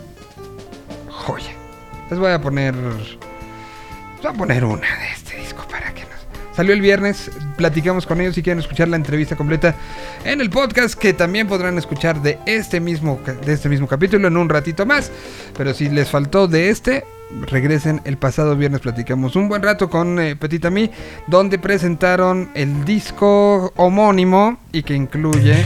joya. 1.10 1.52
Les 2.10 2.20
voy 2.20 2.32
a 2.32 2.42
poner, 2.42 2.76
les 2.76 3.18
voy 4.22 4.32
a 4.32 4.34
poner 4.34 4.64
una 4.64 4.98
de 4.98 5.12
este 5.14 5.27
salió 6.58 6.74
el 6.74 6.82
viernes. 6.82 7.30
Platicamos 7.56 8.08
con 8.08 8.20
ellos 8.20 8.34
si 8.34 8.42
quieren 8.42 8.60
escuchar 8.60 8.88
la 8.88 8.96
entrevista 8.96 9.36
completa 9.36 9.76
en 10.26 10.42
el 10.42 10.50
podcast 10.50 10.96
que 10.96 11.14
también 11.14 11.48
podrán 11.48 11.78
escuchar 11.78 12.20
de 12.24 12.40
este 12.48 12.80
mismo 12.80 13.20
de 13.46 13.54
este 13.54 13.70
mismo 13.70 13.88
capítulo 13.88 14.28
en 14.28 14.36
un 14.38 14.50
ratito 14.50 14.84
más. 14.84 15.12
Pero 15.56 15.76
si 15.76 15.88
les 15.88 16.10
faltó 16.10 16.48
de 16.48 16.72
este, 16.72 17.06
regresen 17.46 18.02
el 18.06 18.18
pasado 18.18 18.56
viernes 18.56 18.82
platicamos 18.82 19.36
un 19.36 19.50
buen 19.50 19.62
rato 19.62 19.88
con 19.88 20.20
eh, 20.20 20.36
Petit 20.36 20.66
Ami 20.66 20.90
donde 21.28 21.60
presentaron 21.60 22.50
el 22.56 22.84
disco 22.86 23.72
homónimo 23.76 24.58
y 24.72 24.82
que 24.82 24.96
incluye 24.96 25.64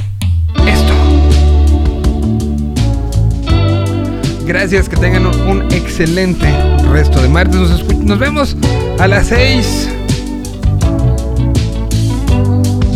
esto. 0.68 0.94
Gracias, 4.46 4.90
que 4.90 4.98
tengan 4.98 5.26
un, 5.26 5.72
excelente 5.72 6.54
resto 6.92 7.22
de 7.22 7.30
martes. 7.30 7.86
Nos 7.96 8.20
vemos 8.20 8.58
a 9.00 9.08
las 9.08 9.28
6. 9.28 10.01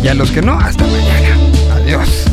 Y 0.06 0.08
a 0.08 0.14
los 0.14 0.30
que 0.30 0.40
no, 0.40 0.56
hasta 0.56 0.86
mañana. 0.86 1.36
Adiós. 1.74 2.26